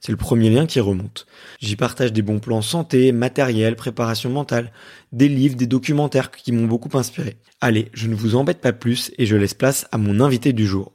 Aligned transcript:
C'est 0.00 0.12
le 0.12 0.18
premier 0.18 0.50
lien 0.50 0.66
qui 0.66 0.80
remonte. 0.80 1.26
J'y 1.60 1.76
partage 1.76 2.12
des 2.12 2.22
bons 2.22 2.38
plans 2.38 2.62
santé, 2.62 3.12
matériel, 3.12 3.76
préparation 3.76 4.30
mentale, 4.30 4.72
des 5.12 5.28
livres, 5.28 5.56
des 5.56 5.66
documentaires 5.66 6.30
qui 6.30 6.52
m'ont 6.52 6.66
beaucoup 6.66 6.96
inspiré. 6.96 7.36
Allez, 7.60 7.90
je 7.92 8.08
ne 8.08 8.14
vous 8.14 8.36
embête 8.36 8.60
pas 8.60 8.72
plus 8.72 9.12
et 9.18 9.26
je 9.26 9.36
laisse 9.36 9.54
place 9.54 9.86
à 9.92 9.98
mon 9.98 10.20
invité 10.20 10.52
du 10.52 10.66
jour. 10.66 10.92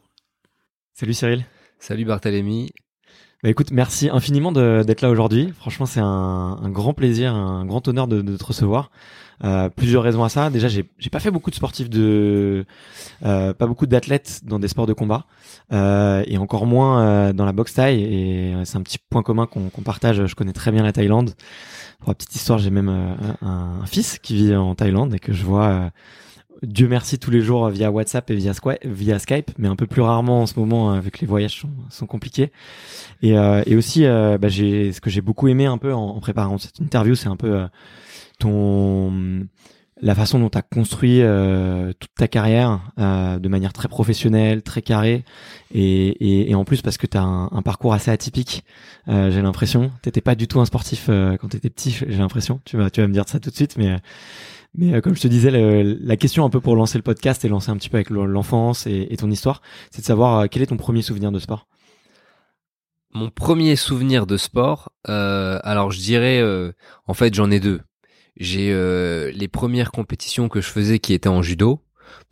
Salut 0.94 1.14
Cyril. 1.14 1.46
Salut 1.80 2.06
Barthélémy. 2.06 2.72
Bah 3.44 3.50
écoute, 3.50 3.72
merci 3.72 4.08
infiniment 4.08 4.52
d'être 4.52 5.02
là 5.02 5.10
aujourd'hui. 5.10 5.52
Franchement, 5.58 5.88
c'est 5.88 6.00
un, 6.00 6.60
un, 6.62 6.70
grand 6.70 6.94
plaisir, 6.94 7.34
un 7.34 7.66
grand 7.66 7.88
honneur 7.88 8.08
de, 8.08 8.22
de 8.22 8.38
te 8.38 8.44
recevoir. 8.44 8.92
Euh, 9.44 9.68
plusieurs 9.70 10.04
raisons 10.04 10.24
à 10.24 10.30
ça. 10.30 10.52
Déjà, 10.52 10.68
j'ai 10.68 10.84
pas 11.12 11.20
fait 11.20 11.32
beaucoup 11.32 11.50
de 11.50 11.56
sportifs 11.56 11.90
de, 11.90 12.66
euh, 13.26 13.54
pas 13.54 13.66
beaucoup 13.66 13.88
d'athlètes 13.88 14.42
dans 14.44 14.60
des 14.60 14.68
sports 14.68 14.86
de 14.86 14.94
combat, 14.94 15.26
euh, 15.74 16.24
et 16.28 16.38
encore 16.38 16.68
moins 16.68 17.02
euh, 17.02 17.34
dans 17.34 17.46
la 17.46 17.52
boxe 17.52 17.74
taille. 17.74 18.04
Et 18.04 18.54
c'est 18.64 18.78
un 18.78 18.84
petit 18.84 19.00
point 19.00 19.24
commun 19.24 19.48
qu'on 19.48 19.70
qu'on 19.70 19.82
partage. 19.82 20.28
Je 20.28 20.36
connais 20.36 20.54
très 20.54 20.72
bien 20.72 20.84
la 20.84 20.94
Thaïlande. 20.94 21.34
Pour 21.98 22.10
la 22.10 22.14
petite 22.14 22.36
histoire, 22.36 22.60
j'ai 22.60 22.70
même 22.70 22.90
euh, 22.90 23.14
un, 23.42 23.82
un, 23.82 23.86
fils 23.88 24.20
qui 24.20 24.36
vit 24.36 24.56
en 24.56 24.76
Thaïlande 24.76 25.16
et 25.16 25.20
que 25.20 25.34
je 25.34 25.44
vois. 25.44 25.90
Dieu 26.62 26.88
merci 26.88 27.18
tous 27.20 27.32
les 27.32 27.42
jours 27.42 27.70
via 27.70 27.92
WhatsApp 27.92 28.30
et 28.30 28.36
via, 28.36 28.54
via 28.84 29.20
Skype, 29.20 29.52
mais 29.58 29.68
un 29.68 29.76
peu 29.76 29.88
plus 29.88 30.02
rarement 30.02 30.44
en 30.44 30.46
ce 30.46 30.60
moment 30.60 31.00
vu 31.00 31.12
que 31.12 31.20
les 31.20 31.28
voyages 31.28 31.60
sont, 31.60 31.70
sont 31.90 32.06
compliqués. 32.06 32.52
Et, 33.22 33.32
et 33.66 33.76
aussi, 33.76 34.04
bah, 34.04 34.48
j'ai 34.48 34.92
ce 34.92 35.02
que 35.02 35.10
j'ai 35.10 35.22
beaucoup 35.22 35.48
aimé 35.48 35.66
un 35.66 35.78
peu 35.78 35.94
en, 35.94 36.10
en 36.10 36.20
préparant 36.20 36.58
cette 36.58 36.80
interview, 36.80 37.16
c'est 37.16 37.30
un 37.30 37.36
peu 37.36 37.68
ton 38.40 39.12
la 40.02 40.16
façon 40.16 40.40
dont 40.40 40.50
tu 40.50 40.58
as 40.58 40.64
construit 40.64 41.22
euh, 41.22 41.94
toute 42.00 42.14
ta 42.16 42.28
carrière 42.28 42.82
euh, 43.00 43.38
de 43.38 43.48
manière 43.50 43.72
très 43.72 43.88
professionnelle, 43.88 44.64
très 44.64 44.82
carrée, 44.82 45.24
et, 45.74 46.54
en 46.56 46.66
plus 46.66 46.82
parce 46.82 46.98
que 46.98 47.08
tu 47.08 47.18
as 47.18 47.24
un, 47.24 47.62
parcours 47.62 47.94
assez 47.94 48.10
atypique, 48.12 48.64
euh, 49.08 49.32
j'ai 49.32 49.42
l'impression. 49.42 49.92
T'étais 50.02 50.22
pas 50.22 50.36
du 50.36 50.48
tout 50.48 50.60
un 50.60 50.66
sportif 50.66 51.08
quand 51.08 51.50
tu 51.50 51.58
étais 51.58 51.70
petit, 51.70 51.92
j'ai 51.92 52.18
l'impression. 52.18 52.60
Tu 52.66 52.78
vas, 52.78 52.90
tu 52.90 53.02
vas 53.02 53.08
me 53.08 53.14
dire 53.14 53.24
ça 53.28 53.40
tout 53.40 53.50
de 53.50 53.56
suite, 53.56 53.78
mais 53.78 53.98
mais 54.74 55.02
comme 55.02 55.16
je 55.16 55.22
te 55.22 55.28
disais, 55.28 55.52
la 55.52 56.16
question 56.16 56.46
un 56.46 56.50
peu 56.50 56.62
pour 56.62 56.76
lancer 56.76 56.98
le 56.98 57.04
podcast 57.04 57.44
et 57.44 57.50
lancer 57.50 57.72
un 57.72 57.76
petit 57.76 57.90
peu 57.90 57.98
avec 57.98 58.10
l'enfance 58.10 58.88
et, 58.88 59.08
et, 59.10 59.18
ton 59.18 59.30
histoire, 59.30 59.62
c'est 59.92 60.02
de 60.02 60.06
savoir 60.06 60.50
quel 60.50 60.62
est 60.62 60.68
ton 60.68 60.78
premier 60.78 61.02
souvenir 61.02 61.32
de 61.32 61.40
sport? 61.40 61.68
Mon 63.14 63.30
premier 63.30 63.76
souvenir 63.76 64.26
de 64.26 64.38
sport, 64.38 64.92
alors 65.04 65.92
je 65.92 66.00
dirais, 66.00 66.42
en 67.06 67.14
fait 67.14 67.34
j'en 67.34 67.52
ai 67.52 67.60
deux 67.60 67.82
j'ai 68.42 68.72
euh, 68.72 69.32
les 69.32 69.48
premières 69.48 69.92
compétitions 69.92 70.50
que 70.50 70.62
je 70.62 70.70
faisais 70.70 71.00
qui 71.00 71.14
étaient 71.14 71.30
en 71.30 71.42
judo. 71.42 71.80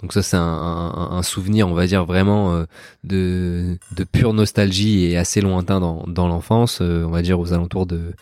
Donc 0.02 0.12
ça 0.12 0.22
c'est 0.22 0.38
un, 0.38 1.22
souvenir, 1.24 1.68
on 1.68 1.74
va 1.74 1.86
dire 1.88 2.06
vraiment 2.06 2.54
euh, 2.54 2.66
de, 3.04 3.78
de 3.96 4.04
pure 4.04 4.34
nostalgie 4.34 5.06
et 5.06 5.18
assez 5.18 5.40
lointain 5.40 5.80
dans, 5.80 6.06
dans 6.08 6.28
l'enfance, 6.28 6.80
euh, 6.82 7.06
on 7.06 7.12
va 7.12 7.22
dire 7.22 7.40
aux 7.40 7.54
alentours 7.54 7.86
de 7.86 8.14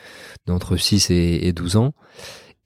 d'entre 0.45 0.75
6 0.75 1.09
et, 1.09 1.47
et 1.47 1.53
12 1.53 1.77
ans. 1.77 1.93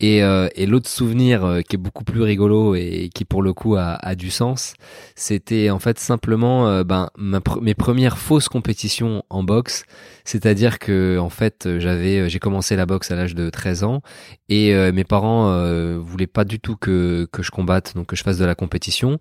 Et, 0.01 0.23
euh, 0.23 0.49
et 0.55 0.65
l'autre 0.65 0.89
souvenir 0.89 1.45
euh, 1.45 1.61
qui 1.61 1.75
est 1.75 1.79
beaucoup 1.79 2.03
plus 2.03 2.23
rigolo 2.23 2.73
et 2.73 3.11
qui 3.13 3.23
pour 3.23 3.43
le 3.43 3.53
coup 3.53 3.75
a, 3.75 3.93
a 3.93 4.15
du 4.15 4.31
sens, 4.31 4.73
c'était 5.15 5.69
en 5.69 5.77
fait 5.77 5.99
simplement 5.99 6.67
euh, 6.67 6.83
ben, 6.83 7.11
ma 7.17 7.39
mes 7.61 7.75
premières 7.75 8.17
fausses 8.17 8.49
compétitions 8.49 9.23
en 9.29 9.43
boxe. 9.43 9.83
C'est-à-dire 10.25 10.79
que 10.79 11.19
en 11.19 11.29
fait 11.29 11.69
j'avais 11.77 12.29
j'ai 12.29 12.39
commencé 12.39 12.75
la 12.75 12.87
boxe 12.87 13.11
à 13.11 13.15
l'âge 13.15 13.35
de 13.35 13.51
13 13.51 13.83
ans 13.83 14.01
et 14.49 14.73
mes 14.91 15.03
parents 15.03 15.51
voulaient 15.99 16.27
pas 16.27 16.43
du 16.43 16.59
tout 16.59 16.75
que, 16.75 17.27
que 17.31 17.41
je 17.41 17.49
combatte 17.49 17.95
donc 17.95 18.07
que 18.07 18.15
je 18.15 18.23
fasse 18.23 18.37
de 18.37 18.45
la 18.45 18.53
compétition. 18.53 19.17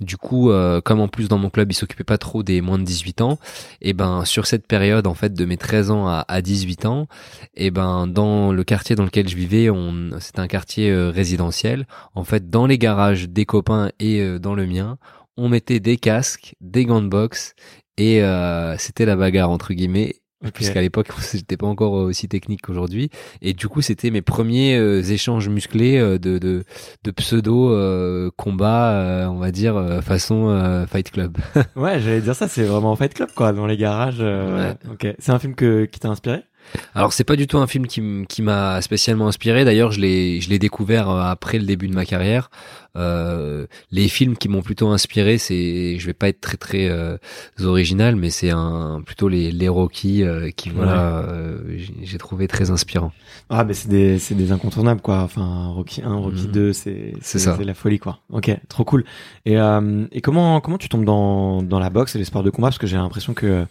Du 0.00 0.16
coup 0.16 0.50
comme 0.84 1.00
en 1.00 1.06
plus 1.06 1.28
dans 1.28 1.38
mon 1.38 1.50
club 1.50 1.70
ils 1.70 1.74
s'occupaient 1.74 2.02
pas 2.02 2.18
trop 2.18 2.42
des 2.42 2.60
moins 2.60 2.78
de 2.78 2.84
18 2.84 3.20
ans, 3.20 3.38
et 3.80 3.92
ben 3.92 4.24
sur 4.24 4.46
cette 4.46 4.66
période 4.66 5.06
en 5.06 5.14
fait 5.14 5.32
de 5.32 5.44
mes 5.44 5.56
13 5.56 5.90
ans 5.92 6.08
à, 6.08 6.24
à 6.26 6.42
18 6.42 6.86
ans, 6.86 7.06
et 7.54 7.70
ben 7.70 8.08
dans 8.08 8.52
le 8.52 8.64
quartier 8.64 8.96
dans 8.96 9.04
lequel 9.04 9.28
je 9.28 9.36
vivais 9.36 9.70
on 9.70 10.19
c'était 10.20 10.40
un 10.40 10.48
quartier 10.48 10.90
euh, 10.90 11.10
résidentiel. 11.10 11.86
En 12.14 12.24
fait, 12.24 12.50
dans 12.50 12.66
les 12.66 12.78
garages 12.78 13.28
des 13.28 13.44
copains 13.44 13.90
et 13.98 14.20
euh, 14.20 14.38
dans 14.38 14.54
le 14.54 14.66
mien, 14.66 14.98
on 15.36 15.48
mettait 15.48 15.80
des 15.80 15.96
casques, 15.96 16.54
des 16.60 16.84
gants 16.84 17.02
de 17.02 17.08
boxe 17.08 17.54
et 17.96 18.22
euh, 18.22 18.76
c'était 18.78 19.04
la 19.04 19.16
bagarre 19.16 19.50
entre 19.50 19.72
guillemets. 19.72 20.16
Okay. 20.42 20.52
Puisqu'à 20.52 20.80
l'époque, 20.80 21.08
c'était 21.18 21.58
pas 21.58 21.66
encore 21.66 21.92
aussi 21.92 22.26
technique 22.26 22.62
qu'aujourd'hui. 22.62 23.10
Et 23.42 23.52
du 23.52 23.68
coup, 23.68 23.82
c'était 23.82 24.10
mes 24.10 24.22
premiers 24.22 24.78
échanges 25.10 25.50
musclés 25.50 25.98
de, 25.98 26.38
de, 26.38 26.64
de 27.04 27.10
pseudo 27.10 28.30
combat, 28.38 29.28
on 29.30 29.38
va 29.38 29.50
dire, 29.50 30.00
façon 30.02 30.86
Fight 30.90 31.10
Club. 31.10 31.36
ouais, 31.76 32.00
j'allais 32.00 32.22
dire 32.22 32.34
ça, 32.34 32.48
c'est 32.48 32.64
vraiment 32.64 32.96
Fight 32.96 33.12
Club, 33.12 33.28
quoi, 33.34 33.52
dans 33.52 33.66
les 33.66 33.76
garages. 33.76 34.20
Ouais. 34.20 34.76
Ok. 34.90 35.08
C'est 35.18 35.32
un 35.32 35.38
film 35.38 35.54
que, 35.54 35.84
qui 35.84 36.00
t'a 36.00 36.08
inspiré? 36.08 36.42
Alors 36.94 37.12
c'est 37.12 37.24
pas 37.24 37.36
du 37.36 37.46
tout 37.46 37.58
un 37.58 37.66
film 37.66 37.86
qui, 37.86 38.42
m'a 38.42 38.80
spécialement 38.82 39.28
inspiré. 39.28 39.64
D'ailleurs, 39.64 39.92
je 39.92 40.00
l'ai 40.00 40.40
je 40.40 40.48
l'ai 40.50 40.58
découvert 40.58 41.08
euh, 41.10 41.22
après 41.22 41.58
le 41.58 41.64
début 41.64 41.88
de 41.88 41.94
ma 41.94 42.04
carrière. 42.04 42.50
Euh, 42.96 43.66
les 43.92 44.08
films 44.08 44.36
qui 44.36 44.48
m'ont 44.48 44.62
plutôt 44.62 44.88
inspiré, 44.88 45.38
c'est 45.38 45.96
je 45.98 46.06
vais 46.06 46.12
pas 46.12 46.28
être 46.28 46.40
très 46.40 46.56
très 46.56 46.88
euh, 46.88 47.16
original, 47.62 48.16
mais 48.16 48.30
c'est 48.30 48.50
un 48.50 49.00
plutôt 49.04 49.28
les 49.28 49.52
les 49.52 49.68
Rocky 49.68 50.24
euh, 50.24 50.50
qui 50.50 50.70
voilà 50.70 51.18
euh, 51.28 51.58
j'ai- 52.02 52.18
trouvé 52.18 52.48
très 52.48 52.70
inspirant. 52.70 53.12
Ah, 53.48 53.64
mais 53.64 53.74
c'est 53.74 53.88
des, 53.88 54.18
c'est 54.18 54.34
des 54.34 54.52
incontournables, 54.52 55.00
quoi. 55.00 55.20
Enfin, 55.22 55.68
Rocky 55.68 56.02
1, 56.02 56.14
Rocky 56.14 56.46
Mhm. 56.46 56.52
2, 56.52 56.72
c'est. 56.72 57.14
C'est 57.22 57.64
la 57.64 57.74
folie, 57.74 57.98
quoi. 57.98 58.18
Ok, 58.30 58.50
trop 58.68 58.84
cool. 58.84 59.04
Et, 59.46 59.56
euh, 59.58 60.04
et 60.12 60.20
comment, 60.20 60.60
comment 60.60 60.76
tu 60.78 60.88
tombes 60.88 61.04
dans, 61.04 61.62
dans 61.62 61.78
la 61.80 61.90
boxe 61.90 62.14
et 62.14 62.18
les 62.18 62.24
sports 62.24 62.42
de 62.42 62.50
combat? 62.50 62.68
Parce 62.68 62.78
que 62.78 62.86
j'ai 62.86 62.96
l'impression 62.96 63.32
que, 63.34 63.64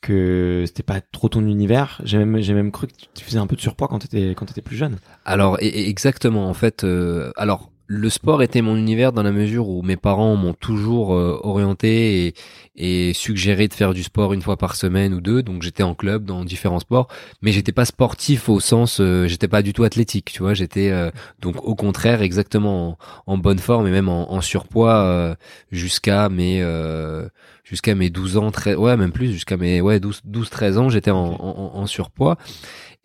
que 0.00 0.64
c'était 0.66 0.82
pas 0.82 1.00
trop 1.00 1.28
ton 1.28 1.46
univers. 1.46 2.00
J'ai 2.04 2.18
même, 2.18 2.40
j'ai 2.40 2.54
même 2.54 2.72
cru 2.72 2.86
que 2.86 2.92
tu 3.14 3.24
faisais 3.24 3.38
un 3.38 3.46
peu 3.46 3.56
de 3.56 3.60
surpoids 3.60 3.88
quand 3.88 3.98
t'étais, 4.00 4.30
quand 4.36 4.46
t'étais 4.46 4.62
plus 4.62 4.76
jeune. 4.76 4.98
Alors 5.24 5.58
et- 5.60 5.68
et 5.68 5.88
exactement 5.88 6.48
en 6.48 6.54
fait. 6.54 6.84
euh, 6.84 7.32
alors 7.36 7.70
le 7.92 8.08
sport 8.08 8.40
était 8.44 8.62
mon 8.62 8.76
univers 8.76 9.12
dans 9.12 9.24
la 9.24 9.32
mesure 9.32 9.68
où 9.68 9.82
mes 9.82 9.96
parents 9.96 10.36
m'ont 10.36 10.54
toujours 10.54 11.12
euh, 11.12 11.40
orienté 11.42 12.28
et, 12.28 12.34
et 12.76 13.12
suggéré 13.14 13.66
de 13.66 13.74
faire 13.74 13.92
du 13.94 14.04
sport 14.04 14.32
une 14.32 14.42
fois 14.42 14.56
par 14.56 14.76
semaine 14.76 15.12
ou 15.12 15.20
deux. 15.20 15.42
Donc 15.42 15.62
j'étais 15.62 15.82
en 15.82 15.96
club 15.96 16.24
dans 16.24 16.44
différents 16.44 16.78
sports, 16.78 17.08
mais 17.42 17.50
j'étais 17.50 17.72
pas 17.72 17.84
sportif 17.84 18.48
au 18.48 18.60
sens, 18.60 19.00
euh, 19.00 19.26
j'étais 19.26 19.48
pas 19.48 19.62
du 19.62 19.72
tout 19.72 19.82
athlétique. 19.82 20.30
Tu 20.32 20.40
vois, 20.40 20.54
j'étais 20.54 20.90
euh, 20.90 21.10
donc 21.40 21.56
au 21.64 21.74
contraire 21.74 22.22
exactement 22.22 22.90
en, 23.26 23.32
en 23.34 23.38
bonne 23.38 23.58
forme 23.58 23.88
et 23.88 23.90
même 23.90 24.08
en, 24.08 24.32
en 24.32 24.40
surpoids 24.40 25.04
euh, 25.04 25.34
jusqu'à 25.72 26.28
mes 26.28 26.60
euh, 26.62 27.28
jusqu'à 27.70 27.94
mes 27.94 28.10
12 28.10 28.36
ans, 28.36 28.50
13, 28.50 28.76
ouais 28.76 28.96
même 28.96 29.12
plus 29.12 29.32
jusqu'à 29.32 29.56
mes 29.56 29.80
ouais 29.80 30.00
12 30.00 30.22
12 30.24 30.50
13 30.50 30.78
ans, 30.78 30.88
j'étais 30.90 31.12
en, 31.12 31.16
en, 31.18 31.70
en 31.76 31.86
surpoids. 31.86 32.36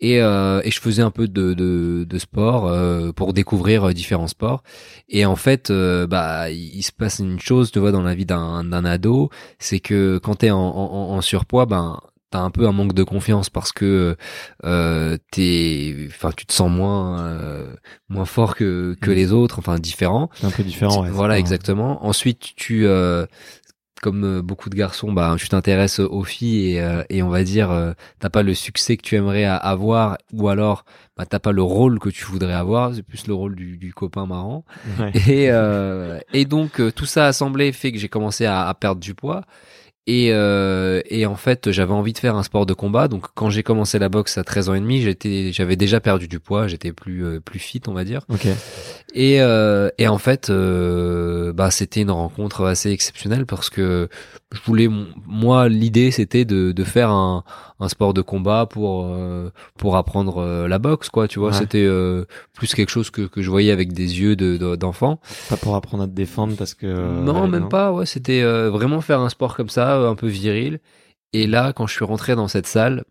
Et, 0.00 0.20
euh, 0.20 0.60
et 0.62 0.70
je 0.70 0.78
faisais 0.78 1.00
un 1.00 1.10
peu 1.10 1.26
de, 1.26 1.54
de, 1.54 2.04
de 2.04 2.18
sport 2.18 2.66
euh, 2.68 3.12
pour 3.12 3.32
découvrir 3.32 3.84
euh, 3.88 3.92
différents 3.94 4.26
sports. 4.26 4.62
Et 5.08 5.24
en 5.24 5.36
fait, 5.36 5.70
euh, 5.70 6.06
bah, 6.06 6.50
il, 6.50 6.82
se 6.82 6.92
passe 6.92 7.20
une 7.20 7.40
chose, 7.40 7.70
tu 7.70 7.78
vois, 7.78 7.92
dans 7.92 8.02
la 8.02 8.14
vie 8.14 8.26
d'un 8.26 8.62
d'un 8.64 8.84
ado, 8.84 9.30
c'est 9.58 9.80
que 9.80 10.18
quand 10.18 10.34
t'es 10.36 10.50
en, 10.50 10.58
en, 10.58 11.14
en 11.16 11.20
surpoids, 11.22 11.64
ben 11.64 11.98
t'as 12.30 12.40
un 12.40 12.50
peu 12.50 12.66
un 12.66 12.72
manque 12.72 12.92
de 12.92 13.04
confiance 13.04 13.48
parce 13.48 13.72
que 13.72 14.16
euh, 14.64 15.16
t'es, 15.30 15.96
enfin, 16.08 16.30
tu 16.36 16.44
te 16.44 16.52
sens 16.52 16.70
moins 16.70 17.20
euh, 17.24 17.72
moins 18.10 18.26
fort 18.26 18.54
que 18.54 18.96
que 19.00 19.10
Mm. 19.10 19.14
les 19.14 19.32
autres, 19.32 19.58
enfin 19.60 19.78
différent. 19.78 20.28
Un 20.42 20.50
peu 20.50 20.62
différent, 20.62 21.04
ouais. 21.04 21.10
voilà, 21.10 21.38
exactement. 21.38 22.04
Ensuite, 22.04 22.54
tu 22.56 22.86
euh, 22.86 23.24
comme 24.02 24.24
euh, 24.24 24.42
beaucoup 24.42 24.70
de 24.70 24.74
garçons, 24.74 25.12
bah, 25.12 25.34
tu 25.38 25.48
t'intéresses 25.48 26.00
aux 26.00 26.22
filles 26.22 26.72
et, 26.74 26.80
euh, 26.80 27.02
et 27.08 27.22
on 27.22 27.28
va 27.28 27.42
dire, 27.42 27.70
euh, 27.70 27.92
t'as 28.18 28.30
pas 28.30 28.42
le 28.42 28.54
succès 28.54 28.96
que 28.96 29.02
tu 29.02 29.16
aimerais 29.16 29.44
avoir, 29.44 30.18
ou 30.32 30.48
alors 30.48 30.84
bah, 31.16 31.24
t'as 31.24 31.38
pas 31.38 31.52
le 31.52 31.62
rôle 31.62 31.98
que 31.98 32.10
tu 32.10 32.24
voudrais 32.24 32.52
avoir, 32.52 32.94
c'est 32.94 33.02
plus 33.02 33.26
le 33.26 33.34
rôle 33.34 33.56
du, 33.56 33.78
du 33.78 33.94
copain 33.94 34.26
marrant. 34.26 34.64
Ouais. 34.98 35.12
Et, 35.26 35.50
euh, 35.50 36.20
et 36.32 36.44
donc 36.44 36.80
euh, 36.80 36.92
tout 36.92 37.06
ça 37.06 37.26
assemblé 37.26 37.72
fait 37.72 37.90
que 37.90 37.98
j'ai 37.98 38.08
commencé 38.08 38.44
à, 38.44 38.68
à 38.68 38.74
perdre 38.74 39.00
du 39.00 39.14
poids. 39.14 39.44
Et, 40.08 40.28
euh, 40.32 41.00
et 41.08 41.26
en 41.26 41.34
fait, 41.34 41.72
j'avais 41.72 41.92
envie 41.92 42.12
de 42.12 42.18
faire 42.18 42.36
un 42.36 42.44
sport 42.44 42.64
de 42.64 42.74
combat. 42.74 43.08
Donc, 43.08 43.26
quand 43.34 43.50
j'ai 43.50 43.64
commencé 43.64 43.98
la 43.98 44.08
boxe 44.08 44.38
à 44.38 44.44
13 44.44 44.68
ans 44.68 44.74
et 44.74 44.80
demi, 44.80 45.00
j'étais, 45.02 45.50
j'avais 45.52 45.74
déjà 45.74 45.98
perdu 45.98 46.28
du 46.28 46.38
poids. 46.38 46.68
J'étais 46.68 46.92
plus, 46.92 47.24
euh, 47.24 47.40
plus 47.40 47.58
fit, 47.58 47.80
on 47.88 47.92
va 47.92 48.04
dire. 48.04 48.20
Ok. 48.28 48.46
Et, 49.14 49.40
euh, 49.40 49.88
et 49.98 50.06
en 50.06 50.18
fait, 50.18 50.48
euh, 50.50 51.52
bah, 51.52 51.70
c'était 51.72 52.02
une 52.02 52.10
rencontre 52.10 52.64
assez 52.66 52.90
exceptionnelle 52.90 53.46
parce 53.46 53.68
que 53.70 54.08
je 54.52 54.60
voulais, 54.64 54.88
moi, 55.26 55.68
l'idée 55.68 56.10
c'était 56.12 56.44
de, 56.44 56.70
de 56.72 56.84
faire 56.84 57.10
un, 57.10 57.42
un 57.80 57.88
sport 57.88 58.14
de 58.14 58.20
combat 58.22 58.66
pour 58.66 59.06
euh, 59.06 59.50
pour 59.78 59.96
apprendre 59.96 60.38
euh, 60.38 60.68
la 60.68 60.78
boxe, 60.78 61.08
quoi. 61.08 61.28
Tu 61.28 61.38
vois, 61.38 61.48
Ouais. 61.50 61.54
c'était 61.56 61.84
euh, 61.84 62.24
plus 62.54 62.74
quelque 62.74 62.90
chose 62.90 63.10
que, 63.10 63.22
que 63.22 63.42
je 63.42 63.50
voyais 63.50 63.72
avec 63.72 63.92
des 63.92 64.20
yeux 64.20 64.36
de 64.36 64.56
de- 64.56 64.76
d'enfant. 64.76 65.18
Pas 65.48 65.56
pour 65.56 65.74
apprendre 65.76 66.04
à 66.04 66.06
te 66.06 66.12
défendre 66.12 66.54
parce 66.56 66.74
que. 66.74 66.86
non, 66.86 67.48
même 67.48 67.68
pas. 67.68 67.92
Ouais, 67.92 68.06
c'était 68.06 68.42
euh, 68.42 68.70
vraiment 68.70 69.00
faire 69.00 69.20
un 69.20 69.28
sport 69.30 69.56
comme 69.56 69.68
ça, 69.68 69.95
un 70.04 70.14
peu 70.14 70.26
viril. 70.26 70.80
Et 71.32 71.46
là, 71.46 71.72
quand 71.72 71.86
je 71.86 71.94
suis 71.94 72.04
rentré 72.04 72.34
dans 72.34 72.48
cette 72.48 72.66
salle, 72.66 73.04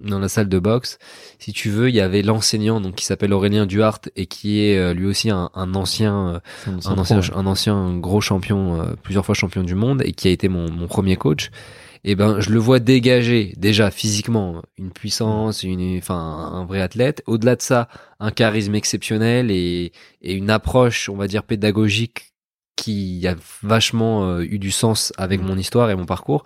dans 0.00 0.18
la 0.18 0.28
salle 0.28 0.48
de 0.48 0.58
boxe, 0.58 0.98
si 1.38 1.52
tu 1.52 1.70
veux, 1.70 1.88
il 1.88 1.94
y 1.94 2.00
avait 2.00 2.22
l'enseignant 2.22 2.80
donc 2.80 2.96
qui 2.96 3.04
s'appelle 3.04 3.32
Aurélien 3.32 3.66
Duhart 3.66 4.00
et 4.16 4.26
qui 4.26 4.60
est 4.64 4.76
euh, 4.78 4.94
lui 4.94 5.06
aussi 5.06 5.30
un, 5.30 5.50
un 5.54 5.74
ancien, 5.74 6.42
euh, 6.66 6.72
un- 6.86 6.98
ancien, 6.98 7.20
ouais. 7.20 7.30
un 7.34 7.46
ancien 7.46 7.96
gros 7.98 8.20
champion, 8.20 8.80
euh, 8.80 8.94
plusieurs 9.02 9.24
fois 9.24 9.34
champion 9.34 9.62
du 9.62 9.74
monde 9.74 10.02
et 10.04 10.12
qui 10.12 10.28
a 10.28 10.30
été 10.32 10.48
mon, 10.48 10.70
mon 10.70 10.86
premier 10.86 11.16
coach. 11.16 11.50
Et 12.04 12.16
ben, 12.16 12.40
je 12.40 12.50
le 12.50 12.58
vois 12.58 12.80
dégager 12.80 13.54
déjà 13.56 13.92
physiquement 13.92 14.62
une 14.76 14.90
puissance, 14.90 15.62
une, 15.62 15.98
enfin, 15.98 16.16
un 16.16 16.64
vrai 16.64 16.80
athlète. 16.80 17.22
Au-delà 17.26 17.54
de 17.54 17.62
ça, 17.62 17.88
un 18.18 18.32
charisme 18.32 18.74
exceptionnel 18.74 19.52
et, 19.52 19.92
et 20.20 20.34
une 20.34 20.50
approche, 20.50 21.08
on 21.08 21.16
va 21.16 21.28
dire 21.28 21.44
pédagogique 21.44 22.31
qui 22.82 23.24
a 23.28 23.36
vachement 23.62 24.14
euh, 24.28 24.42
eu 24.54 24.58
du 24.58 24.72
sens 24.72 25.12
avec 25.16 25.40
Mhm. 25.40 25.46
mon 25.48 25.56
histoire 25.56 25.88
et 25.90 25.94
mon 25.94 26.04
parcours. 26.04 26.42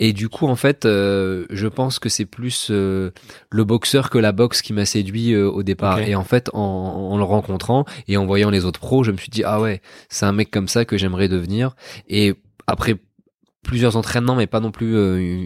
Et 0.00 0.12
du 0.12 0.28
coup, 0.28 0.46
en 0.48 0.56
fait, 0.56 0.84
euh, 0.84 1.46
je 1.50 1.68
pense 1.68 1.98
que 2.00 2.08
c'est 2.08 2.26
plus 2.26 2.68
euh, 2.70 3.10
le 3.50 3.64
boxeur 3.64 4.10
que 4.10 4.18
la 4.18 4.32
boxe 4.32 4.60
qui 4.60 4.72
m'a 4.72 4.84
séduit 4.84 5.32
euh, 5.34 5.48
au 5.48 5.62
départ. 5.62 6.00
Et 6.00 6.14
en 6.16 6.24
fait, 6.24 6.50
en, 6.52 6.60
en 7.12 7.16
le 7.16 7.22
rencontrant 7.24 7.84
et 8.08 8.16
en 8.16 8.26
voyant 8.26 8.50
les 8.50 8.64
autres 8.64 8.80
pros, 8.80 9.04
je 9.04 9.12
me 9.12 9.16
suis 9.16 9.30
dit 9.30 9.44
ah 9.44 9.60
ouais, 9.60 9.80
c'est 10.08 10.26
un 10.26 10.32
mec 10.32 10.50
comme 10.50 10.68
ça 10.68 10.84
que 10.84 10.96
j'aimerais 10.98 11.28
devenir. 11.28 11.76
Et 12.08 12.34
après 12.66 12.96
plusieurs 13.62 13.96
entraînements, 13.96 14.34
mais 14.36 14.46
pas 14.46 14.60
non 14.60 14.70
plus 14.70 14.92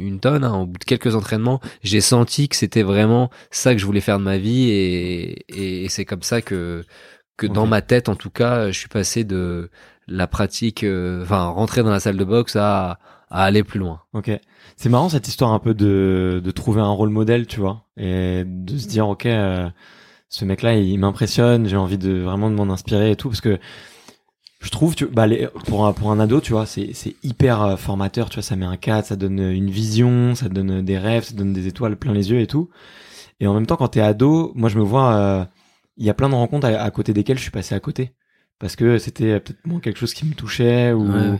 une 0.09 0.21
tonne. 0.21 0.45
hein, 0.45 0.55
au 0.61 0.67
bout 0.67 0.79
de 0.79 0.85
quelques 0.85 1.15
entraînements, 1.15 1.61
j'ai 1.83 2.01
senti 2.01 2.49
que 2.49 2.57
c'était 2.57 2.85
vraiment 2.85 3.31
ça 3.51 3.75
que 3.75 3.81
je 3.81 3.87
voulais 3.87 4.01
faire 4.01 4.19
de 4.19 4.25
ma 4.25 4.39
vie, 4.39 4.71
et, 4.71 5.87
c'est 5.89 6.05
comme 6.05 6.23
ça 6.23 6.41
que 6.41 6.85
que 7.39 7.47
dans 7.49 7.67
ma 7.67 7.81
tête, 7.83 8.09
en 8.09 8.15
tout 8.15 8.31
cas, 8.31 8.71
je 8.71 8.79
suis 8.79 8.89
passé 8.89 9.25
de 9.25 9.71
la 10.09 10.27
pratique, 10.27 10.85
euh, 10.85 11.23
enfin 11.23 11.47
rentrer 11.47 11.83
dans 11.83 11.91
la 11.91 12.01
salle 12.01 12.17
de 12.17 12.25
boxe 12.25 12.57
à 12.57 12.99
à 13.33 13.45
aller 13.45 13.65
plus 13.65 13.81
loin. 13.81 14.03
Ok. 14.13 14.31
C'est 14.77 14.91
marrant 14.91 15.09
cette 15.09 15.27
histoire 15.27 15.53
un 15.53 15.59
peu 15.59 15.75
de, 15.75 16.41
de 16.45 16.51
trouver 16.51 16.83
un 16.83 16.91
rôle 16.91 17.09
modèle, 17.09 17.47
tu 17.47 17.61
vois, 17.61 17.87
et 17.97 18.45
de 18.47 18.77
se 18.77 18.87
dire 18.87 19.09
ok, 19.09 19.27
euh, 19.27 19.69
ce 20.29 20.45
mec-là, 20.45 20.75
il 20.77 20.99
m'impressionne, 20.99 21.67
j'ai 21.67 21.77
envie 21.77 21.99
de 21.99 22.13
vraiment 22.21 22.51
de 22.51 22.55
m'en 22.55 22.71
inspirer 22.73 23.11
et 23.11 23.17
tout, 23.17 23.29
parce 23.29 23.41
que 23.41 23.59
je 24.61 24.71
trouve, 24.71 24.95
tu, 24.95 25.07
bah, 25.07 25.27
pour 25.67 25.87
un 25.87 25.93
pour 25.93 26.11
un 26.13 26.21
ado, 26.21 26.41
tu 26.41 26.53
vois, 26.53 26.67
c'est 26.67 26.93
c'est 26.95 27.17
hyper 27.23 27.63
euh, 27.63 27.77
formateur, 27.77 28.29
tu 28.29 28.37
vois, 28.37 28.43
ça 28.43 28.55
met 28.57 28.67
un 28.67 28.77
cadre, 28.77 29.07
ça 29.07 29.17
donne 29.17 29.41
une 29.41 29.71
vision, 29.71 30.35
ça 30.35 30.49
donne 30.49 30.83
des 30.83 30.99
rêves, 30.99 31.25
ça 31.25 31.35
donne 31.35 31.53
des 31.53 31.67
étoiles 31.67 31.97
plein 31.97 32.13
les 32.13 32.31
yeux 32.31 32.41
et 32.41 32.47
tout. 32.47 32.69
Et 33.41 33.47
en 33.47 33.55
même 33.55 33.67
temps, 33.67 33.77
quand 33.77 33.89
t'es 33.89 34.01
ado, 34.01 34.53
moi 34.55 34.69
je 34.69 34.79
me 34.79 34.85
vois, 34.85 35.49
il 35.97 36.05
y 36.07 36.11
a 36.11 36.15
plein 36.15 36.29
de 36.29 36.35
rencontres 36.35 36.67
à 36.67 36.91
côté 36.91 37.13
desquelles 37.15 37.39
je 37.39 37.43
suis 37.43 37.51
passé 37.51 37.75
à 37.75 37.81
côté, 37.81 38.13
parce 38.63 38.77
que 38.77 38.97
c'était 38.97 39.41
peut-être 39.41 39.67
moins 39.67 39.81
quelque 39.81 39.99
chose 39.99 40.15
qui 40.15 40.25
me 40.25 40.35
touchait 40.35 40.93
ou 40.93 41.13
Ouais, 41.13 41.39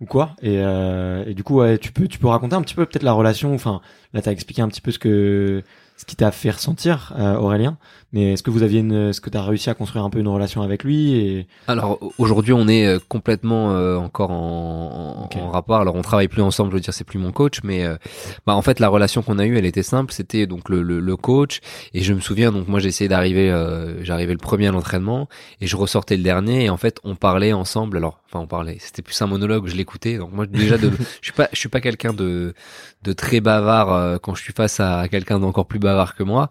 ou 0.00 0.06
quoi. 0.06 0.34
Et, 0.40 0.60
euh, 0.60 1.24
et 1.26 1.34
du 1.34 1.42
coup 1.42 1.56
ouais, 1.56 1.76
tu 1.76 1.92
peux 1.92 2.08
tu 2.08 2.18
peux 2.18 2.28
raconter 2.28 2.54
un 2.54 2.62
petit 2.62 2.74
peu 2.74 2.86
peut-être 2.86 3.02
la 3.02 3.12
relation 3.12 3.52
enfin 3.52 3.82
là 4.14 4.22
t'as 4.22 4.30
expliqué 4.30 4.62
un 4.62 4.68
petit 4.68 4.80
peu 4.80 4.92
ce 4.92 4.98
que 4.98 5.62
ce 5.96 6.04
qui 6.06 6.16
t'a 6.16 6.30
fait 6.30 6.50
ressentir 6.50 7.12
euh, 7.18 7.34
Aurélien 7.34 7.76
mais 8.12 8.32
est-ce 8.32 8.42
que 8.42 8.50
vous 8.50 8.62
aviez 8.62 8.80
une 8.80 9.10
est-ce 9.10 9.20
que 9.20 9.30
t'as 9.30 9.42
réussi 9.42 9.70
à 9.70 9.74
construire 9.74 10.04
un 10.04 10.10
peu 10.10 10.18
une 10.18 10.28
relation 10.28 10.62
avec 10.62 10.82
lui 10.84 11.14
et 11.14 11.46
Alors 11.68 11.98
aujourd'hui, 12.18 12.52
on 12.52 12.66
est 12.68 12.86
euh, 12.86 12.98
complètement 13.08 13.72
euh, 13.72 13.96
encore 13.96 14.30
en, 14.30 15.16
en- 15.20 15.24
Ok. 15.24 15.36
en 15.36 15.50
rapport. 15.50 15.80
Alors 15.80 15.94
on 15.94 16.02
travaille 16.02 16.28
plus 16.28 16.42
ensemble, 16.42 16.70
je 16.70 16.74
veux 16.76 16.80
dire, 16.80 16.92
c'est 16.94 17.04
plus 17.04 17.18
mon 17.18 17.30
coach, 17.32 17.60
mais 17.62 17.84
euh, 17.84 17.96
bah 18.46 18.54
en 18.54 18.62
fait 18.62 18.80
la 18.80 18.88
relation 18.88 19.22
qu'on 19.22 19.38
a 19.38 19.46
eue, 19.46 19.56
elle 19.58 19.66
était 19.66 19.82
simple. 19.82 20.12
C'était 20.12 20.46
donc 20.46 20.68
le, 20.68 20.82
le, 20.82 20.98
le 21.00 21.16
coach 21.16 21.60
et 21.94 22.00
je 22.02 22.12
me 22.12 22.20
souviens 22.20 22.50
donc 22.52 22.66
moi 22.68 22.80
j'ai 22.80 22.88
essayé 22.88 23.08
d'arriver, 23.08 23.50
euh, 23.50 24.02
j'arrivais 24.04 24.32
le 24.32 24.38
premier 24.38 24.66
à 24.68 24.72
l'entraînement 24.72 25.28
et 25.60 25.66
je 25.66 25.76
ressortais 25.76 26.16
le 26.16 26.22
dernier 26.22 26.64
et 26.64 26.70
en 26.70 26.76
fait 26.76 26.98
on 27.04 27.14
parlait 27.14 27.52
ensemble. 27.52 27.96
Alors 27.96 28.20
enfin 28.26 28.40
on 28.42 28.46
parlait, 28.46 28.76
c'était 28.80 29.02
plus 29.02 29.20
un 29.22 29.26
monologue, 29.26 29.66
je 29.68 29.76
l'écoutais. 29.76 30.18
Donc 30.18 30.32
moi 30.32 30.46
déjà 30.46 30.78
de, 30.78 30.90
je 31.20 31.26
suis 31.26 31.32
pas, 31.32 31.48
je 31.52 31.58
suis 31.58 31.68
pas 31.68 31.80
quelqu'un 31.80 32.12
de 32.12 32.54
de 33.02 33.12
très 33.12 33.40
bavard 33.40 33.92
euh, 33.92 34.18
quand 34.18 34.34
je 34.34 34.42
suis 34.42 34.52
face 34.52 34.80
à 34.80 35.06
quelqu'un 35.08 35.38
d'encore 35.38 35.66
plus 35.66 35.78
bavard 35.78 36.14
que 36.16 36.22
moi. 36.22 36.50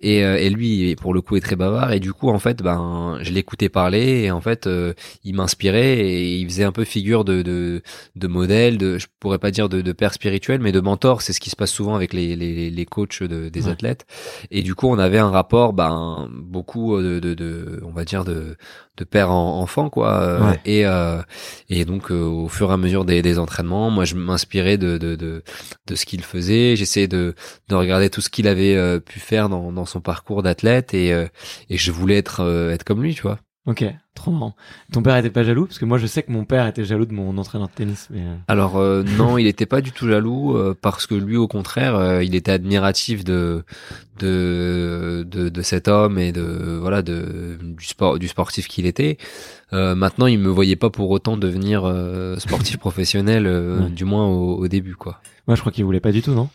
Et, 0.00 0.24
euh, 0.24 0.36
et 0.38 0.48
lui, 0.48 0.94
pour 0.96 1.12
le 1.12 1.20
coup, 1.20 1.36
est 1.36 1.40
très 1.40 1.56
bavard. 1.56 1.92
Et 1.92 1.98
du 2.00 2.12
coup, 2.12 2.28
en 2.28 2.38
fait, 2.38 2.62
ben, 2.62 3.18
je 3.22 3.32
l'écoutais 3.32 3.68
parler. 3.68 4.22
Et 4.24 4.30
en 4.30 4.40
fait, 4.40 4.66
euh, 4.68 4.94
il 5.24 5.34
m'inspirait 5.34 5.98
et 5.98 6.36
il 6.36 6.46
faisait 6.48 6.64
un 6.64 6.70
peu 6.72 6.84
figure 6.84 7.24
de 7.24 7.42
de, 7.42 7.82
de 8.14 8.26
modèle, 8.28 8.78
de, 8.78 8.98
je 8.98 9.06
pourrais 9.18 9.38
pas 9.38 9.50
dire 9.50 9.68
de, 9.68 9.80
de 9.80 9.92
père 9.92 10.12
spirituel, 10.14 10.60
mais 10.60 10.70
de 10.72 10.80
mentor. 10.80 11.22
C'est 11.22 11.32
ce 11.32 11.40
qui 11.40 11.50
se 11.50 11.56
passe 11.56 11.72
souvent 11.72 11.96
avec 11.96 12.12
les 12.12 12.36
les, 12.36 12.70
les 12.70 12.86
coachs 12.86 13.22
de, 13.24 13.48
des 13.48 13.66
Ouais. 13.66 13.72
athlètes. 13.72 14.06
Et 14.52 14.62
du 14.62 14.74
coup, 14.76 14.88
on 14.88 14.98
avait 14.98 15.18
un 15.18 15.30
rapport, 15.30 15.72
ben, 15.72 16.28
beaucoup 16.32 17.00
de 17.00 17.18
de, 17.18 17.34
de 17.34 17.80
on 17.84 17.90
va 17.90 18.04
dire 18.04 18.24
de 18.24 18.56
de 18.98 19.04
père 19.04 19.30
en 19.30 19.60
enfant, 19.60 19.88
quoi. 19.90 20.20
Euh, 20.22 20.50
Ouais. 20.50 20.60
Et 20.66 20.86
euh, 20.86 21.22
et 21.70 21.84
donc, 21.84 22.10
euh, 22.10 22.22
au 22.24 22.48
fur 22.48 22.70
et 22.70 22.74
à 22.74 22.76
mesure 22.76 23.04
des, 23.04 23.22
des 23.22 23.38
entraînements, 23.38 23.90
moi, 23.90 24.04
je 24.04 24.14
m'inspirais 24.14 24.76
de 24.78 24.98
de 24.98 25.16
de 25.16 25.42
de 25.86 25.94
ce 25.94 26.04
qu'il 26.04 26.22
faisait. 26.22 26.76
J'essayais 26.76 27.08
de 27.08 27.34
de 27.68 27.74
regarder 27.74 28.10
tout 28.10 28.20
ce 28.20 28.28
qu'il 28.30 28.46
avait 28.48 28.76
euh, 28.76 29.00
pu 29.00 29.20
faire 29.20 29.48
dans, 29.48 29.72
dans 29.72 29.84
son 29.86 30.00
parcours 30.00 30.42
d'athlète 30.42 30.94
et, 30.94 31.12
euh, 31.12 31.26
et 31.70 31.76
je 31.78 31.90
voulais 31.92 32.18
être 32.18 32.40
euh, 32.40 32.70
être 32.70 32.84
comme 32.84 33.02
lui, 33.02 33.14
tu 33.14 33.22
vois. 33.22 33.38
Ok, 33.66 33.84
trop 34.18 34.30
marrant. 34.30 34.54
Ton 34.92 35.02
père 35.02 35.16
était 35.16 35.30
pas 35.30 35.42
jaloux? 35.44 35.64
Parce 35.66 35.78
que 35.78 35.84
moi 35.84 35.98
je 35.98 36.06
sais 36.06 36.22
que 36.22 36.30
mon 36.32 36.44
père 36.44 36.66
était 36.66 36.84
jaloux 36.84 37.06
de 37.06 37.12
mon 37.14 37.36
entraîneur 37.38 37.68
de 37.68 37.72
tennis. 37.72 38.08
Mais 38.10 38.20
euh, 38.20 38.34
Alors 38.48 38.76
euh, 38.76 39.02
non, 39.16 39.38
il 39.38 39.46
était 39.46 39.66
pas 39.66 39.80
du 39.80 39.92
tout 39.92 40.06
jaloux 40.06 40.56
euh, 40.56 40.74
parce 40.80 41.06
que 41.06 41.14
lui, 41.14 41.36
au 41.36 41.48
contraire, 41.48 41.94
euh, 41.96 42.22
il 42.22 42.34
était 42.34 42.52
admiratif 42.52 43.24
de, 43.24 43.64
de 44.20 45.26
de 45.28 45.48
de 45.48 45.62
cet 45.62 45.88
homme 45.88 46.18
et 46.18 46.32
de 46.32 46.78
voilà 46.80 47.02
de 47.02 47.58
du 47.62 47.84
sport 47.86 48.18
du 48.18 48.28
sportif 48.28 48.68
qu'il 48.68 48.86
était. 48.86 49.18
Euh, 49.72 49.94
maintenant, 49.94 50.26
il 50.26 50.38
me 50.38 50.48
voyait 50.48 50.76
pas 50.76 50.90
pour 50.90 51.10
autant 51.10 51.36
devenir 51.36 51.82
euh, 51.84 52.36
sportif 52.38 52.78
professionnel, 52.78 53.46
euh, 53.46 53.80
Ouais. 53.84 53.90
du 53.90 54.04
moins 54.04 54.26
au, 54.26 54.56
au 54.56 54.68
début, 54.68 54.94
quoi. 54.96 55.20
moi 55.46 55.54
je 55.56 55.60
crois 55.60 55.72
qu'il 55.72 55.84
voulait 55.84 56.00
pas 56.00 56.10
du 56.12 56.22
tout, 56.22 56.32
non? 56.32 56.48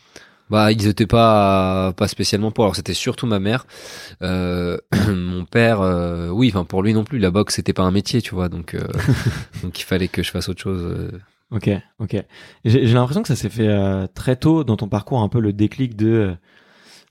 Bah, 0.54 0.70
ils 0.70 0.86
étaient 0.86 1.08
pas 1.08 1.92
pas 1.96 2.06
spécialement 2.06 2.52
pour. 2.52 2.64
Alors, 2.64 2.76
c'était 2.76 2.94
surtout 2.94 3.26
ma 3.26 3.40
mère. 3.40 3.66
Euh, 4.22 4.78
mon 5.08 5.44
père, 5.44 5.80
euh, 5.80 6.28
oui, 6.28 6.50
enfin 6.54 6.64
pour 6.64 6.82
lui 6.84 6.94
non 6.94 7.02
plus. 7.02 7.18
La 7.18 7.32
boxe, 7.32 7.56
c'était 7.56 7.72
pas 7.72 7.82
un 7.82 7.90
métier, 7.90 8.22
tu 8.22 8.36
vois. 8.36 8.48
Donc, 8.48 8.74
euh, 8.74 8.86
donc 9.64 9.80
il 9.80 9.82
fallait 9.82 10.06
que 10.06 10.22
je 10.22 10.30
fasse 10.30 10.48
autre 10.48 10.60
chose. 10.62 10.80
euh. 10.84 11.10
Ok, 11.50 11.70
ok. 11.98 12.22
J'ai 12.64 12.84
l'impression 12.86 13.22
que 13.22 13.28
ça 13.28 13.34
s'est 13.36 13.48
fait 13.50 13.66
euh, 13.66 14.06
très 14.14 14.36
tôt 14.36 14.62
dans 14.62 14.76
ton 14.76 14.86
parcours, 14.88 15.20
un 15.22 15.28
peu 15.28 15.40
le 15.40 15.52
déclic 15.52 15.96
de, 15.96 16.36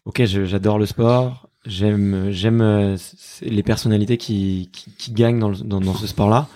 ok, 0.06 0.24
j'adore 0.26 0.80
le 0.80 0.86
sport, 0.86 1.50
j'aime, 1.66 2.28
j'aime 2.32 2.96
les 3.42 3.64
personnalités 3.64 4.18
qui, 4.18 4.70
qui, 4.74 4.92
qui 4.98 5.12
gagnent 5.14 5.40
dans, 5.40 5.50
le- 5.50 5.58
dans, 5.58 5.82
dans 5.82 5.94
ce 5.94 6.08
sport-là, 6.08 6.48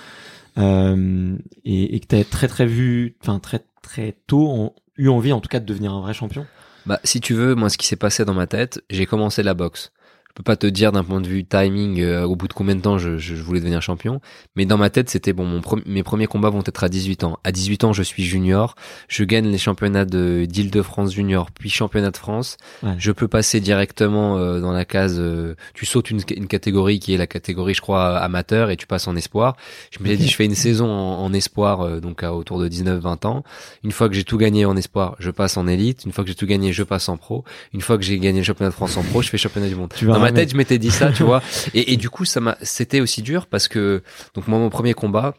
euh, 0.58 1.36
et, 1.65 1.96
et 1.96 2.00
que 2.00 2.08
t'as 2.08 2.24
très 2.24 2.48
très 2.48 2.65
vu, 2.65 3.15
enfin 3.22 3.39
très 3.39 3.62
très 3.82 4.15
tôt, 4.27 4.48
en- 4.50 4.75
eu 4.98 5.10
envie 5.10 5.32
en 5.34 5.39
tout 5.41 5.50
cas 5.50 5.60
de 5.60 5.65
devenir 5.65 5.94
un 5.94 6.01
vrai 6.01 6.13
champion. 6.13 6.46
Bah, 6.88 7.01
si 7.03 7.20
tu 7.20 7.34
veux, 7.34 7.53
moi, 7.53 7.70
ce 7.70 7.77
qui 7.77 7.86
s'est 7.86 7.98
passé 7.98 8.24
dans 8.24 8.34
ma 8.34 8.48
tête, 8.48 8.82
j'ai 8.89 9.06
commencé 9.06 9.44
la 9.44 9.53
boxe. 9.53 9.91
Je 10.38 10.44
peux 10.44 10.51
pas 10.51 10.56
te 10.56 10.67
dire 10.67 10.91
d'un 10.91 11.03
point 11.03 11.20
de 11.20 11.27
vue 11.27 11.44
timing 11.46 12.00
euh, 12.00 12.24
au 12.24 12.36
bout 12.36 12.48
de 12.48 12.53
combien 12.53 12.75
de 12.75 12.82
temps 12.82 13.00
je, 13.00 13.17
je, 13.17 13.34
je 13.36 13.41
voulais 13.41 13.60
devenir 13.60 13.82
champion, 13.82 14.22
mais 14.56 14.67
dans 14.67 14.77
ma 14.77 14.91
tête, 14.91 15.10
c'était 15.10 15.34
bon. 15.34 15.46
Mon 15.46 15.62
pre- 15.62 15.82
mes 15.88 16.03
premiers 16.03 16.27
combats 16.27 16.51
vont 16.51 16.62
être 16.63 16.84
à 16.84 16.89
18 16.89 17.24
ans. 17.24 17.39
À 17.44 17.51
18 17.51 17.86
ans, 17.86 17.91
je 17.94 18.03
suis 18.03 18.24
junior. 18.24 18.75
Je 19.08 19.24
gagne 19.24 19.48
les 19.48 19.58
championnats 19.58 20.06
de 20.06 20.46
d'Île-de-France 20.46 21.12
junior, 21.12 21.50
puis 21.50 21.72
championnat 21.72 22.12
de 22.12 22.17
France. 22.17 22.58
Ouais. 22.84 22.91
Je 23.00 23.12
peux 23.12 23.27
passer 23.27 23.60
directement 23.62 24.38
euh, 24.38 24.60
dans 24.62 24.72
la 24.74 24.86
case. 24.86 25.15
euh, 25.17 25.56
tu 25.74 25.88
sautes 25.88 26.12
une, 26.12 26.22
une 26.36 26.46
catégorie 26.48 27.00
qui 27.00 27.15
est 27.15 27.17
la 27.17 27.25
catégorie, 27.25 27.74
je 27.74 27.82
crois, 27.82 28.17
amateur, 28.20 28.70
et 28.70 28.77
tu 28.77 28.86
passes 28.86 29.08
en 29.08 29.15
espoir. 29.15 29.56
Je 29.89 29.98
me 30.03 30.08
suis 30.08 30.17
dit, 30.17 30.27
je 30.27 30.36
fais 30.36 30.46
une 30.46 30.53
saison 30.53 30.88
en, 30.88 31.24
en 31.24 31.34
espoir, 31.34 31.82
euh, 31.82 32.00
donc 32.00 32.22
à 32.24 32.36
autour 32.36 32.60
de 32.60 32.70
19-20 32.70 33.25
ans. 33.25 33.44
Une 33.84 33.91
fois 33.91 34.08
que 34.08 34.13
j'ai 34.13 34.24
tout 34.24 34.38
gagné 34.38 34.65
en 34.65 34.77
espoir, 34.77 35.15
je 35.17 35.32
passe 35.32 35.58
en 35.58 35.65
élite. 35.67 36.06
Une 36.06 36.12
fois 36.12 36.24
que 36.24 36.29
j'ai 36.29 36.36
tout 36.36 36.46
gagné, 36.46 36.74
je 36.74 36.84
passe 36.84 37.10
en 37.10 37.17
pro. 37.17 37.44
Une 37.74 37.82
fois 37.82 37.98
que 37.98 38.03
j'ai 38.03 38.20
gagné 38.20 38.38
le 38.41 38.46
championnat 38.46 38.70
de 38.70 38.75
France 38.75 38.98
en 38.98 39.01
pro, 39.03 39.24
je 39.24 39.29
fais 39.29 39.39
championnat 39.39 39.67
du 39.67 39.74
monde. 39.75 39.91
Tu 39.96 40.06
vas 40.06 40.13
Dans 40.13 40.26
ma 40.27 40.31
tête, 40.36 40.51
je 40.51 40.57
m'étais 40.57 40.77
dit 40.79 40.91
ça, 40.91 41.12
tu 41.12 41.24
vois. 41.29 41.41
Et, 41.74 41.93
et 41.93 41.98
du 41.98 42.10
coup, 42.10 42.25
ça 42.25 42.39
m'a, 42.39 42.57
c'était 42.62 43.00
aussi 43.01 43.22
dur 43.22 43.48
parce 43.48 43.67
que, 43.67 44.03
donc 44.34 44.48
moi, 44.48 44.60
mon 44.60 44.69
premier 44.69 44.93
combat, 44.93 45.34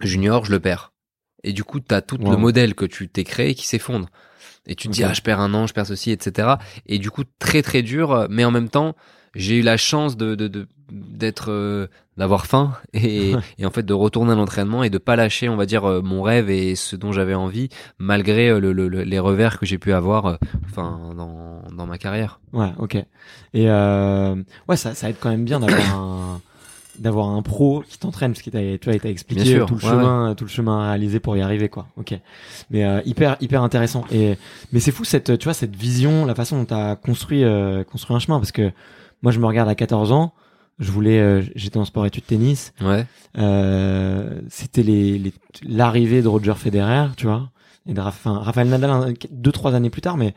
junior, 0.00 0.44
je 0.44 0.50
le 0.52 0.60
perds. 0.60 0.92
Et 1.44 1.52
du 1.52 1.64
coup, 1.64 1.80
t'as 1.80 2.00
tout 2.00 2.18
Wow. 2.20 2.32
le 2.32 2.36
modèle 2.36 2.74
que 2.74 2.84
tu 2.84 3.08
t'es 3.08 3.24
créé 3.24 3.54
qui 3.54 3.66
s'effondre. 3.66 4.08
Et 4.66 4.74
tu 4.74 4.88
te 4.88 4.92
dis, 4.92 5.04
ah, 5.04 5.14
je 5.14 5.22
perds 5.22 5.40
un 5.40 5.54
an, 5.54 5.66
je 5.66 5.72
perds 5.72 5.86
ceci, 5.86 6.10
etc. 6.10 6.48
Et 6.86 6.98
du 6.98 7.10
coup, 7.10 7.22
très, 7.38 7.62
très 7.62 7.82
dur, 7.82 8.26
mais 8.28 8.44
en 8.44 8.50
même 8.50 8.68
temps, 8.68 8.94
j'ai 9.34 9.56
eu 9.56 9.62
la 9.62 9.76
chance 9.76 10.16
de, 10.16 10.34
d'être, 10.90 11.50
euh, 11.50 11.86
d'avoir 12.16 12.46
faim 12.46 12.72
et, 12.92 13.34
et 13.58 13.64
en 13.66 13.70
fait 13.70 13.84
de 13.84 13.94
retourner 13.94 14.32
à 14.32 14.34
l'entraînement 14.34 14.82
et 14.82 14.90
de 14.90 14.98
pas 14.98 15.16
lâcher, 15.16 15.48
on 15.48 15.56
va 15.56 15.64
dire, 15.64 15.84
euh, 15.84 16.02
mon 16.02 16.22
rêve 16.22 16.50
et 16.50 16.74
ce 16.74 16.96
dont 16.96 17.12
j'avais 17.12 17.34
envie, 17.34 17.68
malgré 17.98 18.48
euh, 18.50 18.58
le, 18.58 18.72
le- 18.72 18.88
le- 18.88 19.02
les 19.04 19.18
revers 19.18 19.58
que 19.58 19.64
j'ai 19.66 19.78
pu 19.78 19.92
avoir, 19.92 20.38
enfin, 20.66 21.12
dans, 21.16 21.57
dans 21.78 21.86
ma 21.86 21.96
carrière. 21.96 22.40
Ouais, 22.52 22.70
ok. 22.78 22.96
Et 22.96 23.70
euh, 23.70 24.34
ouais, 24.68 24.76
ça, 24.76 24.94
ça 24.94 25.08
aide 25.08 25.16
quand 25.18 25.30
même 25.30 25.44
bien 25.46 25.60
d'avoir 25.60 25.94
un 25.98 26.40
d'avoir 26.98 27.28
un 27.28 27.42
pro 27.42 27.84
qui 27.88 27.96
t'entraîne 27.96 28.32
parce 28.32 28.42
t'a 28.42 28.58
tu 28.58 28.80
vois 28.84 28.94
il 28.94 29.00
t'a 29.00 29.08
expliqué 29.08 29.44
sûr, 29.44 29.66
tout 29.66 29.76
le 29.76 29.84
ouais, 29.84 29.88
chemin 29.88 30.34
tout 30.34 30.42
le 30.44 30.50
chemin 30.50 30.80
à 30.80 30.88
réaliser 30.88 31.20
pour 31.20 31.36
y 31.36 31.40
arriver 31.40 31.68
quoi 31.68 31.86
ok 31.96 32.18
mais 32.70 32.84
euh, 32.84 33.00
hyper 33.06 33.36
hyper 33.40 33.62
intéressant 33.62 34.04
et 34.10 34.36
mais 34.72 34.80
c'est 34.80 34.90
fou 34.90 35.04
cette 35.04 35.38
tu 35.38 35.44
vois 35.44 35.54
cette 35.54 35.76
vision 35.76 36.26
la 36.26 36.34
façon 36.34 36.58
dont 36.58 36.64
t'as 36.64 36.96
construit 36.96 37.44
euh, 37.44 37.84
construit 37.84 38.16
un 38.16 38.18
chemin 38.18 38.40
parce 38.40 38.50
que 38.50 38.72
moi 39.22 39.30
je 39.30 39.38
me 39.38 39.46
regarde 39.46 39.68
à 39.68 39.76
14 39.76 40.10
ans 40.10 40.34
je 40.80 40.90
voulais 40.90 41.20
euh, 41.20 41.40
j'étais 41.54 41.76
en 41.78 41.84
sport 41.84 42.04
études 42.04 42.26
tennis 42.26 42.72
Ouais. 42.80 43.06
euh, 43.38 44.40
c'était 44.48 44.82
les 44.82 45.18
les- 45.20 45.34
l'arrivée 45.68 46.20
de 46.20 46.26
Roger 46.26 46.54
Federer 46.56 47.06
tu 47.16 47.26
vois 47.26 47.50
et 47.86 47.94
de 47.94 48.00
Rafa- 48.00 48.38
Rafael 48.42 48.68
Nadal 48.68 49.14
deux 49.30 49.52
trois 49.52 49.76
années 49.76 49.90
plus 49.90 50.02
tard 50.02 50.16
mais 50.16 50.34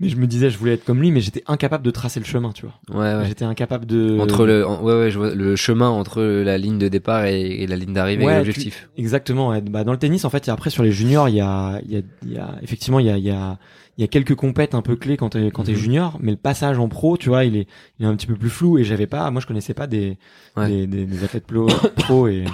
mais 0.00 0.08
je 0.08 0.16
me 0.16 0.26
disais 0.26 0.50
je 0.50 0.58
voulais 0.58 0.74
être 0.74 0.84
comme 0.84 1.00
lui 1.00 1.10
mais 1.10 1.20
j'étais 1.20 1.42
incapable 1.46 1.84
de 1.84 1.90
tracer 1.90 2.20
le 2.20 2.26
chemin 2.26 2.52
tu 2.52 2.66
vois 2.66 2.74
Ouais, 2.90 3.14
ouais. 3.18 3.24
J'étais 3.26 3.44
incapable 3.44 3.86
de. 3.86 4.18
Entre 4.20 4.44
le, 4.46 4.66
en- 4.66 4.82
ouais, 4.82 4.94
ouais, 4.94 5.10
je 5.10 5.18
vois 5.18 5.34
le 5.34 5.56
chemin 5.56 5.88
entre 5.88 6.22
la 6.22 6.58
ligne 6.58 6.78
de 6.78 6.88
départ 6.88 7.24
et, 7.24 7.62
et 7.62 7.66
la 7.66 7.76
ligne 7.76 7.92
d'arrivée 7.94 8.24
Ouais, 8.26 8.34
et 8.34 8.36
l'objectif. 8.36 8.88
Exactement. 8.98 9.48
ouais. 9.50 9.60
Bah, 9.60 9.84
dans 9.84 9.92
le 9.92 9.98
tennis, 9.98 10.24
en 10.24 10.30
fait, 10.30 10.48
après 10.48 10.70
sur 10.70 10.82
les 10.82 10.92
juniors, 10.92 11.28
il 11.28 11.36
y 11.36 11.40
a, 11.40 11.80
il 11.84 11.92
y 11.92 11.96
a, 11.96 12.00
il 12.22 12.32
y 12.32 12.38
a 12.38 12.54
effectivement, 12.62 12.98
il 13.00 13.06
y 13.06 13.10
a, 13.10 13.16
il 13.18 13.24
y 13.24 13.30
a, 13.30 13.58
il 13.98 14.02
y 14.02 14.04
a 14.04 14.08
quelques 14.08 14.34
compètes 14.34 14.74
un 14.74 14.82
peu 14.82 14.96
clés 14.96 15.16
quand 15.16 15.30
t'es 15.30 15.50
quand 15.50 15.64
t'es 15.64 15.72
Mhm. 15.72 15.78
junior, 15.78 16.18
mais 16.20 16.30
le 16.32 16.36
passage 16.36 16.78
en 16.78 16.88
pro, 16.88 17.16
tu 17.16 17.30
vois, 17.30 17.44
il 17.44 17.56
est, 17.56 17.66
il 17.98 18.04
est 18.04 18.08
un 18.08 18.14
petit 18.14 18.26
peu 18.26 18.34
plus 18.36 18.50
flou. 18.50 18.76
Et 18.78 18.84
j'avais 18.84 19.06
pas, 19.06 19.30
moi, 19.30 19.40
je 19.40 19.46
connaissais 19.46 19.74
pas 19.74 19.86
des, 19.86 20.18
Ouais. 20.56 20.68
des, 20.68 20.86
des, 20.86 21.04
des 21.06 21.24
athlètes 21.24 21.46
pro, 21.46 21.66
pro 21.96 22.28
et 22.28 22.44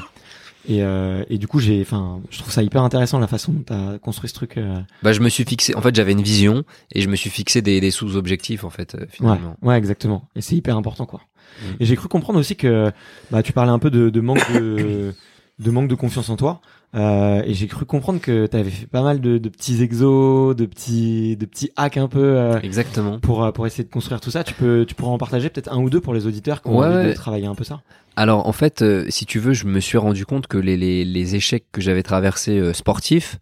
et, 0.69 0.83
euh, 0.83 1.25
et 1.28 1.38
du 1.38 1.49
coup, 1.49 1.59
j'ai, 1.59 1.81
enfin, 1.81 2.21
je 2.31 2.38
trouve 2.38 2.52
ça 2.52 2.62
hyper 2.62 2.83
intéressant 2.83 3.19
la 3.19 3.26
façon 3.26 3.52
dont 3.52 3.62
t'as 3.64 3.99
construit 3.99 4.28
ce 4.28 4.35
truc. 4.35 4.57
euh, 4.57 4.78
Bah, 5.02 5.12
je 5.12 5.21
me 5.21 5.28
suis 5.28 5.45
fixé, 5.45 5.75
en 5.75 5.81
fait, 5.83 5.95
j'avais 5.95 6.12
une 6.12 6.23
vision 6.23 6.64
et 6.95 7.00
je 7.02 7.09
me 7.09 7.16
suis 7.16 7.31
fixé 7.31 7.62
des, 7.62 7.81
des 7.81 7.90
sous-objectifs, 7.90 8.64
en 8.64 8.71
fait, 8.71 8.95
euh, 8.95 9.07
finalement. 9.11 9.57
ouais, 9.62 9.76
exactement. 9.76 10.28
Et 10.37 10.40
c'est 10.40 10.54
hyper 10.57 10.76
important, 10.76 11.04
quoi. 11.07 11.21
Mm. 11.61 11.64
Et 11.81 11.85
j'ai 11.85 11.97
cru 11.97 12.09
comprendre 12.09 12.38
aussi 12.38 12.57
que, 12.57 12.92
bah, 13.31 13.42
tu 13.42 13.52
parlais 13.52 13.73
un 13.73 13.78
peu 13.78 13.90
de, 13.90 14.09
de 14.11 14.21
manque 14.21 14.52
de, 14.52 15.14
de 15.59 15.71
manque 15.71 15.88
de 15.88 15.95
confiance 15.97 16.28
en 16.28 16.37
toi. 16.37 16.61
Euh, 16.95 17.43
et 17.47 17.55
j'ai 17.55 17.67
cru 17.69 17.87
comprendre 17.87 18.21
que 18.21 18.47
tu 18.47 18.57
avais 18.57 18.71
fait 18.71 18.87
pas 18.87 19.03
mal 19.03 19.21
de, 19.21 19.39
de 19.39 19.49
petits 19.49 19.83
exos, 19.83 20.55
de 20.55 20.67
petits, 20.67 21.37
de 21.39 21.47
petits 21.47 21.71
hacks 21.77 21.97
un 21.97 22.09
peu 22.09 22.23
euh, 22.23 22.61
Exactement. 22.61 23.19
pour 23.19 23.45
euh, 23.45 23.51
pour 23.51 23.67
essayer 23.67 23.85
de 23.85 23.89
construire 23.91 24.21
tout 24.21 24.31
ça. 24.31 24.45
Tu 24.45 24.53
peux, 24.55 24.85
tu 24.87 24.95
pourras 24.95 25.13
en 25.13 25.19
partager 25.19 25.49
peut-être 25.49 25.73
un 25.73 25.79
ou 25.79 25.89
deux 25.89 26.01
pour 26.01 26.13
les 26.13 26.27
auditeurs 26.27 26.61
qui 26.63 26.69
ont 26.69 26.79
Ouais, 26.81 26.87
envie 26.87 27.09
de 27.09 27.13
travailler 27.15 27.47
un 27.47 27.55
peu 27.55 27.65
ça. 27.65 27.81
Alors, 28.15 28.47
en 28.47 28.53
fait, 28.53 28.83
euh, 28.83 29.07
si 29.09 29.25
tu 29.25 29.39
veux, 29.39 29.55
je 29.55 29.65
me 29.65 29.81
suis 29.81 29.97
rendu 29.97 30.27
compte 30.27 30.47
que 30.47 30.59
les, 30.59 30.77
les, 30.77 31.05
les 31.07 31.35
échecs 31.35 31.65
que 31.73 31.81
j'avais 31.81 32.03
traversés 32.03 32.59
euh, 32.59 32.75
sportifs, 32.75 33.39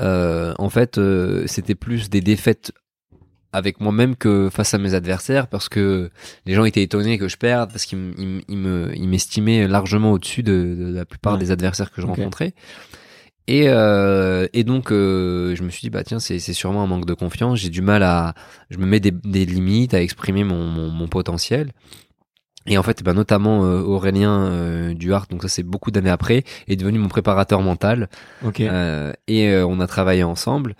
euh, 0.00 0.54
en 0.58 0.68
fait, 0.70 0.98
euh, 0.98 1.42
c'était 1.46 1.74
plus 1.74 2.10
des 2.10 2.20
défaites 2.20 2.70
avec 3.54 3.80
moi-même 3.80 4.16
que 4.16 4.48
face 4.50 4.74
à 4.74 4.78
mes 4.78 4.94
adversaires 4.94 5.46
parce 5.46 5.68
que 5.68 6.10
les 6.46 6.54
gens 6.54 6.64
étaient 6.64 6.82
étonnés 6.82 7.18
que 7.18 7.28
je 7.28 7.36
perde 7.36 7.70
parce 7.70 7.84
qu'ils 7.86 7.98
me 7.98 9.06
m'estimaient 9.06 9.66
largement 9.68 10.12
au-dessus 10.12 10.42
de, 10.42 10.76
de 10.78 10.92
la 10.94 11.04
plupart 11.04 11.34
Ouais. 11.34 11.38
des 11.38 11.50
adversaires 11.50 11.90
que 11.90 12.00
je 12.02 12.06
Ok. 12.06 12.16
rencontrais 12.16 12.52
et 13.46 13.64
euh, 13.68 14.46
et 14.54 14.64
donc 14.64 14.90
euh, 14.90 15.54
je 15.54 15.62
me 15.62 15.68
suis 15.70 15.82
dit 15.82 15.90
bah 15.90 16.02
tiens 16.02 16.18
c'est 16.18 16.38
c'est 16.38 16.54
sûrement 16.54 16.82
un 16.82 16.86
manque 16.86 17.04
de 17.06 17.14
confiance 17.14 17.58
j'ai 17.60 17.68
du 17.68 17.82
mal 17.82 18.02
à 18.02 18.34
je 18.70 18.78
me 18.78 18.86
mets 18.86 19.00
des, 19.00 19.10
des 19.10 19.44
limites 19.44 19.94
à 19.94 20.00
exprimer 20.02 20.44
mon, 20.44 20.64
mon, 20.66 20.88
mon 20.90 21.08
potentiel 21.08 21.70
et 22.66 22.78
en 22.78 22.82
fait, 22.82 23.02
bah, 23.02 23.12
notamment 23.12 23.66
euh, 23.66 23.82
Aurélien 23.82 24.46
euh, 24.46 24.94
Duhart, 24.94 25.26
donc 25.28 25.42
ça 25.42 25.48
c'est 25.48 25.62
beaucoup 25.62 25.90
d'années 25.90 26.08
après, 26.08 26.44
est 26.66 26.76
devenu 26.76 26.98
mon 26.98 27.08
préparateur 27.08 27.60
mental. 27.60 28.08
Et 29.28 29.54
on 29.54 29.80
a 29.80 29.86
travaillé 29.86 30.22
ensemble. 30.22 30.74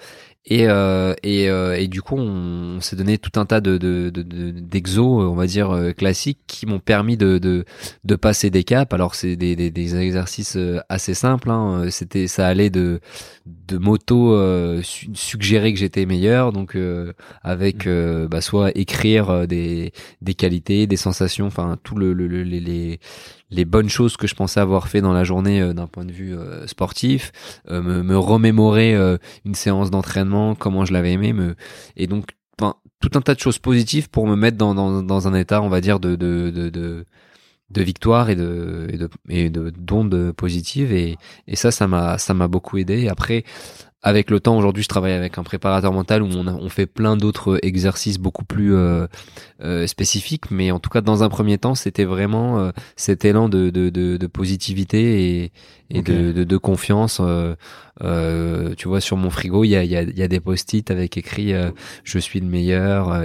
Et, 0.47 0.67
euh, 0.69 1.15
et, 1.23 1.49
euh, 1.49 1.75
et 1.79 1.89
du 1.89 2.03
coup, 2.03 2.17
on, 2.17 2.77
on 2.77 2.81
s'est 2.83 2.97
donné 2.97 3.17
tout 3.17 3.41
un 3.41 3.47
tas 3.47 3.63
de 3.63 3.79
de- 3.79 4.11
de- 4.11 4.23
de- 4.23 4.51
d'exos, 4.51 5.23
euh, 5.23 5.27
on 5.27 5.35
va 5.35 5.47
dire 5.47 5.71
euh, 5.71 5.93
classiques, 5.93 6.41
qui 6.47 6.67
m'ont 6.67 6.81
permis 6.81 7.17
de, 7.17 7.39
de 7.39 7.65
de 8.05 8.15
passer 8.17 8.51
des 8.51 8.63
caps. 8.63 8.93
Alors 8.93 9.15
c'est 9.15 9.37
des, 9.37 9.57
des, 9.57 9.71
des 9.71 9.97
exercices 9.97 10.57
euh, 10.57 10.81
assez 10.91 11.15
simples. 11.15 11.51
Hein. 11.51 11.87
C'était 11.91 12.27
ça 12.27 12.47
allait 12.47 12.69
de 12.69 13.01
de 13.47 13.79
moto 13.79 14.35
euh, 14.35 14.83
su- 14.83 15.09
suggérer 15.15 15.73
que 15.73 15.79
j'étais 15.79 16.05
meilleur, 16.05 16.53
donc 16.53 16.77
euh, 16.77 17.15
avec 17.43 17.87
euh, 17.87 18.29
bah, 18.29 18.43
soit 18.43 18.71
écrire 18.77 19.47
des 19.49 19.93
des 20.21 20.35
qualités, 20.35 20.87
des 20.87 20.97
sensations, 20.97 21.47
enfin 21.47 21.79
tout 21.83 21.95
le, 21.97 22.13
le- 22.13 22.27
le- 22.29 22.43
les, 22.43 23.01
les 23.51 23.65
bonnes 23.65 23.89
choses 23.89 24.17
que 24.17 24.27
je 24.27 24.35
pensais 24.35 24.61
avoir 24.61 24.89
fait 24.89 25.01
dans 25.01 25.13
la 25.13 25.25
journée 25.25 25.61
euh, 25.61 25.73
d'un 25.73 25.87
point 25.87 26.05
de 26.05 26.13
vue 26.13 26.37
euh, 26.37 26.67
sportif, 26.67 27.33
euh, 27.71 27.83
me, 27.83 28.03
me 28.03 28.17
remémorer 28.19 28.95
euh, 28.95 29.19
une 29.45 29.55
séance 29.55 29.91
d'entraînement, 29.91 30.55
comment 30.55 30.85
je 30.85 30.93
l'avais 30.93 31.13
aimé, 31.13 31.33
me 31.33 31.55
et 31.97 32.07
donc 32.07 32.31
tout 33.01 33.11
un 33.19 33.21
tas 33.21 33.35
de 33.35 33.41
choses 33.41 33.59
positives 33.59 34.09
pour 34.09 34.27
me 34.27 34.37
mettre 34.37 34.57
dans 34.57 34.75
dans, 34.75 35.03
dans 35.03 35.29
un 35.29 35.35
état, 35.35 35.61
on 35.61 35.69
va 35.69 35.81
dire 35.81 36.01
de 36.01 36.17
de 36.17 36.51
de, 36.51 36.71
de 36.71 37.05
de 37.71 37.83
victoire 37.83 38.31
et 38.31 38.37
de 38.37 38.87
et 38.91 38.97
de 38.97 39.09
et 39.29 39.51
de 39.51 39.71
d'ondes 39.71 40.33
positives 40.33 40.93
et 40.93 41.17
et 41.47 41.57
ça 41.57 41.71
ça 41.71 41.87
m'a 41.87 42.19
ça 42.19 42.33
m'a 42.33 42.49
beaucoup 42.49 42.79
aidé. 42.79 43.09
Après 43.09 43.45
avec 44.05 44.31
le 44.31 44.39
temps 44.39 44.57
aujourd'hui 44.57 44.83
je 44.85 44.89
travaille 44.89 45.15
avec 45.15 45.39
un 45.39 45.43
préparateur 45.43 45.93
mental 45.93 46.23
où 46.23 46.29
on, 46.37 46.47
a- 46.47 46.53
on 46.55 46.69
fait 46.69 46.87
plein 46.87 47.17
d'autres 47.17 47.59
exercices 47.63 48.19
beaucoup 48.19 48.45
plus 48.45 48.75
euh, 48.77 49.07
euh, 49.63 49.87
spécifiques. 49.89 50.51
Mais 50.51 50.71
en 50.71 50.79
tout 50.79 50.91
cas 50.91 51.01
dans 51.01 51.23
un 51.25 51.29
premier 51.31 51.59
temps 51.59 51.75
c'était 51.75 52.05
vraiment 52.05 52.61
euh, 52.61 52.71
cet 52.97 53.25
élan 53.25 53.49
de, 53.49 53.71
de, 53.71 53.91
de, 53.91 54.17
de 54.19 54.27
positivité 54.29 55.43
et, 55.45 55.53
et 55.91 56.03
de, 56.03 56.33
de, 56.33 56.45
de 56.45 56.57
confiance 56.59 57.19
euh, 57.21 57.55
euh, 58.03 58.75
tu 58.77 58.89
vois 58.89 59.01
sur 59.01 59.17
mon 59.17 59.31
frigo. 59.31 59.65
Il 59.65 59.69
y 59.71 59.77
a, 59.77 59.85
y, 59.85 59.97
a, 59.97 60.03
y 60.03 60.23
a 60.23 60.29
des 60.29 60.41
post-it 60.41 60.91
avec 60.91 61.17
écrit 61.17 61.55
euh, 61.55 61.71
je 62.05 62.19
suis 62.19 62.41
le 62.41 62.47
meilleur 62.47 63.25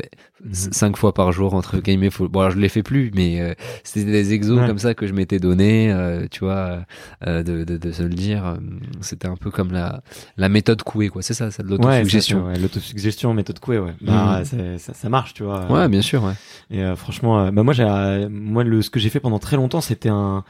cinq 0.51 0.97
fois 0.97 1.13
par 1.13 1.31
jour 1.31 1.53
entre 1.53 1.79
guillemets. 1.79 2.09
Faut... 2.09 2.27
Bon, 2.29 2.39
alors 2.41 2.51
je 2.51 2.57
les 2.59 2.69
fais 2.69 2.83
plus, 2.83 3.11
mais 3.13 3.41
euh, 3.41 3.53
c'était 3.83 4.11
des 4.11 4.33
exos 4.33 4.59
Ouais. 4.59 4.67
comme 4.67 4.79
ça 4.79 4.93
que 4.93 5.05
je 5.07 5.13
m'étais 5.13 5.39
donné, 5.39 5.91
euh, 5.91 6.27
tu 6.31 6.39
vois, 6.45 6.85
euh, 7.27 7.43
de, 7.43 7.63
de, 7.63 7.77
de 7.77 7.91
se 7.91 8.03
le 8.03 8.09
dire. 8.09 8.45
euh, 8.45 8.55
C'était 9.01 9.27
un 9.27 9.35
peu 9.35 9.51
comme 9.51 9.71
la 9.71 10.01
la 10.37 10.49
méthode 10.49 10.81
Coué, 10.83 11.09
quoi. 11.09 11.21
C'est 11.21 11.33
ça, 11.33 11.51
c'est 11.51 11.63
de 11.63 11.69
l'autosuggestion. 11.69 12.45
ouais, 12.47 12.57
l'autosuggestion, 12.57 13.33
méthode 13.33 13.59
Coué, 13.59 13.79
ouais. 13.79 13.93
Bah, 14.01 14.41
Mhm. 14.53 14.77
ça, 14.77 14.93
ça 14.93 15.09
marche, 15.09 15.33
tu 15.33 15.43
vois. 15.43 15.71
Ouais, 15.71 15.87
bien 15.89 16.01
sûr, 16.01 16.23
ouais. 16.23 16.33
Et 16.71 16.81
euh, 16.83 16.95
franchement, 16.95 17.39
euh, 17.45 17.51
bah 17.51 17.63
moi, 17.63 17.73
j'ai, 17.73 18.27
moi, 18.29 18.63
le, 18.63 18.81
ce 18.81 18.89
que 18.89 18.99
j'ai 18.99 19.09
fait 19.09 19.19
pendant 19.19 19.39
très 19.39 19.55
longtemps, 19.57 19.81
c'était 19.81 20.09
un, 20.09 20.43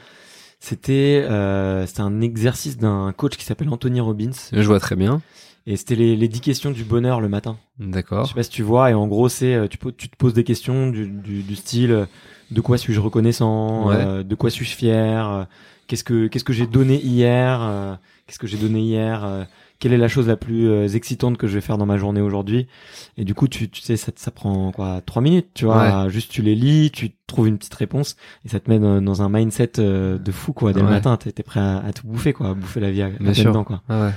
c'était, 0.60 1.24
euh, 1.28 1.86
c'était 1.86 2.02
un 2.02 2.20
exercice 2.20 2.76
d'un 2.76 3.12
coach 3.16 3.36
qui 3.36 3.44
s'appelle 3.44 3.68
Anthony 3.70 4.00
Robbins, 4.00 4.30
Je 4.52 4.60
vois 4.62 4.80
très 4.80 4.94
bien. 4.96 5.22
Et 5.66 5.76
c'était 5.76 5.94
les, 5.94 6.16
les 6.16 6.28
10 6.28 6.40
questions 6.40 6.70
du 6.70 6.84
bonheur 6.84 7.20
le 7.20 7.28
matin. 7.28 7.56
Je 7.78 7.86
D'accord. 7.86 8.26
sais 8.26 8.34
pas 8.34 8.42
si 8.42 8.50
tu 8.50 8.62
vois, 8.62 8.90
et 8.90 8.94
en 8.94 9.06
gros, 9.06 9.28
c'est, 9.28 9.54
euh, 9.54 9.66
tu, 9.68 9.78
tu 9.96 10.08
te 10.08 10.16
poses 10.16 10.34
des 10.34 10.44
questions 10.44 10.90
du, 10.90 11.06
du, 11.06 11.42
du 11.42 11.56
style, 11.56 11.92
euh, 11.92 12.06
de 12.50 12.60
quoi 12.60 12.78
suis-je 12.78 13.00
reconnaissant, 13.00 13.88
Ouais. 13.88 13.96
euh, 13.96 14.22
de 14.22 14.34
quoi 14.34 14.50
suis-je 14.50 14.74
fier, 14.74 15.46
qu'est-ce 15.86 16.04
que, 16.04 16.26
qu'est-ce 16.26 16.44
que 16.44 16.52
j'ai 16.52 16.66
donné 16.66 16.96
hier, 17.00 17.60
euh, 17.62 17.94
qu'est-ce 18.26 18.38
que 18.38 18.46
j'ai 18.46 18.56
donné 18.58 18.80
hier, 18.80 19.24
euh, 19.24 19.44
quelle 19.78 19.92
est 19.94 19.98
la 19.98 20.08
chose 20.08 20.26
la 20.28 20.36
plus 20.36 20.94
excitante 20.94 21.38
que 21.38 21.46
je 21.46 21.54
vais 21.54 21.62
faire 21.62 21.78
dans 21.78 21.86
ma 21.86 21.96
journée 21.96 22.20
aujourd'hui. 22.20 22.66
Et 23.16 23.24
du 23.24 23.32
coup, 23.34 23.48
tu, 23.48 23.70
tu 23.70 23.80
sais, 23.80 23.96
ça, 23.96 24.12
ça 24.14 24.30
prend 24.30 24.72
quoi, 24.72 25.00
trois 25.06 25.22
minutes, 25.22 25.48
tu 25.54 25.64
vois. 25.64 26.06
Juste, 26.10 26.30
tu 26.30 26.42
les 26.42 26.54
lis, 26.54 26.90
tu 26.90 27.12
trouves 27.26 27.48
une 27.48 27.56
petite 27.56 27.72
réponse, 27.74 28.16
et 28.44 28.50
ça 28.50 28.60
te 28.60 28.68
met 28.68 28.78
dans, 28.78 29.00
dans 29.00 29.22
un 29.22 29.30
mindset 29.30 29.72
de 29.78 30.32
fou, 30.32 30.52
quoi. 30.52 30.74
Dès 30.74 30.80
le 30.82 30.86
matin, 30.88 31.16
t'es 31.16 31.32
t'es 31.32 31.42
prêt 31.42 31.60
à, 31.60 31.78
à 31.78 31.92
tout 31.94 32.06
bouffer, 32.06 32.34
quoi, 32.34 32.50
à 32.50 32.54
bouffer 32.54 32.80
la 32.80 32.90
vie 32.90 33.00
à, 33.00 33.06
à 33.06 33.08
Bien 33.08 33.18
pleines 33.18 33.34
sûr. 33.34 33.52
dents, 33.52 33.64
quoi. 33.64 33.80
Ah 33.88 34.02
ouais. 34.02 34.10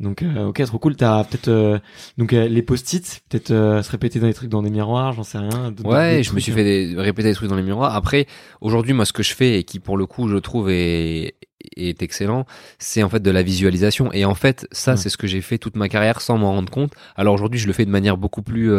Donc 0.00 0.22
euh, 0.22 0.46
ok 0.46 0.64
trop 0.64 0.78
cool 0.78 0.96
t'as 0.96 1.22
peut-être 1.24 1.48
euh, 1.48 1.78
donc 2.16 2.32
euh, 2.32 2.48
les 2.48 2.62
post-it 2.62 3.22
peut-être 3.28 3.50
euh, 3.50 3.82
se 3.82 3.90
répéter 3.90 4.18
dans 4.18 4.26
les 4.26 4.32
trucs 4.34 4.48
dans 4.48 4.62
des 4.62 4.70
miroirs 4.70 5.12
j'en 5.12 5.22
sais 5.22 5.36
rien 5.36 5.74
Ouais, 5.84 6.22
je 6.24 6.32
me 6.32 6.40
suis 6.40 6.52
fait 6.52 6.64
des, 6.64 6.94
répéter 6.96 7.28
des 7.28 7.34
trucs 7.34 7.50
dans 7.50 7.56
les 7.56 7.62
miroirs. 7.62 7.94
Après, 7.94 8.26
aujourd'hui, 8.62 8.94
moi, 8.94 9.04
ce 9.04 9.12
que 9.12 9.22
je 9.22 9.34
fais 9.34 9.58
et 9.58 9.64
qui, 9.64 9.78
pour 9.78 9.96
le 9.98 10.06
coup, 10.06 10.28
je 10.28 10.36
trouve 10.38 10.70
est, 10.70 11.34
est 11.76 12.02
excellent, 12.02 12.46
c'est 12.78 13.02
en 13.02 13.08
fait 13.10 13.20
de 13.20 13.30
la 13.30 13.42
visualisation. 13.42 14.10
Et 14.12 14.24
en 14.24 14.34
fait, 14.34 14.66
ça, 14.72 14.92
Ouais. 14.92 14.96
c'est 14.96 15.08
ce 15.10 15.16
que 15.18 15.26
j'ai 15.26 15.40
fait 15.42 15.58
toute 15.58 15.76
ma 15.76 15.88
carrière 15.88 16.20
sans 16.22 16.38
m'en 16.38 16.52
rendre 16.52 16.70
compte. 16.70 16.92
Alors 17.16 17.34
aujourd'hui, 17.34 17.60
je 17.60 17.66
le 17.66 17.72
fais 17.74 17.84
de 17.84 17.90
manière 17.90 18.16
beaucoup 18.16 18.42
plus 18.42 18.70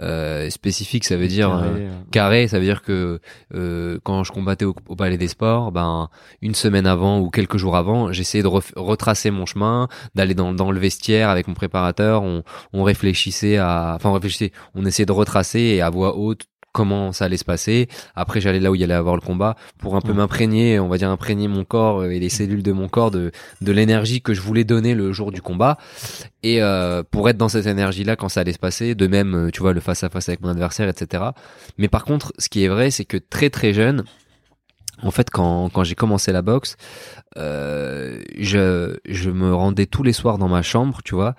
euh, 0.00 0.50
spécifique. 0.50 1.04
Ça 1.04 1.16
veut 1.16 1.28
dire 1.28 1.48
Carré, 1.48 1.68
euh, 1.68 1.90
carré. 2.10 2.48
Ça 2.48 2.58
veut 2.58 2.64
dire 2.64 2.82
que 2.82 3.20
euh, 3.54 3.98
quand 4.02 4.24
je 4.24 4.32
combattais 4.32 4.64
au, 4.64 4.74
au 4.88 4.96
Palais 4.96 5.18
des 5.18 5.28
Sports, 5.28 5.72
ben 5.72 6.08
une 6.42 6.54
semaine 6.54 6.86
avant 6.86 7.20
ou 7.20 7.30
quelques 7.30 7.56
jours 7.56 7.76
avant, 7.76 8.12
j'essayais 8.12 8.42
de 8.42 8.48
retracer 8.76 9.30
mon 9.30 9.46
chemin, 9.46 9.88
d'aller 10.14 10.34
dans, 10.34 10.52
dans 10.52 10.70
le 10.70 10.78
vestiaire 10.80 11.30
avec 11.30 11.48
mon 11.48 11.54
préparateur. 11.54 12.22
On, 12.22 12.42
on 12.72 12.82
réfléchissait 12.82 13.56
à, 13.56 13.94
enfin 13.96 14.10
on 14.10 14.14
réfléchissait, 14.14 14.52
on 14.74 14.84
essayait 14.84 15.06
de 15.06 15.12
retracer 15.12 15.60
et 15.60 15.82
à 15.82 15.90
voix 15.90 16.16
haute 16.16 16.46
comment 16.76 17.10
ça 17.12 17.24
allait 17.24 17.38
se 17.38 17.44
passer. 17.44 17.88
Après, 18.14 18.38
j'allais 18.42 18.60
là 18.60 18.70
où 18.70 18.74
il 18.74 18.82
y 18.82 18.84
allait 18.84 18.92
avoir 18.92 19.14
le 19.14 19.22
combat 19.22 19.56
pour 19.78 19.96
un 19.96 20.02
peu 20.02 20.12
m'imprégner, 20.12 20.78
on 20.78 20.88
va 20.88 20.98
dire 20.98 21.08
imprégner 21.08 21.48
mon 21.48 21.64
corps 21.64 22.04
et 22.04 22.18
les 22.18 22.28
cellules 22.28 22.62
de 22.62 22.72
mon 22.72 22.86
corps 22.86 23.10
de, 23.10 23.32
de 23.62 23.72
l'énergie 23.72 24.20
que 24.20 24.34
je 24.34 24.42
voulais 24.42 24.64
donner 24.64 24.94
le 24.94 25.10
jour 25.10 25.32
du 25.32 25.40
combat. 25.40 25.78
Et 26.42 26.62
euh, 26.62 27.02
pour 27.10 27.30
être 27.30 27.38
dans 27.38 27.48
cette 27.48 27.66
énergie-là 27.66 28.14
quand 28.14 28.28
ça 28.28 28.40
allait 28.40 28.52
se 28.52 28.58
passer, 28.58 28.94
de 28.94 29.06
même, 29.06 29.34
euh, 29.34 29.50
tu 29.50 29.60
vois, 29.62 29.72
le 29.72 29.80
face-à-face 29.80 30.28
avec 30.28 30.42
mon 30.42 30.50
adversaire, 30.50 30.86
etc. 30.86 31.24
Mais 31.78 31.88
par 31.88 32.04
contre, 32.04 32.34
ce 32.36 32.50
qui 32.50 32.62
est 32.62 32.68
vrai, 32.68 32.90
c'est 32.90 33.06
que 33.06 33.16
très 33.16 33.48
très 33.48 33.72
jeune, 33.72 34.04
en 35.02 35.10
fait, 35.10 35.30
quand, 35.30 35.70
quand 35.70 35.82
j'ai 35.82 35.94
commencé 35.94 36.30
la 36.30 36.42
boxe, 36.42 36.76
euh, 37.38 38.20
je, 38.38 38.98
je 39.06 39.30
me 39.30 39.54
rendais 39.54 39.86
tous 39.86 40.02
les 40.02 40.12
soirs 40.12 40.36
dans 40.36 40.48
ma 40.48 40.60
chambre, 40.60 41.00
tu 41.04 41.14
vois, 41.14 41.34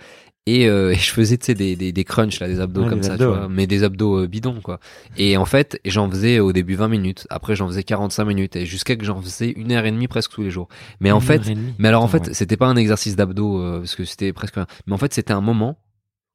et, 0.47 0.67
euh, 0.67 0.91
et 0.93 0.95
je 0.95 1.11
faisais 1.11 1.37
tu 1.37 1.45
sais, 1.45 1.53
des, 1.53 1.75
des, 1.75 1.91
des 1.91 2.03
crunchs, 2.03 2.39
là, 2.39 2.47
des 2.47 2.59
abdos 2.59 2.87
comme 2.87 3.03
ça, 3.03 3.13
abdos, 3.13 3.25
tu 3.25 3.29
vois, 3.29 3.41
ouais. 3.47 3.53
mais 3.53 3.67
des 3.67 3.83
abdos 3.83 4.23
euh, 4.23 4.27
bidons, 4.27 4.61
quoi. 4.61 4.79
Et 5.17 5.37
en 5.37 5.45
fait, 5.45 5.79
j'en 5.85 6.09
faisais 6.09 6.39
au 6.39 6.53
début 6.53 6.75
20 6.75 6.87
minutes, 6.87 7.27
après 7.29 7.55
j'en 7.55 7.67
faisais 7.67 7.83
45 7.83 8.25
minutes, 8.25 8.55
et 8.55 8.65
jusqu'à 8.65 8.95
que 8.95 9.05
j'en 9.05 9.21
faisais 9.21 9.51
une 9.51 9.71
heure 9.71 9.85
et 9.85 9.91
demie 9.91 10.07
presque 10.07 10.31
tous 10.31 10.41
les 10.41 10.49
jours. 10.49 10.69
Mais 10.99 11.11
en 11.11 11.19
fait, 11.19 11.41
mais 11.77 11.89
alors 11.89 12.03
en 12.03 12.07
fait, 12.07 12.27
ouais. 12.27 12.33
c'était 12.33 12.57
pas 12.57 12.67
un 12.67 12.77
exercice 12.77 13.15
d'abdos 13.15 13.61
euh, 13.61 13.79
parce 13.79 13.95
que 13.95 14.05
c'était 14.05 14.33
presque. 14.33 14.55
Mais 14.87 14.93
en 14.93 14.97
fait, 14.97 15.13
c'était 15.13 15.33
un 15.33 15.41
moment 15.41 15.77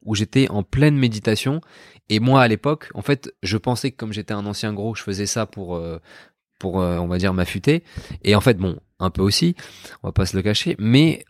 où 0.05 0.15
j'étais 0.15 0.49
en 0.51 0.63
pleine 0.63 0.97
méditation 0.97 1.61
et 2.09 2.21
moi 2.21 2.43
à 2.43 2.49
l'époque, 2.49 2.91
en 2.95 3.03
fait, 3.03 3.33
je 3.43 3.57
pensais 3.57 3.91
que 3.91 3.97
comme 3.97 4.13
j'étais 4.13 4.35
un 4.35 4.47
ancien 4.47 4.73
gros, 4.73 4.95
je 4.95 5.03
faisais 5.03 5.27
ça 5.27 5.47
pour 5.47 5.77
euh, 5.77 5.99
pour 6.59 6.81
euh, 6.81 6.99
on 6.99 7.07
va 7.07 7.19
dire 7.19 7.33
m'affûter 7.33 7.85
et 8.23 8.35
en 8.35 8.41
fait 8.41 8.59
bon, 8.59 8.79
un 8.99 9.11
peu 9.11 9.23
aussi, 9.23 9.55
on 10.03 10.09
va 10.09 10.13
pas 10.13 10.27
se 10.27 10.37
le 10.37 10.43
cacher, 10.43 10.77
mais 10.79 11.25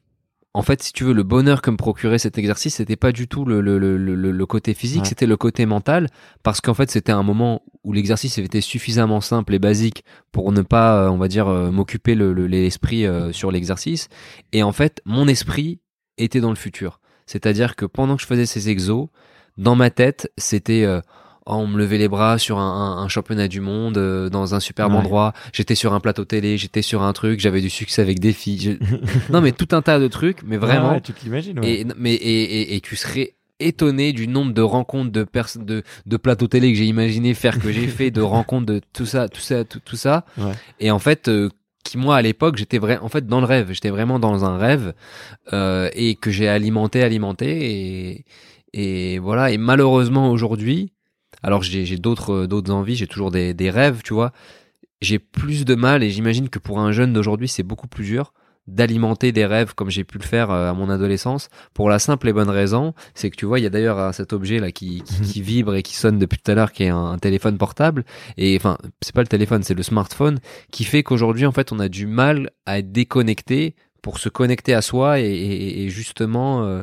en 0.54 0.62
fait, 0.62 0.82
si 0.82 0.92
tu 0.92 1.04
veux, 1.04 1.14
le 1.14 1.22
bonheur 1.22 1.62
que 1.62 1.70
me 1.70 1.76
procurait 1.78 2.18
cet 2.18 2.36
exercice, 2.36 2.74
c'était 2.74 2.96
pas 2.96 3.10
du 3.12 3.26
tout 3.26 3.44
le, 3.46 3.60
le, 3.62 3.78
le, 3.78 3.96
le, 3.96 4.14
le 4.14 4.46
côté 4.46 4.74
physique, 4.74 5.02
Ouais. 5.02 5.08
c'était 5.08 5.26
le 5.26 5.36
côté 5.38 5.64
mental, 5.64 6.08
parce 6.42 6.60
qu'en 6.60 6.74
fait, 6.74 6.90
c'était 6.90 7.12
un 7.12 7.22
moment 7.22 7.62
où 7.84 7.92
l'exercice 7.94 8.36
était 8.38 8.60
suffisamment 8.60 9.20
simple 9.22 9.54
et 9.54 9.58
basique 9.58 10.04
pour 10.30 10.52
ne 10.52 10.60
pas, 10.62 11.04
euh, 11.04 11.08
on 11.08 11.16
va 11.16 11.28
dire, 11.28 11.48
euh, 11.48 11.70
m'occuper 11.70 12.14
le- 12.14 12.32
le- 12.34 12.46
l'esprit 12.46 13.06
euh, 13.06 13.32
sur 13.32 13.50
l'exercice. 13.50 14.08
Et 14.52 14.62
en 14.62 14.72
fait, 14.72 15.00
mon 15.06 15.26
esprit 15.26 15.80
était 16.18 16.40
dans 16.40 16.50
le 16.50 16.56
futur. 16.56 17.00
C'est-à-dire 17.24 17.74
que 17.74 17.86
pendant 17.86 18.16
que 18.16 18.22
je 18.22 18.26
faisais 18.26 18.46
ces 18.46 18.68
exos, 18.68 19.08
dans 19.56 19.74
ma 19.74 19.88
tête, 19.90 20.30
c'était 20.36 20.84
euh, 20.84 21.00
on 21.46 21.66
me 21.66 21.76
levait 21.78 21.98
les 21.98 22.08
bras 22.08 22.38
sur 22.38 22.58
un, 22.58 22.62
un- 22.98 23.02
un 23.02 23.08
championnat 23.08 23.48
du 23.48 23.60
monde 23.60 23.98
euh, 23.98 24.28
dans 24.30 24.54
un 24.54 24.60
superbe 24.60 24.92
Ouais. 24.92 24.98
endroit. 24.98 25.32
J'étais 25.52 25.74
sur 25.74 25.92
un 25.92 26.00
plateau 26.00 26.24
télé, 26.24 26.56
j'étais 26.58 26.82
sur 26.82 27.02
un 27.02 27.12
truc, 27.12 27.40
j'avais 27.40 27.60
du 27.60 27.70
succès 27.70 28.00
avec 28.02 28.20
des 28.20 28.32
filles. 28.32 28.78
Je- 28.80 29.32
non, 29.32 29.40
mais 29.40 29.52
tout 29.52 29.68
un 29.74 29.82
tas 29.82 29.98
de 29.98 30.08
trucs, 30.08 30.42
mais 30.44 30.56
vraiment. 30.56 30.88
Ouais, 30.90 30.94
ouais, 30.94 31.00
tu 31.00 31.12
t'imagines 31.12 31.58
ouais. 31.58 31.80
Et, 31.80 31.86
mais, 31.96 32.14
et, 32.14 32.42
et, 32.60 32.76
et 32.76 32.80
tu 32.80 32.94
serais 32.96 33.34
étonné 33.60 34.12
du 34.12 34.26
nombre 34.28 34.52
de 34.52 34.62
rencontres 34.62 35.12
de 35.12 35.22
personnes 35.24 35.64
de, 35.64 35.82
de 36.06 36.16
plateaux 36.16 36.48
télé 36.48 36.72
que 36.72 36.78
j'ai 36.78 36.86
imaginé 36.86 37.32
faire 37.34 37.60
que 37.60 37.70
j'ai 37.70 37.86
fait 37.86 38.10
de 38.10 38.20
rencontres 38.36 38.66
de 38.66 38.80
tout 38.92 39.06
ça 39.06 39.28
tout 39.28 39.40
ça 39.40 39.62
tout, 39.64 39.78
tout 39.84 39.94
ça 39.94 40.24
Ouais. 40.36 40.50
et 40.80 40.90
en 40.90 40.98
fait 40.98 41.28
euh, 41.28 41.48
qui 41.84 41.96
moi 41.96 42.16
à 42.16 42.22
l'époque 42.22 42.56
j'étais 42.56 42.78
vrai 42.78 42.98
en 42.98 43.08
fait 43.08 43.24
dans 43.28 43.38
le 43.38 43.46
rêve 43.46 43.68
j'étais 43.70 43.90
vraiment 43.90 44.18
dans 44.18 44.44
un 44.44 44.56
rêve 44.58 44.94
euh, 45.52 45.88
et 45.94 46.16
que 46.16 46.32
j'ai 46.32 46.48
alimenté 46.48 47.04
alimenté 47.04 47.46
et 48.12 48.24
et 48.72 49.18
voilà 49.20 49.52
et 49.52 49.58
malheureusement 49.58 50.30
aujourd'hui 50.32 50.92
alors 51.42 51.62
j'ai 51.62 51.96
d'autres 51.98 52.46
d'autres 52.46 52.70
envies 52.72 52.96
j'ai 52.96 53.06
toujours 53.06 53.30
des 53.30 53.54
des 53.54 53.70
rêves 53.70 54.02
tu 54.04 54.14
vois. 54.14 54.32
J'ai 55.00 55.18
plus 55.18 55.64
de 55.64 55.74
mal 55.74 56.02
et 56.04 56.10
j'imagine 56.10 56.48
que 56.48 56.60
pour 56.60 56.78
un 56.78 56.92
jeune 56.92 57.12
d'aujourd'hui 57.12 57.48
c'est 57.48 57.64
beaucoup 57.64 57.88
plus 57.88 58.04
dur 58.04 58.32
d'alimenter 58.68 59.32
des 59.32 59.44
rêves 59.44 59.74
comme 59.74 59.90
j'ai 59.90 60.04
pu 60.04 60.18
le 60.18 60.22
faire 60.22 60.52
euh, 60.52 60.70
à 60.70 60.72
mon 60.74 60.88
adolescence. 60.88 61.48
Pour 61.74 61.90
la 61.90 61.98
simple 61.98 62.28
et 62.28 62.32
bonne 62.32 62.48
raison 62.48 62.94
c'est 63.12 63.28
que 63.28 63.34
tu 63.36 63.44
vois 63.44 63.58
il 63.58 63.64
y 63.64 63.66
a 63.66 63.70
d'ailleurs 63.70 63.98
euh, 63.98 64.12
cet 64.12 64.32
objet 64.32 64.60
là 64.60 64.70
qui, 64.70 65.02
qui, 65.02 65.20
qui 65.22 65.42
vibre 65.42 65.74
et 65.74 65.82
qui 65.82 65.96
sonne 65.96 66.20
depuis 66.20 66.38
tout 66.38 66.48
à 66.52 66.54
l'heure 66.54 66.70
qui 66.70 66.84
est 66.84 66.88
un, 66.90 66.96
un 67.06 67.18
téléphone 67.18 67.58
portable. 67.58 68.04
Et 68.36 68.56
enfin 68.56 68.78
c'est 69.00 69.12
pas 69.14 69.22
le 69.22 69.26
téléphone 69.26 69.64
c'est 69.64 69.74
le 69.74 69.82
smartphone 69.82 70.38
qui 70.70 70.84
fait 70.84 71.02
qu'aujourd'hui 71.02 71.46
en 71.46 71.52
fait 71.52 71.72
on 71.72 71.80
a 71.80 71.88
du 71.88 72.06
mal 72.06 72.50
à 72.66 72.78
être 72.78 72.92
déconnecté 72.92 73.74
pour 74.00 74.18
se 74.20 74.28
connecter 74.28 74.74
à 74.74 74.82
soi 74.82 75.18
et, 75.18 75.24
et- 75.24 75.82
et 75.82 75.88
justement 75.88 76.62
euh, 76.64 76.82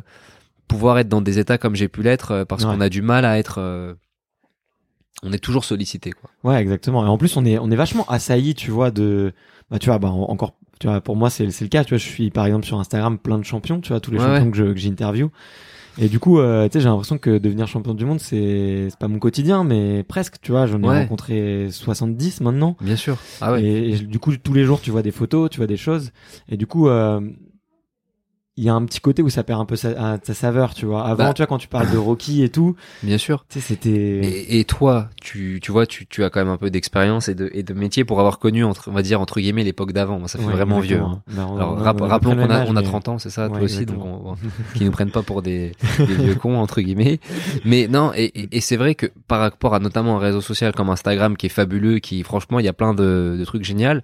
pouvoir 0.68 0.98
être 0.98 1.08
dans 1.08 1.22
des 1.22 1.38
états 1.38 1.56
comme 1.56 1.74
j'ai 1.74 1.88
pu 1.88 2.02
l'être 2.02 2.32
euh, 2.32 2.44
parce 2.44 2.64
Ouais. 2.64 2.74
qu'on 2.74 2.80
a 2.82 2.90
du 2.90 3.00
mal 3.00 3.24
à 3.24 3.38
être 3.38 3.56
euh, 3.58 3.94
on 5.22 5.32
est 5.32 5.38
toujours 5.38 5.64
sollicité 5.64 6.12
quoi 6.12 6.30
Ouais, 6.44 6.60
exactement. 6.60 7.04
Et 7.04 7.08
en 7.08 7.18
plus, 7.18 7.36
on 7.36 7.44
est, 7.44 7.58
on 7.58 7.70
est 7.70 7.76
vachement 7.76 8.04
assailli, 8.08 8.54
tu 8.54 8.70
vois, 8.70 8.90
de, 8.90 9.32
bah, 9.70 9.78
tu 9.78 9.86
vois, 9.90 9.98
bah, 9.98 10.08
en- 10.10 10.30
encore, 10.30 10.54
tu 10.78 10.86
vois, 10.86 11.00
pour 11.00 11.16
moi, 11.16 11.28
c'est, 11.30 11.50
c'est 11.50 11.64
le 11.64 11.68
cas, 11.68 11.84
tu 11.84 11.90
vois, 11.90 11.98
je 11.98 12.06
suis, 12.08 12.30
par 12.30 12.46
exemple, 12.46 12.64
sur 12.66 12.78
Instagram, 12.80 13.18
plein 13.18 13.38
de 13.38 13.44
champions, 13.44 13.80
tu 13.80 13.90
vois, 13.90 14.00
tous 14.00 14.10
les 14.10 14.18
Ouais, 14.18 14.24
champions 14.24 14.44
ouais. 14.46 14.50
que, 14.50 14.56
je, 14.56 14.64
que 14.72 14.78
j'interview. 14.78 15.30
Et 15.98 16.08
du 16.08 16.18
coup, 16.20 16.38
euh, 16.38 16.66
tu 16.68 16.74
sais, 16.74 16.80
j'ai 16.80 16.88
l'impression 16.88 17.18
que 17.18 17.36
devenir 17.36 17.66
champion 17.66 17.92
du 17.94 18.04
monde, 18.06 18.20
c'est, 18.20 18.86
c'est 18.88 18.98
pas 18.98 19.08
mon 19.08 19.18
quotidien, 19.18 19.64
mais 19.64 20.02
presque, 20.04 20.36
tu 20.40 20.52
vois, 20.52 20.66
j'en 20.66 20.82
ai 20.82 20.86
Ouais. 20.86 21.00
rencontré 21.02 21.68
70 21.70 22.40
maintenant. 22.40 22.76
bien 22.80 22.96
sûr 22.96 23.18
ah 23.42 23.52
ouais 23.52 23.62
Et, 23.62 23.90
et 23.90 23.98
du 23.98 24.18
coup, 24.18 24.34
tous 24.36 24.54
les 24.54 24.64
jours, 24.64 24.80
tu 24.80 24.90
vois 24.90 25.02
des 25.02 25.10
photos, 25.10 25.50
tu 25.50 25.58
vois 25.58 25.66
des 25.66 25.76
choses. 25.76 26.12
Et 26.48 26.56
du 26.56 26.66
coup, 26.66 26.88
euh, 26.88 27.20
il 28.56 28.64
y 28.64 28.68
a 28.68 28.74
un 28.74 28.84
petit 28.84 29.00
côté 29.00 29.22
où 29.22 29.30
ça 29.30 29.42
perd 29.42 29.60
un 29.60 29.64
peu 29.64 29.76
sa, 29.76 30.18
saveur, 30.22 30.74
tu 30.74 30.84
vois. 30.84 31.04
Avant, 31.06 31.24
Bah. 31.28 31.32
tu 31.32 31.40
vois, 31.40 31.46
quand 31.46 31.56
tu 31.56 31.68
parles 31.68 31.90
de 31.90 31.96
Rocky 31.96 32.42
et 32.42 32.50
tout, 32.50 32.76
bien 33.02 33.16
sûr 33.16 33.46
tu 33.48 33.58
sais, 33.58 33.66
c'était. 33.66 33.90
Et, 33.90 34.58
et 34.60 34.64
toi, 34.64 35.08
tu, 35.22 35.60
tu 35.62 35.72
vois, 35.72 35.86
tu, 35.86 36.06
tu 36.06 36.24
as 36.24 36.30
quand 36.30 36.40
même 36.40 36.52
un 36.52 36.56
peu 36.58 36.68
d'expérience 36.68 37.28
et 37.28 37.34
de, 37.34 37.48
et 37.54 37.62
de 37.62 37.72
métier 37.72 38.04
pour 38.04 38.18
avoir 38.20 38.38
connu, 38.38 38.62
entre, 38.64 38.88
on 38.90 38.92
va 38.92 39.00
dire, 39.02 39.20
entre 39.20 39.40
guillemets, 39.40 39.64
l'époque 39.64 39.92
d'avant. 39.92 40.18
Moi, 40.18 40.28
ça 40.28 40.38
fait 40.38 40.44
Ouais, 40.44 40.52
vraiment 40.52 40.80
vieux. 40.80 41.00
hein. 41.00 41.22
Bah, 41.28 41.46
on- 41.48 41.56
Alors, 41.56 41.70
on- 41.72 41.78
on 42.02 42.08
rappelons 42.08 42.34
qu'on 42.36 42.50
a, 42.50 42.66
on 42.66 42.76
a 42.76 42.80
âge, 42.80 42.84
30 42.84 43.08
ans, 43.08 43.18
c'est 43.18 43.30
ça, 43.30 43.48
toi 43.48 43.60
aussi, 43.60 43.86
donc 43.86 43.96
exactement. 43.96 44.22
on, 44.26 44.32
on- 44.32 44.72
qu'ils 44.76 44.84
nous 44.86 44.92
prennent 44.92 45.10
pas 45.12 45.22
pour 45.22 45.40
des, 45.42 45.72
des 45.98 46.04
vieux 46.14 46.34
cons, 46.34 46.58
entre 46.58 46.80
guillemets. 46.82 47.20
Mais 47.64 47.88
non, 47.88 48.12
et, 48.14 48.24
et, 48.24 48.56
et 48.56 48.60
c'est 48.60 48.76
vrai 48.76 48.94
que 48.94 49.06
par 49.28 49.40
rapport 49.40 49.74
à 49.74 49.78
notamment 49.78 50.16
un 50.16 50.20
réseau 50.20 50.40
social 50.42 50.74
comme 50.74 50.90
Instagram 50.90 51.36
qui 51.36 51.46
est 51.46 51.50
fabuleux, 51.50 51.98
qui, 52.00 52.22
franchement, 52.24 52.58
il 52.58 52.64
y 52.66 52.68
a 52.68 52.72
plein 52.74 52.92
de, 52.94 53.36
de 53.38 53.44
trucs 53.44 53.64
géniaux. 53.64 54.00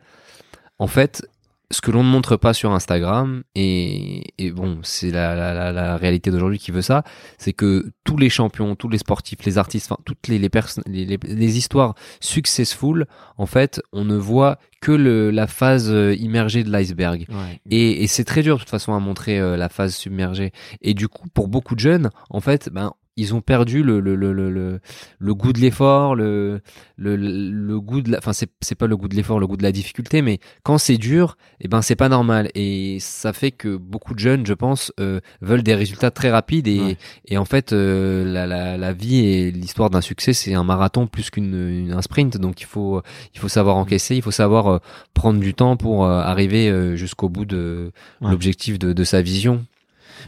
En 0.78 0.86
fait, 0.86 1.26
ce 1.72 1.80
que 1.80 1.90
l'on 1.90 2.04
ne 2.04 2.08
montre 2.08 2.36
pas 2.36 2.54
sur 2.54 2.72
Instagram, 2.72 3.42
et, 3.56 4.22
et 4.38 4.52
bon, 4.52 4.78
c'est 4.82 5.10
la, 5.10 5.34
la, 5.34 5.52
la, 5.52 5.72
la 5.72 5.96
réalité 5.96 6.30
d'aujourd'hui 6.30 6.60
qui 6.60 6.70
veut 6.70 6.82
ça, 6.82 7.02
c'est 7.38 7.52
que 7.52 7.90
tous 8.04 8.16
les 8.16 8.30
champions, 8.30 8.76
tous 8.76 8.88
les 8.88 8.98
sportifs, 8.98 9.44
les 9.44 9.58
artistes, 9.58 9.90
enfin, 9.90 10.00
toutes 10.04 10.28
les, 10.28 10.38
les, 10.38 10.48
personnes, 10.48 10.84
les, 10.86 11.58
histoires 11.58 11.94
successful, 12.20 13.06
en 13.36 13.46
fait, 13.46 13.80
on 13.92 14.04
ne 14.04 14.16
voit 14.16 14.58
que 14.80 14.92
le, 14.92 15.32
la 15.32 15.48
phase 15.48 15.90
euh, 15.90 16.14
immergée 16.14 16.62
de 16.62 16.70
l'iceberg. 16.70 17.26
Ouais. 17.28 17.60
Et, 17.70 18.04
et 18.04 18.06
c'est 18.06 18.24
très 18.24 18.42
dur 18.42 18.56
de 18.56 18.60
toute 18.60 18.70
façon 18.70 18.94
à 18.94 19.00
montrer 19.00 19.40
euh, 19.40 19.56
la 19.56 19.68
phase 19.68 19.96
submergée. 19.96 20.52
Et 20.82 20.94
du 20.94 21.08
coup, 21.08 21.28
pour 21.34 21.48
beaucoup 21.48 21.74
de 21.74 21.80
jeunes, 21.80 22.10
en 22.30 22.40
fait, 22.40 22.68
ben 22.72 22.92
ils 23.16 23.34
ont 23.34 23.40
perdu 23.40 23.82
le 23.82 24.00
le 24.00 24.14
le 24.14 24.32
le, 24.32 24.80
le 25.18 25.34
goût 25.34 25.52
de 25.52 25.58
l'effort, 25.60 26.14
le, 26.14 26.60
le 26.96 27.16
le 27.16 27.80
goût 27.80 28.02
de 28.02 28.12
la, 28.12 28.18
enfin 28.18 28.32
c'est 28.32 28.50
c'est 28.60 28.74
pas 28.74 28.86
le 28.86 28.96
goût 28.96 29.08
de 29.08 29.14
l'effort, 29.14 29.40
le 29.40 29.46
goût 29.46 29.56
de 29.56 29.62
la 29.62 29.72
difficulté, 29.72 30.20
mais 30.22 30.38
quand 30.62 30.78
c'est 30.78 30.98
dur, 30.98 31.36
eh 31.60 31.68
ben 31.68 31.80
c'est 31.82 31.96
pas 31.96 32.08
normal. 32.10 32.50
Et 32.54 32.98
ça 33.00 33.32
fait 33.32 33.52
que 33.52 33.76
beaucoup 33.76 34.14
de 34.14 34.18
jeunes, 34.18 34.44
je 34.46 34.52
pense, 34.52 34.92
euh, 35.00 35.20
veulent 35.40 35.62
des 35.62 35.74
résultats 35.74 36.10
très 36.10 36.30
rapides 36.30 36.68
et 36.68 36.96
et 37.26 37.38
en 37.38 37.44
fait 37.46 37.72
euh, 37.72 38.24
la, 38.24 38.46
la 38.46 38.76
la 38.76 38.92
vie 38.92 39.18
et 39.26 39.50
l'histoire 39.50 39.90
d'un 39.90 40.00
succès 40.02 40.32
c'est 40.32 40.54
un 40.54 40.64
marathon 40.64 41.06
plus 41.06 41.30
qu'une 41.30 41.92
un 41.92 42.02
sprint, 42.02 42.36
donc 42.36 42.60
il 42.60 42.66
faut 42.66 43.00
il 43.34 43.40
faut 43.40 43.48
savoir 43.48 43.76
encaisser, 43.76 44.16
il 44.16 44.22
faut 44.22 44.30
savoir 44.30 44.66
euh, 44.68 44.78
prendre 45.14 45.40
du 45.40 45.54
temps 45.54 45.76
pour 45.76 46.06
arriver 46.06 46.96
jusqu'au 46.96 47.28
bout 47.28 47.44
de 47.46 47.92
l'objectif 48.20 48.78
de 48.78 48.92
de 48.92 49.04
sa 49.04 49.22
vision. 49.22 49.64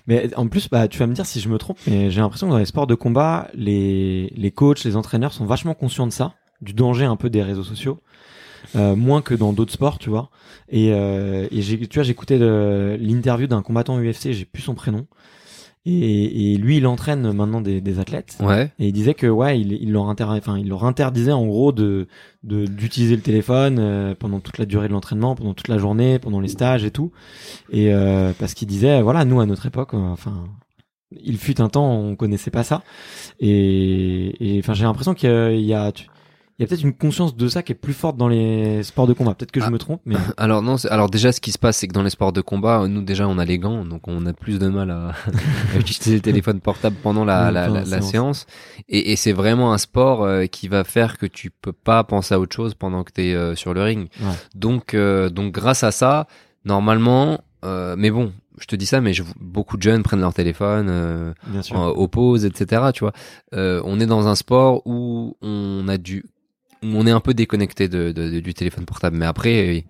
Mais 0.06 0.34
en 0.36 0.48
plus, 0.48 0.68
bah, 0.68 0.88
tu 0.88 0.98
vas 0.98 1.06
me 1.06 1.14
dire 1.14 1.26
si 1.26 1.40
je 1.40 1.48
me 1.48 1.58
trompe, 1.58 1.78
mais 1.86 2.10
j'ai 2.10 2.20
l'impression 2.20 2.46
que 2.46 2.52
dans 2.52 2.58
les 2.58 2.66
sports 2.66 2.86
de 2.86 2.94
combat, 2.94 3.48
les, 3.54 4.32
les 4.36 4.50
coachs, 4.50 4.84
les 4.84 4.96
entraîneurs 4.96 5.32
sont 5.32 5.46
vachement 5.46 5.74
conscients 5.74 6.06
de 6.06 6.12
ça, 6.12 6.34
du 6.60 6.72
danger 6.72 7.04
un 7.04 7.16
peu 7.16 7.30
des 7.30 7.42
réseaux 7.42 7.64
sociaux. 7.64 8.00
Euh, 8.76 8.96
moins 8.96 9.22
que 9.22 9.34
dans 9.34 9.52
d'autres 9.52 9.72
sports, 9.72 9.98
tu 9.98 10.10
vois. 10.10 10.30
Et, 10.68 10.92
euh, 10.92 11.46
et 11.50 11.60
tu 11.60 11.94
vois, 11.94 12.02
j'écoutais 12.02 12.38
l'interview 12.98 13.46
d'un 13.46 13.62
combattant 13.62 13.98
UFC, 13.98 14.32
j'ai 14.32 14.44
plus 14.44 14.62
son 14.62 14.74
prénom, 14.74 15.06
et, 15.90 16.52
et, 16.52 16.56
lui, 16.56 16.76
il 16.76 16.86
entraîne 16.86 17.32
maintenant 17.32 17.60
des, 17.60 17.80
des, 17.80 17.98
athlètes. 17.98 18.36
Ouais. 18.40 18.70
Et 18.78 18.88
il 18.88 18.92
disait 18.92 19.14
que 19.14 19.26
ouais, 19.26 19.58
il, 19.58 19.72
il 19.72 19.92
leur 19.92 20.04
enfin, 20.04 20.58
il 20.58 20.68
leur 20.68 20.84
interdisait 20.84 21.32
en 21.32 21.46
gros 21.46 21.72
de 21.72 22.06
d'utiliser 22.42 23.16
le 23.16 23.22
téléphone 23.22 23.78
euh, 23.80 24.14
pendant 24.14 24.40
toute 24.40 24.58
la 24.58 24.66
durée 24.66 24.88
de 24.88 24.92
l'entraînement, 24.92 25.34
pendant 25.34 25.54
toute 25.54 25.68
la 25.68 25.78
journée, 25.78 26.18
pendant 26.18 26.40
les 26.40 26.48
stages 26.48 26.84
et 26.84 26.90
tout. 26.90 27.10
Et 27.70 27.92
euh, 27.92 28.32
parce 28.38 28.54
qu'il 28.54 28.68
disait 28.68 29.00
voilà, 29.02 29.24
nous 29.24 29.40
à 29.40 29.46
notre 29.46 29.66
époque, 29.66 29.94
euh, 29.94 29.98
enfin, 29.98 30.44
il 31.10 31.38
fut 31.38 31.60
un 31.60 31.68
temps, 31.68 31.90
on 31.90 32.16
connaissait 32.16 32.50
pas 32.50 32.64
ça. 32.64 32.82
Et 33.40 34.56
enfin, 34.60 34.74
j'ai 34.74 34.84
l'impression 34.84 35.14
qu'il 35.14 35.30
y 35.30 35.32
a, 35.32 35.52
il 35.52 35.64
y 35.64 35.74
a 35.74 35.90
peut-être 36.66 36.82
une 36.82 36.94
conscience 36.94 37.36
de 37.36 37.48
ça 37.48 37.62
qui 37.62 37.72
est 37.72 37.76
plus 37.76 37.92
forte 37.92 38.16
dans 38.16 38.28
les 38.28 38.82
sports 38.82 39.06
de 39.06 39.12
combat. 39.12 39.34
Peut-être 39.34 39.52
que 39.52 39.60
je 39.60 39.66
ah. 39.66 39.70
me 39.70 39.78
trompe, 39.78 40.00
mais 40.04 40.16
alors 40.36 40.62
non. 40.62 40.76
Alors 40.90 41.08
déjà, 41.08 41.32
ce 41.32 41.40
qui 41.40 41.52
se 41.52 41.58
passe, 41.58 41.78
c'est 41.78 41.88
que 41.88 41.92
dans 41.92 42.02
les 42.02 42.10
sports 42.10 42.32
de 42.32 42.40
combat, 42.40 42.86
nous 42.88 43.02
déjà, 43.02 43.28
on 43.28 43.38
a 43.38 43.44
les 43.44 43.58
gants, 43.58 43.84
donc 43.84 44.08
on 44.08 44.26
a 44.26 44.32
plus 44.32 44.58
de 44.58 44.68
mal 44.68 44.90
à, 44.90 45.12
utiliser 45.78 46.16
le 46.16 46.22
téléphone 46.22 46.60
portable 46.60 46.96
pendant 47.02 47.24
la, 47.24 47.50
la, 47.50 47.68
la, 47.68 48.02
séance. 48.02 48.46
Et, 48.88 49.12
et 49.12 49.16
c'est 49.16 49.32
vraiment 49.32 49.72
un 49.72 49.78
sport 49.78 50.24
euh, 50.24 50.46
qui 50.46 50.68
va 50.68 50.84
faire 50.84 51.18
que 51.18 51.26
tu 51.26 51.50
peux 51.50 51.72
pas 51.72 52.02
penser 52.04 52.34
à 52.34 52.40
autre 52.40 52.54
chose 52.54 52.74
pendant 52.74 53.04
que 53.04 53.12
tu 53.12 53.22
es 53.22 53.34
euh, 53.34 53.54
sur 53.54 53.74
le 53.74 53.82
ring. 53.82 54.08
Donc, 54.54 54.94
euh, 54.94 55.30
donc 55.30 55.52
grâce 55.52 55.84
à 55.84 55.90
ça, 55.90 56.26
normalement, 56.64 57.40
mais 57.62 58.10
bon, 58.10 58.32
je 58.58 58.66
te 58.66 58.76
dis 58.76 58.86
ça, 58.86 59.00
mais 59.00 59.12
je, 59.12 59.22
beaucoup 59.40 59.76
de 59.76 59.82
jeunes 59.82 60.02
prennent 60.02 60.20
leur 60.20 60.34
téléphone, 60.34 60.88
euh, 60.90 62.06
pauses, 62.10 62.44
etc. 62.44 62.82
Tu 62.92 63.04
vois, 63.04 63.12
on 63.52 64.00
est 64.00 64.06
dans 64.06 64.26
un 64.28 64.34
sport 64.34 64.82
où 64.86 65.36
on 65.42 65.86
a 65.88 65.98
dû 65.98 66.24
on 66.82 67.06
est 67.06 67.10
un 67.10 67.20
peu 67.20 67.34
déconnecté 67.34 67.88
de, 67.88 68.12
du 68.40 68.54
téléphone 68.54 68.84
portable, 68.84 69.16
mais 69.16 69.26
après, 69.26 69.84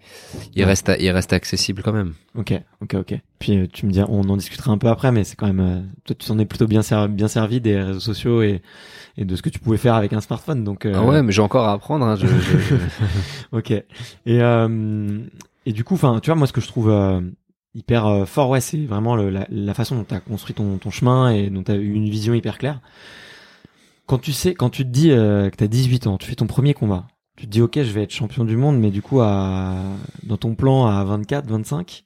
il 0.54 0.64
reste, 0.64 0.90
il 0.98 1.10
reste 1.10 1.32
accessible 1.32 1.82
quand 1.82 1.92
même. 1.92 2.14
Ok, 2.34 2.54
ok, 2.80 2.94
ok. 2.94 3.14
Puis 3.38 3.58
euh, 3.58 3.66
tu 3.70 3.86
me 3.86 3.92
dis, 3.92 4.00
on 4.08 4.22
en 4.22 4.36
discutera 4.36 4.70
un 4.70 4.78
peu 4.78 4.88
après, 4.88 5.12
mais 5.12 5.24
c'est 5.24 5.36
quand 5.36 5.46
même, 5.46 5.60
euh, 5.60 5.80
toi, 6.04 6.16
tu 6.18 6.26
t'en 6.26 6.38
es 6.38 6.44
plutôt 6.46 6.66
bien 6.66 6.82
servi, 6.82 7.12
bien 7.12 7.28
servi 7.28 7.60
des 7.60 7.78
réseaux 7.80 8.00
sociaux 8.00 8.42
et, 8.42 8.62
et 9.16 9.24
de 9.24 9.36
ce 9.36 9.42
que 9.42 9.50
tu 9.50 9.58
pouvais 9.58 9.76
faire 9.76 9.94
avec 9.94 10.12
un 10.12 10.20
smartphone. 10.20 10.64
Donc. 10.64 10.86
Euh, 10.86 10.94
ah 10.96 11.04
ouais, 11.04 11.22
mais 11.22 11.32
j'ai 11.32 11.42
encore 11.42 11.66
à 11.66 11.72
apprendre. 11.72 12.06
Hein, 12.06 12.16
ok. 13.52 13.70
Et 14.26 14.40
et 15.66 15.72
du 15.72 15.84
coup, 15.84 15.94
enfin, 15.94 16.20
tu 16.22 16.30
vois, 16.30 16.36
moi, 16.36 16.46
ce 16.46 16.52
que 16.54 16.62
je 16.62 16.68
trouve 16.68 16.90
hyper 17.74 18.26
fort, 18.26 18.48
ouais, 18.48 18.60
c'est 18.62 18.78
vraiment 18.78 19.16
la, 19.16 19.46
la, 19.50 19.74
façon 19.74 19.96
dont 19.96 20.04
tu 20.04 20.14
as 20.14 20.20
construit 20.20 20.54
ton, 20.54 20.78
ton 20.78 20.90
chemin 20.90 21.30
et 21.30 21.50
dont 21.50 21.62
tu 21.62 21.72
as 21.72 21.74
eu 21.74 21.92
une 21.92 22.08
vision 22.08 22.32
hyper 22.32 22.56
claire 22.56 22.80
quand 24.08 24.18
tu 24.18 24.32
sais, 24.32 24.54
quand 24.54 24.70
tu 24.70 24.84
te 24.84 24.88
dis 24.88 25.12
euh, 25.12 25.50
que 25.50 25.56
tu 25.56 25.64
as 25.64 25.68
18 25.68 26.06
ans, 26.08 26.18
tu 26.18 26.26
fais 26.26 26.34
ton 26.34 26.46
premier 26.46 26.74
combat, 26.74 27.06
tu 27.36 27.46
te 27.46 27.50
dis 27.50 27.60
ok, 27.60 27.74
je 27.76 27.92
vais 27.92 28.02
être 28.02 28.10
champion 28.10 28.44
du 28.44 28.56
monde, 28.56 28.80
mais 28.80 28.90
du 28.90 29.02
coup, 29.02 29.20
à, 29.20 29.76
dans 30.24 30.38
ton 30.38 30.54
plan 30.54 30.86
à 30.86 31.04
24, 31.04 31.46
25 31.46 32.04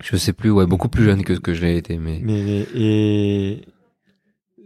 Je 0.00 0.16
sais 0.16 0.32
plus, 0.32 0.50
ouais, 0.50 0.66
beaucoup 0.66 0.88
plus 0.88 1.04
jeune 1.04 1.22
que 1.22 1.34
ce 1.34 1.40
que 1.40 1.52
je 1.52 1.64
l'ai 1.64 1.76
été, 1.76 1.98
mais. 1.98 2.20
Mais 2.24 2.66
et 2.74 3.60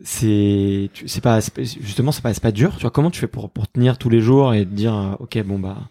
c'est 0.05 0.91
c'est 1.07 1.21
pas 1.21 1.39
justement 1.81 2.11
c'est 2.13 2.23
pas 2.23 2.33
c'est 2.33 2.43
pas 2.43 2.53
dur. 2.53 2.75
Tu 2.77 2.83
vois 2.83 2.91
comment 2.91 3.11
tu 3.11 3.21
fais 3.21 3.29
pour 3.29 3.51
pour 3.51 3.69
tenir 3.69 3.99
tous 3.99 4.09
les 4.09 4.21
jours 4.21 4.55
et 4.55 4.65
te 4.65 4.71
dire 4.71 4.95
euh, 4.97 5.15
ok 5.21 5.43
bon 5.45 5.59
bah 5.59 5.89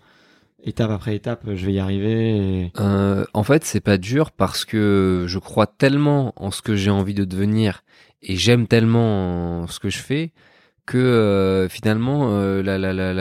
étape 0.64 0.92
après 0.92 1.16
étape, 1.16 1.44
je 1.46 1.66
vais 1.66 1.74
y 1.74 1.80
arriver. 1.80 2.72
Euh, 2.80 3.26
en 3.34 3.44
fait, 3.44 3.64
c'est 3.66 3.80
pas 3.80 3.98
dur 3.98 4.32
parce 4.32 4.66
que 4.66 5.26
je 5.28 5.40
crois 5.40 5.68
tellement 5.68 6.34
en 6.36 6.52
ce 6.52 6.62
que 6.62 6.76
j'ai 6.76 6.92
envie 6.92 7.14
de 7.14 7.26
devenir 7.26 7.84
et 8.24 8.36
j'aime 8.36 8.68
tellement 8.68 9.68
ce 9.68 9.80
que 9.80 9.90
je 9.90 9.98
fais 9.98 10.32
que 10.86 10.98
euh, 10.98 11.70
finalement 11.70 12.32
euh, 12.32 12.62
la, 12.62 12.78
la, 12.78 12.94
la, 12.94 13.14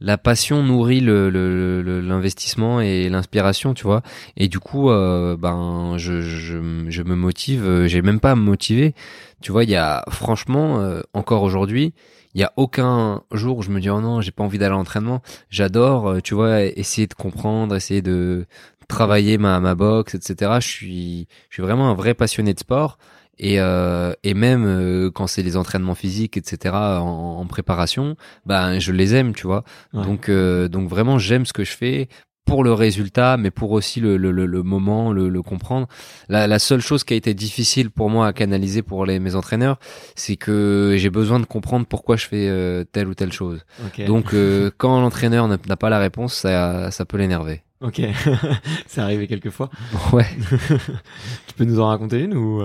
la, 0.00 0.18
passion 0.18 0.62
nourrit 0.62 1.00
l'investissement 1.00 2.78
le, 2.78 2.84
et 2.84 3.08
l'inspiration, 3.08 3.74
tu 3.74 3.84
vois. 3.84 4.02
Et 4.36 4.48
du 4.48 4.60
coup, 4.60 4.90
euh, 4.90 5.36
ben, 5.36 5.94
je, 5.96 6.20
je, 6.20 6.84
je, 6.88 7.02
me 7.02 7.14
motive. 7.14 7.86
J'ai 7.86 8.02
même 8.02 8.20
pas 8.20 8.32
à 8.32 8.36
me 8.36 8.42
motiver. 8.42 8.94
Tu 9.40 9.52
vois, 9.52 9.64
il 9.64 9.70
y 9.70 9.76
a 9.76 10.04
franchement 10.10 11.00
encore 11.12 11.42
aujourd'hui, 11.42 11.92
il 12.34 12.40
y 12.40 12.44
a 12.44 12.52
aucun 12.56 13.22
jour 13.32 13.58
où 13.58 13.62
je 13.62 13.70
me 13.70 13.80
dis 13.80 13.90
oh 13.90 14.00
non, 14.00 14.20
j'ai 14.20 14.30
pas 14.30 14.44
envie 14.44 14.58
d'aller 14.58 14.74
à 14.74 14.76
l'entraînement. 14.76 15.22
J'adore, 15.50 16.22
tu 16.22 16.34
vois, 16.34 16.62
essayer 16.62 17.06
de 17.06 17.14
comprendre, 17.14 17.74
essayer 17.74 18.02
de 18.02 18.46
travailler 18.88 19.38
ma 19.38 19.60
ma 19.60 19.74
boxe, 19.74 20.14
etc. 20.14 20.52
Je 20.60 20.66
suis 20.66 21.28
je 21.50 21.56
suis 21.56 21.62
vraiment 21.62 21.90
un 21.90 21.94
vrai 21.94 22.14
passionné 22.14 22.54
de 22.54 22.58
sport. 22.60 22.98
Et, 23.38 23.60
euh, 23.60 24.12
et 24.24 24.34
même 24.34 24.64
euh, 24.66 25.10
quand 25.10 25.26
c'est 25.26 25.42
les 25.42 25.56
entraînements 25.56 25.94
physiques, 25.94 26.36
etc., 26.36 26.74
en, 26.74 27.38
en, 27.40 27.46
préparation, 27.46 28.16
ben 28.46 28.78
je 28.78 28.92
les 28.92 29.14
aime, 29.14 29.34
tu 29.34 29.46
vois. 29.46 29.64
Donc, 29.92 30.28
euh, 30.28 30.68
donc 30.68 30.88
vraiment, 30.88 31.18
j'aime 31.18 31.46
ce 31.46 31.52
que 31.52 31.64
je 31.64 31.72
fais 31.72 32.08
pour 32.44 32.64
le 32.64 32.72
résultat, 32.72 33.36
mais 33.36 33.50
pour 33.50 33.72
aussi 33.72 34.00
le, 34.00 34.16
le, 34.16 34.30
le 34.32 34.62
moment, 34.62 35.12
le, 35.12 35.28
le 35.28 35.42
comprendre. 35.42 35.86
La, 36.30 36.46
la, 36.46 36.58
seule 36.58 36.80
chose 36.80 37.04
qui 37.04 37.12
a 37.12 37.16
été 37.16 37.34
difficile 37.34 37.90
pour 37.90 38.08
moi 38.08 38.26
à 38.26 38.32
canaliser 38.32 38.80
pour 38.80 39.04
les, 39.04 39.18
mes 39.18 39.34
entraîneurs, 39.34 39.78
c'est 40.16 40.36
que 40.36 40.94
j'ai 40.96 41.10
besoin 41.10 41.40
de 41.40 41.44
comprendre 41.44 41.86
pourquoi 41.86 42.16
je 42.16 42.26
fais 42.26 42.48
euh, 42.48 42.84
telle 42.90 43.06
ou 43.06 43.14
telle 43.14 43.32
chose. 43.32 43.64
Donc, 44.06 44.34
quand 44.78 45.00
l'entraîneur 45.00 45.46
n'a 45.46 45.76
pas 45.76 45.90
la 45.90 45.98
réponse, 45.98 46.34
ça, 46.34 46.90
ça 46.90 47.04
peut 47.04 47.18
l'énerver. 47.18 47.62
Ok, 47.80 48.00
c'est 48.86 49.00
arrivé 49.00 49.28
quelquefois. 49.28 49.70
Ouais. 50.12 50.26
tu 51.46 51.54
peux 51.56 51.64
nous 51.64 51.78
en 51.78 51.86
raconter 51.86 52.20
une 52.20 52.34
ou 52.34 52.62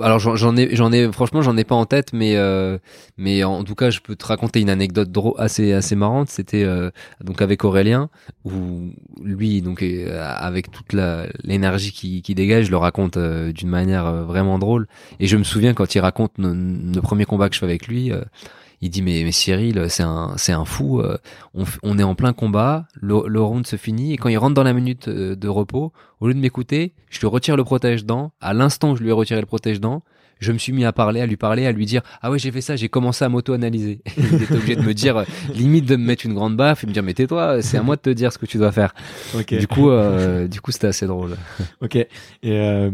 alors 0.00 0.18
j'en 0.18 0.56
ai, 0.56 0.74
j'en 0.74 0.92
ai, 0.92 1.10
franchement, 1.12 1.42
j'en 1.42 1.56
ai 1.56 1.64
pas 1.64 1.74
en 1.74 1.86
tête, 1.86 2.12
mais 2.12 2.36
euh, 2.36 2.78
mais 3.16 3.44
en 3.44 3.62
tout 3.64 3.74
cas, 3.74 3.90
je 3.90 4.00
peux 4.00 4.16
te 4.16 4.26
raconter 4.26 4.60
une 4.60 4.70
anecdote 4.70 5.10
assez 5.38 5.72
assez 5.72 5.94
marrante. 5.94 6.28
C'était 6.28 6.64
euh, 6.64 6.90
donc 7.22 7.42
avec 7.42 7.64
Aurélien, 7.64 8.10
où 8.44 8.90
lui, 9.22 9.62
donc 9.62 9.84
avec 10.18 10.70
toute 10.70 10.94
l'énergie 11.44 11.92
qui, 11.92 12.22
qui 12.22 12.34
dégage, 12.34 12.66
je 12.66 12.70
le 12.70 12.76
raconte 12.76 13.16
euh, 13.16 13.52
d'une 13.52 13.68
manière 13.68 14.24
vraiment 14.24 14.58
drôle. 14.58 14.88
Et 15.20 15.26
je 15.26 15.36
me 15.36 15.44
souviens 15.44 15.74
quand 15.74 15.94
il 15.94 16.00
raconte 16.00 16.32
le 16.38 17.00
premier 17.00 17.24
combat 17.24 17.48
que 17.48 17.54
je 17.54 17.60
fais 17.60 17.66
avec 17.66 17.86
lui 17.86 18.10
il 18.80 18.90
dit 18.90 19.02
mais, 19.02 19.22
mais 19.24 19.32
Cyril, 19.32 19.86
c'est 19.88 20.02
un, 20.02 20.34
c'est 20.36 20.52
un 20.52 20.64
fou. 20.64 21.00
Euh, 21.00 21.16
on, 21.54 21.64
on, 21.82 21.98
est 21.98 22.02
en 22.02 22.14
plein 22.14 22.32
combat, 22.32 22.86
le, 22.94 23.22
le, 23.26 23.40
round 23.40 23.66
se 23.66 23.76
finit 23.76 24.12
et 24.12 24.16
quand 24.16 24.28
il 24.28 24.36
rentre 24.38 24.54
dans 24.54 24.62
la 24.62 24.72
minute 24.72 25.08
euh, 25.08 25.36
de 25.36 25.48
repos, 25.48 25.92
au 26.20 26.28
lieu 26.28 26.34
de 26.34 26.38
m'écouter, 26.38 26.94
je 27.10 27.20
lui 27.20 27.26
retire 27.26 27.56
le 27.56 27.64
protège-dents. 27.64 28.32
À 28.40 28.54
l'instant 28.54 28.92
où 28.92 28.96
je 28.96 29.02
lui 29.02 29.10
ai 29.10 29.12
retiré 29.12 29.40
le 29.40 29.46
protège-dents, 29.46 30.02
je 30.44 30.52
me 30.52 30.58
suis 30.58 30.72
mis 30.72 30.84
à 30.84 30.92
parler, 30.92 31.20
à 31.20 31.26
lui 31.26 31.36
parler, 31.36 31.66
à 31.66 31.72
lui 31.72 31.86
dire 31.86 32.02
ah 32.22 32.30
ouais 32.30 32.38
j'ai 32.38 32.52
fait 32.52 32.60
ça, 32.60 32.76
j'ai 32.76 32.88
commencé 32.88 33.24
à 33.24 33.28
m'auto-analyser. 33.28 34.00
il 34.16 34.42
était 34.42 34.54
obligé 34.54 34.76
de 34.76 34.82
me 34.82 34.94
dire 34.94 35.16
euh, 35.16 35.24
limite 35.54 35.86
de 35.86 35.96
me 35.96 36.04
mettre 36.04 36.26
une 36.26 36.34
grande 36.34 36.56
baffe 36.56 36.84
et 36.84 36.86
me 36.86 36.92
dire 36.92 37.02
mais 37.02 37.14
tais-toi, 37.14 37.62
c'est 37.62 37.78
à 37.78 37.82
moi 37.82 37.96
de 37.96 38.02
te 38.02 38.10
dire 38.10 38.32
ce 38.32 38.38
que 38.38 38.46
tu 38.46 38.58
dois 38.58 38.72
faire. 38.72 38.94
Du 39.64 39.66
coup 39.68 39.90
euh, 39.90 40.48
du 40.48 40.60
coup 40.60 40.72
c'était 40.72 40.88
assez 40.88 41.06
drôle. 41.06 41.36
Ok. 41.80 41.96
Et 41.96 42.08
euh, 42.44 42.90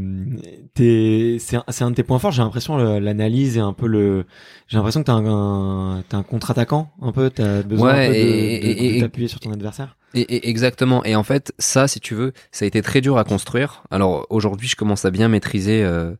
c'est 0.76 1.56
un, 1.56 1.64
un 1.80 1.90
de 1.90 1.94
tes 1.94 2.02
points 2.02 2.18
forts. 2.18 2.32
J'ai 2.32 2.42
l'impression 2.42 2.76
l'analyse 2.98 3.56
et 3.56 3.60
un 3.60 3.72
peu 3.72 3.86
le 3.86 4.24
j'ai 4.68 4.76
l'impression 4.76 5.00
que 5.00 5.06
t'es 5.06 5.12
un, 5.12 5.26
un, 5.26 5.98
un 5.98 6.22
contre-attaquant 6.22 6.90
un 7.02 7.12
peu. 7.12 7.30
T'as 7.30 7.62
besoin 7.62 7.94
un 7.94 8.06
peu 8.06 8.12
de, 8.12 9.00
t'appuyer 9.00 9.28
sur 9.28 9.40
ton 9.40 9.52
adversaire. 9.52 9.96
Et, 10.14 10.48
exactement. 10.48 11.04
Et 11.04 11.14
en 11.14 11.22
fait, 11.22 11.52
ça, 11.58 11.88
si 11.88 12.00
tu 12.00 12.14
veux, 12.14 12.32
ça 12.52 12.64
a 12.64 12.68
été 12.68 12.82
très 12.82 13.00
dur 13.00 13.18
à 13.18 13.24
construire. 13.24 13.84
Alors 13.90 14.26
aujourd'hui, 14.30 14.68
je 14.68 14.76
commence 14.76 15.04
à 15.04 15.10
bien 15.10 15.28
maîtriser 15.28 15.82
euh, 15.82 16.12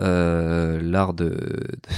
euh, 0.00 0.80
l'art 0.82 1.14
de, 1.14 1.36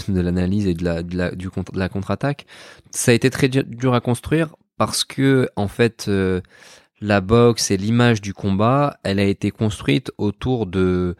de, 0.08 0.20
l'analyse 0.20 0.66
et 0.66 0.74
de 0.74 0.84
la, 0.84 1.02
de 1.02 1.16
la, 1.16 1.30
du, 1.30 1.48
de 1.48 1.78
la 1.78 1.88
contre-attaque. 1.88 2.46
Ça 2.90 3.10
a 3.10 3.14
été 3.14 3.30
très 3.30 3.48
dur 3.48 3.94
à 3.94 4.00
construire 4.00 4.56
parce 4.76 5.04
que 5.04 5.48
en 5.56 5.68
fait, 5.68 6.06
euh, 6.08 6.40
la 7.00 7.20
boxe 7.20 7.70
et 7.70 7.76
l'image 7.76 8.20
du 8.20 8.34
combat, 8.34 8.98
elle 9.02 9.18
a 9.18 9.24
été 9.24 9.50
construite 9.50 10.12
autour 10.18 10.66
de 10.66 11.16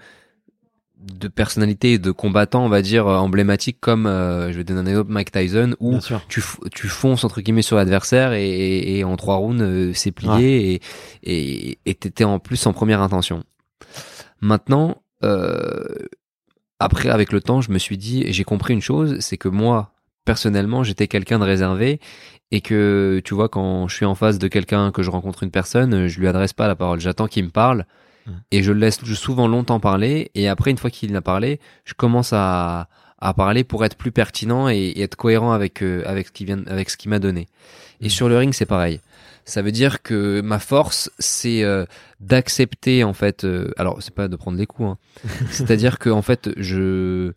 de 1.06 1.28
personnalités 1.28 1.94
et 1.94 1.98
de 1.98 2.10
combattants, 2.10 2.64
on 2.64 2.68
va 2.68 2.82
dire, 2.82 3.06
emblématiques 3.06 3.78
comme, 3.80 4.06
euh, 4.06 4.50
je 4.50 4.56
vais 4.56 4.64
donner 4.64 4.80
un 4.80 4.86
exemple, 4.86 5.12
Mike 5.12 5.30
Tyson, 5.30 5.76
où 5.78 5.98
tu, 6.28 6.42
tu 6.72 6.88
fonces, 6.88 7.24
entre 7.24 7.40
guillemets, 7.40 7.62
sur 7.62 7.76
l'adversaire 7.76 8.32
et, 8.32 8.98
et, 8.98 9.04
en 9.04 9.16
trois 9.16 9.36
rounds, 9.36 9.62
euh, 9.62 9.92
c'est 9.94 10.10
plié 10.10 10.80
et 11.22 11.78
et 11.84 11.94
t'étais 11.94 12.24
en 12.24 12.38
plus 12.38 12.66
en 12.66 12.72
première 12.72 13.02
intention. 13.02 13.44
Maintenant, 14.40 15.02
euh, 15.22 15.84
après, 16.78 17.08
avec 17.08 17.32
le 17.32 17.40
temps, 17.40 17.60
je 17.60 17.70
me 17.70 17.78
suis 17.78 17.96
dit, 17.96 18.24
j'ai 18.32 18.44
compris 18.44 18.74
une 18.74 18.82
chose, 18.82 19.18
c'est 19.20 19.36
que 19.36 19.48
moi, 19.48 19.92
personnellement, 20.24 20.82
j'étais 20.84 21.08
quelqu'un 21.08 21.38
de 21.38 21.44
réservé 21.44 22.00
et 22.50 22.60
que, 22.60 23.20
tu 23.24 23.34
vois, 23.34 23.48
quand 23.48 23.88
je 23.88 23.94
suis 23.96 24.04
en 24.04 24.14
face 24.14 24.38
de 24.38 24.48
quelqu'un, 24.48 24.92
que 24.92 25.02
je 25.02 25.10
rencontre 25.10 25.42
une 25.42 25.50
personne, 25.50 26.06
je 26.06 26.20
lui 26.20 26.28
adresse 26.28 26.52
pas 26.52 26.68
la 26.68 26.76
parole. 26.76 27.00
J'attends 27.00 27.28
qu'il 27.28 27.44
me 27.44 27.50
parle 27.50 27.86
et 28.50 28.62
je 28.62 28.72
le 28.72 28.80
laisse 28.80 29.02
souvent 29.14 29.48
longtemps 29.48 29.80
parler. 29.80 30.30
Et 30.34 30.48
après, 30.48 30.70
une 30.70 30.78
fois 30.78 30.90
qu'il 30.90 31.14
a 31.16 31.22
parlé, 31.22 31.60
je 31.84 31.94
commence 31.94 32.32
à, 32.32 32.88
à 33.18 33.34
parler 33.34 33.64
pour 33.64 33.84
être 33.84 33.96
plus 33.96 34.12
pertinent 34.12 34.68
et, 34.68 34.76
et 34.76 35.02
être 35.02 35.16
cohérent 35.16 35.52
avec, 35.52 35.82
euh, 35.82 36.02
avec 36.06 36.26
ce 36.28 36.32
qu'il 36.32 36.46
vient, 36.46 36.62
avec 36.66 36.90
ce 36.90 36.96
qu'il 36.96 37.10
m'a 37.10 37.18
donné. 37.18 37.48
Et 38.00 38.08
sur 38.08 38.28
le 38.28 38.36
ring, 38.36 38.52
c'est 38.52 38.66
pareil. 38.66 39.00
Ça 39.48 39.62
veut 39.62 39.72
dire 39.72 40.02
que 40.02 40.40
ma 40.40 40.58
force, 40.58 41.08
c'est 41.18 41.62
euh, 41.62 41.86
d'accepter 42.20 43.04
en 43.04 43.12
fait. 43.14 43.44
euh, 43.44 43.70
alors, 43.78 44.02
c'est 44.02 44.12
pas 44.14 44.26
de 44.28 44.36
prendre 44.36 44.58
les 44.58 44.66
coups. 44.66 44.88
Hein. 44.88 44.98
C'est-à-dire 45.50 45.98
que 45.98 46.10
en 46.10 46.20
fait, 46.22 46.50
je 46.56 47.32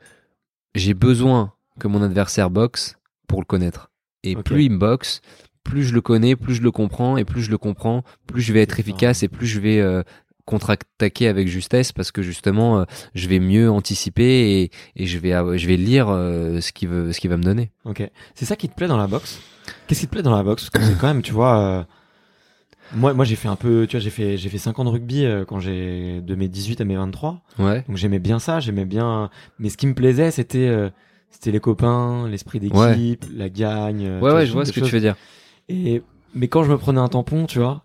j'ai 0.75 0.93
besoin 0.95 1.53
que 1.79 1.87
mon 1.87 2.01
adversaire 2.01 2.49
boxe 2.49 2.97
pour 3.27 3.39
le 3.39 3.45
connaître. 3.45 3.89
Et 4.23 4.35
plus 4.35 4.65
il 4.65 4.71
me 4.71 4.77
boxe, 4.77 5.21
plus 5.63 5.83
je 5.83 5.93
le 5.93 6.01
connais, 6.01 6.35
plus 6.35 6.55
je 6.55 6.61
le 6.61 6.71
comprends, 6.71 7.15
et 7.17 7.23
plus 7.25 7.41
je 7.43 7.51
le 7.51 7.57
comprends, 7.57 8.03
plus 8.27 8.41
je 8.41 8.51
vais 8.53 8.61
être 8.61 8.79
efficace 8.79 9.23
et 9.23 9.27
plus 9.27 9.47
je 9.47 9.59
vais 9.59 9.79
euh, 9.79 10.03
contre-attaquer 10.45 11.27
avec 11.27 11.47
justesse 11.47 11.91
parce 11.91 12.11
que 12.11 12.21
justement, 12.21 12.79
euh, 12.79 12.83
je 13.13 13.27
vais 13.29 13.39
mieux 13.39 13.69
anticiper 13.71 14.61
et, 14.61 14.71
et 14.95 15.05
je 15.05 15.19
vais 15.19 15.31
je 15.57 15.67
vais 15.67 15.77
lire 15.77 16.07
euh, 16.09 16.59
ce 16.59 16.71
qu'il 16.73 16.89
veut 16.89 17.13
ce 17.13 17.19
qu'il 17.19 17.29
va 17.29 17.37
me 17.37 17.43
donner. 17.43 17.71
Ok. 17.85 18.01
C'est 18.35 18.45
ça 18.45 18.55
qui 18.55 18.67
te 18.67 18.73
plaît 18.75 18.87
dans 18.87 18.97
la 18.97 19.07
boxe? 19.07 19.39
Qu'est-ce 19.87 20.01
qui 20.01 20.07
te 20.07 20.11
plaît 20.11 20.23
dans 20.23 20.35
la 20.35 20.43
boxe? 20.43 20.69
Parce 20.69 20.83
que 20.83 20.91
c'est 20.91 20.99
quand 20.99 21.07
même, 21.07 21.21
tu 21.21 21.33
vois. 21.33 21.85
Moi, 22.95 23.13
moi 23.13 23.23
j'ai 23.25 23.35
fait 23.35 23.47
un 23.47 23.55
peu, 23.55 23.85
tu 23.87 23.95
vois, 23.97 24.01
j'ai 24.03 24.09
fait, 24.09 24.37
j'ai 24.37 24.49
fait 24.49 24.57
5 24.57 24.79
ans 24.79 24.83
de 24.85 24.89
rugby 24.89 25.25
euh, 25.25 25.45
quand 25.45 25.59
j'ai 25.59 26.21
de 26.21 26.35
mes 26.35 26.47
18 26.47 26.81
à 26.81 26.85
mes 26.85 26.95
23. 26.95 27.41
Ouais. 27.59 27.83
Donc 27.87 27.97
j'aimais 27.97 28.19
bien 28.19 28.39
ça, 28.39 28.59
j'aimais 28.59 28.85
bien. 28.85 29.29
Mais 29.59 29.69
ce 29.69 29.77
qui 29.77 29.85
me 29.87 29.93
plaisait, 29.93 30.31
c'était, 30.31 30.67
euh, 30.67 30.89
c'était 31.29 31.51
les 31.51 31.59
copains, 31.59 32.27
l'esprit 32.27 32.59
d'équipe, 32.59 33.25
la 33.35 33.49
gagne. 33.49 34.05
euh, 34.05 34.19
Ouais 34.21 34.33
ouais, 34.33 34.45
je 34.45 34.51
vois 34.53 34.65
ce 34.65 34.71
que 34.71 34.79
tu 34.79 34.91
veux 34.91 34.99
dire. 35.01 35.15
Et 35.69 36.01
mais 36.33 36.47
quand 36.47 36.63
je 36.63 36.71
me 36.71 36.77
prenais 36.77 36.99
un 36.99 37.07
tampon, 37.07 37.45
tu 37.45 37.59
vois, 37.59 37.83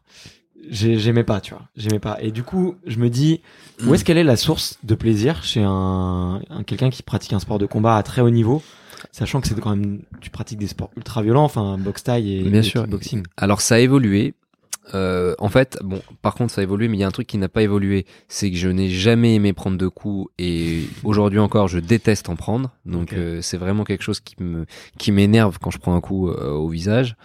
j'ai- 0.70 0.98
j'aimais 0.98 1.24
pas, 1.24 1.40
tu 1.40 1.52
vois, 1.54 1.62
j'aimais 1.76 1.98
pas. 1.98 2.16
Et 2.22 2.30
du 2.30 2.42
coup, 2.42 2.76
je 2.86 2.98
me 2.98 3.10
dis, 3.10 3.40
où 3.86 3.94
est-ce 3.94 4.04
qu'elle 4.04 4.18
est 4.18 4.24
la 4.24 4.36
source 4.36 4.78
de 4.84 4.94
plaisir 4.94 5.42
chez 5.44 5.62
un, 5.62 6.40
un- 6.50 6.62
quelqu'un 6.62 6.90
qui 6.90 7.02
pratique 7.02 7.32
un 7.34 7.38
sport 7.38 7.58
de 7.58 7.66
combat 7.66 7.96
à 7.96 8.02
très 8.02 8.22
haut 8.22 8.30
niveau, 8.30 8.62
sachant 9.12 9.40
que 9.42 9.48
c'est 9.48 9.58
quand 9.60 9.76
même, 9.76 10.00
tu 10.22 10.30
pratiques 10.30 10.58
des 10.58 10.66
sports 10.66 10.90
ultra 10.96 11.22
violents, 11.22 11.44
enfin 11.44 11.76
boxe 11.78 12.04
taille 12.04 12.38
et, 12.40 12.42
Bien 12.50 12.60
et 12.60 12.62
sûr. 12.62 12.82
kickboxing. 12.82 13.22
Alors 13.36 13.60
ça 13.60 13.74
a 13.76 13.78
évolué. 13.78 14.34
Euh, 14.92 15.34
en 15.38 15.48
fait, 15.48 15.78
bon, 15.82 16.02
par 16.20 16.34
contre, 16.34 16.52
ça 16.52 16.60
a 16.60 16.64
évolué, 16.64 16.88
mais 16.88 16.96
il 16.96 17.00
y 17.00 17.04
a 17.04 17.06
un 17.06 17.12
truc 17.12 17.26
qui 17.26 17.38
n'a 17.38 17.48
pas 17.48 17.62
évolué, 17.62 18.06
c'est 18.28 18.50
que 18.50 18.56
je 18.56 18.68
n'ai 18.68 18.90
jamais 18.90 19.34
aimé 19.34 19.52
prendre 19.52 19.78
de 19.78 19.88
coups 19.88 20.30
et 20.38 20.84
aujourd'hui 21.04 21.38
encore, 21.38 21.68
je 21.68 21.78
déteste 21.78 22.28
en 22.28 22.36
prendre. 22.36 22.70
Donc, 22.84 23.12
euh, 23.12 23.40
c'est 23.40 23.56
vraiment 23.56 23.84
quelque 23.84 24.02
chose 24.02 24.20
qui 24.20 24.34
me 24.42 24.66
qui 24.98 25.12
m'énerve 25.12 25.58
quand 25.60 25.70
je 25.70 25.78
prends 25.78 25.94
un 25.94 26.00
coup 26.00 26.28
euh, 26.28 26.50
au 26.50 26.68
visage. 26.68 27.16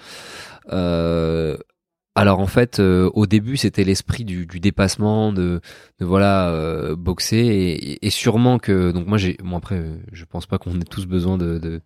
Alors 2.15 2.39
en 2.39 2.47
fait, 2.47 2.79
euh, 2.79 3.09
au 3.13 3.27
début, 3.27 3.55
c'était 3.55 3.83
l'esprit 3.85 4.25
du, 4.25 4.45
du 4.45 4.59
dépassement, 4.59 5.31
de, 5.31 5.61
de 5.99 6.05
voilà 6.05 6.49
euh, 6.49 6.95
boxer 6.97 7.37
et, 7.37 8.05
et 8.05 8.09
sûrement 8.09 8.57
que 8.59 8.91
donc 8.91 9.07
moi 9.07 9.17
j'ai 9.17 9.37
bon 9.41 9.55
après, 9.55 9.75
euh, 9.75 9.95
je 10.11 10.25
pense 10.25 10.45
pas 10.45 10.57
qu'on 10.57 10.81
ait 10.81 10.83
tous 10.83 11.05
besoin 11.05 11.37
de 11.37 11.59
de- 11.59 11.81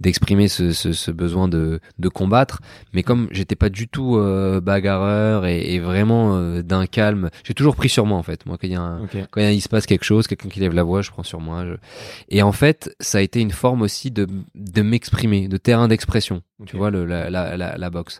d'exprimer 0.00 0.48
ce, 0.48 0.72
ce, 0.72 0.92
ce 0.92 1.10
besoin 1.10 1.48
de 1.48 1.80
de 1.98 2.08
combattre, 2.10 2.60
mais 2.92 3.02
comme 3.02 3.28
j'étais 3.30 3.54
pas 3.56 3.70
du 3.70 3.88
tout 3.88 4.16
euh, 4.16 4.60
bagarreur 4.60 5.46
et, 5.46 5.74
et 5.74 5.78
vraiment 5.78 6.36
euh, 6.36 6.60
d'un 6.62 6.86
calme, 6.86 7.30
j'ai 7.44 7.54
toujours 7.54 7.76
pris 7.76 7.88
sur 7.88 8.04
moi 8.04 8.18
en 8.18 8.22
fait. 8.24 8.44
Moi 8.44 8.58
quand 8.60 8.66
il 8.66 8.72
y 8.72 8.76
a 8.76 8.82
un, 8.82 9.06
quand 9.30 9.40
il 9.40 9.60
se 9.62 9.70
passe 9.70 9.86
quelque 9.86 10.04
chose, 10.04 10.26
quelqu'un 10.26 10.48
qui 10.50 10.60
lève 10.60 10.74
la 10.74 10.82
voix, 10.82 11.00
je 11.00 11.10
prends 11.10 11.22
sur 11.22 11.40
moi. 11.40 11.64
je- 11.64 11.76
Et 12.28 12.42
en 12.42 12.52
fait, 12.52 12.94
ça 13.00 13.18
a 13.18 13.20
été 13.22 13.40
une 13.40 13.52
forme 13.52 13.80
aussi 13.80 14.10
de, 14.10 14.26
de 14.54 14.82
m'exprimer, 14.82 15.48
de 15.48 15.56
terrain 15.56 15.88
d'expression. 15.88 16.42
Tu 16.66 16.76
vois, 16.76 16.90
le, 16.90 17.06
la, 17.06 17.30
la, 17.30 17.56
la, 17.56 17.78
la 17.78 17.90
boxe. 17.90 18.18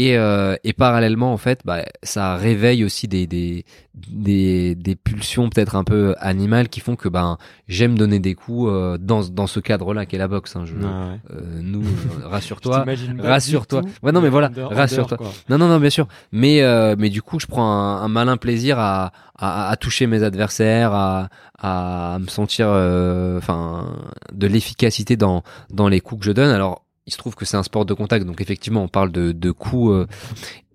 Et, 0.00 0.16
euh, 0.16 0.54
et 0.62 0.74
parallèlement, 0.74 1.32
en 1.32 1.38
fait, 1.38 1.62
bah, 1.64 1.82
ça 2.04 2.36
réveille 2.36 2.84
aussi 2.84 3.08
des, 3.08 3.26
des, 3.26 3.64
des, 3.94 4.76
des 4.76 4.94
pulsions 4.94 5.50
peut-être 5.50 5.74
un 5.74 5.82
peu 5.82 6.14
animales 6.20 6.68
qui 6.68 6.78
font 6.78 6.94
que 6.94 7.08
ben 7.08 7.36
j'aime 7.66 7.98
donner 7.98 8.20
des 8.20 8.36
coups 8.36 8.70
euh, 8.70 8.96
dans, 8.96 9.22
dans 9.28 9.48
ce 9.48 9.58
cadre-là 9.58 10.06
qu'est 10.06 10.16
la 10.16 10.28
boxe. 10.28 10.54
Hein, 10.54 10.66
je, 10.66 10.74
ouais. 10.74 10.84
euh, 10.84 11.40
nous, 11.60 11.82
euh, 12.22 12.28
rassure-toi. 12.28 12.84
rassure-toi. 13.18 13.82
Ouais, 14.04 14.12
non, 14.12 14.20
mais 14.20 14.28
voilà, 14.28 14.52
rassure-toi. 14.70 15.18
Non, 15.48 15.58
non, 15.58 15.66
non, 15.66 15.80
bien 15.80 15.90
sûr. 15.90 16.06
Mais, 16.30 16.62
euh, 16.62 16.94
mais 16.96 17.10
du 17.10 17.20
coup, 17.20 17.40
je 17.40 17.46
prends 17.48 17.68
un, 17.68 18.02
un 18.04 18.08
malin 18.08 18.36
plaisir 18.36 18.78
à, 18.78 19.10
à, 19.36 19.68
à 19.68 19.76
toucher 19.76 20.06
mes 20.06 20.22
adversaires, 20.22 20.92
à, 20.92 21.28
à 21.60 22.20
me 22.20 22.28
sentir, 22.28 22.66
euh, 22.68 23.36
enfin, 23.38 23.96
de 24.32 24.46
l'efficacité 24.46 25.16
dans, 25.16 25.42
dans 25.70 25.88
les 25.88 25.98
coups 26.00 26.20
que 26.20 26.26
je 26.26 26.32
donne. 26.32 26.50
Alors, 26.50 26.84
il 27.08 27.10
se 27.10 27.16
trouve 27.16 27.34
que 27.34 27.46
c'est 27.46 27.56
un 27.56 27.62
sport 27.62 27.86
de 27.86 27.94
contact, 27.94 28.26
donc 28.26 28.42
effectivement, 28.42 28.82
on 28.82 28.88
parle 28.88 29.10
de, 29.10 29.32
de 29.32 29.50
coups, 29.50 29.92
euh, 29.92 30.06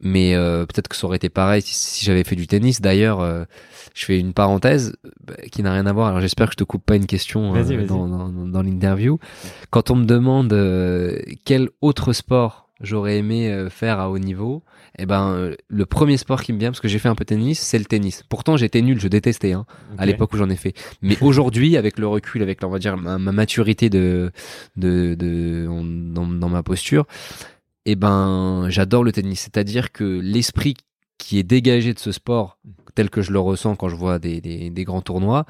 mais 0.02 0.34
euh, 0.34 0.66
peut-être 0.66 0.88
que 0.88 0.96
ça 0.96 1.06
aurait 1.06 1.18
été 1.18 1.30
pareil 1.30 1.62
si, 1.62 1.76
si 1.76 2.04
j'avais 2.04 2.24
fait 2.24 2.36
du 2.36 2.48
tennis. 2.48 2.82
D'ailleurs, 2.82 3.22
euh, 3.22 3.46
je 3.94 4.06
fais 4.06 4.20
une 4.20 4.34
parenthèse 4.34 4.96
bah, 5.24 5.36
qui 5.52 5.62
n'a 5.62 5.72
rien 5.72 5.86
à 5.86 5.94
voir. 5.94 6.08
Alors, 6.08 6.22
j'espère 6.22 6.48
que 6.48 6.54
je 6.54 6.58
te 6.58 6.64
coupe 6.64 6.84
pas 6.84 6.96
une 6.96 7.06
question 7.06 7.56
euh, 7.56 7.86
dans, 7.86 8.08
dans, 8.08 8.30
dans 8.30 8.62
l'interview. 8.64 9.20
Quand 9.70 9.92
on 9.92 9.96
me 9.96 10.06
demande 10.06 10.52
euh, 10.54 11.20
quel 11.46 11.70
autre 11.82 12.14
sport 12.14 12.70
j'aurais 12.84 13.18
aimé 13.18 13.50
euh, 13.50 13.70
faire 13.70 14.00
à 14.00 14.10
haut 14.10 14.20
niveau, 14.20 14.62
eh 15.00 15.06
ben 15.06 15.32
euh, 15.32 15.56
le 15.70 15.86
premier 15.86 16.18
sport 16.18 16.44
qui 16.44 16.54
me 16.54 16.60
vient 16.60 16.70
parce 16.70 16.82
que 16.82 16.88
j'ai 16.88 17.00
fait 17.00 17.10
un 17.10 17.16
peu 17.16 17.24
de 17.24 17.30
tennis, 17.30 17.60
c'est 17.60 17.80
le 17.80 17.86
tennis. 17.86 18.24
Pourtant 18.30 18.58
j'étais 18.58 18.82
nul, 18.82 19.00
je 19.00 19.08
détestais 19.08 19.54
hein, 19.54 19.66
à 19.98 20.06
l'époque 20.06 20.34
où 20.34 20.38
j'en 20.38 20.50
ai 20.50 20.56
fait. 20.56 20.74
Mais 21.02 21.18
aujourd'hui, 21.22 21.78
avec 21.78 21.98
le 21.98 22.08
recul, 22.08 22.42
avec 22.44 22.64
on 22.64 22.70
va 22.70 22.80
dire 22.80 22.98
ma, 22.98 23.18
ma 23.18 23.32
maturité 23.32 23.90
de 23.90 24.32
de, 24.76 25.16
dans, 26.14 26.28
dans 26.28 26.50
ma 26.50 26.62
posture, 26.62 27.06
eh 27.86 27.96
ben 27.96 28.68
j'adore 28.70 29.04
le 29.04 29.12
tennis. 29.12 29.40
C'est-à-dire 29.40 29.92
que 29.92 30.04
l'esprit 30.04 30.76
qui 31.18 31.40
est 31.40 31.44
dégagé 31.44 31.94
de 31.94 32.00
ce 32.00 32.12
sport 32.12 32.60
tel 32.96 33.10
que 33.10 33.22
je 33.22 33.32
le 33.32 33.40
ressens 33.40 33.76
quand 33.76 33.90
je 33.90 33.96
vois 33.96 34.20
des, 34.20 34.40
des, 34.42 34.70
des 34.70 34.84
grands 34.84 35.02
tournois, 35.02 35.46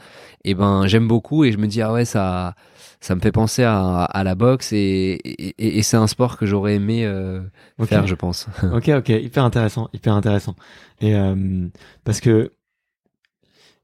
eh 0.45 0.53
ben 0.53 0.87
j'aime 0.87 1.07
beaucoup 1.07 1.43
et 1.43 1.51
je 1.51 1.57
me 1.57 1.67
dis 1.67 1.81
ah 1.81 1.91
ouais 1.91 2.05
ça 2.05 2.55
ça 3.03 3.15
me 3.15 3.19
fait 3.19 3.33
penser 3.33 3.63
à, 3.63 4.05
à 4.05 4.23
la 4.23 4.33
boxe 4.33 4.71
et, 4.71 4.77
et, 5.25 5.77
et 5.77 5.83
c'est 5.83 5.97
un 5.97 6.07
sport 6.07 6.37
que 6.37 6.45
j'aurais 6.45 6.75
aimé 6.75 7.05
euh, 7.05 7.41
faire 7.83 8.07
je 8.07 8.15
pense. 8.15 8.47
Ok, 8.73 8.87
ok, 8.87 9.09
hyper 9.09 9.43
intéressant, 9.43 9.89
hyper 9.91 10.13
intéressant. 10.13 10.55
Et 11.01 11.13
euh, 11.13 11.67
parce 12.05 12.21
que 12.21 12.53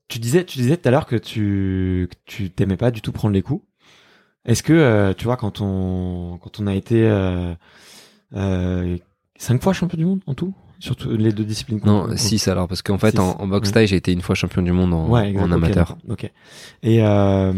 tu 0.08 0.20
disais, 0.20 0.46
tu 0.46 0.58
disais 0.58 0.78
tout 0.78 0.88
à 0.88 0.92
l'heure 0.92 1.06
que 1.06 1.18
tu 1.18 2.08
que 2.10 2.16
tu 2.26 2.50
t'aimais 2.50 2.78
pas 2.78 2.92
du 2.92 3.02
tout 3.02 3.12
prendre 3.12 3.34
les 3.34 3.42
coups. 3.42 3.66
Est-ce 4.46 4.64
que 4.64 4.72
euh, 4.72 5.14
tu 5.14 5.26
vois 5.26 5.36
quand 5.36 5.60
on 5.60 6.40
quand 6.42 6.62
on 6.62 6.68
a 6.68 6.74
été 6.74 7.06
cinq 9.38 9.62
fois 9.62 9.74
champion 9.74 9.98
du 9.98 10.06
monde 10.06 10.22
en 10.28 10.34
tout, 10.34 10.54
surtout 10.80 11.12
les 11.12 11.32
deux 11.32 11.44
disciplines. 11.44 11.80
Non, 11.86 12.08
qu'on- 12.08 12.18
6 12.18 12.48
alors, 12.48 12.68
parce 12.68 12.82
qu'en 12.82 12.98
fait, 12.98 13.12
Six, 13.12 13.20
en, 13.20 13.32
en 13.40 13.48
boxe 13.48 13.72
taille, 13.72 13.88
j'ai 13.88 13.96
été 13.98 14.12
une 14.12 14.22
fois 14.22 14.36
champion 14.36 14.62
du 14.62 14.72
monde 14.72 14.94
en, 14.94 15.08
Ouais, 15.08 15.30
exact, 15.30 15.44
en 15.44 15.48
ok, 15.48 15.54
amateur. 15.54 15.98
Ok. 16.10 16.32
Et 16.84 17.04
euh, 17.04 17.54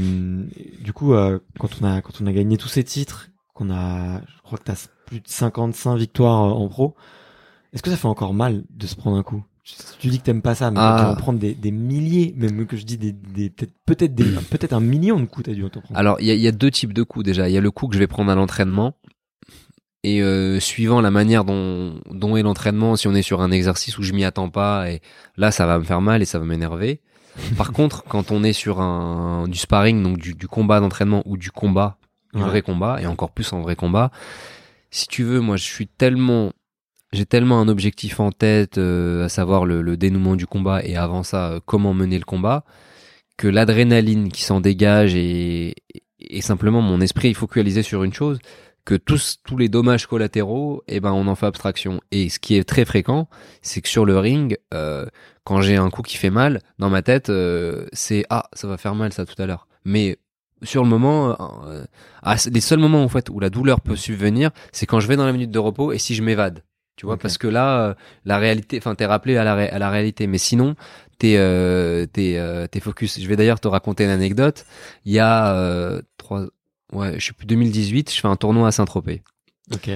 du 0.84 0.94
coup, 0.94 1.14
euh, 1.14 1.40
quand 1.60 1.70
on 1.82 1.86
a 1.86 2.02
quand 2.02 2.14
on 2.22 2.26
a 2.28 2.32
gagné 2.34 2.58
tous 2.58 2.68
ces 2.70 2.84
titres, 2.84 3.30
qu'on 3.54 3.70
a, 3.72 4.20
je 4.22 4.42
crois 4.44 4.58
que 4.58 4.64
t'as 4.64 4.88
plus 5.06 5.20
de 5.20 5.28
55 5.28 5.96
victoires 5.98 6.44
euh, 6.46 6.52
en 6.52 6.68
pro. 6.68 6.96
Est-ce 7.74 7.82
que 7.84 7.90
ça 7.90 7.98
fait 7.98 8.08
encore 8.08 8.34
mal 8.34 8.64
de 8.70 8.88
se 8.88 8.96
prendre 8.96 9.18
un 9.18 9.24
coup? 9.24 9.44
Tu, 10.00 10.08
dis 10.08 10.18
que 10.18 10.24
t'aimes 10.24 10.42
pas 10.42 10.56
ça, 10.56 10.72
mais 10.72 10.78
Ah. 10.80 10.96
tu 11.00 11.06
vas 11.06 11.12
en 11.12 11.16
prendre 11.16 11.38
des, 11.40 11.54
des 11.54 11.72
milliers, 11.72 12.34
même 12.36 12.66
que 12.66 12.76
je 12.76 12.84
dis 12.84 12.98
des, 12.98 13.12
des 13.14 13.50
peut-être 13.52 13.72
peut-être 13.86 14.16
des 14.16 14.24
peut-être 14.50 14.74
un 14.74 14.80
million 14.80 15.20
de 15.20 15.26
coups 15.26 15.46
t'as 15.46 15.54
dû 15.54 15.64
en 15.64 15.70
prendre. 15.70 15.86
Alors, 15.94 16.18
il 16.20 16.26
y 16.26 16.32
a, 16.32 16.34
il 16.34 16.42
y 16.42 16.48
a 16.48 16.52
deux 16.52 16.72
types 16.72 16.94
de 16.94 17.04
coups 17.04 17.24
déjà. 17.24 17.48
Il 17.48 17.54
y 17.54 17.58
a 17.58 17.62
le 17.62 17.70
coup 17.72 17.88
que 17.88 17.94
je 17.94 18.00
vais 18.00 18.08
prendre 18.08 18.32
à 18.32 18.36
l'entraînement. 18.36 18.96
Et 20.04 20.22
euh, 20.22 20.60
suivant 20.60 21.00
la 21.00 21.12
manière 21.12 21.44
dont, 21.46 22.00
dont 22.10 22.36
est 22.36 22.42
l'entraînement, 22.42 22.96
si 22.96 23.08
on 23.08 23.14
est 23.14 23.22
sur 23.22 23.42
un 23.42 23.52
exercice 23.52 23.98
où 24.00 24.04
je 24.04 24.14
m'y 24.14 24.24
attends 24.26 24.50
pas, 24.50 24.90
et 24.90 25.02
là 25.38 25.52
ça 25.52 25.68
va 25.68 25.78
me 25.78 25.84
faire 25.84 26.02
mal 26.02 26.22
et 26.22 26.26
ça 26.26 26.40
va 26.40 26.46
m'énerver. 26.46 27.02
Par 27.58 27.72
contre, 27.72 28.04
quand 28.04 28.32
on 28.32 28.44
est 28.44 28.54
sur 28.54 28.82
un 28.82 29.48
du 29.48 29.58
sparring, 29.58 30.02
donc 30.02 30.18
du, 30.18 30.34
du 30.34 30.48
combat 30.48 30.80
d'entraînement 30.80 31.22
ou 31.26 31.38
du 31.38 31.52
combat, 31.52 31.98
du 32.34 32.42
Ouais. 32.42 32.48
vrai 32.50 32.62
combat, 32.62 33.00
et 33.02 33.06
encore 33.06 33.32
plus 33.32 33.52
en 33.54 33.62
vrai 33.62 33.76
combat, 33.76 34.10
si 34.90 35.08
tu 35.08 35.24
veux, 35.24 35.40
moi 35.40 35.56
je 35.58 35.64
suis 35.64 35.88
tellement, 35.88 36.52
j'ai 37.14 37.26
tellement 37.26 37.60
un 37.62 37.68
objectif 37.68 38.20
en 38.20 38.32
tête, 38.32 38.78
euh, 38.80 39.26
à 39.26 39.30
savoir 39.30 39.66
le, 39.66 39.82
le 39.82 39.98
dénouement 39.98 40.36
du 40.36 40.48
combat 40.48 40.84
et 40.84 40.96
avant 40.96 41.24
ça, 41.24 41.52
euh, 41.52 41.60
comment 41.66 41.94
mener 41.94 42.18
le 42.18 42.26
combat, 42.26 42.64
que 43.38 43.48
l'adrénaline 43.48 44.32
qui 44.32 44.44
s'en 44.44 44.62
dégage 44.62 45.14
et, 45.16 45.76
et 46.20 46.42
simplement 46.42 46.82
mon 46.82 47.02
esprit 47.02 47.30
est 47.30 47.34
focalisé 47.34 47.84
sur 47.84 48.04
une 48.04 48.14
chose, 48.14 48.40
que 48.86 48.96
tous 48.96 49.39
tous 49.44 49.58
les 49.58 49.70
dommages 49.70 50.08
collatéraux, 50.08 50.84
eh 50.88 51.00
ben 51.00 51.12
on 51.12 51.28
en 51.28 51.36
fait 51.36 51.46
abstraction. 51.46 52.02
Et 52.12 52.30
ce 52.30 52.39
qui 52.39 52.56
est 52.56 52.63
très 52.63 52.86
fréquent, 52.86 53.30
c'est 53.62 53.82
que 53.82 53.89
sur 53.89 54.06
le 54.06 54.17
ring, 54.17 54.58
euh, 54.74 55.06
quand 55.44 55.62
j'ai 55.62 55.78
un 55.78 55.89
coup 55.89 56.02
qui 56.02 56.17
fait 56.17 56.30
mal, 56.30 56.62
dans 56.80 56.89
ma 56.89 57.02
tête, 57.02 57.30
euh, 57.30 57.86
c'est 57.94 58.26
ah 58.30 58.50
ça 58.54 58.67
va 58.67 58.78
faire 58.78 58.96
mal 58.96 59.13
ça 59.13 59.26
tout 59.26 59.39
à 59.41 59.46
l'heure. 59.46 59.67
Mais 59.86 60.17
sur 60.63 60.84
le 60.84 60.89
moment, 60.89 61.38
euh, 61.67 61.84
ah, 62.24 62.36
les 62.52 62.62
seuls 62.62 62.80
moments 62.80 63.04
en 63.04 63.10
fait 63.10 63.30
où 63.30 63.39
la 63.39 63.50
douleur 63.50 63.82
peut 63.82 63.96
subvenir, 63.96 64.52
c'est 64.72 64.86
quand 64.86 65.00
je 65.00 65.08
vais 65.08 65.15
dans 65.15 65.26
la 65.26 65.34
minute 65.34 65.52
de 65.52 65.60
repos 65.60 65.91
et 65.91 65.98
si 65.98 66.15
je 66.15 66.24
m'évade. 66.24 66.63
Tu 66.98 67.06
vois, 67.08 67.17
parce 67.17 67.39
que 67.39 67.48
là, 67.48 67.88
euh, 67.88 67.94
la 68.26 68.38
réalité, 68.38 68.78
enfin, 68.78 68.94
t'es 68.94 69.08
rappelé 69.08 69.36
à 69.38 69.44
la, 69.44 69.54
à 69.54 69.80
la 69.80 69.89
réalité. 69.89 70.28
Mais 70.28 70.38
sinon, 70.38 70.76
t'es, 71.17 71.36
euh, 71.38 72.06
t'es, 72.06 72.38
euh, 72.38 72.67
t'es 72.67 72.80
focus. 72.80 73.20
Je 73.20 73.28
vais 73.28 73.36
d'ailleurs 73.36 73.60
te 73.60 73.67
raconter 73.67 74.04
une 74.04 74.12
anecdote. 74.12 74.65
Il 75.06 75.12
y 75.13 75.20
a 75.20 75.56
euh, 75.56 76.02
trois, 76.17 76.46
ouais, 76.92 77.20
je 77.20 77.28
sais 77.28 77.34
plus, 77.34 77.46
2018, 77.46 78.14
je 78.14 78.20
fais 78.20 78.28
un 78.28 78.36
tournoi 78.36 78.68
à 78.68 78.72
Saint-Tropez. 78.72 79.22
Ok. 79.74 79.90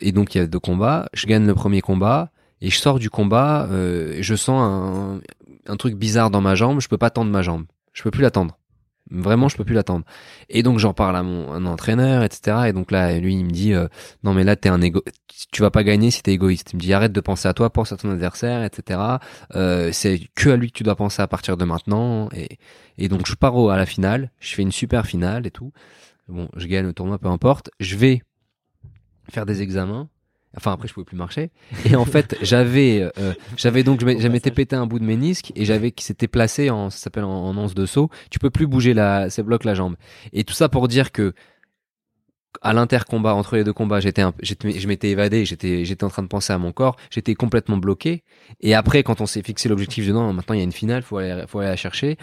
Et 0.00 0.12
donc 0.12 0.34
il 0.34 0.38
y 0.38 0.40
a 0.40 0.46
deux 0.46 0.58
combats. 0.60 1.08
Je 1.12 1.26
gagne 1.26 1.46
le 1.46 1.54
premier 1.54 1.80
combat 1.80 2.30
et 2.60 2.70
je 2.70 2.78
sors 2.78 2.98
du 2.98 3.08
combat. 3.10 3.68
euh, 3.70 4.14
et 4.14 4.22
je 4.22 4.34
sens 4.34 4.60
un, 4.60 5.20
un 5.66 5.76
truc 5.76 5.94
bizarre 5.94 6.30
dans 6.30 6.40
ma 6.40 6.54
jambe. 6.54 6.80
Je 6.80 6.88
peux 6.88 6.98
pas 6.98 7.10
tendre 7.10 7.30
ma 7.30 7.42
jambe. 7.42 7.64
Je 7.92 8.02
peux 8.02 8.10
plus 8.10 8.22
la 8.22 8.30
tendre. 8.30 8.58
Vraiment, 9.10 9.48
je 9.48 9.56
peux 9.56 9.64
plus 9.64 9.74
la 9.74 9.82
tendre. 9.82 10.04
Et 10.48 10.62
donc 10.62 10.78
j'en 10.78 10.94
parle 10.94 11.16
à 11.16 11.22
mon 11.22 11.52
un 11.52 11.66
entraîneur, 11.66 12.22
etc. 12.22 12.68
Et 12.68 12.72
donc 12.72 12.90
là, 12.90 13.18
lui, 13.18 13.34
il 13.34 13.44
me 13.44 13.50
dit 13.50 13.74
euh, 13.74 13.86
non 14.24 14.32
mais 14.32 14.42
là 14.42 14.56
t'es 14.56 14.68
un 14.70 14.80
égo, 14.80 15.02
tu 15.52 15.60
vas 15.60 15.70
pas 15.70 15.84
gagner 15.84 16.10
si 16.10 16.22
t'es 16.22 16.32
égoïste. 16.32 16.70
Il 16.72 16.76
me 16.76 16.80
dit 16.80 16.92
arrête 16.94 17.12
de 17.12 17.20
penser 17.20 17.46
à 17.48 17.52
toi, 17.52 17.68
pense 17.70 17.92
à 17.92 17.96
ton 17.96 18.10
adversaire, 18.10 18.64
etc. 18.64 19.00
Euh, 19.54 19.90
c'est 19.92 20.20
que 20.34 20.50
à 20.50 20.56
lui 20.56 20.68
que 20.72 20.76
tu 20.78 20.82
dois 20.82 20.96
penser 20.96 21.20
à 21.20 21.26
partir 21.26 21.56
de 21.56 21.64
maintenant. 21.64 22.28
Et, 22.34 22.58
et 22.96 23.08
donc 23.08 23.26
je 23.26 23.34
pars 23.34 23.54
au- 23.54 23.68
à 23.68 23.76
la 23.76 23.86
finale. 23.86 24.30
Je 24.40 24.54
fais 24.54 24.62
une 24.62 24.72
super 24.72 25.04
finale 25.06 25.46
et 25.46 25.50
tout. 25.50 25.72
Bon, 26.28 26.48
je 26.56 26.66
gagne 26.66 26.86
le 26.86 26.92
tournoi, 26.92 27.18
peu 27.18 27.28
importe. 27.28 27.70
Je 27.80 27.96
vais 27.96 28.22
faire 29.30 29.46
des 29.46 29.62
examens. 29.62 30.08
Enfin 30.54 30.72
après 30.72 30.86
je 30.86 30.92
pouvais 30.92 31.06
plus 31.06 31.16
marcher 31.16 31.50
et 31.86 31.96
en 31.96 32.04
fait 32.04 32.36
j'avais 32.42 33.10
euh, 33.18 33.32
j'avais 33.56 33.82
donc 33.82 34.00
je 34.00 34.28
m'étais 34.28 34.50
pété 34.50 34.76
un 34.76 34.86
bout 34.86 34.98
de 34.98 35.04
ménisque 35.04 35.50
et 35.56 35.64
j'avais 35.64 35.92
qui 35.92 36.04
s'était 36.04 36.28
placé 36.28 36.68
en 36.68 36.90
ça 36.90 36.98
s'appelle 36.98 37.24
en, 37.24 37.30
en 37.30 37.56
once 37.56 37.72
de 37.72 37.86
saut 37.86 38.10
tu 38.28 38.38
peux 38.38 38.50
plus 38.50 38.66
bouger 38.66 38.92
la 38.92 39.30
ça 39.30 39.42
bloque 39.42 39.64
la 39.64 39.72
jambe 39.72 39.96
et 40.34 40.44
tout 40.44 40.52
ça 40.52 40.68
pour 40.68 40.88
dire 40.88 41.10
que 41.10 41.32
à 42.60 42.72
l'intercombat 42.74 43.34
entre 43.34 43.56
les 43.56 43.64
deux 43.64 43.72
combats 43.72 44.00
j'étais 44.00 44.22
je 44.42 44.86
m'étais 44.88 45.08
évadé 45.08 45.44
j'étais 45.46 45.84
j'étais 45.84 46.04
en 46.04 46.08
train 46.10 46.22
de 46.22 46.28
penser 46.28 46.52
à 46.52 46.58
mon 46.58 46.70
corps 46.72 46.96
j'étais 47.10 47.34
complètement 47.34 47.78
bloqué 47.78 48.24
et 48.60 48.74
après 48.74 49.02
quand 49.02 49.20
on 49.22 49.26
s'est 49.26 49.42
fixé 49.42 49.68
l'objectif 49.70 50.06
de 50.06 50.12
non 50.12 50.32
maintenant 50.34 50.54
il 50.54 50.58
y 50.58 50.60
a 50.60 50.64
une 50.64 50.72
finale 50.72 51.02
faut 51.02 51.16
aller 51.16 51.44
faut 51.48 51.60
aller 51.60 51.68
la 51.68 51.76
chercher 51.76 52.18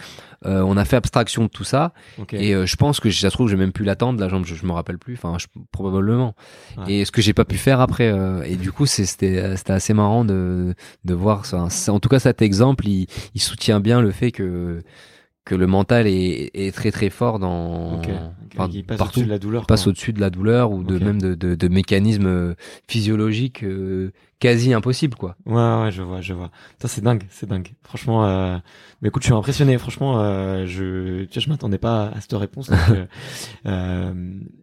euh, 0.46 0.62
on 0.62 0.76
a 0.76 0.84
fait 0.84 0.96
abstraction 0.96 1.42
de 1.44 1.48
tout 1.48 1.64
ça 1.64 1.92
et 2.38 2.54
euh, 2.54 2.64
je 2.66 2.76
pense 2.76 3.00
que 3.00 3.10
ça 3.10 3.28
se 3.28 3.34
trouve, 3.34 3.50
j'ai 3.50 3.56
même 3.56 3.72
pu 3.72 3.84
l'attendre, 3.84 4.18
la 4.20 4.28
jambe, 4.30 4.46
je, 4.46 4.54
je 4.54 4.64
me 4.64 4.72
rappelle 4.72 4.96
plus, 4.98 5.12
enfin, 5.14 5.36
je- 5.38 5.46
probablement. 5.70 6.34
Ouais. 6.78 6.90
Et 6.94 7.04
ce 7.04 7.12
que 7.12 7.20
j'ai 7.20 7.34
pas 7.34 7.44
pu 7.44 7.58
faire 7.58 7.80
après, 7.80 8.10
euh, 8.10 8.42
et 8.44 8.56
du 8.56 8.72
coup, 8.72 8.86
c'était 8.86 9.54
c'était 9.56 9.72
assez 9.74 9.92
marrant 9.92 10.24
de, 10.24 10.74
de 11.04 11.14
voir 11.14 11.44
ça. 11.44 11.68
Ça- 11.68 11.92
En 11.92 12.00
tout 12.00 12.08
cas, 12.08 12.20
cet 12.20 12.40
exemple, 12.40 12.86
il, 12.88 13.06
il 13.34 13.40
soutient 13.42 13.80
bien 13.80 14.00
le 14.00 14.12
fait 14.12 14.30
que, 14.32 14.80
que 15.50 15.56
le 15.56 15.66
mental 15.66 16.06
est, 16.06 16.52
est 16.54 16.72
très 16.72 16.92
très 16.92 17.10
fort 17.10 17.40
dans, 17.40 18.00
enfin, 18.54 18.70
il 18.72 18.84
passe 18.84 18.98
partout. 18.98 19.18
au-dessus 19.18 19.26
de 19.26 19.30
la 19.32 19.38
douleur. 19.40 19.66
passe 19.66 19.88
au-dessus 19.88 20.12
de 20.12 20.20
la 20.20 20.30
douleur 20.30 20.70
ou 20.70 20.84
de 20.84 20.96
même 20.96 21.20
de, 21.20 21.34
de, 21.34 21.56
de 21.56 21.68
mécanismes 21.68 22.26
euh, 22.28 22.54
physiologiques 22.86 23.64
euh, 23.64 24.12
quasi 24.40 24.72
impossibles, 24.72 25.16
quoi. 25.16 25.36
Ouais, 25.46 25.54
ouais, 25.54 25.90
je 25.92 26.02
vois, 26.02 26.20
je 26.20 26.32
vois. 26.34 26.50
Ça, 26.82 26.88
c'est 26.88 27.02
dingue, 27.02 27.24
c'est 27.30 27.48
dingue. 27.48 27.68
Franchement, 27.84 28.26
euh... 28.26 28.56
mais 29.02 29.08
écoute, 29.08 29.22
je 29.22 29.26
suis 29.28 29.34
impressionné. 29.34 29.78
Franchement, 29.78 30.18
euh, 30.20 30.64
je, 30.66 31.24
tu 31.24 31.34
vois, 31.38 31.42
je 31.44 31.48
m'attendais 31.50 31.78
pas 31.78 32.06
à 32.16 32.20
cette 32.20 32.32
réponse. 32.32 32.70
euh, 32.70 33.04
euh, 33.66 34.12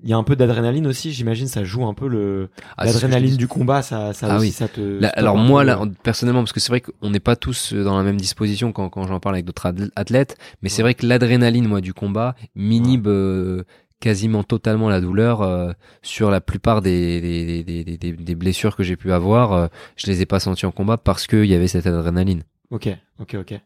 Il 0.04 0.10
y 0.10 0.14
a 0.14 0.18
un 0.18 0.24
peu 0.24 0.36
d'adrénaline 0.36 0.88
aussi, 0.88 1.12
j'imagine. 1.12 1.48
Ça 1.48 1.64
joue 1.64 1.86
un 1.86 1.94
peu 1.94 2.08
le 2.08 2.50
Ah, 2.78 2.86
l'adrénaline 2.86 3.38
du 3.38 3.48
combat. 3.48 3.82
Ça, 3.82 4.14
ça 4.14 4.28
Ah 4.30 4.36
aussi, 4.38 4.48
oui. 4.48 4.52
ça 4.52 4.68
te. 4.68 5.00
Alors 5.18 5.38
moi, 5.38 5.64
là, 5.64 5.80
personnellement, 6.04 6.42
parce 6.42 6.54
que 6.54 6.60
c'est 6.60 6.70
vrai 6.72 6.82
qu'on 6.82 7.10
n'est 7.10 7.20
pas 7.20 7.36
tous 7.36 7.74
dans 7.74 7.98
la 7.98 8.04
même 8.04 8.18
disposition 8.18 8.72
quand, 8.72 8.90
quand 8.90 9.08
j'en 9.08 9.20
parle 9.20 9.36
avec 9.36 9.46
d'autres 9.46 9.68
athl- 9.68 9.92
athlètes, 9.96 10.38
mais 10.62 10.70
c'est 10.70 10.82
vrai 10.82 10.94
que 10.96 11.06
l'adrénaline, 11.06 11.68
moi, 11.68 11.82
du 11.82 11.94
combat, 11.94 12.36
m'inhibe 12.56 13.08
euh, 13.08 13.64
quasiment 14.00 14.44
totalement 14.44 14.90
la 14.90 15.02
douleur 15.02 15.42
euh, 15.42 15.72
sur 16.02 16.30
la 16.30 16.40
plupart 16.42 16.82
des, 16.82 17.20
des, 17.22 17.64
des, 17.64 17.84
des, 17.84 17.98
des- 17.98 18.12
des 18.14 18.36
blessures 18.36 18.76
que 18.76 18.84
j'ai 18.84 18.96
pu 18.96 19.12
avoir. 19.12 19.54
euh, 19.54 19.68
je 19.96 20.08
les 20.08 20.22
ai 20.22 20.26
pas 20.26 20.40
senties 20.40 20.66
en 20.66 20.72
combat 20.72 20.98
parce 20.98 21.26
qu'il 21.28 21.46
y 21.46 21.54
avait 21.56 21.68
cette 21.68 21.88
adrénaline. 21.88 22.44
Ok, 22.72 22.90
ok, 23.20 23.36
ok. 23.40 23.60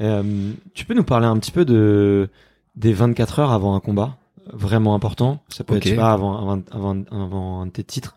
Euh, 0.00 0.52
tu 0.74 0.84
peux 0.84 0.94
nous 0.94 1.04
parler 1.04 1.26
un 1.26 1.36
petit 1.38 1.50
peu 1.52 1.64
de 1.64 2.28
des 2.76 2.92
24 2.92 3.40
heures 3.40 3.50
avant 3.52 3.74
un 3.74 3.80
combat, 3.80 4.16
vraiment 4.52 4.94
important. 4.94 5.42
Ça 5.48 5.64
peut 5.64 5.76
Ok. 5.76 5.86
être 5.86 5.96
pas 5.96 6.12
avant 6.12 6.38
avant 6.38 6.62
avant, 6.70 7.02
avant 7.10 7.60
un 7.62 7.66
de 7.66 7.70
tes 7.72 7.84
titres. 7.84 8.16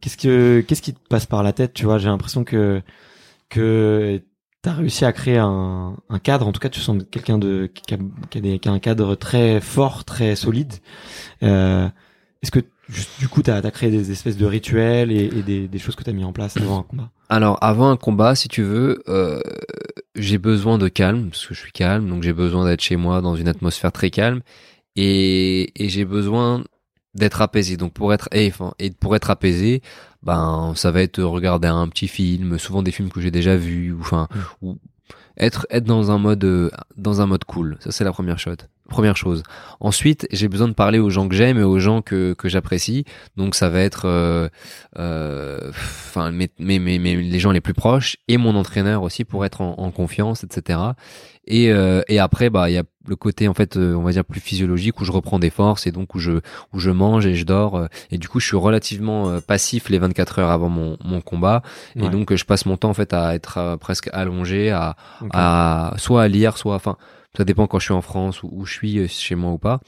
Qu'est-ce 0.00 0.16
que 0.16 0.60
qu'est-ce 0.66 0.82
qui 0.82 0.92
te 0.92 0.98
passe 1.08 1.26
par 1.26 1.42
la 1.42 1.52
tête 1.52 1.72
Tu 1.74 1.84
vois, 1.86 1.98
j'ai 1.98 2.08
l'impression 2.08 2.44
que 2.44 2.82
que 3.48 4.20
t'as 4.64 4.72
réussi 4.72 5.04
à 5.04 5.12
créer 5.12 5.36
un, 5.36 5.94
cadre. 6.22 6.48
En 6.48 6.52
tout 6.52 6.58
cas, 6.58 6.70
tu 6.70 6.80
sens 6.80 7.02
quelqu'un 7.10 7.36
de 7.38 7.70
qui 7.72 7.94
a, 7.94 7.98
qui 8.58 8.68
un 8.68 8.78
cadre 8.78 9.14
très 9.14 9.60
fort, 9.60 10.04
très 10.04 10.36
solide. 10.36 10.72
Euh, 11.42 11.86
Est-ce 12.42 12.50
que 12.50 12.60
du 13.18 13.28
coup, 13.28 13.42
t'as 13.42 13.58
as 13.58 13.70
créé 13.70 13.90
des 13.90 14.10
espèces 14.10 14.38
de 14.38 14.46
rituels 14.46 15.12
et, 15.12 15.28
des, 15.42 15.78
choses 15.78 15.96
que 15.96 16.02
t'as 16.02 16.12
mis 16.12 16.24
en 16.24 16.32
place 16.32 16.56
avant 16.56 16.78
un 16.78 16.82
combat? 16.82 17.10
Alors, 17.28 17.58
avant 17.60 17.90
un 17.90 17.98
combat, 17.98 18.34
si 18.34 18.48
tu 18.48 18.62
veux, 18.62 19.02
euh, 19.08 19.40
j'ai 20.14 20.38
besoin 20.38 20.78
de 20.78 20.88
calme, 20.88 21.28
parce 21.28 21.46
que 21.46 21.54
je 21.54 21.60
suis 21.60 21.72
calme, 21.72 22.08
donc 22.08 22.22
j'ai 22.22 22.32
besoin 22.32 22.64
d'être 22.64 22.82
chez 22.82 22.96
moi 22.96 23.20
dans 23.20 23.36
une 23.36 23.48
atmosphère 23.48 23.92
très 23.92 24.10
calme, 24.10 24.40
et, 24.96 25.72
et 25.82 25.90
j'ai 25.90 26.06
besoin 26.06 26.64
d'être 27.14 27.42
apaisé. 27.42 27.76
Donc 27.76 27.92
pour 27.92 28.12
être 28.12 28.28
et, 28.32 28.48
enfin, 28.48 28.74
et 28.78 28.90
pour 28.90 29.16
être 29.16 29.30
apaisé, 29.30 29.82
ben 30.22 30.72
ça 30.76 30.90
va 30.90 31.02
être 31.02 31.22
regarder 31.22 31.68
un 31.68 31.88
petit 31.88 32.08
film, 32.08 32.58
souvent 32.58 32.82
des 32.82 32.92
films 32.92 33.10
que 33.10 33.20
j'ai 33.20 33.30
déjà 33.30 33.56
vus, 33.56 33.92
ou 33.92 34.00
enfin, 34.00 34.28
ou 34.62 34.78
être 35.36 35.66
être 35.70 35.84
dans 35.84 36.10
un 36.10 36.18
mode 36.18 36.44
euh, 36.44 36.70
dans 36.96 37.20
un 37.20 37.26
mode 37.26 37.44
cool. 37.44 37.76
Ça 37.80 37.92
c'est 37.92 38.04
la 38.04 38.12
première 38.12 38.38
chose. 38.38 38.56
Première 38.90 39.16
chose. 39.16 39.42
Ensuite, 39.80 40.26
j'ai 40.30 40.46
besoin 40.46 40.68
de 40.68 40.74
parler 40.74 40.98
aux 40.98 41.08
gens 41.08 41.26
que 41.26 41.34
j'aime 41.34 41.58
et 41.58 41.62
aux 41.62 41.78
gens 41.78 42.02
que 42.02 42.34
que 42.34 42.50
j'apprécie. 42.50 43.06
Donc 43.34 43.54
ça 43.54 43.70
va 43.70 43.80
être 43.80 44.02
euh, 44.04 44.50
euh, 44.98 45.70
enfin 45.70 46.30
mes, 46.30 46.50
mes, 46.58 46.78
mes, 46.78 46.98
les 46.98 47.38
gens 47.38 47.50
les 47.50 47.62
plus 47.62 47.72
proches 47.72 48.18
et 48.28 48.36
mon 48.36 48.54
entraîneur 48.54 49.02
aussi 49.02 49.24
pour 49.24 49.46
être 49.46 49.62
en, 49.62 49.74
en 49.78 49.90
confiance, 49.90 50.44
etc. 50.44 50.80
Et 51.46 51.72
euh, 51.72 52.02
et 52.08 52.18
après 52.18 52.50
bah 52.50 52.68
il 52.68 52.74
y 52.74 52.78
a 52.78 52.82
le 53.06 53.16
côté 53.16 53.48
en 53.48 53.54
fait 53.54 53.78
on 53.78 54.02
va 54.02 54.12
dire 54.12 54.24
plus 54.24 54.40
physiologique 54.40 55.00
où 55.00 55.04
je 55.06 55.12
reprends 55.12 55.38
des 55.38 55.50
forces 55.50 55.86
et 55.86 55.92
donc 55.92 56.14
où 56.14 56.18
je 56.18 56.32
où 56.74 56.78
je 56.78 56.90
mange 56.90 57.26
et 57.26 57.34
je 57.34 57.44
dors 57.44 57.86
et 58.10 58.16
du 58.16 58.28
coup 58.28 58.40
je 58.40 58.46
suis 58.46 58.56
relativement 58.56 59.40
passif 59.42 59.90
les 59.90 59.98
24 59.98 60.38
heures 60.38 60.50
avant 60.50 60.70
mon 60.70 60.96
mon 61.04 61.20
combat 61.20 61.60
et 61.96 62.08
donc 62.08 62.34
je 62.34 62.44
passe 62.46 62.64
mon 62.64 62.78
temps 62.78 62.88
en 62.88 62.94
fait 62.94 63.12
à 63.12 63.34
être 63.34 63.76
presque 63.78 64.08
allongé 64.14 64.70
à 64.70 64.96
à 65.34 65.92
soit 65.98 66.22
à 66.22 66.28
lire 66.28 66.56
soit 66.56 66.76
enfin 66.76 66.96
ça 67.36 67.44
dépend 67.44 67.66
quand 67.66 67.78
je 67.78 67.84
suis 67.86 67.94
en 67.94 68.02
France 68.02 68.42
ou 68.42 68.48
où 68.52 68.64
je 68.64 68.72
suis 68.72 68.98
euh, 68.98 69.06
chez 69.08 69.34
moi 69.34 69.52
ou 69.52 69.58
pas 69.58 69.80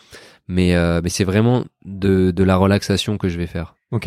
mais 0.48 0.74
euh, 0.74 1.00
mais 1.02 1.08
c'est 1.08 1.24
vraiment 1.24 1.64
de 1.84 2.30
de 2.30 2.44
la 2.44 2.56
relaxation 2.56 3.18
que 3.18 3.28
je 3.28 3.38
vais 3.38 3.46
faire 3.46 3.74
Ok. 3.92 4.06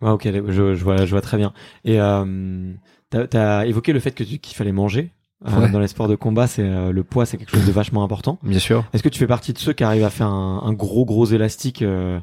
Ouais, 0.00 0.10
ok, 0.10 0.28
je, 0.48 0.74
je 0.74 0.82
vois, 0.84 1.04
je 1.06 1.10
vois 1.10 1.20
très 1.20 1.36
bien. 1.36 1.52
Et 1.84 2.00
euh, 2.00 2.72
t'as 3.10 3.60
as 3.60 3.66
évoqué 3.66 3.92
le 3.92 4.00
fait 4.00 4.10
que 4.12 4.24
tu- 4.24 4.38
qu'il 4.38 4.56
fallait 4.56 4.72
manger. 4.72 5.12
Euh. 5.46 5.68
Dans 5.68 5.78
les 5.80 5.86
sports 5.88 6.08
de 6.08 6.16
combat, 6.16 6.46
c'est 6.48 6.62
euh, 6.64 6.90
le 6.92 7.04
poids, 7.04 7.24
c'est 7.24 7.36
quelque 7.36 7.50
chose 7.52 7.66
de 7.66 7.70
vachement 7.72 8.02
important. 8.02 8.38
bien 8.42 8.58
sûr 8.58 8.84
Est-ce 8.92 9.02
que 9.04 9.08
tu 9.08 9.18
fais 9.20 9.26
partie 9.28 9.52
de 9.52 9.58
ceux 9.58 9.72
qui 9.72 9.84
arrivent 9.84 10.04
à 10.04 10.10
faire 10.10 10.26
un, 10.26 10.62
un 10.64 10.72
gros 10.72 11.04
gros 11.04 11.26
élastique, 11.26 11.82
euh, 11.82 12.18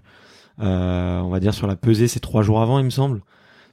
on 0.58 1.30
va 1.30 1.40
dire 1.40 1.54
sur 1.54 1.68
la 1.68 1.76
pesée, 1.76 2.08
c'est 2.10 2.20
trois 2.20 2.44
jours 2.44 2.62
avant, 2.62 2.80
il 2.80 2.86
me 2.86 2.90
semble? 2.90 3.22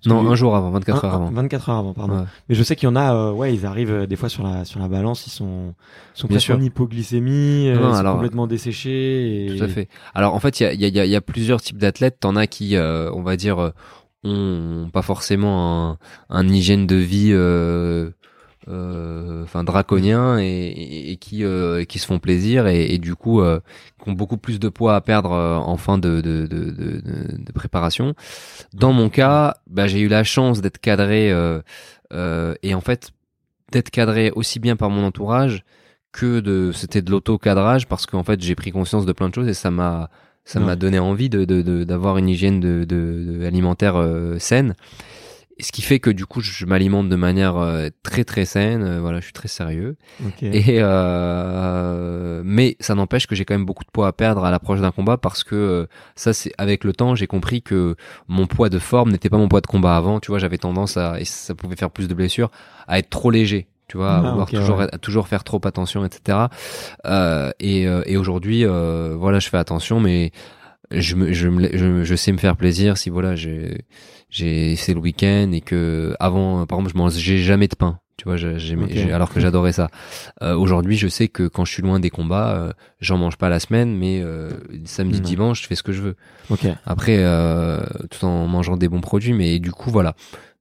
Non 0.05 0.31
un 0.31 0.35
jour 0.35 0.55
avant 0.55 0.71
24 0.71 1.05
un- 1.05 1.09
heures 1.09 1.15
avant 1.15 1.31
24 1.31 1.69
heures 1.71 1.77
avant, 1.79 1.95
pardon. 1.95 2.19
Ouais. 2.19 2.25
Mais 2.49 2.55
je 2.55 2.63
sais 2.63 2.77
qu'il 2.77 2.87
y 2.89 2.93
en 2.93 2.97
a, 2.97 3.15
euh, 3.15 3.33
ouais, 3.33 3.55
ils 3.55 3.65
arrivent 3.67 3.91
euh, 3.93 4.07
des 4.07 4.15
fois 4.17 4.29
sur 4.29 4.45
la 4.45 4.65
sur 4.65 4.79
la 4.79 4.89
balance, 4.89 5.27
ils 5.27 5.31
sont 5.31 5.75
ils 6.15 6.21
sont 6.21 6.29
Bien 6.29 6.35
presque 6.37 6.47
sûr. 6.47 6.57
en 6.57 6.61
hypoglycémie, 6.61 7.69
euh, 7.71 7.75
Non, 7.77 7.81
non, 7.81 7.89
ils 7.89 7.93
sont 7.95 7.99
alors- 8.01 8.15
complètement 8.17 8.47
desséchés. 8.47 9.47
Et... 9.47 9.57
Tout 9.57 9.65
à 9.65 9.69
fait. 9.69 9.89
Alors 10.15 10.35
en 10.35 10.39
fait, 10.41 10.61
il 10.61 10.65
y 10.65 10.67
a, 10.67 10.73
y, 10.75 10.85
a, 10.85 10.89
y 10.89 11.01
a- 11.01 11.05
il 11.07 11.11
y 11.11 11.17
a 11.17 11.21
plusieurs 11.21 11.61
types 11.61 11.79
d'athlètes. 11.79 12.19
T'en 12.21 12.37
as 12.37 12.47
qui, 12.47 12.77
euh, 12.77 13.11
on 13.15 13.23
va 13.23 13.37
dire, 13.37 13.73
ont 14.25 14.91
pas 14.93 15.03
forcément 15.03 15.91
un, 15.91 15.99
un 16.31 16.49
hygiène 16.49 16.87
de 16.87 16.97
vie, 16.97 17.31
euh, 17.33 18.11
enfin 18.69 19.63
draconien, 19.65 20.39
et, 20.39 20.45
et, 20.47 21.13
et 21.13 21.17
qui 21.17 21.45
euh, 21.45 21.85
qui 21.85 21.99
se 21.99 22.07
font 22.07 22.19
plaisir 22.19 22.67
et, 22.67 22.85
et 22.87 22.99
du 22.99 23.15
coup 23.15 23.41
euh, 23.41 23.61
qui 24.03 24.09
ont 24.11 24.13
beaucoup 24.13 24.37
plus 24.39 24.59
de 24.59 24.69
poids 24.69 24.97
à 24.97 25.01
perdre 25.01 25.33
euh, 25.33 25.55
en 25.57 25.77
fin 25.77 25.99
de 25.99 26.21
de, 26.21 26.47
de, 26.47 26.65
de, 26.71 27.01
de- 27.01 27.53
préparation. 27.55 28.15
Dans 28.75 28.93
mon 28.93 29.09
cas, 29.09 29.57
bah, 29.69 29.87
j'ai 29.87 30.01
eu 30.01 30.09
la 30.09 30.25
chance 30.25 30.61
d'être 30.61 30.79
cadré 30.79 31.33
euh, 31.33 31.61
euh, 32.13 32.55
et 32.63 32.75
en 32.75 32.81
fait 32.81 33.11
d'être 33.73 33.91
cadré 33.91 34.31
aussi 34.33 34.61
bien 34.61 34.77
par 34.77 34.91
mon 34.91 35.05
entourage 35.05 35.65
que 36.13 36.41
de 36.41 36.71
c'était 36.73 37.03
de 37.03 37.11
l'auto 37.11 37.39
cadrage 37.39 37.87
parce 37.89 38.07
qu'en 38.07 38.23
fait 38.25 38.41
j'ai 38.41 38.55
pris 38.55 38.73
conscience 38.73 39.07
de 39.07 39.13
plein 39.13 39.29
de 39.29 39.35
choses 39.35 39.49
et 39.49 39.55
ça 39.55 39.71
m'a 39.71 40.11
ça 40.45 40.61
m'a 40.67 40.77
donné 40.77 40.99
envie 40.99 41.29
de 41.29 41.45
de- 41.45 41.63
de- 41.63 41.85
d'avoir 41.85 42.19
une 42.19 42.29
hygiène 42.29 42.61
de, 42.61 42.85
de, 42.85 43.39
de 43.41 43.45
alimentaire 43.47 43.97
euh, 43.97 44.39
saine 44.39 44.75
ce 45.59 45.73
qui 45.73 45.81
fait 45.83 46.01
que 46.01 46.11
du 46.11 46.27
coup 46.27 46.41
je 46.43 46.67
m'alimente 46.67 47.09
de 47.09 47.17
manière 47.17 47.57
euh, 47.57 47.89
très 48.03 48.25
très 48.25 48.45
saine 48.45 48.83
euh, 48.83 49.01
voilà 49.01 49.21
je 49.21 49.25
suis 49.25 49.33
très 49.33 49.49
sérieux. 49.49 49.97
Et 50.43 50.81
euh, 50.81 52.43
mais 52.45 52.77
ça 52.81 52.95
n'empêche 52.95 53.27
que 53.27 53.35
j'ai 53.35 53.45
quand 53.45 53.55
même 53.55 53.65
beaucoup 53.65 53.85
de 53.85 53.91
poids 53.91 54.09
à 54.09 54.13
perdre 54.13 54.45
à 54.45 54.51
l'approche 54.51 54.81
d'un 54.81 54.91
combat 54.91 55.17
parce 55.17 55.45
que 55.45 55.55
euh, 55.55 55.87
ça 56.15 56.33
c'est 56.33 56.53
avec 56.59 56.85
le 56.85 56.93
temps 56.93 57.15
j'ai 57.15 57.27
compris 57.27 57.63
que 57.63 57.97
mon 58.29 58.47
poids 58.47 58.69
de 58.69 58.79
forme 58.79 59.11
n'était 59.13 59.31
pas 59.31 59.39
mon 59.39 59.49
poids 59.49 59.61
de 59.61 59.67
combat 59.67 59.97
avant. 59.97 60.21
Tu 60.21 60.31
vois 60.31 60.39
j'avais 60.39 60.59
tendance 60.59 60.97
à 60.97 61.21
et 61.21 61.25
ça 61.25 61.55
pouvait 61.55 61.77
faire 61.77 61.91
plus 61.91 62.09
de 62.09 62.15
blessures 62.15 62.51
à 62.87 62.99
être 62.99 63.11
trop 63.11 63.31
léger 63.31 63.67
tu 63.89 63.97
vois 63.97 64.11
à 64.13 64.19
Ah, 64.19 64.31
vouloir 64.31 64.51
toujours 64.51 64.79
ouais. 64.79 64.89
à 64.93 64.99
toujours 64.99 65.29
faire 65.29 65.45
trop 65.45 65.61
attention 65.65 66.05
etc 66.05 66.39
euh, 67.07 67.51
et 67.61 67.83
et 68.07 68.17
aujourd'hui 68.17 68.65
euh, 68.65 69.15
voilà 69.17 69.39
je 69.39 69.49
fais 69.49 69.59
attention 69.59 70.01
mais 70.01 70.33
je 70.93 71.17
me, 71.17 71.33
je, 71.33 71.49
me, 71.49 71.69
je, 71.77 72.05
je 72.05 72.15
sais 72.15 72.31
me 72.31 72.39
faire 72.39 72.57
plaisir 72.57 72.97
si 72.97 73.11
voilà 73.11 73.35
j'ai 73.35 73.81
j'ai 74.37 74.77
c'est 74.77 74.95
le 74.95 75.01
week-end 75.01 75.51
et 75.53 75.61
que 75.61 76.15
avant 76.21 76.67
par 76.67 76.79
exemple 76.79 76.93
je 76.95 76.99
mangeais 76.99 77.39
jamais 77.39 77.69
de 77.69 77.75
pain 77.75 77.99
tu 78.19 78.25
vois 78.25 78.37
alors 79.15 79.31
que 79.33 79.41
j'adorais 79.41 79.73
ça 79.73 79.89
Euh, 80.43 80.55
aujourd'hui 80.57 80.97
je 80.97 81.09
sais 81.09 81.29
que 81.29 81.49
quand 81.49 81.65
je 81.65 81.73
suis 81.73 81.83
loin 81.83 82.01
des 82.01 82.11
combats 82.11 82.51
euh, 82.57 82.73
j'en 83.01 83.19
mange 83.19 83.37
pas 83.37 83.49
la 83.49 83.61
semaine 83.61 83.97
mais 83.97 84.21
euh, 84.23 84.51
samedi 84.85 85.19
Ouais. 85.19 85.25
dimanche 85.25 85.63
je 85.63 85.67
fais 85.69 85.75
ce 85.75 85.83
que 85.83 85.93
je 85.93 86.03
veux 86.03 86.17
après 86.85 87.17
tout 88.11 88.25
en 88.25 88.47
mangeant 88.47 88.77
des 88.77 88.89
bons 88.89 89.01
produits 89.01 89.33
mais 89.33 89.59
du 89.59 89.71
coup 89.73 89.91
voilà 89.91 90.15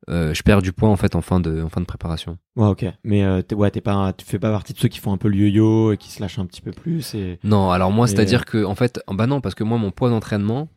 je 0.07 0.41
perds 0.43 0.61
du 0.61 0.71
poids 0.71 0.89
en 0.89 0.95
fait 0.97 1.15
en 1.15 1.21
fin 1.21 1.39
de 1.39 1.61
en 1.63 1.69
fin 1.69 1.82
de 1.82 1.86
préparation 1.88 2.38
Ouais, 2.55 2.67
ok. 2.67 2.86
Mais 3.03 3.43
t'es, 3.43 3.55
ouais, 3.55 3.71
t'es 3.71 3.82
pas, 3.82 4.13
tu 4.13 4.23
fais 4.26 4.39
pas 4.39 4.51
partie 4.51 4.71
de 4.73 4.80
ceux 4.80 4.88
qui 4.88 4.99
font 4.99 5.11
un 5.11 5.17
peu 5.17 5.28
le 5.28 5.36
yo-yo 5.36 5.91
et 5.93 5.97
qui 5.97 6.09
se 6.11 6.21
lâchent 6.21 6.39
un 6.39 6.45
petit 6.45 6.61
peu 6.61 6.71
plus. 6.71 7.15
Et... 7.15 7.38
Non, 7.43 7.69
alors 7.71 7.91
moi, 7.91 8.05
Et- 8.05 8.09
c'est-à-dire 8.11 8.45
que, 8.45 8.63
en 8.63 8.76
fait, 8.76 9.01
bah 9.11 9.28
non, 9.28 9.41
parce 9.41 9.55
que 9.55 9.65
moi, 9.65 9.78
mon 9.78 9.91
poids 9.91 10.09
d'entraînement, 10.09 10.69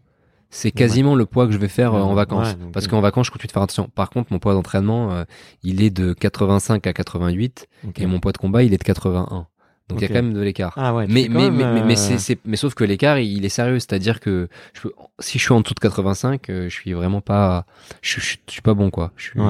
c'est 0.50 0.70
quasiment 0.70 1.14
le 1.14 1.26
poids 1.26 1.46
que 1.46 1.52
je 1.52 1.58
vais 1.58 1.68
faire 1.68 1.94
euh, 1.94 2.00
en 2.00 2.14
vacances. 2.14 2.48
ouais, 2.48 2.70
parce 2.72 2.86
euh, 2.86 2.88
qu'en 2.88 3.00
vacances, 3.00 3.26
je 3.26 3.30
continue 3.32 3.48
de 3.48 3.52
faire 3.52 3.62
attention. 3.62 3.88
Par 3.94 4.10
contre, 4.10 4.32
mon 4.32 4.38
poids 4.38 4.54
d'entraînement, 4.54 5.12
euh, 5.12 5.24
il 5.62 5.82
est 5.82 5.90
de 5.90 6.12
85 6.14 6.86
à 6.86 6.92
88, 6.92 7.66
Ok. 7.86 7.98
et 8.00 8.06
mon 8.06 8.18
poids 8.20 8.32
de 8.32 8.38
combat, 8.38 8.62
il 8.62 8.72
est 8.72 8.78
de 8.78 8.84
81. 8.84 9.46
Donc 9.88 10.00
il 10.00 10.02
y 10.02 10.04
a 10.04 10.08
quand 10.08 10.14
même 10.22 10.34
de 10.34 10.40
l'écart. 10.42 10.74
Ah 10.76 10.92
mais 10.92 11.06
mais, 11.08 11.28
mais, 11.28 11.50
mais, 11.50 11.82
mais 11.82 11.96
c'est, 11.96 12.38
mais 12.44 12.56
sauf 12.56 12.74
que 12.74 12.84
l'écart, 12.84 13.18
il 13.18 13.42
est 13.46 13.48
sérieux. 13.48 13.78
C'est-à-dire 13.78 14.20
que 14.20 14.48
je 14.74 14.82
peux, 14.82 14.92
si 15.18 15.38
je 15.38 15.44
suis 15.44 15.54
en 15.54 15.62
dessous 15.62 15.72
de 15.72 15.80
85, 15.80 16.50
euh, 16.50 16.68
je 16.68 16.74
suis 16.74 16.92
vraiment 16.92 17.22
pas, 17.22 17.64
je, 18.02 18.20
je, 18.20 18.36
je 18.46 18.52
suis 18.52 18.60
pas 18.60 18.74
bon, 18.74 18.90
quoi. 18.90 19.12
Je 19.16 19.30
suis, 19.30 19.40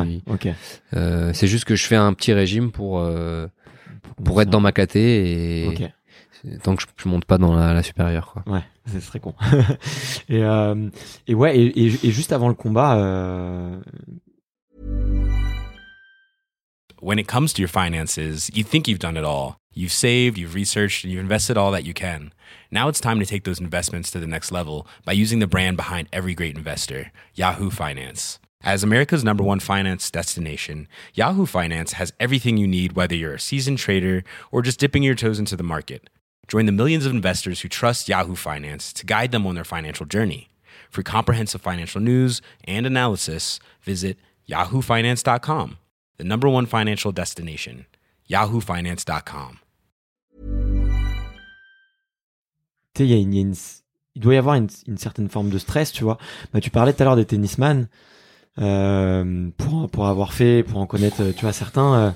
euh, 0.94 1.32
c'est 1.34 1.48
juste 1.48 1.64
que 1.64 1.74
je 1.74 1.84
fais 1.86 1.96
un 1.96 2.12
petit 2.12 2.32
régime 2.32 2.70
pour, 2.70 3.04
pour 4.24 4.42
être 4.42 4.50
dans 4.50 4.60
ma 4.60 4.70
caté 4.70 5.64
et 5.64 5.90
tant 6.62 6.76
que 6.76 6.82
je, 6.82 6.86
je 7.02 7.08
monte 7.08 7.24
pas 7.24 7.38
dans 7.38 7.52
la, 7.54 7.74
la 7.74 7.82
supérieure, 7.82 8.32
quoi. 8.32 8.44
Ouais, 8.46 8.62
ce 8.92 9.00
serait 9.00 9.20
con. 9.20 9.34
et, 10.28 10.42
euh, 10.42 10.90
et 11.26 11.34
ouais, 11.34 11.58
et, 11.58 11.86
et 11.86 12.10
juste 12.10 12.32
avant 12.32 12.48
le 12.48 12.54
combat, 12.54 12.96
euh, 12.96 13.80
when 17.00 17.18
it 17.18 17.28
comes 17.28 17.52
to 17.52 17.62
your 17.62 17.68
finances, 17.68 18.50
you 18.52 18.64
think 18.64 18.88
you've 18.88 18.98
done 18.98 19.16
it 19.16 19.24
all. 19.24 19.56
You've 19.72 19.92
saved, 19.92 20.38
you've 20.38 20.54
researched, 20.54 21.04
and 21.04 21.12
you've 21.12 21.22
invested 21.22 21.56
all 21.56 21.70
that 21.70 21.84
you 21.84 21.94
can. 21.94 22.32
Now 22.70 22.88
it's 22.88 23.00
time 23.00 23.20
to 23.20 23.26
take 23.26 23.44
those 23.44 23.60
investments 23.60 24.10
to 24.10 24.18
the 24.18 24.26
next 24.26 24.50
level 24.50 24.86
by 25.04 25.12
using 25.12 25.38
the 25.38 25.46
brand 25.46 25.76
behind 25.76 26.08
every 26.12 26.34
great 26.34 26.56
investor, 26.56 27.12
Yahoo 27.34 27.70
Finance. 27.70 28.40
As 28.62 28.82
America's 28.82 29.22
number 29.22 29.44
one 29.44 29.60
finance 29.60 30.10
destination, 30.10 30.88
Yahoo 31.14 31.46
Finance 31.46 31.92
has 31.92 32.12
everything 32.18 32.56
you 32.56 32.66
need, 32.66 32.94
whether 32.94 33.14
you're 33.14 33.34
a 33.34 33.40
seasoned 33.40 33.78
trader 33.78 34.24
or 34.50 34.62
just 34.62 34.80
dipping 34.80 35.04
your 35.04 35.14
toes 35.14 35.38
into 35.38 35.54
the 35.54 35.62
market. 35.62 36.10
Join 36.48 36.64
the 36.66 36.72
millions 36.72 37.04
of 37.06 37.12
investors 37.12 37.60
who 37.60 37.68
trust 37.68 38.08
Yahoo 38.08 38.34
Finance 38.34 38.92
to 38.94 39.04
guide 39.06 39.32
them 39.32 39.46
on 39.46 39.54
their 39.54 39.64
financial 39.64 40.06
journey. 40.06 40.48
For 40.90 41.02
comprehensive 41.02 41.60
financial 41.60 42.00
news 42.00 42.40
and 42.66 42.86
analysis, 42.86 43.60
visit 43.82 44.16
yahoofinance.com, 44.48 45.76
the 46.16 46.24
number 46.24 46.48
one 46.48 46.64
financial 46.66 47.12
destination, 47.12 47.84
yahoofinance.com. 48.30 49.58
tu 52.94 53.04
y 53.04 53.12
a 53.12 53.16
une, 53.16 53.32
une- 53.34 53.54
il 54.16 54.22
doit 54.22 54.34
y 54.34 54.38
avoir 54.38 54.56
une, 54.56 54.66
une 54.88 54.98
certaine 54.98 55.28
forme 55.28 55.50
de 55.50 55.58
stress, 55.58 55.92
tu 55.92 56.02
vois. 56.02 56.18
Bah, 56.52 56.60
tu 56.60 56.70
parlais 56.70 56.92
tout 56.92 57.02
à 57.02 57.04
l'heure 57.04 57.14
des 57.16 57.24
tennisman. 57.26 57.86
Euh, 58.58 59.50
pour, 59.56 59.88
pour 59.88 60.08
avoir 60.08 60.32
fait, 60.32 60.64
pour 60.64 60.80
en 60.80 60.86
connaître, 60.86 61.22
euh, 61.22 61.32
tu 61.32 61.42
vois, 61.42 61.52
certains, 61.52 61.94
euh, 61.94 62.10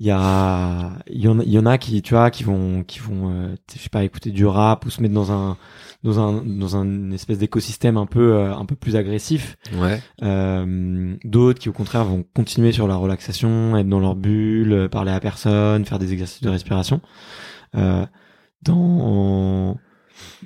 il 0.00 0.06
y 0.06 0.10
a, 0.10 0.92
il 1.08 1.20
y 1.20 1.28
en 1.28 1.40
a, 1.40 1.42
il 1.44 1.52
y 1.52 1.58
en 1.58 1.66
a 1.66 1.76
qui, 1.76 2.00
tu 2.00 2.14
vois, 2.14 2.30
qui 2.30 2.42
vont, 2.42 2.84
qui 2.84 3.00
vont, 3.00 3.30
euh, 3.30 3.54
je 3.70 3.78
sais 3.78 3.90
pas, 3.90 4.02
écouter 4.02 4.30
du 4.30 4.46
rap 4.46 4.86
ou 4.86 4.90
se 4.90 5.02
mettre 5.02 5.12
dans 5.12 5.30
un, 5.30 5.58
dans 6.02 6.18
un, 6.18 6.42
dans 6.42 6.74
un 6.74 7.10
espèce 7.10 7.36
d'écosystème 7.36 7.98
un 7.98 8.06
peu, 8.06 8.32
euh, 8.32 8.56
un 8.56 8.64
peu 8.64 8.76
plus 8.76 8.96
agressif. 8.96 9.58
Ouais. 9.74 10.00
Euh, 10.22 11.14
d'autres 11.22 11.60
qui 11.60 11.68
au 11.68 11.74
contraire 11.74 12.06
vont 12.06 12.24
continuer 12.34 12.72
sur 12.72 12.88
la 12.88 12.96
relaxation, 12.96 13.76
être 13.76 13.90
dans 13.90 14.00
leur 14.00 14.16
bulle, 14.16 14.72
euh, 14.72 14.88
parler 14.88 15.12
à 15.12 15.20
personne, 15.20 15.84
faire 15.84 15.98
des 15.98 16.14
exercices 16.14 16.40
de 16.40 16.48
respiration. 16.48 17.02
Euh, 17.76 18.06
dans 18.62 19.76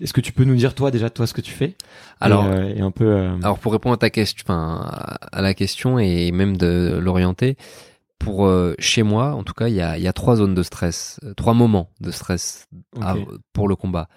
est-ce 0.01 0.13
que 0.13 0.21
tu 0.21 0.33
peux 0.33 0.45
nous 0.45 0.57
dire 0.57 0.75
toi 0.75 0.91
déjà 0.91 1.11
toi 1.11 1.29
ce 1.29 1.35
que 1.35 1.41
tu 1.41 1.53
fais? 1.53 1.77
Alors, 2.21 2.47
et, 2.47 2.49
euh, 2.49 2.75
et 2.77 2.81
un 2.81 2.91
peu 2.91 3.07
euh, 3.07 3.37
Alors 3.43 3.61
pour 3.61 3.73
répondre 3.73 3.95
à 3.95 3.99
ta 3.99 4.11
question, 4.11 4.45
enfin 4.49 4.85
à 5.31 5.43
la 5.43 5.55
question 5.55 6.01
et 6.01 6.33
même 6.33 6.57
de 6.57 6.99
l'orienter, 7.01 7.57
pour 8.19 8.47
euh, 8.47 8.75
chez 8.79 9.03
moi, 9.03 9.35
en 9.35 9.43
tout 9.45 9.55
cas, 9.55 9.69
il 9.69 9.75
y 9.75 9.81
a, 9.81 9.99
il 9.99 10.03
y 10.03 10.09
a 10.09 10.13
trois 10.13 10.37
zones 10.37 10.55
de 10.55 10.63
stress, 10.63 11.21
euh, 11.25 11.35
trois 11.35 11.55
moments 11.55 11.91
de 12.01 12.11
stress 12.11 12.67
à- 13.03 13.15
pour 13.53 13.69
le 13.69 13.77
combat. 13.77 14.09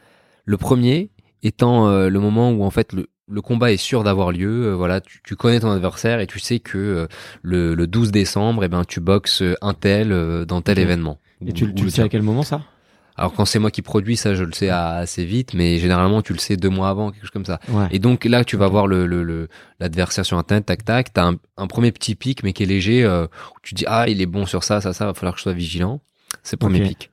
Le 0.46 0.58
premier 0.58 1.12
étant 1.44 1.88
euh, 1.90 2.10
le 2.10 2.20
moment 2.20 2.52
où 2.52 2.64
en 2.64 2.70
fait 2.72 2.94
le, 2.94 3.08
le 3.28 3.42
combat 3.42 3.72
est 3.72 3.78
sûr 3.78 4.04
d'avoir 4.04 4.32
lieu. 4.32 4.68
euh, 4.68 4.76
voilà, 4.76 5.02
tu, 5.02 5.22
tu 5.24 5.36
connais 5.36 5.60
ton 5.60 5.72
adversaire 5.72 6.20
et 6.22 6.28
tu 6.28 6.40
sais 6.40 6.60
que 6.60 7.08
le, 7.42 7.76
le 7.76 7.88
12 7.88 8.12
décembre, 8.12 8.64
eh 8.64 8.70
ben 8.70 8.84
tu 8.86 9.00
boxes 9.02 9.44
un 9.62 9.74
tel 9.74 10.46
dans 10.46 10.62
tel 10.62 10.80
événement. 10.80 11.20
et 11.46 11.50
Ou- 11.50 11.54
tu, 11.54 11.66
le 11.84 11.90
sais 11.90 12.02
à 12.02 12.10
quel 12.10 12.22
moment 12.24 12.44
ça? 12.44 12.62
Alors 13.18 13.34
quand 13.34 13.46
c'est 13.46 13.60
moi 13.60 13.72
qui 13.72 13.82
produis 13.82 14.16
ça, 14.16 14.36
je 14.36 14.44
le 14.44 14.52
sais 14.54 14.70
assez 14.70 15.26
vite, 15.26 15.54
mais 15.56 15.80
généralement 15.80 16.22
tu 16.22 16.34
le 16.34 16.40
sais 16.40 16.56
deux 16.56 16.70
mois 16.70 16.90
avant, 16.90 17.12
quelque 17.12 17.24
chose 17.24 17.32
comme 17.32 17.46
ça. 17.46 17.60
ouais 17.70 17.88
Et 17.92 18.00
donc 18.00 18.26
là, 18.26 18.44
tu 18.46 18.58
vas 18.58 18.68
voir 18.68 18.86
le 18.88 19.06
le- 19.08 19.24
le- 19.24 19.48
l'adversaire 19.80 20.26
sur 20.26 20.38
internet, 20.38 20.66
tac 20.66 20.86
tac, 20.86 21.14
t'as 21.14 21.26
un, 21.32 21.36
un 21.58 21.68
premier 21.68 21.92
petit 21.92 22.16
pic, 22.16 22.44
mais 22.44 22.54
qui 22.54 22.64
est 22.64 22.68
léger, 22.68 23.04
euh, 23.04 23.26
où 23.26 23.58
tu 23.64 23.74
dis 23.74 23.86
ah 23.88 24.06
il 24.08 24.22
est 24.22 24.26
bon 24.28 24.46
sur 24.46 24.64
ça, 24.64 24.82
ça, 24.82 24.94
ça, 24.94 25.06
va 25.08 25.14
falloir 25.14 25.34
que 25.34 25.40
je 25.40 25.44
sois 25.44 25.54
vigilant. 25.54 26.02
C'est 26.44 26.56
le 26.56 26.60
premier 26.60 26.80
pic. 26.90 27.10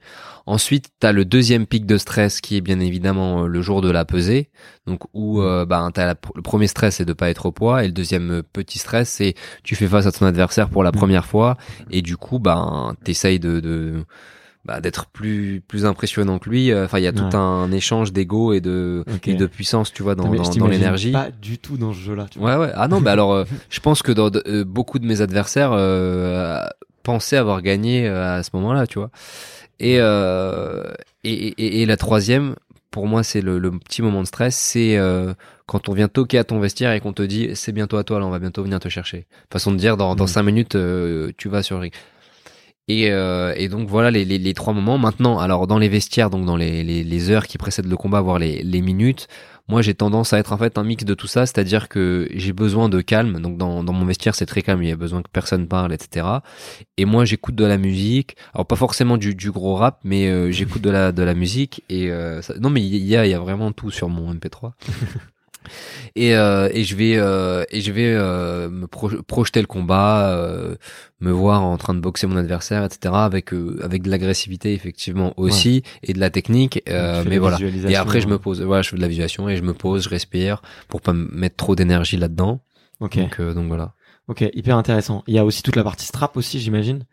Ensuite, 0.46 0.90
t'as 1.00 1.12
le 1.12 1.24
deuxième 1.24 1.66
pic 1.66 1.86
de 1.86 1.96
stress 1.96 2.42
qui 2.42 2.56
est 2.58 2.60
bien 2.60 2.78
évidemment 2.80 3.44
euh, 3.44 3.46
le 3.46 3.62
jour 3.62 3.80
de 3.80 3.90
la 3.90 4.04
pesée, 4.04 4.50
donc 4.86 5.00
où 5.14 5.40
euh, 5.40 5.64
bah 5.64 5.88
la- 5.96 6.14
le 6.34 6.42
premier 6.42 6.66
stress 6.66 6.96
c'est 6.96 7.06
de 7.06 7.14
pas 7.14 7.30
être 7.30 7.46
au 7.46 7.52
poids 7.52 7.82
et 7.82 7.86
le 7.86 7.92
deuxième 7.94 8.30
euh, 8.30 8.42
petit 8.42 8.78
stress 8.78 9.08
c'est 9.08 9.34
tu 9.62 9.74
fais 9.74 9.86
face 9.86 10.04
à 10.06 10.12
ton 10.12 10.26
adversaire 10.26 10.68
pour 10.68 10.82
la 10.84 10.90
Mm. 10.90 10.96
première 10.96 11.24
fois 11.24 11.56
et 11.90 12.02
du 12.02 12.18
coup 12.18 12.38
bah 12.40 12.92
t'essayes 13.04 13.40
de, 13.40 13.60
de 13.60 14.04
bah, 14.64 14.80
d'être 14.80 15.06
plus 15.06 15.62
plus 15.66 15.84
impressionnant 15.86 16.38
que 16.38 16.48
lui. 16.48 16.74
Enfin, 16.74 16.98
il 16.98 17.04
y 17.04 17.06
a 17.06 17.12
tout 17.12 17.24
Ouais. 17.24 17.34
un 17.36 17.70
échange 17.72 18.12
d'ego 18.12 18.52
et 18.52 18.60
de 18.60 19.04
et 19.26 19.34
de 19.34 19.46
puissance, 19.46 19.92
tu 19.92 20.02
vois, 20.02 20.14
dans 20.14 20.24
dans, 20.32 20.66
l'énergie. 20.68 21.12
pas 21.12 21.30
du 21.30 21.58
tout 21.58 21.76
dans 21.76 21.92
ce 21.92 21.98
jeu 22.00 22.14
là 22.14 22.26
tu 22.30 22.38
vois. 22.38 22.58
Ouais, 22.58 22.66
ouais. 22.66 22.72
Ah 22.74 22.88
non, 22.88 23.00
bah 23.02 23.12
alors, 23.12 23.32
euh, 23.32 23.44
je 23.70 23.80
pense 23.80 24.02
que 24.02 24.12
dans 24.12 24.30
euh, 24.46 24.64
beaucoup 24.64 24.98
de 24.98 25.06
mes 25.06 25.20
adversaires 25.20 25.72
euh, 25.72 26.60
pensaient 27.02 27.36
avoir 27.36 27.60
gagné 27.62 28.08
euh, 28.08 28.38
à 28.38 28.42
ce 28.42 28.50
moment-là, 28.54 28.86
tu 28.86 28.98
vois. 28.98 29.10
Et, 29.80 29.96
euh, 29.98 30.84
et, 31.24 31.32
et, 31.32 31.82
et 31.82 31.86
la 31.86 31.96
troisième, 31.96 32.54
pour 32.90 33.06
moi, 33.08 33.22
c'est 33.24 33.40
le, 33.40 33.58
le 33.58 33.70
petit 33.72 34.02
moment 34.02 34.22
de 34.22 34.26
stress, 34.26 34.56
c'est 34.56 34.96
euh, 34.96 35.34
quand 35.66 35.88
on 35.88 35.92
vient 35.94 36.08
toquer 36.08 36.38
à 36.38 36.44
ton 36.44 36.60
vestiaire 36.60 36.92
et 36.92 37.00
qu'on 37.00 37.12
te 37.12 37.22
dit 37.22 37.50
c'est 37.54 37.72
bientôt 37.72 37.96
à 37.96 38.04
toi, 38.04 38.20
là, 38.20 38.26
on 38.26 38.30
va 38.30 38.38
bientôt 38.38 38.62
venir 38.62 38.78
te 38.78 38.88
chercher. 38.88 39.26
Façon 39.52 39.72
de 39.72 39.76
dire, 39.76 39.96
dans, 39.96 40.14
dans 40.14 40.24
Mm. 40.24 40.28
cinq 40.28 40.42
minutes, 40.44 40.74
euh, 40.76 41.32
tu 41.36 41.48
vas 41.48 41.62
sur 41.62 41.76
le 41.76 41.82
ring. 41.82 41.92
Et, 42.86 43.10
euh, 43.10 43.54
et 43.56 43.68
donc 43.68 43.88
voilà 43.88 44.10
les, 44.10 44.24
les, 44.24 44.38
les 44.38 44.54
trois 44.54 44.74
moments. 44.74 44.98
Maintenant, 44.98 45.38
alors 45.38 45.66
dans 45.66 45.78
les 45.78 45.88
vestiaires, 45.88 46.28
donc 46.30 46.44
dans 46.44 46.56
les, 46.56 46.84
les, 46.84 47.30
heures 47.30 47.46
qui 47.46 47.56
précèdent 47.56 47.88
le 47.88 47.96
combat, 47.96 48.20
voire 48.20 48.38
les, 48.38 48.82
minutes, 48.82 49.26
moi 49.68 49.80
j'ai 49.80 49.94
tendance 49.94 50.34
à 50.34 50.38
être 50.38 50.52
en 50.52 50.58
fait 50.58 50.76
un 50.76 50.84
mix 50.84 51.04
de 51.04 51.14
tout 51.14 51.26
ça, 51.26 51.46
c'est-à-dire 51.46 51.88
que 51.88 52.28
j'ai 52.34 52.52
besoin 52.52 52.90
de 52.90 53.00
calme. 53.00 53.40
Donc 53.40 53.56
dans, 53.56 53.82
dans 53.82 53.92
mon 53.94 54.04
vestiaire 54.04 54.34
c'est 54.34 54.44
très 54.44 54.60
calme, 54.60 54.82
il 54.82 54.90
y 54.90 54.92
a 54.92 54.96
besoin 54.96 55.22
que 55.22 55.30
personne 55.32 55.66
parle, 55.66 55.94
etc. 55.94 56.26
Et 56.98 57.06
moi 57.06 57.24
j'écoute 57.24 57.54
de 57.54 57.64
la 57.64 57.78
musique, 57.78 58.36
alors 58.52 58.66
pas 58.66 58.76
forcément 58.76 59.16
du, 59.16 59.34
du 59.34 59.50
gros 59.50 59.76
rap, 59.76 60.00
mais 60.04 60.28
euh, 60.28 60.50
j'écoute 60.50 60.82
de 60.82 60.90
la 60.90 61.12
de 61.12 61.22
la 61.22 61.34
musique 61.34 61.82
et 61.88 62.10
euh, 62.10 62.42
non 62.60 62.68
mais 62.68 62.82
il 62.82 62.96
y 62.96 63.16
a 63.16 63.26
y 63.26 63.34
a 63.34 63.38
vraiment 63.38 63.72
tout 63.72 63.90
sur 63.90 64.10
mon 64.10 64.34
MP3. 64.34 64.72
Et, 66.16 66.36
euh, 66.36 66.68
et 66.72 66.84
je 66.84 66.96
vais 66.96 67.16
euh, 67.16 67.64
et 67.70 67.80
je 67.80 67.92
vais 67.92 68.12
euh, 68.14 68.68
me 68.70 68.86
pro- 68.86 69.22
projeter 69.26 69.60
le 69.60 69.66
combat, 69.66 70.30
euh, 70.30 70.76
me 71.20 71.30
voir 71.30 71.62
en 71.62 71.76
train 71.76 71.94
de 71.94 72.00
boxer 72.00 72.26
mon 72.26 72.36
adversaire, 72.36 72.84
etc. 72.84 73.24
Avec 73.24 73.52
euh, 73.52 73.78
avec 73.82 74.02
de 74.02 74.10
l'agressivité 74.10 74.72
effectivement 74.74 75.32
aussi 75.36 75.82
et 76.02 76.12
de 76.12 76.20
la 76.20 76.30
technique. 76.30 76.82
euh, 76.88 77.24
mais 77.26 77.38
voilà. 77.38 77.58
Et 77.88 77.96
après 77.96 78.20
je 78.20 78.26
me 78.26 78.32
ouais. 78.34 78.38
pose, 78.38 78.62
voilà, 78.62 78.82
je 78.82 78.90
fais 78.90 78.96
de 78.96 79.02
la 79.02 79.08
visualisation 79.08 79.48
et 79.48 79.56
je 79.56 79.62
me 79.62 79.74
pose, 79.74 80.04
je 80.04 80.08
respire 80.08 80.62
pour 80.88 81.00
pas 81.00 81.12
me 81.12 81.28
mettre 81.32 81.56
trop 81.56 81.74
d'énergie 81.74 82.16
là-dedans. 82.16 82.60
Ok, 83.00 83.18
Donc 83.18 83.40
euh, 83.40 83.54
donc 83.54 83.66
voilà. 83.68 83.94
ok, 84.28 84.44
hyper 84.54 84.76
intéressant. 84.76 85.24
Il 85.26 85.34
y 85.34 85.38
a 85.38 85.44
aussi 85.44 85.62
toute 85.62 85.76
la 85.76 85.82
partie 85.84 86.06
strap 86.06 86.36
aussi, 86.36 86.60
j'imagine. 86.60 87.04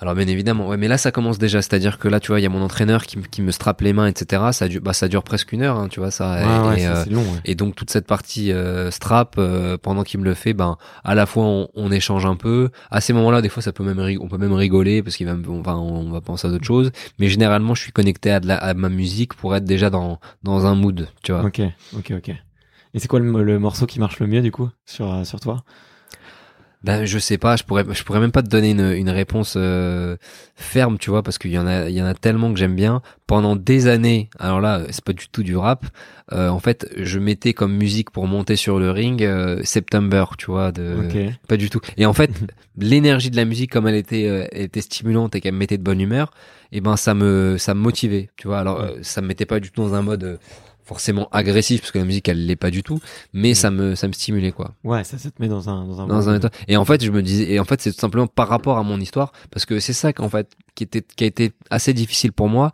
Alors 0.00 0.14
bien 0.14 0.28
évidemment, 0.28 0.68
ouais, 0.68 0.76
mais 0.76 0.86
là 0.86 0.96
ça 0.96 1.10
commence 1.10 1.38
déjà, 1.38 1.60
c'est-à-dire 1.60 1.98
que 1.98 2.06
là 2.06 2.20
tu 2.20 2.28
vois, 2.28 2.38
il 2.38 2.44
y 2.44 2.46
a 2.46 2.48
mon 2.48 2.62
entraîneur 2.62 3.04
qui, 3.04 3.18
me- 3.18 3.24
qui 3.24 3.42
me 3.42 3.50
strappe 3.50 3.80
les 3.80 3.92
mains, 3.92 4.06
etc. 4.06 4.52
Ça 4.52 4.68
dure, 4.68 4.80
bah 4.80 4.92
ça 4.92 5.08
dure 5.08 5.24
presque 5.24 5.50
une 5.52 5.62
heure, 5.62 5.76
hein, 5.76 5.88
tu 5.88 5.98
vois 5.98 6.12
ça. 6.12 6.34
Ouais, 6.36 6.42
et, 6.66 6.68
ouais, 6.68 6.76
et, 6.80 6.84
ça, 6.84 7.00
euh, 7.00 7.04
long. 7.10 7.22
Ouais. 7.22 7.40
Et 7.44 7.56
donc 7.56 7.74
toute 7.74 7.90
cette 7.90 8.06
partie 8.06 8.52
euh, 8.52 8.92
strap, 8.92 9.34
euh, 9.38 9.76
pendant 9.76 10.04
qu'il 10.04 10.20
me 10.20 10.24
le 10.24 10.34
fait, 10.34 10.52
ben 10.54 10.76
à 11.02 11.16
la 11.16 11.26
fois 11.26 11.42
on, 11.44 11.68
on 11.74 11.90
échange 11.90 12.26
un 12.26 12.36
peu. 12.36 12.70
À 12.92 13.00
ces 13.00 13.12
moments-là, 13.12 13.42
des 13.42 13.48
fois 13.48 13.60
ça 13.60 13.72
peut 13.72 13.82
même 13.82 13.98
on 14.20 14.28
peut 14.28 14.38
même 14.38 14.52
rigoler 14.52 15.02
parce 15.02 15.16
qu'il 15.16 15.26
va 15.26 15.34
on 15.48 15.62
va 15.62 15.76
on 15.76 16.10
va 16.10 16.20
penser 16.20 16.46
à 16.46 16.50
d'autres 16.50 16.64
choses. 16.64 16.92
Mais 17.18 17.26
généralement, 17.28 17.74
je 17.74 17.82
suis 17.82 17.92
connecté 17.92 18.30
à, 18.30 18.38
de 18.38 18.46
la, 18.46 18.56
à 18.56 18.74
ma 18.74 18.88
musique 18.90 19.34
pour 19.34 19.56
être 19.56 19.64
déjà 19.64 19.90
dans 19.90 20.20
dans 20.44 20.64
un 20.64 20.76
mood, 20.76 21.08
tu 21.24 21.32
vois. 21.32 21.44
Ok, 21.44 21.60
ok, 21.96 22.12
ok. 22.18 22.28
Et 22.94 23.00
c'est 23.00 23.08
quoi 23.08 23.18
le, 23.18 23.42
le 23.42 23.58
morceau 23.58 23.86
qui 23.86 23.98
marche 23.98 24.20
le 24.20 24.28
mieux 24.28 24.42
du 24.42 24.52
coup 24.52 24.70
sur 24.86 25.26
sur 25.26 25.40
toi? 25.40 25.64
Ben 26.84 27.04
je 27.04 27.18
sais 27.18 27.38
pas, 27.38 27.56
je 27.56 27.64
pourrais 27.64 27.84
je 27.92 28.04
pourrais 28.04 28.20
même 28.20 28.30
pas 28.30 28.42
te 28.42 28.48
donner 28.48 28.70
une, 28.70 28.92
une 28.92 29.10
réponse 29.10 29.54
euh, 29.56 30.16
ferme, 30.54 30.96
tu 30.98 31.10
vois, 31.10 31.24
parce 31.24 31.36
qu'il 31.36 31.50
y 31.50 31.58
en 31.58 31.66
a 31.66 31.88
il 31.88 31.94
y 31.96 32.00
en 32.00 32.06
a 32.06 32.14
tellement 32.14 32.52
que 32.52 32.58
j'aime 32.58 32.76
bien. 32.76 33.02
Pendant 33.26 33.56
des 33.56 33.88
années, 33.88 34.30
alors 34.38 34.60
là 34.60 34.82
c'est 34.90 35.02
pas 35.04 35.12
du 35.12 35.28
tout 35.28 35.42
du 35.42 35.56
rap. 35.56 35.86
euh, 36.32 36.48
en 36.48 36.60
fait, 36.60 36.88
je 36.96 37.18
mettais 37.18 37.52
comme 37.52 37.74
musique 37.76 38.10
pour 38.10 38.28
monter 38.28 38.54
sur 38.54 38.78
le 38.78 38.90
ring 38.92 39.24
euh, 39.24 39.60
September, 39.64 40.24
tu 40.38 40.46
vois, 40.46 40.70
de 40.70 40.94
pas 41.48 41.56
du 41.56 41.68
tout. 41.68 41.80
Et 41.96 42.06
en 42.06 42.12
fait, 42.12 42.30
l'énergie 42.78 43.30
de 43.30 43.36
la 43.36 43.44
musique 43.44 43.72
comme 43.72 43.88
elle 43.88 43.96
était 43.96 44.28
euh, 44.28 44.46
elle 44.52 44.62
était 44.62 44.80
stimulante 44.80 45.34
et 45.34 45.40
qu'elle 45.40 45.54
me 45.54 45.58
mettait 45.58 45.78
de 45.78 45.82
bonne 45.82 46.00
humeur, 46.00 46.30
et 46.70 46.80
ben 46.80 46.96
ça 46.96 47.12
me 47.14 47.56
ça 47.58 47.74
me 47.74 47.80
motivait, 47.80 48.30
tu 48.36 48.46
vois. 48.46 48.60
Alors 48.60 48.80
euh, 48.80 48.92
ça 49.02 49.20
me 49.20 49.26
mettait 49.26 49.46
pas 49.46 49.58
du 49.58 49.72
tout 49.72 49.82
dans 49.82 49.94
un 49.94 50.02
mode 50.02 50.22
euh, 50.24 50.36
forcément 50.88 51.28
agressif 51.32 51.82
parce 51.82 51.92
que 51.92 51.98
la 51.98 52.06
musique 52.06 52.28
elle 52.30 52.46
l'est 52.46 52.56
pas 52.56 52.70
du 52.70 52.82
tout, 52.82 52.98
mais 53.34 53.52
ça 53.52 53.70
me 53.70 53.94
ça 53.94 54.08
me 54.08 54.14
stimulait 54.14 54.52
quoi 54.52 54.74
Ouais, 54.84 55.04
ça, 55.04 55.18
ça 55.18 55.30
te 55.30 55.40
met 55.40 55.48
dans 55.48 55.68
un 55.68 55.86
dans 55.86 56.00
un, 56.00 56.06
dans 56.06 56.28
un 56.30 56.36
état. 56.36 56.50
Et 56.66 56.78
en 56.78 56.84
fait, 56.86 57.04
je 57.04 57.10
me 57.10 57.22
disais, 57.22 57.52
et 57.52 57.60
en 57.60 57.64
fait, 57.64 57.80
c'est 57.82 57.92
tout 57.92 58.00
simplement 58.00 58.26
par 58.26 58.48
rapport 58.48 58.78
à 58.78 58.82
mon 58.82 58.98
histoire, 58.98 59.32
parce 59.50 59.66
que 59.66 59.80
c'est 59.80 59.92
ça 59.92 60.14
qu'en 60.14 60.30
fait, 60.30 60.50
qui 60.74 60.84
était, 60.84 61.02
qui 61.02 61.24
a 61.24 61.26
été 61.26 61.52
assez 61.68 61.92
difficile 61.92 62.32
pour 62.32 62.48
moi, 62.48 62.72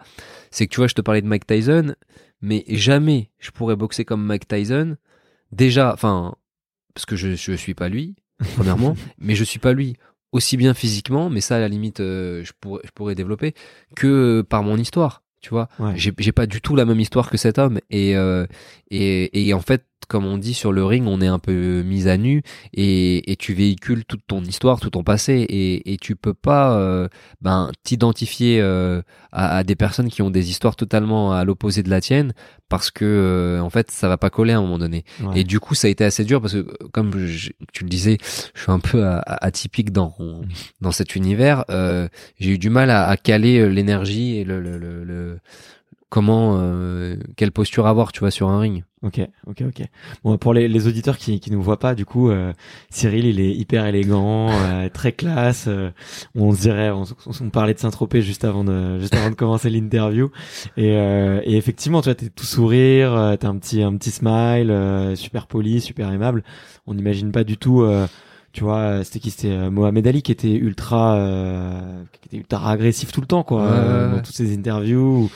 c'est 0.52 0.68
que 0.68 0.72
tu 0.72 0.78
vois, 0.78 0.86
je 0.86 0.94
te 0.94 1.00
parlais 1.00 1.22
de 1.22 1.26
Mike 1.26 1.46
Tyson, 1.46 1.96
mais 2.40 2.64
jamais 2.68 3.30
je 3.40 3.50
pourrais 3.50 3.74
boxer 3.74 4.04
comme 4.04 4.24
Mike 4.24 4.46
Tyson. 4.46 4.96
Déjà, 5.50 5.92
enfin, 5.92 6.36
parce 6.94 7.06
que 7.06 7.16
je, 7.16 7.34
je 7.34 7.52
suis 7.52 7.74
pas 7.74 7.88
lui, 7.88 8.14
premièrement, 8.54 8.94
mais 9.18 9.34
je 9.34 9.42
suis 9.42 9.58
pas 9.58 9.72
lui 9.72 9.96
aussi 10.30 10.56
bien 10.56 10.74
physiquement, 10.74 11.30
mais 11.30 11.40
ça, 11.40 11.56
à 11.56 11.60
la 11.60 11.68
limite, 11.68 11.98
euh, 11.98 12.44
je 12.44 12.52
pourrais, 12.60 12.82
je 12.84 12.90
pourrais 12.92 13.16
développer 13.16 13.54
que 13.96 14.42
par 14.42 14.62
mon 14.62 14.76
histoire. 14.76 15.23
Tu 15.44 15.50
vois, 15.50 15.68
Ouais. 15.78 15.92
j'ai 15.94 16.10
j'ai 16.18 16.32
pas 16.32 16.46
du 16.46 16.62
tout 16.62 16.74
la 16.74 16.86
même 16.86 16.98
histoire 17.00 17.28
que 17.28 17.36
cet 17.36 17.58
homme 17.58 17.78
et 17.90 18.16
euh, 18.16 18.46
et, 18.90 19.46
et 19.46 19.52
en 19.52 19.60
fait 19.60 19.84
comme 20.06 20.24
on 20.26 20.38
dit 20.38 20.54
sur 20.54 20.72
le 20.72 20.84
ring 20.84 21.06
on 21.06 21.20
est 21.20 21.26
un 21.26 21.38
peu 21.38 21.82
mis 21.82 22.08
à 22.08 22.16
nu 22.16 22.42
et, 22.72 23.30
et 23.32 23.36
tu 23.36 23.54
véhicules 23.54 24.04
toute 24.04 24.22
ton 24.26 24.42
histoire 24.42 24.80
tout 24.80 24.90
ton 24.90 25.02
passé 25.02 25.32
et, 25.48 25.92
et 25.92 25.96
tu 25.96 26.16
peux 26.16 26.34
pas 26.34 26.76
euh, 26.78 27.08
ben 27.40 27.70
t'identifier 27.82 28.60
euh, 28.60 29.02
à, 29.32 29.58
à 29.58 29.64
des 29.64 29.76
personnes 29.76 30.08
qui 30.08 30.22
ont 30.22 30.30
des 30.30 30.50
histoires 30.50 30.76
totalement 30.76 31.32
à 31.32 31.44
l'opposé 31.44 31.82
de 31.82 31.90
la 31.90 32.00
tienne 32.00 32.32
parce 32.68 32.90
que 32.90 33.04
euh, 33.04 33.60
en 33.60 33.70
fait 33.70 33.90
ça 33.90 34.08
va 34.08 34.16
pas 34.16 34.30
coller 34.30 34.52
à 34.52 34.58
un 34.58 34.62
moment 34.62 34.78
donné 34.78 35.04
Ouais. 35.22 35.40
et 35.40 35.44
du 35.44 35.60
coup 35.60 35.74
ça 35.74 35.86
a 35.86 35.90
été 35.90 36.04
assez 36.04 36.24
dur 36.24 36.40
parce 36.40 36.54
que 36.54 36.66
comme 36.92 37.26
je- 37.26 37.50
tu 37.72 37.84
le 37.84 37.88
disais 37.90 38.18
je 38.54 38.60
suis 38.62 38.72
un 38.72 38.80
peu 38.80 39.04
a- 39.04 39.18
a- 39.18 39.44
atypique 39.46 39.92
dans 39.92 40.14
dans 40.80 40.92
cet 40.92 41.14
univers 41.16 41.64
j'ai 42.38 42.50
eu 42.50 42.58
du 42.58 42.70
mal 42.70 42.90
à, 42.90 43.06
à 43.08 43.16
caler 43.16 43.68
l'énergie 43.70 44.36
et 44.36 44.44
le, 44.44 44.60
le, 44.60 44.78
le, 44.78 45.04
le- 45.04 45.38
comment 46.14 46.58
euh, 46.60 47.16
quelle 47.34 47.50
posture 47.50 47.88
avoir 47.88 48.12
tu 48.12 48.20
vois 48.20 48.30
sur 48.30 48.48
un 48.48 48.60
ring 48.60 48.84
Ok, 49.02 49.20
ok, 49.48 49.64
ok. 49.66 49.82
Bon, 50.22 50.38
pour 50.38 50.54
les, 50.54 50.68
les 50.68 50.86
auditeurs 50.86 51.18
qui 51.18 51.40
qui 51.40 51.50
nous 51.50 51.60
voient 51.60 51.80
pas, 51.80 51.96
du 51.96 52.06
coup, 52.06 52.30
euh, 52.30 52.52
Cyril, 52.88 53.26
il 53.26 53.40
est 53.40 53.50
hyper 53.50 53.84
élégant, 53.84 54.48
euh, 54.52 54.88
très 54.88 55.10
classe. 55.10 55.64
euh, 55.66 55.90
on 56.36 56.52
se 56.54 56.60
dirait, 56.60 56.90
on, 56.90 57.02
on 57.40 57.50
parlait 57.50 57.74
de 57.74 57.80
Saint-Tropez 57.80 58.22
juste 58.22 58.44
avant 58.44 58.62
de 58.62 59.00
juste 59.00 59.16
avant 59.16 59.30
de 59.30 59.34
commencer 59.34 59.70
l'interview. 59.70 60.30
Et, 60.76 60.92
euh, 60.96 61.40
et 61.42 61.56
effectivement, 61.56 62.00
tu 62.00 62.04
vois, 62.10 62.14
t'es 62.14 62.28
tout 62.28 62.46
sourire, 62.46 63.12
euh, 63.12 63.36
t'as 63.36 63.48
un 63.48 63.58
petit 63.58 63.82
un 63.82 63.96
petit 63.96 64.12
smile, 64.12 64.70
euh, 64.70 65.16
super 65.16 65.48
poli, 65.48 65.80
super 65.80 66.12
aimable. 66.12 66.44
On 66.86 66.94
n'imagine 66.94 67.32
pas 67.32 67.42
du 67.42 67.56
tout. 67.56 67.84
Tu 68.54 68.62
vois, 68.64 68.78
euh, 68.78 69.04
c'était 69.04 69.18
qui 69.20 69.30
C'était 69.30 69.50
euh, 69.50 69.70
Mohamed 69.70 70.06
Ali 70.06 70.22
qui 70.22 70.32
était 70.32 70.52
ultra, 70.54 71.16
euh, 71.16 72.02
qui 72.12 72.28
était 72.28 72.36
ultra 72.38 72.70
agressif 72.70 73.12
tout 73.12 73.20
le 73.20 73.26
temps, 73.26 73.42
quoi, 73.42 73.62
Ouais, 73.62 73.68
euh, 73.68 74.08
ouais, 74.10 74.16
dans 74.16 74.22
toutes 74.22 74.36
ses 74.36 74.54
interviews. 74.56 75.28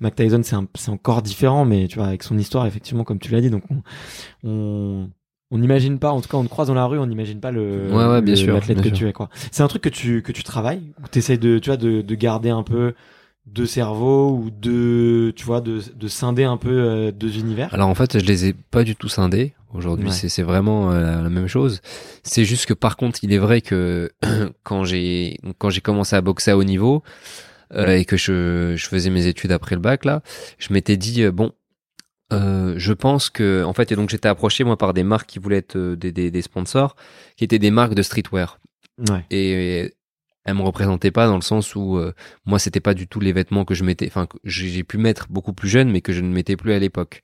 Mac 0.00 0.14
Tyson, 0.16 0.40
c'est 0.42 0.56
un- 0.56 0.66
c'est 0.74 0.90
encore 0.90 1.22
différent, 1.22 1.64
mais 1.64 1.88
tu 1.88 1.96
vois, 1.98 2.08
avec 2.08 2.22
son 2.22 2.36
histoire, 2.36 2.66
effectivement, 2.66 3.04
comme 3.04 3.18
tu 3.20 3.30
l'as 3.32 3.40
dit, 3.40 3.48
donc 3.50 3.62
on, 3.70 3.82
on, 4.44 5.10
on 5.50 5.58
n'imagine 5.58 5.98
pas, 5.98 6.10
en 6.12 6.20
tout 6.20 6.28
cas, 6.28 6.36
on 6.36 6.44
te 6.44 6.48
croise 6.48 6.68
dans 6.68 6.74
la 6.74 6.86
rue, 6.86 6.98
on 6.98 7.06
n'imagine 7.06 7.40
pas 7.40 7.52
le, 7.52 7.90
Ouais, 7.92 8.06
ouais, 8.06 8.22
bien 8.22 8.34
le- 8.34 8.44
sûr, 8.44 8.54
l'athlète 8.54 8.76
bien 8.78 8.82
que 8.84 8.88
sûr. 8.90 8.98
tu 8.98 9.08
es, 9.08 9.12
quoi. 9.12 9.28
C'est 9.52 9.62
un 9.62 9.68
truc 9.68 9.82
que 9.82 9.88
tu, 9.88 10.22
que 10.22 10.32
tu 10.32 10.42
travailles, 10.42 10.82
ou 11.02 11.08
t'essayes 11.08 11.38
de, 11.38 11.58
tu 11.58 11.70
vois, 11.70 11.76
de, 11.76 12.02
de 12.02 12.14
garder 12.14 12.50
un 12.50 12.62
peu 12.62 12.94
deux 13.46 13.66
cerveaux, 13.66 14.30
ou 14.32 14.50
de, 14.50 15.32
tu 15.36 15.44
vois, 15.44 15.60
de, 15.60 15.80
de 15.94 16.08
scinder 16.08 16.44
un 16.44 16.56
peu 16.56 17.12
deux 17.12 17.38
univers? 17.38 17.68
alors 17.72 17.88
en 17.88 17.94
fait 17.94 18.18
je 18.18 18.24
les 18.24 18.46
ai 18.46 18.52
pas 18.54 18.84
du 18.84 18.96
tout 18.96 19.08
scindés 19.08 19.52
aujourd'hui 19.74 20.06
Ouais. 20.08 20.12
c'est 20.28 20.42
vraiment 20.42 20.92
euh, 20.92 21.22
la, 21.22 21.28
même 21.28 21.46
chose 21.48 21.80
c'est 22.22 22.44
juste 22.44 22.66
que 22.66 22.74
par 22.74 22.96
contre 22.96 23.20
il 23.22 23.32
est 23.32 23.38
vrai 23.38 23.60
que 23.60 24.10
quand 24.62 24.84
j'ai 24.84 25.38
quand 25.58 25.70
j'ai 25.70 25.80
commencé 25.80 26.16
à 26.16 26.20
boxer 26.20 26.52
à 26.52 26.56
haut 26.56 26.64
niveau 26.64 27.02
euh, 27.74 27.96
et 27.96 28.04
que 28.04 28.16
je, 28.16 28.74
je 28.76 28.86
faisais 28.86 29.10
mes 29.10 29.26
études 29.26 29.52
après 29.52 29.74
le 29.74 29.80
bac 29.80 30.04
là 30.04 30.22
je 30.58 30.72
m'étais 30.72 30.96
dit 30.96 31.22
euh, 31.22 31.32
bon 31.32 31.52
je 32.76 32.92
pense 32.92 33.30
que 33.30 33.62
en 33.64 33.72
fait 33.72 33.92
et 33.92 33.96
donc 33.96 34.10
j'étais 34.10 34.26
approché 34.28 34.64
moi 34.64 34.76
par 34.76 34.92
des 34.92 35.04
marques 35.04 35.28
qui 35.28 35.38
voulaient 35.38 35.58
être 35.58 35.78
des, 35.94 36.10
des, 36.10 36.32
des 36.32 36.42
sponsors 36.42 36.96
qui 37.36 37.44
étaient 37.44 37.60
des 37.60 37.70
marques 37.70 37.94
de 37.94 38.02
streetwear 38.02 38.58
Ouais. 39.10 39.24
et 39.30 39.92
elle 40.44 40.54
me 40.54 40.62
représentait 40.62 41.10
pas 41.10 41.26
dans 41.26 41.36
le 41.36 41.42
sens 41.42 41.74
où 41.74 41.96
euh, 41.96 42.12
moi 42.44 42.58
c'était 42.58 42.80
pas 42.80 42.94
du 42.94 43.08
tout 43.08 43.18
les 43.18 43.32
vêtements 43.32 43.64
que 43.64 43.74
je 43.74 43.82
mettais 43.82 44.06
enfin 44.06 44.26
que 44.26 44.36
j'ai 44.44 44.84
pu 44.84 44.98
mettre 44.98 45.26
beaucoup 45.30 45.54
plus 45.54 45.68
jeune 45.68 45.90
mais 45.90 46.02
que 46.02 46.12
je 46.12 46.20
ne 46.20 46.32
mettais 46.32 46.56
plus 46.56 46.72
à 46.72 46.78
l'époque. 46.78 47.22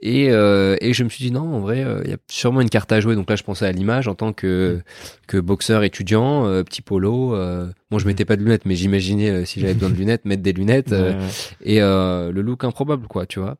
Et 0.00 0.30
euh, 0.30 0.76
et 0.80 0.92
je 0.92 1.02
me 1.02 1.08
suis 1.08 1.24
dit 1.24 1.32
non 1.32 1.54
en 1.54 1.58
vrai 1.58 1.84
euh, 1.84 2.02
il 2.04 2.10
y 2.10 2.14
a 2.14 2.18
sûrement 2.30 2.60
une 2.60 2.70
carte 2.70 2.92
à 2.92 3.00
jouer. 3.00 3.16
Donc 3.16 3.28
là 3.28 3.36
je 3.36 3.42
pensais 3.42 3.66
à 3.66 3.72
l'image 3.72 4.06
en 4.06 4.14
tant 4.14 4.32
que 4.32 4.80
que 5.26 5.38
boxeur 5.38 5.82
étudiant 5.82 6.46
euh, 6.46 6.62
petit 6.62 6.82
polo 6.82 7.34
euh, 7.34 7.66
bon 7.90 7.98
je 7.98 8.06
mettais 8.06 8.24
pas 8.24 8.36
de 8.36 8.42
lunettes 8.42 8.64
mais 8.64 8.76
j'imaginais 8.76 9.44
si 9.44 9.60
j'avais 9.60 9.74
besoin 9.74 9.90
de 9.90 9.94
lunettes 9.98 10.24
mettre 10.24 10.42
des 10.42 10.52
lunettes 10.52 10.94
et 11.62 11.82
euh, 11.82 12.30
le 12.30 12.42
look 12.42 12.62
improbable 12.64 13.08
quoi 13.08 13.26
tu 13.26 13.40
vois. 13.40 13.56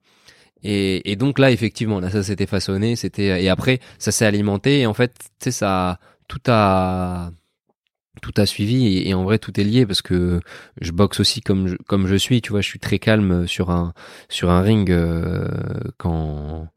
Et, 0.65 1.11
et 1.11 1.17
donc 1.17 1.41
là 1.41 1.51
effectivement 1.51 1.99
là 1.99 2.09
ça 2.09 2.23
s'était 2.23 2.47
façonné 2.47 2.95
c'était 2.95 3.43
et 3.43 3.49
après 3.49 3.81
ça 3.99 4.13
s'est 4.13 4.27
alimenté 4.27 4.81
et 4.81 4.87
en 4.87 4.95
fait 4.95 5.13
tu 5.41 5.47
sais 5.47 5.51
ça 5.51 5.99
tout 6.29 6.41
a 6.47 7.33
tout 8.21 8.35
a 8.37 8.47
suivi 8.47 9.09
et, 9.09 9.15
en 9.15 9.25
vrai 9.25 9.39
tout 9.39 9.59
est 9.59 9.65
lié 9.65 9.87
parce 9.87 10.03
que 10.03 10.41
je 10.81 10.93
boxe 10.93 11.19
aussi 11.21 11.41
comme 11.41 11.67
je, 11.67 11.77
comme 11.87 12.07
je 12.07 12.15
suis 12.17 12.43
tu 12.43 12.51
vois 12.51 12.61
je 12.61 12.69
suis 12.69 12.79
très 12.79 12.99
calme 12.99 13.47
sur 13.47 13.71
un 13.71 13.95
sur 14.29 14.51
un 14.51 14.61
ring 14.61 14.91
euh, 14.91 15.49
quand 15.97 16.69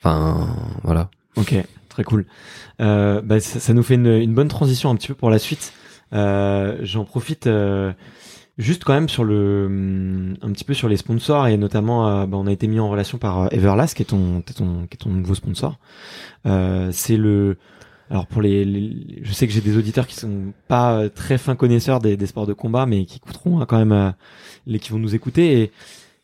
enfin 0.00 0.56
voilà 0.82 1.10
Ok, 1.36 1.54
très 1.88 2.04
cool. 2.04 2.26
Euh, 2.80 3.22
bah, 3.22 3.40
ça, 3.40 3.72
nous 3.72 3.82
fait 3.82 3.94
une, 3.94 4.34
bonne 4.34 4.48
transition 4.48 4.90
un 4.90 4.96
petit 4.96 5.08
peu 5.08 5.14
pour 5.14 5.30
la 5.30 5.38
suite. 5.38 5.72
Euh, 6.12 6.76
J'en 6.82 7.04
profite 7.04 7.46
euh, 7.46 7.92
juste 8.58 8.84
quand 8.84 8.92
même 8.92 9.08
sur 9.08 9.24
le, 9.24 9.66
hum, 9.66 10.34
un 10.42 10.52
petit 10.52 10.64
peu 10.64 10.74
sur 10.74 10.88
les 10.88 10.98
sponsors 10.98 11.46
et 11.46 11.56
notamment, 11.56 12.08
euh, 12.08 12.26
bah, 12.26 12.36
on 12.36 12.46
a 12.46 12.52
été 12.52 12.66
mis 12.66 12.80
en 12.80 12.90
relation 12.90 13.16
par 13.16 13.42
euh, 13.42 13.48
Everlast 13.50 13.96
qui 13.96 14.02
est 14.02 14.06
ton, 14.06 14.42
qui 14.42 14.52
est 14.52 14.96
ton, 14.98 15.10
nouveau 15.10 15.34
sponsor. 15.34 15.78
Euh, 16.44 16.90
C'est 16.92 17.16
le, 17.16 17.56
alors 18.12 18.26
pour 18.26 18.42
les, 18.42 18.64
les- 18.64 19.20
je 19.24 19.32
sais 19.32 19.46
que 19.48 19.52
j'ai 19.52 19.60
des 19.60 19.76
auditeurs 19.76 20.06
qui 20.06 20.14
sont 20.14 20.52
pas 20.68 20.92
euh, 20.98 21.08
très 21.08 21.38
fins 21.38 21.56
connaisseurs 21.56 21.98
des, 21.98 22.16
des 22.16 22.26
sports 22.26 22.46
de 22.46 22.52
combat, 22.52 22.86
mais 22.86 23.04
qui 23.06 23.16
écouteront 23.16 23.60
hein, 23.60 23.66
quand 23.66 23.78
même, 23.78 23.90
euh, 23.92 24.10
les 24.66 24.78
qui 24.78 24.90
vont 24.92 24.98
nous 25.00 25.14
écouter. 25.14 25.62
Et 25.62 25.72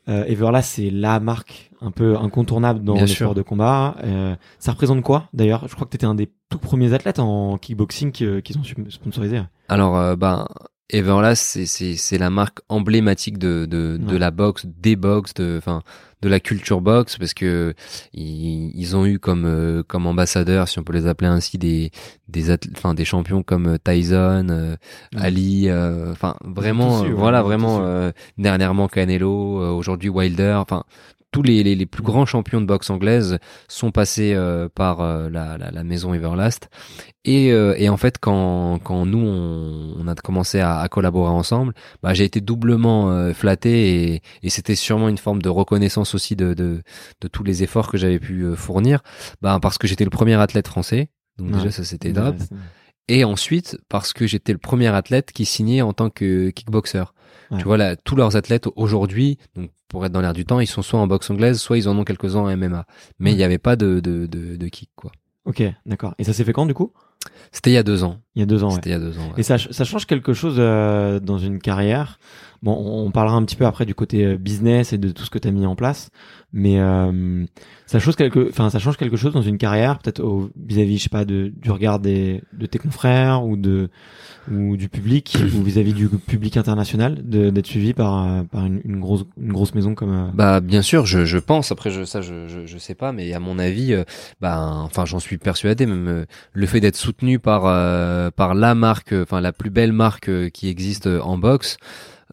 euh, 0.08 0.24
Everlast, 0.26 0.74
c'est 0.76 0.90
la 0.90 1.18
marque 1.18 1.70
un 1.80 1.90
peu 1.90 2.16
incontournable 2.16 2.82
dans 2.84 2.94
Bien 2.94 3.02
les 3.02 3.08
sûr. 3.08 3.26
sports 3.26 3.34
de 3.34 3.42
combat. 3.42 3.96
Euh, 4.04 4.36
ça 4.58 4.72
représente 4.72 5.02
quoi 5.02 5.28
d'ailleurs? 5.32 5.66
Je 5.68 5.74
crois 5.74 5.86
que 5.86 5.90
tu 5.90 5.96
étais 5.96 6.06
un 6.06 6.14
des 6.14 6.30
tout 6.50 6.58
premiers 6.58 6.92
athlètes 6.92 7.18
en 7.18 7.56
kickboxing 7.58 8.12
qui- 8.12 8.24
euh, 8.24 8.40
qu'ils 8.40 8.58
ont 8.58 8.64
su- 8.64 8.76
sponsorisé. 8.90 9.40
Alors, 9.68 9.96
euh, 9.96 10.14
ben, 10.16 10.46
Everlast, 10.90 11.42
c'est 11.42 11.66
c'est 11.66 11.96
c'est 11.96 12.18
la 12.18 12.30
marque 12.30 12.60
emblématique 12.68 13.38
de 13.38 13.66
de, 13.66 13.98
de 13.98 14.16
la 14.16 14.30
boxe, 14.30 14.64
des 14.66 14.96
box, 14.96 15.34
de 15.34 15.56
enfin 15.58 15.82
de 16.22 16.28
la 16.28 16.40
culture 16.40 16.80
boxe, 16.80 17.16
parce 17.18 17.34
que 17.34 17.74
ils, 18.12 18.72
ils 18.74 18.96
ont 18.96 19.04
eu 19.06 19.18
comme 19.18 19.44
euh, 19.44 19.82
comme 19.82 20.06
ambassadeurs, 20.06 20.66
si 20.66 20.78
on 20.78 20.82
peut 20.84 20.94
les 20.94 21.06
appeler 21.06 21.28
ainsi, 21.28 21.58
des 21.58 21.90
des 22.28 22.50
enfin 22.76 22.94
des 22.94 23.04
champions 23.04 23.42
comme 23.42 23.66
euh, 23.66 23.76
Tyson, 23.82 24.46
euh, 24.50 24.76
Ouais. 25.14 25.20
Ali, 25.22 25.68
euh, 25.68 26.10
enfin 26.12 26.36
vraiment, 26.44 27.02
ouais, 27.02 27.10
voilà 27.10 27.42
vraiment 27.42 27.80
euh, 27.82 28.10
dernièrement 28.38 28.88
Canelo, 28.88 29.62
euh, 29.62 29.70
aujourd'hui 29.70 30.08
Wilder, 30.08 30.54
enfin 30.58 30.84
tous 31.30 31.42
les, 31.42 31.62
les, 31.62 31.74
les 31.74 31.86
plus 31.86 32.02
grands 32.02 32.24
champions 32.26 32.60
de 32.60 32.66
boxe 32.66 32.88
anglaise 32.90 33.38
sont 33.68 33.90
passés 33.90 34.32
euh, 34.34 34.68
par 34.74 35.00
euh, 35.00 35.28
la, 35.28 35.58
la, 35.58 35.70
la 35.70 35.84
maison 35.84 36.14
Everlast. 36.14 36.68
Et, 37.24 37.52
euh, 37.52 37.74
et 37.76 37.88
en 37.90 37.98
fait, 37.98 38.16
quand, 38.18 38.78
quand 38.82 39.04
nous, 39.04 39.18
on, 39.18 39.94
on 39.98 40.08
a 40.08 40.14
commencé 40.14 40.60
à, 40.60 40.78
à 40.78 40.88
collaborer 40.88 41.30
ensemble, 41.30 41.74
bah, 42.02 42.14
j'ai 42.14 42.24
été 42.24 42.40
doublement 42.40 43.10
euh, 43.10 43.34
flatté 43.34 44.12
et, 44.14 44.22
et 44.42 44.48
c'était 44.50 44.74
sûrement 44.74 45.08
une 45.10 45.18
forme 45.18 45.42
de 45.42 45.50
reconnaissance 45.50 46.14
aussi 46.14 46.34
de, 46.36 46.54
de, 46.54 46.82
de 47.20 47.28
tous 47.28 47.44
les 47.44 47.62
efforts 47.62 47.90
que 47.90 47.98
j'avais 47.98 48.18
pu 48.18 48.42
euh, 48.44 48.56
fournir, 48.56 49.00
bah, 49.42 49.58
parce 49.60 49.76
que 49.76 49.86
j'étais 49.86 50.04
le 50.04 50.10
premier 50.10 50.34
athlète 50.34 50.68
français. 50.68 51.10
Donc 51.38 51.48
Ouais. 51.50 51.58
déjà, 51.58 51.70
ça 51.70 51.84
c'était 51.84 52.12
top. 52.12 52.36
Et 53.10 53.24
ensuite, 53.24 53.78
parce 53.88 54.12
que 54.12 54.26
j'étais 54.26 54.52
le 54.52 54.58
premier 54.58 54.88
athlète 54.88 55.32
qui 55.32 55.44
signait 55.44 55.82
en 55.82 55.92
tant 55.92 56.10
que 56.10 56.50
kickboxer. 56.50 57.04
Ouais. 57.50 57.58
Tu 57.58 57.64
vois, 57.64 57.76
là, 57.76 57.96
tous 57.96 58.16
leurs 58.16 58.36
athlètes 58.36 58.68
aujourd'hui, 58.76 59.38
donc 59.54 59.70
pour 59.88 60.04
être 60.04 60.12
dans 60.12 60.20
l'air 60.20 60.34
du 60.34 60.44
temps, 60.44 60.60
ils 60.60 60.66
sont 60.66 60.82
soit 60.82 61.00
en 61.00 61.06
boxe 61.06 61.30
anglaise, 61.30 61.58
soit 61.58 61.78
ils 61.78 61.88
en 61.88 61.96
ont 61.98 62.04
quelques-uns 62.04 62.40
en 62.40 62.56
MMA. 62.56 62.86
Mais 63.18 63.32
il 63.32 63.36
n'y 63.36 63.42
avait 63.44 63.58
pas 63.58 63.76
de, 63.76 64.00
de, 64.00 64.26
de, 64.26 64.56
de 64.56 64.68
kick, 64.68 64.90
quoi. 64.96 65.12
Ok, 65.46 65.62
d'accord. 65.86 66.14
Et 66.18 66.24
ça 66.24 66.34
s'est 66.34 66.44
fait 66.44 66.52
quand 66.52 66.66
du 66.66 66.74
coup? 66.74 66.92
C'était 67.52 67.70
il 67.70 67.74
y 67.74 67.78
a 67.78 67.82
deux 67.82 68.04
ans. 68.04 68.18
Il 68.34 68.40
y 68.40 68.42
a 68.42 68.46
deux 68.46 68.62
ans. 68.64 68.68
ouais. 68.68 68.74
C'était 68.74 68.90
il 68.90 68.92
y 68.92 68.96
a 68.96 68.98
deux 69.00 69.18
ans. 69.18 69.22
ouais. 69.28 69.34
Et 69.38 69.42
ça, 69.42 69.56
ça 69.58 69.84
change 69.84 70.06
quelque 70.06 70.32
chose 70.32 70.56
euh, 70.58 71.18
dans 71.20 71.38
une 71.38 71.58
carrière? 71.58 72.18
Bon, 72.62 72.72
on 72.76 73.10
parlera 73.12 73.36
un 73.36 73.44
petit 73.44 73.54
peu 73.54 73.66
après 73.66 73.86
du 73.86 73.94
côté 73.94 74.24
euh, 74.24 74.36
business 74.36 74.92
et 74.92 74.98
de 74.98 75.10
tout 75.10 75.24
ce 75.24 75.30
que 75.30 75.38
tu 75.38 75.46
as 75.46 75.52
mis 75.52 75.64
en 75.64 75.76
place, 75.76 76.10
mais 76.52 76.80
euh, 76.80 77.44
ça 77.86 78.00
change 78.00 78.16
quelque, 78.16 78.48
enfin 78.50 78.68
ça 78.68 78.80
change 78.80 78.96
quelque 78.96 79.16
chose 79.16 79.32
dans 79.32 79.42
une 79.42 79.58
carrière, 79.58 80.00
peut-être 80.00 80.50
vis-à-vis, 80.56 80.98
je 80.98 81.02
sais 81.04 81.08
pas, 81.08 81.24
de, 81.24 81.52
du 81.56 81.70
regard 81.70 82.00
des, 82.00 82.42
de 82.52 82.66
tes 82.66 82.80
confrères 82.80 83.44
ou 83.44 83.56
de 83.56 83.90
ou 84.50 84.76
du 84.76 84.88
public 84.88 85.36
ou 85.56 85.62
vis-à-vis 85.62 85.92
du 85.92 86.08
public 86.08 86.56
international, 86.56 87.20
d'être 87.22 87.66
suivi 87.66 87.94
par 87.94 88.26
euh, 88.26 88.42
par 88.42 88.66
une, 88.66 88.80
une 88.84 88.98
grosse 88.98 89.24
une 89.40 89.52
grosse 89.52 89.74
maison 89.76 89.94
comme. 89.94 90.10
euh, 90.12 90.30
Bah 90.34 90.58
bien 90.60 90.82
sûr, 90.82 91.06
je, 91.06 91.24
je 91.24 91.38
pense. 91.38 91.70
Après, 91.70 91.90
je, 91.92 92.02
ça, 92.02 92.22
je, 92.22 92.48
je, 92.48 92.66
je 92.66 92.78
sais 92.78 92.96
pas, 92.96 93.12
mais 93.12 93.32
à 93.34 93.38
mon 93.38 93.60
avis, 93.60 93.92
euh, 93.94 94.02
bah, 94.40 94.58
enfin, 94.78 95.04
j'en 95.04 95.20
suis 95.20 95.38
persuadé. 95.38 95.86
Même 95.86 96.08
euh, 96.08 96.24
le 96.54 96.66
fait 96.66 96.80
d'être 96.80 96.96
soutenu 96.96 97.37
par 97.38 97.62
euh, 97.66 98.30
par 98.30 98.54
la 98.54 98.74
marque, 98.74 99.12
euh, 99.12 99.22
enfin 99.22 99.40
la 99.40 99.52
plus 99.52 99.70
belle 99.70 99.92
marque 99.92 100.28
euh, 100.28 100.48
qui 100.48 100.68
existe 100.68 101.06
euh, 101.06 101.20
en 101.20 101.38
boxe, 101.38 101.76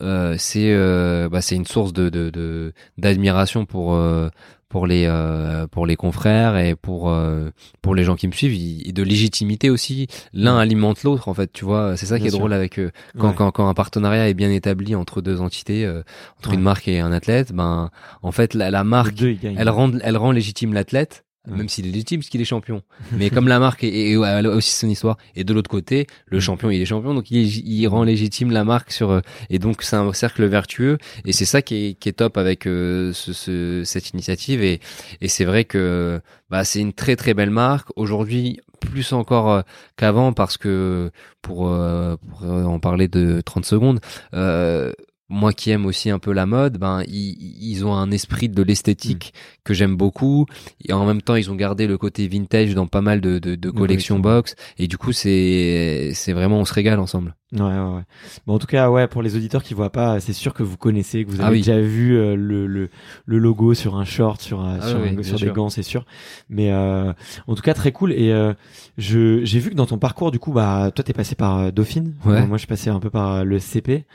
euh, 0.02 0.36
c'est 0.38 0.72
euh, 0.74 1.30
bah, 1.30 1.42
c'est 1.42 1.56
une 1.56 1.66
source 1.66 1.94
de 1.94 2.10
de 2.10 2.30
de- 2.30 2.74
d'admiration 2.98 3.66
pour 3.66 3.94
euh, 3.96 4.30
pour 4.68 4.88
les 4.88 5.06
euh, 5.08 5.68
pour 5.68 5.86
les 5.86 5.96
confrères 5.96 6.58
et 6.58 6.76
pour 6.76 7.10
euh, 7.10 7.50
pour 7.82 7.96
les 7.96 8.04
gens 8.04 8.16
qui 8.16 8.28
me 8.28 8.34
suivent 8.34 8.54
et 8.86 8.92
de 8.92 9.04
légitimité 9.04 9.70
aussi 9.70 10.08
l'un 10.34 10.58
alimente 10.58 11.04
l'autre 11.04 11.30
en 11.30 11.34
fait 11.34 11.54
tu 11.54 11.64
vois 11.64 11.96
c'est 11.96 12.08
ça 12.08 12.20
qui 12.20 12.28
est 12.28 12.30
sûr. 12.32 12.40
drôle 12.40 12.52
avec 12.54 12.78
euh, 12.80 12.92
quand, 13.18 13.30
Ouais. 13.30 13.36
quand 13.38 13.52
quand 13.52 13.70
un 13.70 13.74
partenariat 13.74 14.28
est 14.28 14.34
bien 14.34 14.50
établi 14.52 14.96
entre 14.96 15.22
deux 15.22 15.40
entités 15.40 15.86
euh, 15.86 16.02
entre 16.40 16.50
Ouais. 16.50 16.56
une 16.56 16.62
marque 16.62 16.88
et 16.90 17.00
un 17.00 17.12
athlète 17.14 17.54
ben 17.54 17.90
en 18.22 18.32
fait 18.32 18.54
la, 18.54 18.70
la 18.72 18.84
marque 18.84 19.14
deux, 19.16 19.38
elle 19.44 19.70
rend 19.70 19.92
elle 20.04 20.18
rend 20.18 20.32
légitime 20.32 20.74
l'athlète 20.74 21.25
Même 21.48 21.70
s'il 21.70 21.86
est 21.88 21.92
légitime 21.92 22.20
parce 22.20 22.30
qu'il 22.30 22.42
est 22.42 22.46
champion. 22.46 22.82
Mais 23.12 23.30
comme 23.30 23.48
la 23.48 23.60
marque 23.60 23.84
est, 23.84 24.16
a 24.16 24.42
aussi 24.50 24.72
son 24.76 24.88
histoire. 24.90 25.18
Et 25.36 25.44
de 25.44 25.54
l'autre 25.54 25.70
côté 25.70 26.08
le 26.28 26.40
champion 26.40 26.70
il 26.70 26.82
est 26.82 26.86
champion. 26.86 27.14
Donc 27.14 27.30
il, 27.32 27.46
il 27.68 27.88
rend 27.88 28.04
légitime 28.04 28.52
la 28.52 28.64
marque 28.64 28.92
sur 28.92 29.12
euh, 29.12 29.22
et 29.50 29.60
donc 29.60 29.84
c'est 29.84 29.96
un 29.96 30.12
cercle 30.14 30.46
vertueux. 30.46 30.98
Et 31.26 31.34
c'est 31.34 31.46
ça 31.46 31.62
qui 31.62 31.76
est, 31.88 31.94
qui 32.00 32.10
est 32.10 32.14
top 32.14 32.38
avec 32.38 32.66
euh, 32.68 33.14
ce, 33.14 33.34
ce- 33.34 33.84
cette 33.86 34.10
initiative. 34.12 34.64
Et, 34.64 34.80
et 35.22 35.28
c'est 35.28 35.46
vrai 35.46 35.66
que 35.66 36.20
bah, 36.50 36.64
c'est 36.64 36.80
une 36.80 36.94
très 36.94 37.16
très 37.16 37.34
belle 37.34 37.50
marque. 37.52 37.90
Aujourd'hui 37.96 38.60
plus 38.82 39.14
encore 39.14 39.52
euh, 39.52 39.62
qu'avant 39.98 40.34
parce 40.34 40.58
que 40.58 41.10
pour, 41.42 41.68
euh, 41.70 42.18
pour 42.18 42.44
en 42.50 42.80
parler 42.80 43.08
de 43.08 43.42
30 43.42 43.66
secondes 43.66 44.00
euh, 44.34 44.92
moi 45.30 45.54
qui 45.54 45.72
aime 45.72 45.86
aussi 45.86 46.10
un 46.10 46.20
peu 46.20 46.32
la 46.34 46.46
mode, 46.46 46.78
ben 46.78 47.02
ils, 47.08 47.58
ils 47.60 47.86
ont 47.86 47.94
un 47.96 48.12
esprit 48.12 48.50
de 48.50 48.62
l'esthétique 48.62 49.34
que 49.64 49.74
j'aime 49.74 49.96
beaucoup 49.96 50.46
et 50.84 50.94
en 50.94 51.06
même 51.06 51.22
temps 51.22 51.36
ils 51.36 51.50
ont 51.50 51.56
gardé 51.56 51.88
le 51.88 51.98
côté 51.98 52.28
vintage 52.28 52.76
dans 52.76 52.88
pas 52.88 53.02
mal 53.02 53.22
de, 53.22 53.40
de, 53.40 53.56
de 53.56 53.70
collections. 53.72 54.20
box 54.20 54.56
et 54.78 54.88
du 54.88 54.98
coup 54.98 55.14
c'est 55.14 56.12
c'est 56.14 56.34
vraiment 56.34 56.60
on 56.60 56.66
se 56.66 56.74
régale 56.74 57.00
ensemble. 57.00 57.36
Ouais, 57.56 57.62
ouais, 57.62 57.96
ouais. 57.96 58.02
Bon, 58.46 58.56
en 58.56 58.60
tout 58.60 58.68
cas, 58.68 58.90
ouais, 58.90 59.08
pour 59.08 59.22
les 59.22 59.36
auditeurs 59.36 59.64
qui 59.64 59.74
voient 59.74 59.92
pas, 59.92 60.20
c'est 60.20 60.34
sûr 60.34 60.54
que 60.54 60.62
vous 60.64 60.78
connaissez, 60.78 61.24
que 61.26 61.30
vous 61.30 61.40
avez 61.40 61.48
Ah 61.48 61.52
oui. 61.52 61.58
déjà 61.60 61.80
vu 61.80 62.18
euh, 62.18 62.36
le, 62.36 62.68
le, 62.68 62.90
le 63.26 63.38
logo 63.38 63.74
sur 63.74 63.96
un 63.96 64.06
short, 64.06 64.42
sur, 64.42 64.60
un, 64.62 64.80
Ah 64.82 64.88
sur, 64.90 65.00
oui, 65.00 65.16
un- 65.18 65.24
sur 65.24 65.38
des 65.40 65.46
sûr. 65.46 65.54
gants, 65.54 65.70
c'est 65.70 65.84
sûr. 65.84 66.06
Mais 66.50 66.72
euh, 66.72 67.14
en 67.48 67.56
tout 67.56 67.62
cas, 67.62 67.74
très 67.74 67.92
cool. 67.92 68.12
Et 68.14 68.32
euh, 68.32 68.54
je 68.98 69.44
j'ai 69.46 69.60
vu 69.60 69.70
que 69.70 69.76
dans 69.76 69.86
ton 69.86 69.98
parcours, 69.98 70.32
du 70.32 70.40
coup, 70.40 70.52
bah, 70.52 70.92
toi, 70.94 71.04
t'es 71.04 71.14
passé 71.14 71.36
par 71.36 71.58
euh, 71.60 71.72
Dauphine. 71.72 72.14
Ouais. 72.26 72.42
Euh, 72.42 72.46
moi, 72.48 72.58
je 72.58 72.62
suis 72.62 72.68
passé 72.68 72.90
un 72.90 73.00
peu 73.00 73.10
par 73.10 73.32
euh, 73.32 73.44
le 73.44 73.60
CP. 73.60 74.06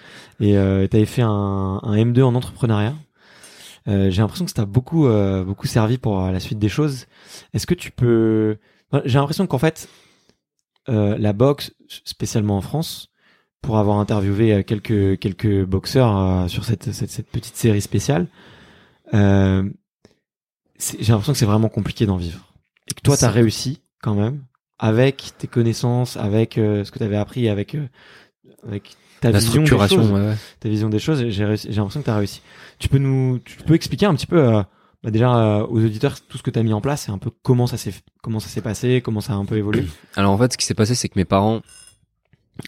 Et 0.40 0.56
euh, 0.58 0.86
t'avais 0.86 1.06
fait 1.06 1.22
un, 1.22 1.28
un 1.82 1.96
M2 1.96 2.22
en 2.22 2.34
entrepreneuriat. 2.34 2.94
Euh, 3.88 4.10
j'ai 4.10 4.20
l'impression 4.20 4.44
que 4.44 4.50
ça 4.50 4.56
t'a 4.56 4.66
beaucoup, 4.66 5.06
euh, 5.06 5.42
beaucoup 5.42 5.66
servi 5.66 5.96
pour 5.96 6.22
euh, 6.22 6.30
la 6.30 6.40
suite 6.40 6.58
des 6.58 6.68
choses. 6.68 7.06
Est-ce 7.54 7.66
que 7.66 7.74
tu 7.74 7.90
peux... 7.90 8.58
J'ai 9.06 9.18
l'impression 9.18 9.46
qu'en 9.46 9.58
fait, 9.58 9.88
euh, 10.88 11.16
la 11.18 11.32
boxe, 11.32 11.72
spécialement 12.04 12.56
en 12.56 12.60
France, 12.60 13.08
pour 13.62 13.78
avoir 13.78 13.98
interviewé 13.98 14.52
euh, 14.54 14.62
quelques 14.62 15.18
quelques 15.18 15.64
boxeurs 15.64 16.16
euh, 16.16 16.48
sur 16.48 16.64
cette, 16.64 16.92
cette 16.92 17.10
cette 17.10 17.28
petite 17.30 17.56
série 17.56 17.80
spéciale, 17.80 18.26
euh, 19.14 19.68
j'ai 20.78 21.12
l'impression 21.12 21.32
que 21.32 21.38
c'est 21.38 21.46
vraiment 21.46 21.68
compliqué 21.68 22.06
d'en 22.06 22.16
vivre. 22.16 22.52
Et 22.90 22.94
que 22.94 23.00
toi, 23.02 23.16
t'as 23.16 23.28
réussi 23.30 23.80
quand 24.02 24.14
même 24.14 24.44
avec 24.78 25.32
tes 25.38 25.46
connaissances, 25.46 26.16
avec 26.16 26.56
euh, 26.58 26.84
ce 26.84 26.90
que 26.90 26.98
t'avais 26.98 27.16
appris, 27.16 27.48
avec 27.48 27.74
euh, 27.74 27.86
avec 28.66 28.96
ta 29.20 29.30
La 29.30 29.38
vision 29.38 29.62
des 29.62 29.68
choses 29.68 30.10
ouais, 30.10 30.20
ouais. 30.28 30.36
ta 30.60 30.68
vision 30.70 30.88
des 30.88 30.98
choses, 30.98 31.28
j'ai 31.28 31.44
réussi- 31.44 31.68
j'ai 31.70 31.76
l'impression 31.76 32.00
que 32.00 32.06
tu 32.06 32.10
as 32.10 32.16
réussi. 32.16 32.40
Tu 32.78 32.88
peux 32.88 32.96
nous, 32.98 33.38
tu 33.44 33.56
peux 33.58 33.74
expliquer 33.74 34.06
un 34.06 34.14
petit 34.14 34.26
peu, 34.26 34.38
euh, 34.42 34.62
bah 35.02 35.10
déjà 35.10 35.36
euh, 35.36 35.66
aux 35.66 35.84
auditeurs 35.84 36.18
tout 36.22 36.38
ce 36.38 36.42
que 36.42 36.50
tu 36.50 36.58
as 36.58 36.62
mis 36.62 36.72
en 36.72 36.80
place 36.80 37.08
et 37.08 37.12
un 37.12 37.18
peu 37.18 37.30
comment 37.42 37.66
ça 37.66 37.76
s'est, 37.76 37.92
comment 38.22 38.40
ça 38.40 38.48
s'est 38.48 38.62
passé, 38.62 39.02
comment 39.02 39.20
ça 39.20 39.34
a 39.34 39.36
un 39.36 39.44
peu 39.44 39.56
évolué? 39.58 39.84
Alors 40.16 40.32
en 40.32 40.38
fait, 40.38 40.52
ce 40.54 40.58
qui 40.58 40.64
s'est 40.64 40.74
passé, 40.74 40.94
c'est 40.94 41.10
que 41.10 41.18
mes 41.18 41.26
parents, 41.26 41.60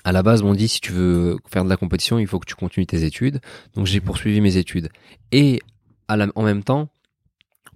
à 0.04 0.12
la 0.12 0.22
base, 0.22 0.42
m'ont 0.42 0.54
dit 0.54 0.68
si 0.68 0.80
tu 0.80 0.92
veux 0.92 1.36
faire 1.50 1.64
de 1.64 1.68
la 1.68 1.76
compétition, 1.76 2.18
il 2.18 2.26
faut 2.26 2.38
que 2.38 2.46
tu 2.46 2.54
continues 2.54 2.86
tes 2.86 3.04
études. 3.04 3.40
Donc 3.74 3.86
j'ai 3.86 4.00
poursuivi 4.00 4.40
mes 4.40 4.56
études. 4.56 4.88
Et 5.32 5.60
à 6.08 6.16
la- 6.16 6.28
en 6.34 6.42
même 6.42 6.62
temps, 6.62 6.88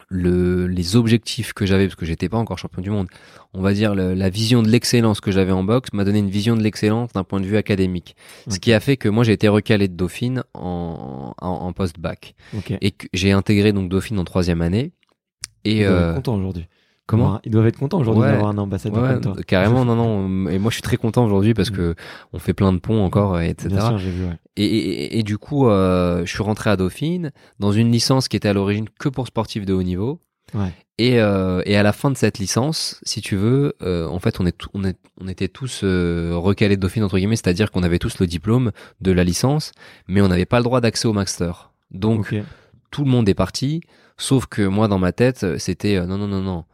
le, 0.08 0.66
les 0.68 0.94
objectifs 0.94 1.52
que 1.52 1.66
j'avais, 1.66 1.86
parce 1.86 1.96
que 1.96 2.06
j'étais 2.06 2.28
pas 2.28 2.36
encore 2.38 2.58
champion 2.58 2.80
du 2.80 2.90
monde, 2.90 3.08
on 3.54 3.60
va 3.60 3.72
dire 3.72 3.94
le- 3.94 4.14
la 4.14 4.28
vision 4.30 4.62
de 4.62 4.68
l'excellence 4.68 5.20
que 5.20 5.32
j'avais 5.32 5.50
en 5.52 5.64
boxe 5.64 5.92
m'a 5.92 6.04
donné 6.04 6.20
une 6.20 6.30
vision 6.30 6.56
de 6.56 6.62
l'excellence 6.62 7.12
d'un 7.12 7.24
point 7.24 7.40
de 7.40 7.46
vue 7.46 7.56
académique. 7.56 8.14
Ce 8.48 8.58
qui 8.60 8.72
a 8.72 8.78
fait 8.80 8.96
que 8.96 9.08
moi 9.08 9.24
j'ai 9.24 9.32
été 9.32 9.48
recalé 9.48 9.88
de 9.88 9.94
Dauphine 9.94 10.44
en, 10.54 11.34
en, 11.40 11.48
en 11.48 11.72
post-bac 11.72 12.34
et 12.80 12.92
que 12.92 13.08
j'ai 13.14 13.32
intégré 13.32 13.72
donc 13.72 13.88
Dauphine 13.88 14.18
en 14.20 14.24
troisième 14.24 14.62
année. 14.62 14.92
Et 15.64 15.84
euh, 15.84 16.10
être 16.10 16.14
contents 16.16 16.36
aujourd'hui. 16.36 16.68
Comment 17.07 17.40
Ils 17.44 17.50
doivent 17.52 17.66
être 17.66 17.78
contents 17.78 17.98
aujourd'hui 18.00 18.22
Ouais. 18.24 18.32
d'avoir 18.32 18.48
un 18.50 18.59
ambassadeur 18.59 19.02
Ouais, 19.02 19.09
comme 19.14 19.20
toi. 19.20 19.36
carrément, 19.46 19.84
non, 19.84 19.94
non. 19.96 20.48
Et 20.50 20.59
moi, 20.59 20.70
je 20.70 20.74
suis 20.76 20.82
très 20.82 20.96
content 20.96 21.24
aujourd'hui 21.24 21.54
parce 21.54 21.70
que 21.70 21.94
on 22.32 22.38
fait 22.38 22.54
plein 22.54 22.72
de 22.72 22.78
ponts 22.78 23.04
encore, 23.04 23.40
et 23.40 23.48
etc. 23.50 23.68
Bien 23.70 23.86
sûr, 23.88 23.98
j'ai 23.98 24.11
vu. 24.11 24.24
Et, 24.57 24.64
et, 24.64 25.18
et 25.18 25.22
du 25.22 25.38
coup, 25.38 25.68
euh, 25.68 26.24
je 26.24 26.30
suis 26.30 26.42
rentré 26.42 26.70
à 26.70 26.76
Dauphine 26.76 27.30
dans 27.61 27.72
une 27.72 27.90
licence 27.92 28.28
qui 28.28 28.36
était 28.36 28.48
à 28.48 28.52
l'origine 28.52 28.86
que 28.98 29.09
pour 29.09 29.26
sportifs 29.26 29.64
de 29.66 29.72
haut 29.72 29.82
niveau. 29.82 30.20
Ouais. 30.54 30.72
Et, 30.98 31.20
euh, 31.20 31.61
et 31.66 31.76
à 31.76 31.82
la 31.82 31.92
fin 31.92 32.11
de 32.11 32.16
cette 32.16 32.38
licence, 32.38 33.00
si 33.02 33.20
tu 33.20 33.36
veux, 33.36 33.74
euh, 33.82 34.07
en 34.07 34.18
fait, 34.20 34.40
on, 34.40 34.46
est 34.46 34.57
tout- 34.57 34.70
on, 34.74 34.82
est, 34.84 34.96
on 35.20 35.28
était 35.28 35.48
tous 35.48 35.82
recalés 35.84 36.76
de 36.76 36.80
Dauphine, 36.80 37.02
entre 37.04 37.18
guillemets, 37.18 37.36
c'est-à-dire 37.36 37.70
qu'on 37.70 37.82
avait 37.82 37.98
tous 37.98 38.18
le 38.18 38.26
diplôme 38.26 38.70
de 39.00 39.12
la 39.12 39.24
licence, 39.24 39.72
mais 40.09 40.20
on 40.22 40.28
n'avait 40.28 40.46
pas 40.46 40.59
le 40.59 40.64
droit 40.64 40.80
d'accès 40.80 41.07
au 41.09 41.12
master. 41.12 41.72
Donc, 41.90 42.34
tout 42.90 43.04
le 43.04 43.11
monde 43.11 43.28
est 43.28 43.34
parti, 43.34 43.80
sauf 44.16 44.46
que 44.46 44.62
moi, 44.66 44.88
dans 44.88 44.98
ma 44.98 45.12
tête, 45.12 45.59
c'était 45.59 46.00
non, 46.07 46.16
non, 46.16 46.28
non, 46.28 46.40
non. 46.40 46.64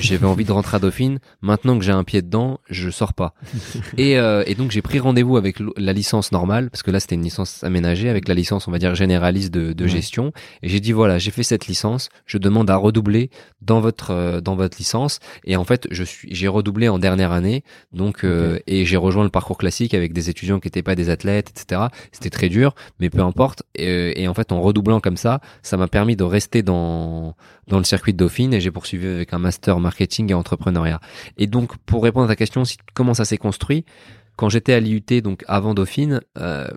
J'avais 0.00 0.26
envie 0.26 0.44
de 0.44 0.50
rentrer 0.50 0.76
à 0.76 0.80
Dauphine. 0.80 1.20
Maintenant 1.42 1.78
que 1.78 1.84
j'ai 1.84 1.92
un 1.92 2.02
pied 2.02 2.20
dedans, 2.20 2.58
je 2.68 2.90
sors 2.90 3.14
pas. 3.14 3.34
et, 3.96 4.18
euh, 4.18 4.42
et 4.46 4.54
donc 4.54 4.72
j'ai 4.72 4.82
pris 4.82 4.98
rendez-vous 4.98 5.36
avec 5.36 5.58
la 5.76 5.92
licence 5.92 6.32
normale, 6.32 6.70
parce 6.70 6.82
que 6.82 6.90
là 6.90 6.98
c'était 6.98 7.14
une 7.14 7.22
licence 7.22 7.62
aménagée, 7.62 8.08
avec 8.08 8.26
la 8.26 8.34
licence 8.34 8.66
on 8.66 8.72
va 8.72 8.78
dire 8.78 8.94
généraliste 8.96 9.54
de, 9.54 9.72
de 9.72 9.86
gestion. 9.86 10.32
Et 10.62 10.68
j'ai 10.68 10.80
dit 10.80 10.92
voilà, 10.92 11.18
j'ai 11.18 11.30
fait 11.30 11.44
cette 11.44 11.68
licence, 11.68 12.08
je 12.26 12.38
demande 12.38 12.68
à 12.68 12.76
redoubler 12.76 13.30
dans 13.62 13.80
votre 13.80 14.10
euh, 14.10 14.40
dans 14.40 14.56
votre 14.56 14.76
licence. 14.76 15.20
Et 15.44 15.56
en 15.56 15.64
fait 15.64 15.86
je 15.90 16.02
suis 16.02 16.34
j'ai 16.34 16.48
redoublé 16.48 16.88
en 16.88 16.98
dernière 16.98 17.30
année, 17.30 17.62
donc 17.92 18.24
euh, 18.24 18.58
et 18.66 18.84
j'ai 18.84 18.96
rejoint 18.96 19.24
le 19.24 19.30
parcours 19.30 19.58
classique 19.58 19.94
avec 19.94 20.12
des 20.12 20.30
étudiants 20.30 20.58
qui 20.58 20.66
n'étaient 20.66 20.82
pas 20.82 20.96
des 20.96 21.10
athlètes, 21.10 21.50
etc. 21.50 21.82
C'était 22.10 22.30
très 22.30 22.48
dur, 22.48 22.74
mais 22.98 23.08
peu 23.08 23.20
importe. 23.20 23.62
Et, 23.76 23.88
euh, 23.88 24.12
et 24.16 24.26
en 24.26 24.34
fait 24.34 24.50
en 24.50 24.60
redoublant 24.60 25.00
comme 25.00 25.16
ça, 25.16 25.40
ça 25.62 25.76
m'a 25.76 25.86
permis 25.86 26.16
de 26.16 26.24
rester 26.24 26.62
dans 26.62 27.36
dans 27.68 27.78
le 27.78 27.84
circuit 27.84 28.12
de 28.12 28.18
Dauphine 28.18 28.54
et 28.54 28.60
j'ai 28.60 28.70
poursuivi 28.70 29.06
avec 29.06 29.32
un 29.32 29.38
master 29.38 29.75
marketing 29.80 30.30
et 30.30 30.34
entrepreneuriat. 30.34 31.00
Et 31.36 31.46
donc, 31.46 31.76
pour 31.78 32.02
répondre 32.02 32.26
à 32.26 32.28
ta 32.28 32.36
question, 32.36 32.62
comment 32.94 33.14
ça 33.14 33.24
s'est 33.24 33.38
construit? 33.38 33.84
Quand 34.36 34.48
j'étais 34.48 34.74
à 34.74 34.80
l'IUT, 34.80 35.22
donc 35.22 35.44
avant 35.48 35.74
Dauphine, 35.74 36.20
euh, 36.38 36.68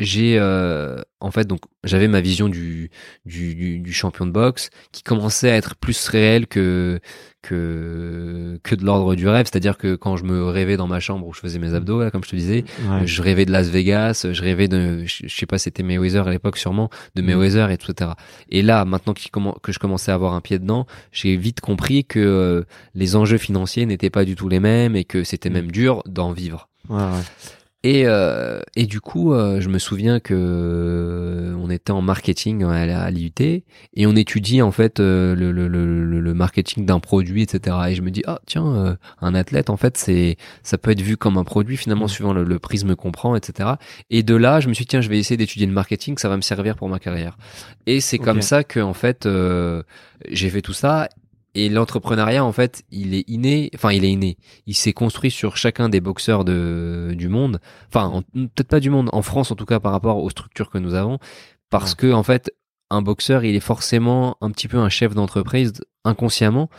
j'ai 0.00 0.36
euh, 0.38 1.00
en 1.20 1.30
fait 1.30 1.46
donc 1.46 1.60
j'avais 1.84 2.08
ma 2.08 2.20
vision 2.20 2.48
du, 2.48 2.90
du, 3.26 3.54
du, 3.54 3.78
du 3.80 3.92
champion 3.92 4.26
de 4.26 4.30
boxe 4.30 4.70
qui 4.92 5.02
commençait 5.02 5.50
à 5.50 5.56
être 5.56 5.74
plus 5.76 6.08
réelle 6.08 6.46
que 6.46 7.00
que 7.42 8.58
que 8.62 8.74
de 8.74 8.84
l'ordre 8.84 9.14
du 9.14 9.26
rêve, 9.28 9.46
c'est-à-dire 9.50 9.76
que 9.78 9.94
quand 9.96 10.16
je 10.16 10.24
me 10.24 10.44
rêvais 10.44 10.76
dans 10.76 10.86
ma 10.86 11.00
chambre 11.00 11.26
où 11.26 11.32
je 11.32 11.40
faisais 11.40 11.58
mes 11.58 11.74
abdos 11.74 12.00
là, 12.02 12.10
comme 12.10 12.24
je 12.24 12.30
te 12.30 12.36
disais, 12.36 12.64
Ouais. 12.88 13.06
je 13.06 13.22
rêvais 13.22 13.44
de 13.44 13.50
Las 13.52 13.68
Vegas, 13.68 14.26
je 14.30 14.42
rêvais 14.42 14.68
de, 14.68 15.04
je, 15.04 15.26
je 15.26 15.34
sais 15.36 15.46
pas, 15.46 15.58
c'était 15.58 15.82
Mayweather 15.82 16.26
à 16.26 16.30
l'époque 16.30 16.56
sûrement, 16.58 16.90
de 17.14 17.22
Mayweather, 17.22 17.70
etc. 17.70 18.10
Et 18.50 18.62
là, 18.62 18.84
maintenant 18.84 19.14
que 19.14 19.72
je 19.72 19.78
commençais 19.78 20.10
à 20.10 20.14
avoir 20.14 20.34
un 20.34 20.40
pied 20.40 20.58
dedans, 20.58 20.86
j'ai 21.12 21.36
vite 21.36 21.60
compris 21.60 22.04
que 22.04 22.18
euh, 22.18 22.62
les 22.94 23.16
enjeux 23.16 23.38
financiers 23.38 23.86
n'étaient 23.86 24.10
pas 24.10 24.24
du 24.24 24.34
tout 24.36 24.48
les 24.48 24.60
mêmes 24.60 24.96
et 24.96 25.04
que 25.04 25.24
c'était 25.24 25.50
même 25.50 25.70
dur 25.70 26.02
d'en 26.06 26.32
vivre. 26.32 26.68
Ouais, 26.88 26.96
ouais. 26.96 27.22
Et, 27.84 28.06
euh, 28.06 28.60
et 28.74 28.86
du 28.86 29.00
coup, 29.00 29.32
euh, 29.32 29.60
je 29.60 29.68
me 29.68 29.78
souviens 29.78 30.18
que 30.18 30.34
euh, 30.34 31.54
on 31.60 31.70
était 31.70 31.92
en 31.92 32.02
marketing 32.02 32.64
à, 32.64 32.72
à 33.04 33.10
l'IUT 33.12 33.32
et 33.40 34.06
on 34.06 34.16
étudie 34.16 34.62
en 34.62 34.72
fait 34.72 34.98
euh, 34.98 35.36
le, 35.36 35.52
le, 35.52 35.68
le, 35.68 36.20
le- 36.20 36.34
marketing 36.34 36.84
d'un 36.86 36.98
produit, 36.98 37.42
etc. 37.42 37.76
Et 37.90 37.94
je 37.94 38.02
me 38.02 38.10
dis 38.10 38.22
ah 38.26 38.40
tiens, 38.46 38.66
euh, 38.66 38.96
un 39.20 39.34
athlète 39.34 39.70
en 39.70 39.76
fait 39.76 39.96
c'est 39.96 40.36
ça 40.64 40.76
peut 40.76 40.90
être 40.90 41.00
vu 41.02 41.16
comme 41.16 41.38
un 41.38 41.44
produit 41.44 41.76
finalement 41.76 42.06
Mm. 42.06 42.08
suivant 42.08 42.32
le, 42.32 42.42
le 42.44 42.58
prisme 42.58 42.96
qu'on 42.96 43.12
prend, 43.12 43.36
etc. 43.36 43.70
Et 44.10 44.22
de 44.24 44.34
là, 44.34 44.58
je 44.60 44.68
me 44.68 44.74
suis 44.74 44.82
dit 44.84 44.88
tiens, 44.88 45.00
je 45.00 45.08
vais 45.08 45.18
essayer 45.18 45.36
d'étudier 45.36 45.66
le 45.66 45.72
marketing, 45.72 46.18
ça 46.18 46.28
va 46.28 46.36
me 46.36 46.42
servir 46.42 46.74
pour 46.76 46.88
ma 46.88 46.98
carrière. 46.98 47.38
Et 47.86 48.00
c'est 48.00 48.18
comme 48.18 48.42
ça 48.42 48.64
que 48.64 48.80
en 48.80 48.92
fait 48.94 49.24
euh, 49.26 49.82
j'ai 50.28 50.50
fait 50.50 50.62
tout 50.62 50.72
ça. 50.72 51.08
Et 51.54 51.68
l'entrepreneuriat, 51.68 52.44
en 52.44 52.52
fait, 52.52 52.82
il 52.90 53.14
est 53.14 53.24
inné. 53.28 53.70
Enfin, 53.74 53.92
il 53.92 54.04
est 54.04 54.10
inné. 54.10 54.36
Il 54.66 54.74
s'est 54.74 54.92
construit 54.92 55.30
sur 55.30 55.56
chacun 55.56 55.88
des 55.88 56.00
boxeurs 56.00 56.44
de 56.44 57.14
du 57.16 57.28
monde. 57.28 57.60
Enfin, 57.88 58.22
peut-être 58.32 58.68
pas 58.68 58.80
du 58.80 58.90
monde. 58.90 59.08
En 59.12 59.22
France, 59.22 59.50
en 59.50 59.56
tout 59.56 59.64
cas, 59.64 59.80
par 59.80 59.92
rapport 59.92 60.22
aux 60.22 60.30
structures 60.30 60.70
que 60.70 60.78
nous 60.78 60.94
avons, 60.94 61.18
parce 61.70 61.94
que 61.94 62.12
en 62.12 62.22
fait, 62.22 62.52
un 62.90 63.02
boxeur, 63.02 63.44
il 63.44 63.54
est 63.54 63.60
forcément 63.60 64.36
un 64.40 64.50
petit 64.50 64.68
peu 64.68 64.78
un 64.78 64.88
chef 64.88 65.14
d'entreprise 65.14 65.72
inconsciemment 66.04 66.70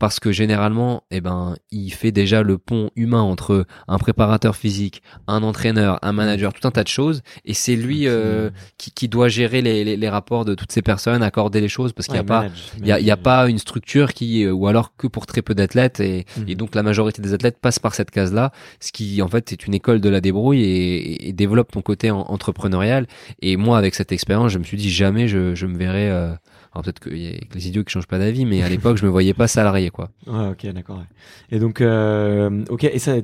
parce 0.00 0.18
que 0.18 0.32
généralement, 0.32 1.04
eh 1.10 1.20
ben, 1.20 1.56
il 1.70 1.92
fait 1.92 2.10
déjà 2.10 2.42
le 2.42 2.56
pont 2.56 2.90
humain 2.96 3.20
entre 3.20 3.66
un 3.86 3.98
préparateur 3.98 4.56
physique, 4.56 5.02
un 5.28 5.42
entraîneur, 5.42 5.98
un 6.00 6.12
manager, 6.12 6.54
tout 6.54 6.66
un 6.66 6.70
tas 6.70 6.82
de 6.82 6.88
choses, 6.88 7.20
et 7.44 7.52
c'est 7.52 7.76
lui 7.76 8.08
euh, 8.08 8.48
qui, 8.78 8.92
qui, 8.92 9.08
doit 9.08 9.28
gérer 9.28 9.60
les, 9.60 9.84
les, 9.84 9.98
les, 9.98 10.08
rapports 10.08 10.46
de 10.46 10.54
toutes 10.54 10.72
ces 10.72 10.80
personnes, 10.80 11.22
accorder 11.22 11.60
les 11.60 11.68
choses, 11.68 11.92
parce 11.92 12.06
qu'il 12.06 12.14
n'y 12.14 12.20
a 12.20 12.24
pas, 12.24 12.46
il 12.78 12.86
y 12.86 12.92
a, 12.92 12.98
y 12.98 13.10
a, 13.10 13.16
pas 13.18 13.46
une 13.50 13.58
structure 13.58 14.14
qui, 14.14 14.44
euh, 14.44 14.52
ou 14.52 14.68
alors 14.68 14.96
que 14.96 15.06
pour 15.06 15.26
très 15.26 15.42
peu 15.42 15.54
d'athlètes, 15.54 16.00
et, 16.00 16.24
mhm. 16.38 16.48
et, 16.48 16.54
donc 16.54 16.74
la 16.74 16.82
majorité 16.82 17.20
des 17.20 17.34
athlètes 17.34 17.58
passent 17.60 17.78
par 17.78 17.94
cette 17.94 18.10
case-là, 18.10 18.52
ce 18.80 18.92
qui 18.92 19.20
en 19.20 19.28
fait 19.28 19.52
est 19.52 19.66
une 19.66 19.74
école 19.74 20.00
de 20.00 20.08
la 20.08 20.22
débrouille 20.22 20.62
et, 20.62 21.28
et 21.28 21.32
développe 21.34 21.72
ton 21.72 21.82
côté 21.82 22.10
entrepreneurial. 22.10 23.06
Et 23.42 23.58
moi, 23.58 23.76
avec 23.76 23.94
cette 23.94 24.12
expérience, 24.12 24.50
je 24.50 24.58
me 24.58 24.64
suis 24.64 24.78
dit 24.78 24.90
jamais 24.90 25.28
je, 25.28 25.54
je 25.54 25.66
me 25.66 25.76
verrais 25.76 26.08
euh, 26.08 26.32
alors 26.72 26.84
peut-être 26.84 27.00
qu'il 27.00 27.18
y 27.18 27.28
a 27.28 27.32
les 27.54 27.68
idiots 27.68 27.82
qui 27.84 27.92
changent 27.92 28.06
pas 28.06 28.18
d'avis, 28.18 28.46
mais 28.46 28.62
à 28.62 28.68
l'époque, 28.68 28.96
je 28.96 29.04
me 29.04 29.10
voyais 29.10 29.34
pas 29.34 29.48
salarié, 29.48 29.90
quoi. 29.90 30.10
Ouais, 30.26 30.48
ok, 30.48 30.66
d'accord. 30.72 31.02
Et 31.50 31.58
donc, 31.58 31.80
euh, 31.80 32.64
ok, 32.68 32.84
et 32.84 32.98
ça, 32.98 33.16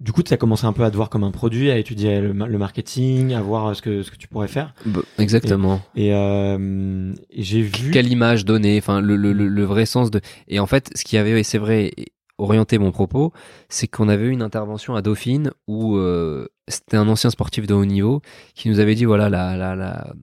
du 0.00 0.12
coup, 0.12 0.22
tu 0.22 0.34
as 0.34 0.36
commencé 0.36 0.64
un 0.64 0.72
peu 0.72 0.82
à 0.82 0.90
te 0.90 0.96
voir 0.96 1.08
comme 1.08 1.22
un 1.22 1.30
produit, 1.30 1.70
à 1.70 1.78
étudier 1.78 2.20
le, 2.20 2.32
marketing, 2.32 3.34
à 3.34 3.42
voir 3.42 3.76
ce 3.76 3.82
que 3.82 4.02
ce 4.02 4.10
que 4.10 4.16
tu 4.16 4.26
pourrais 4.26 4.48
faire. 4.48 4.74
Bah, 4.86 5.02
exactement. 5.18 5.82
Et, 5.94 6.12
euh, 6.14 7.12
j'ai 7.36 7.62
vu 7.62 7.90
quelle 7.92 8.10
image 8.10 8.44
donner, 8.44 8.78
enfin 8.78 9.00
le, 9.00 9.16
le, 9.16 9.32
le, 9.32 9.64
vrai 9.64 9.86
sens 9.86 10.10
de. 10.10 10.20
Et 10.48 10.58
en 10.58 10.66
fait, 10.66 10.90
ce 10.96 11.04
qui 11.04 11.16
avait, 11.16 11.38
et 11.38 11.44
c'est 11.44 11.58
vrai, 11.58 11.92
orienté 12.38 12.78
mon 12.78 12.90
propos, 12.90 13.32
c'est 13.68 13.86
qu'on 13.86 14.08
avait 14.08 14.26
eu 14.26 14.30
une 14.30 14.42
intervention 14.42 14.94
à 14.94 15.02
Dauphine 15.02 15.52
où 15.68 15.96
euh, 15.96 16.48
c'était 16.66 16.96
un 16.96 17.08
ancien 17.08 17.30
sportif 17.30 17.66
de 17.66 17.74
haut 17.74 17.84
niveau 17.84 18.22
qui 18.54 18.68
nous 18.68 18.80
avait 18.80 18.94
dit 18.94 19.04
voilà 19.04 19.28
la 19.28 19.56
la 19.56 19.76
la 19.76 20.14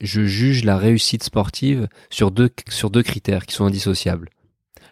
je 0.00 0.22
juge 0.22 0.64
la 0.64 0.76
réussite 0.76 1.22
sportive 1.22 1.88
sur 2.10 2.30
deux, 2.30 2.50
sur 2.68 2.90
deux 2.90 3.02
critères 3.02 3.46
qui 3.46 3.54
sont 3.54 3.64
indissociables. 3.64 4.28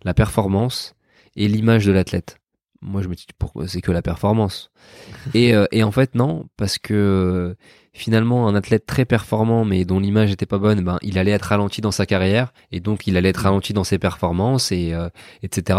La 0.03 0.15
performance 0.15 0.95
et 1.37 1.49
l'image 1.49 1.87
de 1.87 1.93
l'athlète. 1.93 2.39
Moi, 2.81 3.01
je 3.03 3.09
me 3.09 3.15
dis, 3.15 3.27
pourquoi 3.39 3.67
c'est 3.67 3.81
que 3.81 3.93
la 3.93 4.03
performance? 4.03 4.71
Et, 5.35 5.55
euh, 5.55 5.65
et 5.73 5.83
en 5.83 5.91
fait, 5.91 6.15
non, 6.15 6.47
parce 6.59 6.79
que 6.79 6.93
euh, 6.93 7.55
finalement, 7.95 8.47
un 8.47 8.55
athlète 8.55 8.85
très 8.85 9.07
performant, 9.07 9.65
mais 9.65 9.87
dont 9.87 9.99
l'image 9.99 10.29
n'était 10.29 10.45
pas 10.45 10.59
bonne, 10.59 10.83
ben, 10.83 10.99
il 11.01 11.19
allait 11.19 11.31
être 11.31 11.45
ralenti 11.45 11.81
dans 11.81 11.91
sa 11.91 12.05
carrière, 12.05 12.53
et 12.73 12.81
donc 12.81 13.07
il 13.07 13.17
allait 13.17 13.31
être 13.31 13.39
ralenti 13.39 13.73
dans 13.73 13.85
ses 13.85 13.99
performances, 13.99 14.71
et 14.71 14.93
euh, 14.93 15.09
etc. 15.43 15.79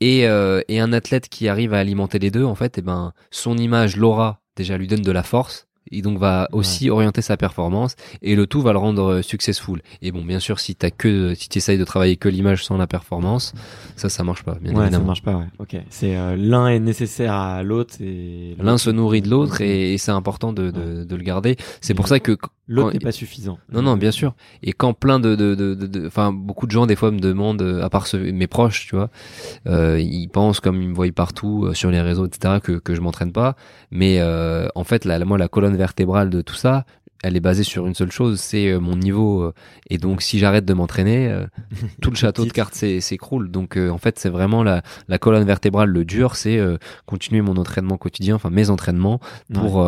Et, 0.00 0.22
et 0.22 0.80
un 0.80 0.92
athlète 0.92 1.28
qui 1.28 1.46
arrive 1.46 1.74
à 1.74 1.78
alimenter 1.78 2.18
les 2.18 2.32
deux, 2.32 2.42
en 2.42 2.56
fait, 2.56 2.76
et 2.76 2.80
eh 2.80 2.82
ben, 2.82 3.12
son 3.30 3.56
image, 3.56 3.96
l'aura, 3.96 4.42
déjà 4.56 4.76
lui 4.76 4.88
donne 4.88 5.02
de 5.02 5.12
la 5.12 5.22
force, 5.22 5.68
et 5.90 6.02
donc 6.02 6.18
va 6.18 6.48
aussi 6.52 6.90
orienter 6.90 7.22
sa 7.22 7.36
performance 7.36 7.96
et 8.22 8.36
le 8.36 8.46
tout 8.46 8.62
va 8.62 8.72
le 8.72 8.78
rendre 8.78 9.04
euh, 9.04 9.22
successful. 9.22 9.82
Et 10.00 10.12
bon, 10.12 10.24
bien 10.24 10.38
sûr, 10.38 10.60
si 10.60 10.74
t'as 10.74 10.90
que 10.90 11.34
si 11.34 11.48
tu 11.48 11.58
essayes 11.58 11.78
de 11.78 11.84
travailler 11.84 12.16
que 12.16 12.28
l'image 12.28 12.64
sans 12.64 12.76
la 12.76 12.86
performance, 12.86 13.52
ça 13.96 14.08
ça 14.08 14.24
marche 14.24 14.42
pas. 14.42 14.56
Bien 14.60 14.74
ouais, 14.74 14.82
évidemment. 14.82 15.04
ça 15.04 15.06
marche 15.06 15.22
pas. 15.22 15.36
Ouais. 15.36 15.46
Ok, 15.58 15.76
c'est 15.90 16.16
euh, 16.16 16.36
l'un 16.36 16.68
est 16.68 16.80
nécessaire 16.80 17.34
à 17.34 17.62
l'autre 17.62 17.94
et 18.00 18.56
l'un 18.58 18.78
se 18.78 18.90
nourrit 18.90 19.22
de 19.22 19.28
l'autre 19.28 19.60
et, 19.60 19.98
c'est 19.98 20.10
important 20.10 20.52
de, 20.52 20.70
de, 20.70 21.04
de, 21.04 21.16
le 21.16 21.22
garder. 21.22 21.56
C'est 21.80 21.94
pour 21.94 22.08
ça 22.08 22.18
que 22.18 22.36
l'autre 22.68 22.92
n'est 22.92 23.00
pas 23.00 23.12
suffisant. 23.12 23.58
Non 23.72 23.82
non, 23.82 23.96
bien 23.96 24.10
sûr. 24.10 24.34
Et 24.62 24.72
quand 24.72 24.94
plein 24.94 25.18
de 25.18 25.34
de 25.34 25.54
de 25.54 26.06
enfin 26.06 26.32
beaucoup 26.32 26.66
de 26.66 26.70
gens 26.70 26.86
des 26.86 26.96
fois 26.96 27.10
me 27.10 27.18
demandent 27.18 27.80
à 27.82 27.88
part 27.90 28.06
mes 28.14 28.46
proches, 28.46 28.86
tu 28.86 28.96
vois, 28.96 29.10
euh, 29.66 30.00
ils 30.00 30.28
pensent 30.28 30.60
comme 30.60 30.80
ils 30.82 30.88
me 30.88 30.94
voient 30.94 31.10
partout 31.12 31.66
euh, 31.66 31.74
sur 31.74 31.90
les 31.90 32.00
réseaux 32.00 32.26
etc 32.26 32.58
que 32.62 32.72
que 32.72 32.94
je 32.94 33.00
m'entraîne 33.00 33.32
pas, 33.32 33.56
mais 33.90 34.18
euh, 34.20 34.68
en 34.74 34.84
fait 34.84 35.04
la 35.04 35.22
moi 35.24 35.38
la 35.38 35.48
colonne 35.48 35.76
vertébrale 35.76 36.30
de 36.30 36.40
tout 36.40 36.54
ça, 36.54 36.84
elle 37.22 37.36
est 37.36 37.40
basée 37.40 37.62
sur 37.62 37.86
une 37.86 37.94
seule 37.94 38.10
chose, 38.10 38.40
c'est 38.40 38.68
euh, 38.68 38.80
mon 38.80 38.96
niveau. 38.96 39.42
Euh, 39.42 39.54
et 39.88 39.98
donc, 39.98 40.22
si 40.22 40.38
j'arrête 40.38 40.64
de 40.64 40.74
m'entraîner, 40.74 41.28
euh, 41.28 41.46
tout 42.02 42.10
le 42.10 42.16
château 42.16 42.44
de 42.44 42.50
cartes 42.50 42.74
s'écroule. 42.74 43.50
Donc, 43.50 43.76
en 43.76 43.98
fait, 43.98 44.18
c'est 44.18 44.28
vraiment 44.28 44.62
la, 44.62 44.82
colonne 45.18 45.44
vertébrale, 45.44 45.88
le 45.88 46.04
dur, 46.04 46.34
c'est 46.36 46.60
continuer 47.06 47.42
mon 47.42 47.56
entraînement 47.56 47.96
quotidien, 47.96 48.34
enfin 48.34 48.50
mes 48.50 48.70
entraînements, 48.70 49.20
pour 49.54 49.86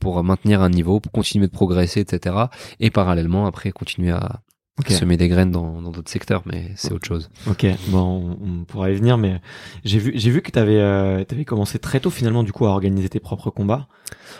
pour 0.00 0.24
maintenir 0.24 0.62
un 0.62 0.70
niveau, 0.70 1.00
pour 1.00 1.12
continuer 1.12 1.46
de 1.46 1.52
progresser, 1.52 2.00
etc. 2.00 2.36
Et 2.78 2.90
parallèlement, 2.90 3.46
après, 3.46 3.72
continuer 3.72 4.12
à, 4.12 4.40
semer 4.88 5.16
des 5.16 5.28
graines 5.28 5.50
dans 5.50 5.82
d'autres 5.82 6.10
secteurs, 6.10 6.42
mais 6.46 6.70
c'est 6.76 6.92
autre 6.92 7.06
chose. 7.06 7.30
Ok, 7.48 7.66
bon, 7.88 8.36
on, 8.42 8.64
pourra 8.64 8.90
y 8.90 8.94
venir, 8.94 9.18
mais 9.18 9.40
j'ai 9.84 9.98
vu, 9.98 10.12
j'ai 10.14 10.30
vu 10.30 10.42
que 10.42 10.50
tu 10.50 10.58
avais, 10.58 10.78
euh, 10.78 11.24
avais 11.30 11.44
commencé 11.44 11.78
très 11.78 12.00
tôt 12.00 12.10
finalement 12.10 12.42
du 12.42 12.52
coup 12.52 12.66
à 12.66 12.70
organiser 12.70 13.08
tes 13.08 13.20
propres 13.20 13.50
combats, 13.50 13.86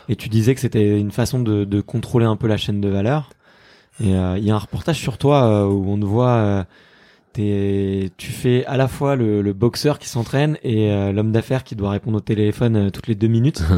et 0.09 0.17
tu 0.17 0.29
disais 0.29 0.55
que 0.55 0.61
c'était 0.61 0.99
une 0.99 1.11
façon 1.11 1.41
de, 1.41 1.65
de, 1.65 1.81
contrôler 1.81 2.27
un 2.27 2.37
peu 2.37 2.47
la 2.47 2.57
chaîne 2.57 2.81
de 2.81 2.89
valeur. 2.89 3.31
Et 4.01 4.15
euh, 4.15 4.39
il 4.39 4.45
y 4.45 4.51
a 4.51 4.55
un 4.55 4.59
reportage 4.59 4.99
sur 4.99 5.19
toi 5.19 5.45
euh, 5.45 5.67
où 5.67 5.91
on 5.91 5.99
te 5.99 6.07
voit, 6.07 6.65
euh, 7.39 8.09
tu 8.17 8.33
fais 8.33 8.65
à 8.67 8.77
la 8.77 8.89
fois 8.89 9.17
le, 9.17 9.43
le 9.43 9.53
boxeur 9.53 9.99
qui 9.99 10.09
s'entraîne 10.09 10.57
et 10.63 10.91
l'homme 11.13 11.33
d'affaires 11.33 11.65
qui 11.65 11.77
doit 11.77 11.91
répondre 11.91 12.19
au 12.19 12.21
téléphone 12.21 12.91
toutes 12.91 13.07
les 13.07 13.15
deux 13.15 13.29
minutes. 13.29 13.63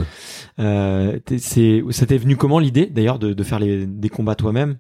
Euh, 0.58 1.18
c'est, 1.38 1.82
ça 1.90 2.04
t'est 2.04 2.18
venu 2.18 2.36
comment 2.36 2.58
l'idée 2.58 2.84
d'ailleurs 2.84 3.18
de, 3.18 3.32
de 3.32 3.42
faire 3.42 3.58
les, 3.58 3.86
des 3.86 4.08
combats 4.10 4.34
toi-même? 4.34 4.76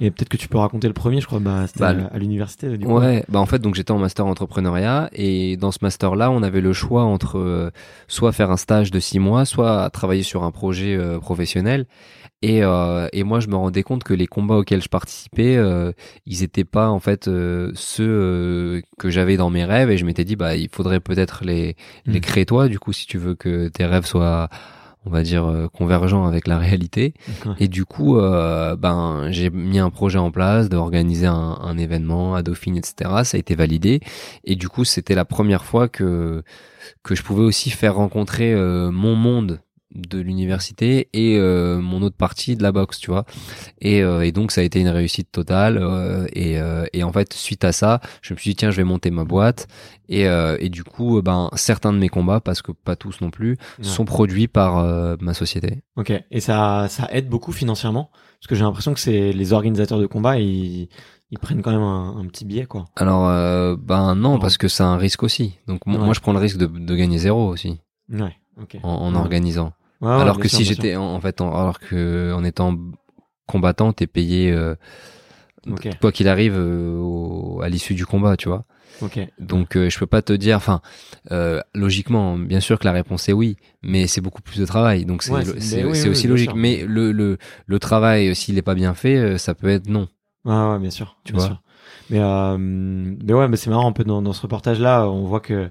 Et 0.00 0.10
peut-être 0.10 0.28
que 0.28 0.36
tu 0.36 0.48
peux 0.48 0.58
raconter 0.58 0.88
le 0.88 0.94
premier, 0.94 1.20
je 1.20 1.26
crois, 1.26 1.38
bah, 1.38 1.66
c'était 1.66 1.80
bah, 1.80 1.94
à, 2.12 2.18
l'université. 2.18 2.76
Du 2.76 2.86
ouais, 2.86 3.24
bah 3.28 3.38
en 3.38 3.46
fait, 3.46 3.60
donc 3.60 3.74
j'étais 3.74 3.92
en 3.92 3.98
master 3.98 4.26
entrepreneuriat 4.26 5.08
et 5.12 5.56
dans 5.56 5.72
ce 5.72 5.78
master-là, 5.82 6.30
on 6.30 6.42
avait 6.42 6.60
le 6.60 6.72
choix 6.72 7.04
entre 7.04 7.38
euh, 7.38 7.70
soit 8.08 8.32
faire 8.32 8.50
un 8.50 8.56
stage 8.56 8.90
de 8.90 9.00
six 9.00 9.18
mois, 9.18 9.44
soit 9.44 9.88
travailler 9.90 10.22
sur 10.22 10.42
un 10.42 10.50
projet 10.50 10.96
euh, 10.96 11.18
professionnel. 11.18 11.86
Et, 12.44 12.62
euh, 12.62 13.08
et 13.14 13.24
moi, 13.24 13.40
je 13.40 13.48
me 13.48 13.56
rendais 13.56 13.82
compte 13.82 14.04
que 14.04 14.12
les 14.12 14.26
combats 14.26 14.56
auxquels 14.56 14.82
je 14.82 14.90
participais, 14.90 15.56
euh, 15.56 15.92
ils 16.26 16.42
étaient 16.42 16.64
pas 16.64 16.90
en 16.90 17.00
fait 17.00 17.24
ceux 17.24 18.82
que 18.98 19.08
j'avais 19.08 19.38
dans 19.38 19.48
mes 19.48 19.64
rêves. 19.64 19.90
Et 19.90 19.96
je 19.96 20.04
m'étais 20.04 20.24
dit, 20.24 20.36
bah, 20.36 20.54
il 20.54 20.68
faudrait 20.68 21.00
peut-être 21.00 21.42
les, 21.42 21.74
les 22.04 22.18
hmm. 22.18 22.22
créer 22.22 22.44
toi, 22.44 22.68
du 22.68 22.78
coup, 22.78 22.92
si 22.92 23.06
tu 23.06 23.16
veux 23.16 23.34
que 23.34 23.68
tes 23.68 23.86
rêves 23.86 24.04
soient 24.04 24.50
on 25.06 25.10
va 25.10 25.22
dire 25.22 25.44
euh, 25.44 25.68
convergent 25.68 26.24
avec 26.26 26.46
la 26.46 26.58
réalité 26.58 27.14
et 27.58 27.68
du 27.68 27.84
coup 27.84 28.18
euh, 28.18 28.74
ben 28.76 29.26
j'ai 29.30 29.50
mis 29.50 29.78
un 29.78 29.90
projet 29.90 30.18
en 30.18 30.30
place 30.30 30.68
d'organiser 30.68 31.26
un, 31.26 31.58
un, 31.60 31.76
événement 31.76 32.34
à 32.34 32.42
Dauphine 32.42 32.76
etc 32.76 33.10
ça 33.24 33.36
a 33.36 33.38
été 33.38 33.54
validé 33.54 34.00
et 34.44 34.56
du 34.56 34.68
coup 34.68 34.84
c'était 34.84 35.14
la 35.14 35.24
première 35.24 35.64
fois 35.64 35.88
que 35.88 36.42
que 37.02 37.14
je 37.14 37.22
pouvais 37.22 37.42
aussi 37.42 37.70
faire 37.70 37.96
rencontrer 37.96 38.52
euh, 38.52 38.90
mon 38.90 39.14
monde 39.14 39.60
de 39.94 40.18
l'université 40.18 41.08
et 41.12 41.36
euh, 41.38 41.80
mon 41.80 42.02
autre 42.02 42.16
partie 42.16 42.56
de 42.56 42.62
la 42.62 42.72
boxe, 42.72 42.98
tu 42.98 43.10
vois. 43.10 43.24
Et, 43.80 44.02
euh, 44.02 44.22
et 44.22 44.32
donc 44.32 44.50
ça 44.50 44.60
a 44.60 44.64
été 44.64 44.80
une 44.80 44.88
réussite 44.88 45.30
totale. 45.30 45.78
Euh, 45.80 46.26
et, 46.32 46.58
et 46.92 47.04
en 47.04 47.12
fait, 47.12 47.32
suite 47.32 47.64
à 47.64 47.72
ça, 47.72 48.00
je 48.22 48.34
me 48.34 48.38
suis 48.38 48.50
dit 48.50 48.56
tiens, 48.56 48.70
je 48.70 48.76
vais 48.76 48.84
monter 48.84 49.10
ma 49.10 49.24
boîte. 49.24 49.68
Et, 50.08 50.24
et 50.24 50.68
du 50.68 50.84
coup, 50.84 51.22
ben 51.22 51.48
certains 51.54 51.92
de 51.92 51.98
mes 51.98 52.08
combats, 52.10 52.40
parce 52.40 52.60
que 52.60 52.72
pas 52.72 52.94
tous 52.96 53.20
non 53.20 53.30
plus, 53.30 53.56
sont 53.80 54.04
produits 54.04 54.48
par 54.48 55.16
ma 55.20 55.32
société. 55.34 55.82
Ok. 55.96 56.12
Et 56.30 56.40
ça, 56.40 56.86
ça 56.88 57.08
aide 57.10 57.28
beaucoup 57.28 57.52
financièrement, 57.52 58.10
parce 58.38 58.48
que 58.48 58.54
j'ai 58.54 58.64
l'impression 58.64 58.92
que 58.92 59.00
c'est 59.00 59.32
les 59.32 59.52
organisateurs 59.52 59.98
de 59.98 60.06
combats, 60.06 60.38
ils 60.38 60.88
ils 61.30 61.38
prennent 61.38 61.62
quand 61.62 61.72
même 61.72 61.82
un, 61.82 62.26
petit 62.26 62.44
billet 62.44 62.66
quoi. 62.66 62.84
Alors 62.96 63.26
ben 63.78 64.14
non 64.14 64.38
parce 64.38 64.58
que 64.58 64.68
c'est 64.68 64.82
un 64.82 64.96
risque 64.96 65.22
aussi. 65.22 65.58
Donc 65.66 65.86
moi 65.86 66.12
je 66.12 66.20
prends 66.20 66.32
le 66.32 66.38
risque 66.38 66.58
de, 66.58 66.66
de 66.66 66.94
gagner 66.94 67.18
zéro 67.18 67.48
aussi. 67.48 67.80
Ouais. 68.12 68.36
ok 68.60 68.76
En, 68.82 68.90
en 68.90 69.14
organisant 69.14 69.72
alors 70.04 70.38
que 70.38 70.48
si 70.48 70.64
j'étais 70.64 70.96
en, 70.96 71.20
fait, 71.20 71.40
alors 71.40 71.78
que 71.78 72.32
en 72.32 72.44
étant 72.44 72.76
combattant, 73.46 73.92
t'es 73.92 74.06
payé 74.06 74.50
euh, 74.52 74.74
quoi 76.00 76.12
qu'il 76.12 76.28
arrive 76.28 76.56
euh, 76.56 77.58
à 77.60 77.68
l'issue 77.68 77.94
du 77.94 78.06
combat, 78.06 78.36
tu 78.36 78.48
vois. 78.48 78.64
Donc 79.38 79.76
euh, 79.76 79.90
je 79.90 79.98
peux 79.98 80.06
pas 80.06 80.22
te 80.22 80.32
dire, 80.32 80.56
enfin, 80.56 80.80
logiquement, 81.74 82.38
bien 82.38 82.60
sûr 82.60 82.78
que 82.78 82.84
la 82.84 82.92
réponse 82.92 83.28
est 83.28 83.32
oui, 83.32 83.56
mais 83.82 84.06
c'est 84.06 84.20
beaucoup 84.20 84.42
plus 84.42 84.58
de 84.58 84.66
travail, 84.66 85.04
donc 85.04 85.22
c'est 85.22 85.84
aussi 85.84 86.28
logique. 86.28 86.54
Mais 86.54 86.84
le, 86.86 87.12
le, 87.12 87.38
le 87.66 87.78
travail, 87.78 88.34
s'il 88.34 88.58
est 88.58 88.62
pas 88.62 88.74
bien 88.74 88.94
fait, 88.94 89.38
ça 89.38 89.54
peut 89.54 89.68
être 89.68 89.88
non. 89.88 90.08
Ah 90.46 90.72
ouais, 90.72 90.78
bien 90.78 90.90
sûr, 90.90 91.16
tu 91.24 91.32
vois. 91.32 91.60
Mais 92.10 92.20
mais 92.58 93.32
ouais, 93.32 93.48
mais 93.48 93.56
c'est 93.56 93.70
marrant 93.70 93.88
un 93.88 93.92
peu 93.92 94.04
dans, 94.04 94.22
dans 94.22 94.32
ce 94.32 94.42
reportage 94.42 94.80
là, 94.80 95.08
on 95.08 95.24
voit 95.24 95.40
que 95.40 95.70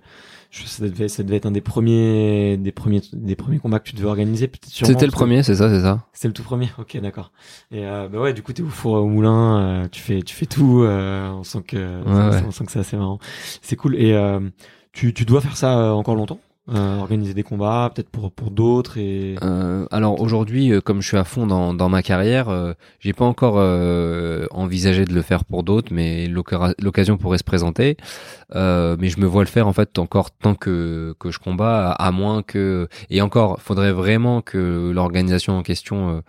ça, 0.54 0.88
devait, 0.88 1.08
ça 1.08 1.24
devait 1.24 1.38
être 1.38 1.46
un 1.46 1.52
des 1.52 1.62
premiers, 1.62 2.58
des 2.58 2.72
premiers, 2.72 3.02
des 3.12 3.36
premiers 3.36 3.60
combats 3.60 3.80
que 3.80 3.90
tu 3.90 3.96
devais 3.96 4.08
organiser, 4.08 4.48
peut-être. 4.48 4.72
C'était 4.72 5.06
le 5.06 5.12
premier, 5.12 5.42
c'est 5.42 5.56
ça, 5.56 5.70
c'est 5.70 5.82
ça. 5.82 6.06
C'était 6.14 6.28
le 6.28 6.34
tout 6.34 6.44
premier. 6.44 6.70
Ok, 6.78 6.98
d'accord. 7.00 7.32
Et 7.72 7.86
euh, 7.86 8.10
bah 8.10 8.20
ouais, 8.20 8.34
du 8.34 8.44
coup, 8.44 8.52
t'es 8.52 8.62
au 8.62 8.68
four 8.68 8.94
au 8.94 9.08
moulin, 9.08 9.60
euh, 9.60 9.88
tu 9.90 10.02
fais, 10.02 10.22
tu 10.22 10.36
fais 10.36 10.46
tout. 10.46 10.84
Euh, 10.84 11.30
on 11.30 11.44
sent 11.44 11.64
que, 11.68 12.02
on, 12.06 12.52
sent 12.52 12.66
que 12.66 12.72
c'est 12.72 12.80
assez 12.80 12.98
marrant. 12.98 13.20
C'est 13.62 13.76
cool. 13.76 13.96
Et 13.96 14.14
euh, 14.14 14.40
tu, 14.92 15.14
tu 15.14 15.26
dois 15.26 15.42
faire 15.42 15.58
ça 15.58 15.80
euh, 15.80 15.92
encore 15.92 16.16
longtemps? 16.16 16.40
Euh, 16.70 17.00
organiser 17.00 17.34
des 17.34 17.44
combats, 17.44 17.92
peut-être 17.94 18.10
pour 18.10 18.32
pour 18.32 18.50
d'autres 18.50 18.98
et. 18.98 19.36
Euh, 19.44 19.86
alors 19.92 20.22
aujourd'hui, 20.22 20.72
euh, 20.72 20.80
comme 20.80 21.02
je 21.02 21.08
suis 21.10 21.18
à 21.18 21.26
fond 21.26 21.46
dans, 21.46 21.74
dans 21.74 21.90
ma 21.90 22.02
carrière, 22.02 22.48
euh, 22.48 22.74
j'ai 23.00 23.12
pas 23.12 23.26
encore 23.26 23.56
euh, 23.58 24.46
envisagé 24.52 25.04
de 25.04 25.14
le 25.14 25.22
faire 25.22 25.44
pour 25.44 25.64
d'autres, 25.64 25.90
mais 25.92 26.28
l'occasion 26.28 27.18
pourrait 27.18 27.38
se 27.38 27.44
présenter. 27.44 27.98
Mais 28.56 29.10
je 29.10 29.20
me 29.20 29.26
vois 29.26 29.44
le 29.44 29.50
faire 29.50 29.68
en 29.68 29.74
fait 29.74 30.00
encore 30.00 30.32
tant 30.32 30.56
que 30.56 31.16
que 31.20 31.32
je 31.32 31.40
combats, 31.40 31.92
à, 31.92 32.12
moins 32.12 32.44
que 32.44 32.88
et 33.10 33.22
encore, 33.22 33.62
faudrait 33.62 33.92
vraiment 33.92 34.42
que 34.42 34.92
l'organisation 34.94 35.58
en 35.58 35.64
question 35.64 36.24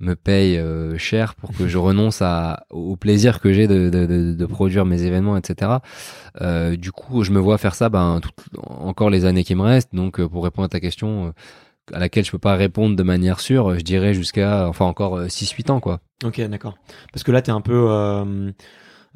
me 0.00 0.14
paye 0.14 0.56
euh, 0.58 0.96
cher 0.98 1.34
pour 1.34 1.52
que 1.56 1.66
je 1.66 1.76
renonce 1.78 2.22
à, 2.22 2.64
au 2.70 2.96
plaisir 2.96 3.40
que 3.40 3.52
j'ai 3.52 3.66
de, 3.66 3.90
de, 3.90 4.06
de, 4.06 4.32
de 4.34 4.46
produire 4.46 4.84
mes 4.84 5.02
événements, 5.02 5.36
etc. 5.36 5.72
Euh, 6.40 6.76
du 6.76 6.92
coup, 6.92 7.24
je 7.24 7.32
me 7.32 7.40
vois 7.40 7.58
faire 7.58 7.74
ça 7.74 7.88
ben, 7.88 8.20
tout- 8.22 8.30
encore 8.60 9.10
les 9.10 9.24
années 9.24 9.44
qui 9.44 9.54
me 9.54 9.62
restent. 9.62 9.94
Donc, 9.94 10.20
euh, 10.20 10.28
pour 10.28 10.44
répondre 10.44 10.66
à 10.66 10.68
ta 10.68 10.80
question, 10.80 11.26
euh, 11.26 11.30
à 11.94 11.98
laquelle 11.98 12.24
je 12.24 12.30
peux 12.30 12.38
pas 12.38 12.54
répondre 12.54 12.94
de 12.96 13.02
manière 13.02 13.40
sûre, 13.40 13.74
je 13.78 13.82
dirais 13.84 14.14
jusqu'à, 14.14 14.68
enfin 14.68 14.84
encore 14.84 15.22
6-8 15.28 15.70
ans, 15.70 15.80
quoi. 15.80 16.00
Ok, 16.24 16.40
d'accord. 16.42 16.76
Parce 17.12 17.22
que 17.24 17.32
là, 17.32 17.42
t'es 17.42 17.50
un 17.52 17.60
peu. 17.60 17.88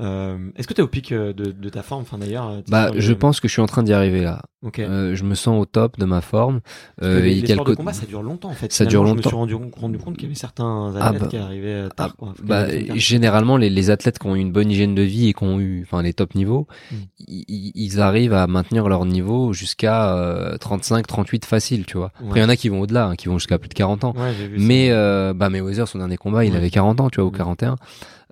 Euh, 0.01 0.38
Est-ce 0.57 0.66
que 0.66 0.72
t'es 0.74 0.82
au 0.82 0.88
pic 0.88 1.12
euh, 1.12 1.32
de, 1.32 1.53
de 1.53 1.68
ta 1.68 1.82
forme, 1.82 2.03
enfin 2.03 2.18
d'ailleurs 2.18 2.49
euh, 2.49 2.61
Bah, 2.68 2.90
le- 2.93 3.01
je 3.01 3.12
pense 3.12 3.40
que 3.40 3.49
je 3.49 3.53
suis 3.53 3.62
en 3.62 3.66
train 3.66 3.82
d'y 3.82 3.93
arriver 3.93 4.22
là. 4.22 4.43
Ok. 4.62 4.78
Euh, 4.78 5.14
je 5.14 5.24
me 5.24 5.34
sens 5.34 5.61
au 5.61 5.64
top 5.66 5.99
de 5.99 6.05
ma 6.05 6.20
forme. 6.20 6.61
Euh, 7.03 7.20
les, 7.20 7.40
le 7.40 7.47
sports 7.47 7.64
de 7.66 7.74
combat, 7.74 7.93
ça 7.93 8.07
dure 8.07 8.22
longtemps 8.22 8.49
en 8.51 8.55
fait. 8.55 8.72
Ça 8.72 8.84
Finalement, 8.86 9.03
dure 9.05 9.11
Je 9.12 9.16
me 9.16 9.22
suis 9.22 9.30
longtemps. 9.30 9.38
rendu, 9.38 9.55
rendu 9.76 9.99
compte 9.99 10.14
qu'il 10.14 10.24
y 10.24 10.26
avait 10.26 10.34
certains 10.34 10.95
Ah 10.99 11.09
athlètes 11.09 11.22
bah. 11.22 11.28
qui 11.28 11.36
arrivaient 11.36 11.88
tard. 11.97 12.16
quoi. 12.16 12.32
Bah, 12.43 12.66
généralement, 12.95 13.57
les, 13.57 13.70
les 13.70 13.90
athlètes 13.90 14.18
qui 14.18 14.26
ont 14.26 14.36
eu 14.36 14.40
une 14.40 14.53
bonne 14.53 14.70
hygiène 14.70 14.95
de 14.95 15.03
vie 15.03 15.28
et 15.28 15.32
qui 15.34 15.43
ont 15.45 15.59
eu, 15.61 15.82
enfin, 15.82 16.03
les 16.03 16.12
top 16.14 16.34
niveaux, 16.34 16.66
Mm. 16.90 16.95
ils, 17.28 18.01
arrivent 18.01 18.32
à 18.34 18.47
maintenir 18.47 18.88
leur 18.88 19.05
niveau 19.05 19.53
jusqu'à 19.53 20.14
euh, 20.16 20.57
35, 20.59 21.07
38 21.07 21.45
facile, 21.45 21.84
tu 21.86 21.97
vois. 21.99 22.12
Ouais. 22.20 22.26
Après, 22.28 22.40
il 22.40 22.43
y 22.43 22.47
en 22.47 22.49
a 22.49 22.57
qui 22.57 22.68
vont 22.68 22.80
au-delà, 22.80 23.07
hein, 23.09 23.16
qui 23.16 23.28
vont 23.28 23.38
jusqu'à 23.38 23.59
plus 23.59 23.68
de 23.68 23.74
40 23.74 24.05
ans. 24.05 24.14
Ouais, 24.16 24.32
j'ai 24.38 24.47
vu 24.49 24.59
ça. 24.59 24.64
Mais 24.64 24.88
euh, 24.90 25.32
bah 25.34 25.51
Mayweather 25.51 25.86
son 25.88 25.99
dernier 25.99 26.16
combat 26.16 26.45
il 26.45 26.53
Ouais. 26.53 26.57
avait 26.57 26.70
40 26.70 27.01
ans 27.01 27.11
tu 27.11 27.20
vois 27.20 27.28
ou 27.28 27.32
Ouais. 27.32 27.38
41 27.38 27.76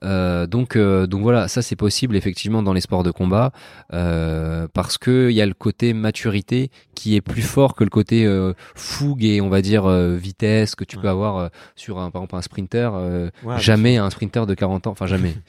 euh, 0.03 0.47
donc 0.47 0.77
euh, 0.77 1.07
donc 1.07 1.23
voilà 1.23 1.47
ça 1.49 1.61
c'est 1.63 1.77
possible 1.77 2.17
effectivement 2.17 2.63
dans 2.63 2.73
les 2.73 2.81
sports 2.81 3.03
de 3.03 3.11
combat 3.11 3.53
euh, 3.93 4.67
parce 4.73 4.97
que 4.99 5.29
il 5.31 5.37
y 5.37 5.43
a 5.43 5.47
le 5.47 5.55
côté 5.55 5.93
maturité 5.93 6.71
qui 6.95 7.17
est 7.17 7.21
plus 7.21 7.43
fort 7.43 7.75
que 7.75 7.85
le 7.85 7.91
côté 7.91 8.25
euh, 8.27 8.55
fougue 8.75 9.25
et 9.25 9.41
on 9.41 9.49
va 9.49 9.61
dire 9.63 9.85
euh, 9.87 10.17
vitesse 10.17 10.75
que 10.75 10.85
tu 10.85 10.97
Ouais. 10.97 11.03
peux 11.03 11.09
avoir 11.09 11.37
euh, 11.37 11.49
sur 11.77 11.99
un 11.99 12.11
par 12.11 12.23
exemple 12.23 12.37
un 12.37 12.43
sprinter 12.43 12.91
euh, 12.95 13.31
Ouais, 13.45 13.59
jamais 13.59 13.97
un 13.99 14.11
sprinter 14.11 14.47
de 14.47 14.55
40 14.55 14.87
ans 14.87 14.91
enfin 14.93 15.07
jamais 15.07 15.35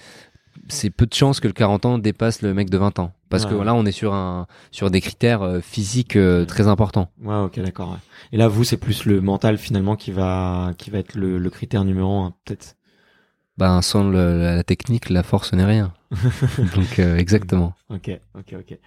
c'est 0.67 0.89
peu 0.89 1.05
de 1.05 1.13
chances 1.13 1.39
que 1.39 1.47
le 1.47 1.53
40 1.53 1.85
ans 1.85 1.97
dépasse 1.97 2.41
le 2.41 2.53
mec 2.53 2.69
de 2.69 2.77
20 2.77 2.99
ans 2.99 3.13
parce 3.29 3.45
Ouais. 3.45 3.51
que 3.51 3.55
là 3.55 3.73
on 3.73 3.85
est 3.85 3.91
sur 3.93 4.13
un 4.13 4.47
sur 4.71 4.91
des 4.91 4.99
critères 5.01 5.41
euh, 5.41 5.59
physiques 5.61 6.15
euh, 6.17 6.45
très 6.45 6.67
importants 6.67 7.09
Ouais, 7.23 7.35
ok, 7.35 7.59
d'accord. 7.61 7.91
ouais. 7.91 7.97
Et 8.33 8.37
là, 8.37 8.47
vous, 8.47 8.63
c'est 8.63 8.77
plus 8.77 9.05
le 9.05 9.19
mental 9.21 9.57
finalement 9.57 9.95
qui 9.95 10.11
va 10.11 10.71
qui 10.77 10.89
va 10.89 10.99
être 10.99 11.15
le, 11.15 11.37
le 11.37 11.49
critère 11.49 11.83
numéro 11.85 12.19
un, 12.21 12.33
peut-être? 12.45 12.75
Ben 13.61 13.81
sans 13.81 14.03
le- 14.09 14.37
la, 14.57 14.63
technique 14.63 15.09
la 15.09 15.23
force 15.23 15.53
n'est 15.53 15.65
rien 15.65 15.93
donc 16.75 16.99
euh, 16.99 17.15
exactement 17.17 17.73
Ok, 17.89 18.09
ok, 18.39 18.55
ok. 18.61 18.77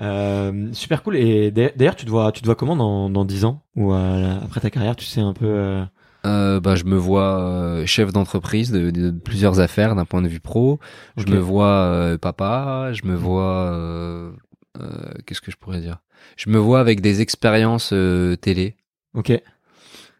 Euh, 0.00 0.68
super 0.72 1.02
cool. 1.02 1.16
Et 1.16 1.50
d'a- 1.50 1.70
d'ailleurs, 1.76 1.94
tu 1.96 2.04
te 2.06 2.10
vois, 2.10 2.32
tu 2.32 2.40
te 2.40 2.46
vois 2.46 2.54
comment 2.54 2.74
dans 2.76 3.10
dans 3.10 3.24
dix 3.24 3.44
ans 3.44 3.62
ou 3.76 3.92
euh, 3.92 4.38
après 4.42 4.60
ta 4.60 4.70
carrière, 4.70 4.96
tu 4.96 5.04
sais 5.04 5.20
un 5.20 5.34
peu. 5.34 5.46
euh, 6.26 6.60
bah, 6.60 6.74
je 6.74 6.84
me 6.84 6.96
vois 6.96 7.38
euh, 7.40 7.86
chef 7.86 8.12
d'entreprise 8.12 8.72
de, 8.72 8.90
de 8.90 9.10
plusieurs 9.10 9.60
affaires 9.60 9.94
d'un 9.94 10.04
point 10.06 10.22
de 10.22 10.28
vue 10.28 10.40
pro. 10.40 10.80
Je 11.16 11.26
me 11.26 11.38
vois 11.38 11.66
euh, 11.66 12.18
papa. 12.18 12.90
Je 12.92 13.04
me 13.06 13.14
vois. 13.14 13.72
Qu'est-ce 15.26 15.40
que 15.40 15.50
je 15.50 15.56
pourrais 15.56 15.80
dire? 15.80 15.98
Je 16.36 16.50
me 16.50 16.58
vois 16.58 16.80
avec 16.80 17.00
des 17.00 17.20
expériences 17.20 17.94
télé, 18.40 18.76
Ok. 19.14 19.32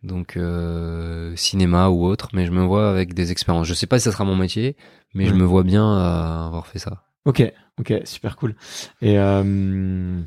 Donc 0.06 0.36
euh, 0.36 1.34
cinéma 1.36 1.88
ou 1.88 2.04
autre, 2.06 2.28
mais 2.32 2.46
je 2.46 2.50
me 2.50 2.62
vois 2.62 2.88
avec 2.88 3.14
des 3.14 3.32
expériences. 3.32 3.66
Je 3.66 3.74
sais 3.74 3.86
pas 3.86 3.98
si 3.98 4.04
ça 4.04 4.12
sera 4.12 4.24
mon 4.24 4.36
métier, 4.36 4.76
mais 5.14 5.26
je 5.26 5.34
me 5.34 5.44
vois 5.44 5.62
bien 5.62 5.84
euh, 5.84 6.46
avoir 6.46 6.66
fait 6.66 6.78
ça. 6.78 7.02
Ok, 7.24 7.42
ok, 7.78 7.92
super 8.04 8.36
cool. 8.36 8.54
Et 9.02 9.18
euh, 9.18 10.20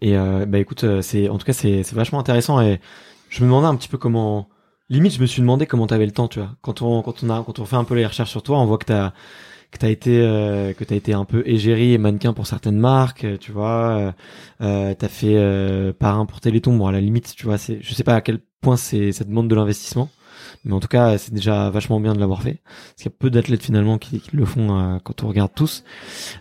et 0.00 0.16
bah 0.16 0.58
écoute, 0.58 0.84
c'est 1.02 1.28
en 1.28 1.38
tout 1.38 1.46
cas 1.46 1.52
c'est 1.52 1.82
c'est 1.82 1.94
vachement 1.94 2.18
intéressant 2.18 2.60
et 2.60 2.80
je 3.28 3.42
me 3.42 3.46
demandais 3.46 3.68
un 3.68 3.76
petit 3.76 3.88
peu 3.88 3.98
comment 3.98 4.48
limite 4.88 5.14
je 5.14 5.20
me 5.20 5.26
suis 5.26 5.40
demandé 5.40 5.66
comment 5.66 5.86
t'avais 5.86 6.06
le 6.06 6.12
temps, 6.12 6.28
tu 6.28 6.40
vois. 6.40 6.50
Quand 6.62 6.82
on 6.82 7.02
quand 7.02 7.22
on 7.22 7.30
a 7.30 7.42
quand 7.44 7.58
on 7.58 7.64
fait 7.64 7.76
un 7.76 7.84
peu 7.84 7.94
les 7.94 8.06
recherches 8.06 8.30
sur 8.30 8.42
toi, 8.42 8.58
on 8.58 8.66
voit 8.66 8.78
que 8.78 8.86
t'as 8.86 9.12
que 9.72 9.78
t'as 9.78 9.88
été 9.88 10.20
euh, 10.20 10.72
que 10.74 10.84
t'as 10.84 10.94
été 10.94 11.12
un 11.14 11.24
peu 11.24 11.42
égérie 11.46 11.94
et 11.94 11.98
mannequin 11.98 12.32
pour 12.32 12.46
certaines 12.46 12.78
marques, 12.78 13.24
euh, 13.24 13.36
tu 13.38 13.50
vois. 13.50 13.96
Euh, 13.96 14.12
euh, 14.60 14.94
t'as 14.96 15.08
fait 15.08 15.34
euh, 15.36 15.92
parrain 15.92 16.26
pour 16.26 16.40
Téléthon, 16.40 16.76
bon 16.76 16.86
à 16.86 16.92
la 16.92 17.00
limite, 17.00 17.34
tu 17.34 17.46
vois, 17.46 17.58
c'est 17.58 17.78
je 17.80 17.94
sais 17.94 18.04
pas 18.04 18.14
à 18.14 18.20
quel 18.20 18.38
point 18.60 18.76
c'est 18.76 19.10
ça 19.12 19.24
demande 19.24 19.48
de 19.48 19.54
l'investissement. 19.54 20.08
Mais 20.64 20.72
en 20.72 20.80
tout 20.80 20.88
cas, 20.88 21.18
c'est 21.18 21.34
déjà 21.34 21.70
vachement 21.70 21.98
bien 21.98 22.14
de 22.14 22.20
l'avoir 22.20 22.42
fait. 22.42 22.60
Parce 22.64 22.94
qu'il 22.98 23.06
y 23.06 23.08
a 23.08 23.16
peu 23.18 23.30
d'athlètes 23.30 23.64
finalement 23.64 23.98
qui, 23.98 24.20
qui 24.20 24.36
le 24.36 24.44
font 24.44 24.78
euh, 24.78 24.98
quand 25.02 25.24
on 25.24 25.28
regarde 25.28 25.50
tous. 25.54 25.82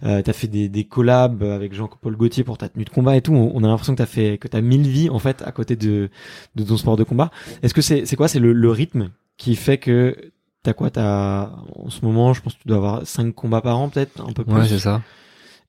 T'as 0.02 0.34
fait 0.34 0.48
des, 0.48 0.70
des 0.70 0.84
collabs 0.84 1.42
avec 1.42 1.74
Jean-Paul 1.74 2.16
Gaultier 2.16 2.44
pour 2.44 2.58
ta 2.58 2.70
tenue 2.70 2.86
de 2.86 2.90
combat 2.92 3.16
et 3.16 3.22
tout. 3.22 3.34
On 3.34 3.64
a 3.64 3.68
l'impression 3.68 3.94
que 3.94 3.98
t'as 3.98 4.06
fait 4.06 4.38
que 4.38 4.48
t'as 4.48 4.62
mille 4.62 4.88
vies 4.88 5.10
en 5.10 5.18
fait 5.20 5.42
à 5.44 5.52
côté 5.52 5.76
de 5.76 6.10
de 6.56 6.64
ton 6.64 6.78
sport 6.78 6.98
de 6.98 7.04
combat. 7.04 7.32
Est-ce 7.64 7.74
que 7.74 7.82
c'est 7.82 8.06
c'est 8.06 8.16
quoi? 8.16 8.28
C'est 8.28 8.40
le, 8.40 8.54
le 8.54 8.70
rythme 8.70 9.10
qui 9.38 9.56
fait 9.56 9.78
que 9.80 10.16
t'as 10.64 10.74
quoi 10.74 10.90
T'as 10.90 11.50
en 11.76 11.90
ce 11.90 12.04
moment, 12.06 12.34
je 12.34 12.42
pense 12.42 12.54
que 12.54 12.62
tu 12.62 12.68
dois 12.68 12.78
avoir 12.78 13.08
cinq 13.08 13.34
combats 13.34 13.62
par 13.62 13.78
an 13.80 13.90
peut-être 13.90 14.22
un 14.22 14.34
peu 14.34 14.44
plus. 14.44 14.54
Ouais, 14.54 14.68
c'est 14.68 14.80
ça. 14.80 15.02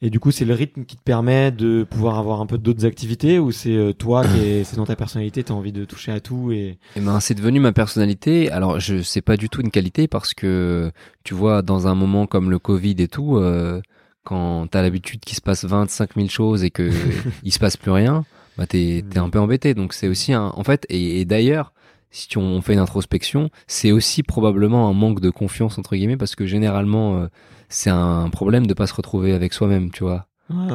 Et 0.04 0.10
du 0.10 0.18
coup, 0.18 0.32
c'est 0.32 0.44
le 0.44 0.54
rythme 0.54 0.84
qui 0.84 0.96
te 0.96 1.02
permet 1.02 1.52
de 1.52 1.86
pouvoir 1.88 2.18
avoir 2.18 2.40
un 2.40 2.46
peu 2.46 2.58
d'autres 2.58 2.84
activités 2.84 3.38
ou 3.38 3.52
c'est 3.52 3.76
euh, 3.76 3.92
toi 3.92 4.24
qui 4.26 4.40
est, 4.40 4.64
c'est 4.64 4.74
dans 4.74 4.84
ta 4.84 4.96
personnalité, 4.96 5.44
t'as 5.44 5.54
envie 5.54 5.70
de 5.70 5.84
toucher 5.84 6.10
à 6.10 6.18
tout 6.18 6.50
et 6.50 6.76
Eh 6.96 7.00
ben, 7.00 7.20
c'est 7.20 7.34
devenu 7.34 7.60
ma 7.60 7.72
personnalité. 7.72 8.50
Alors, 8.50 8.80
je 8.80 9.00
sais 9.00 9.20
pas 9.20 9.36
du 9.36 9.48
tout 9.48 9.60
une 9.60 9.70
qualité 9.70 10.08
parce 10.08 10.34
que, 10.34 10.90
tu 11.22 11.34
vois, 11.34 11.62
dans 11.62 11.86
un 11.86 11.94
moment 11.94 12.26
comme 12.26 12.50
le 12.50 12.58
Covid 12.58 12.96
et 12.98 13.06
tout, 13.06 13.36
euh, 13.36 13.80
quand 14.24 14.66
t'as 14.68 14.82
l'habitude 14.82 15.20
qu'il 15.20 15.36
se 15.36 15.40
passe 15.40 15.64
25 15.64 16.16
000 16.16 16.28
choses 16.28 16.64
et 16.64 16.70
que 16.70 16.90
il 17.44 17.52
se 17.52 17.60
passe 17.60 17.76
plus 17.76 17.92
rien, 17.92 18.24
bah 18.58 18.66
t'es 18.66 19.04
t'es 19.08 19.18
un 19.18 19.30
peu 19.30 19.38
embêté. 19.38 19.72
Donc 19.74 19.92
c'est 19.92 20.08
aussi 20.08 20.32
un, 20.32 20.52
en 20.56 20.64
fait, 20.64 20.84
et, 20.88 21.20
et 21.20 21.24
d'ailleurs, 21.24 21.72
si 22.12 22.28
tu- 22.28 22.38
on 22.38 22.60
fait 22.62 22.74
une 22.74 22.78
introspection, 22.78 23.50
c'est 23.66 23.90
aussi 23.90 24.22
probablement 24.22 24.88
un 24.88 24.92
manque 24.92 25.18
de 25.20 25.30
confiance 25.30 25.78
entre 25.78 25.96
guillemets 25.96 26.16
parce 26.16 26.36
que 26.36 26.46
généralement 26.46 27.16
euh, 27.18 27.26
c'est 27.68 27.90
un 27.90 28.28
problème 28.30 28.66
de 28.68 28.74
pas 28.74 28.86
se 28.86 28.94
retrouver 28.94 29.32
avec 29.32 29.52
soi-même, 29.52 29.90
tu 29.90 30.04
vois 30.04 30.26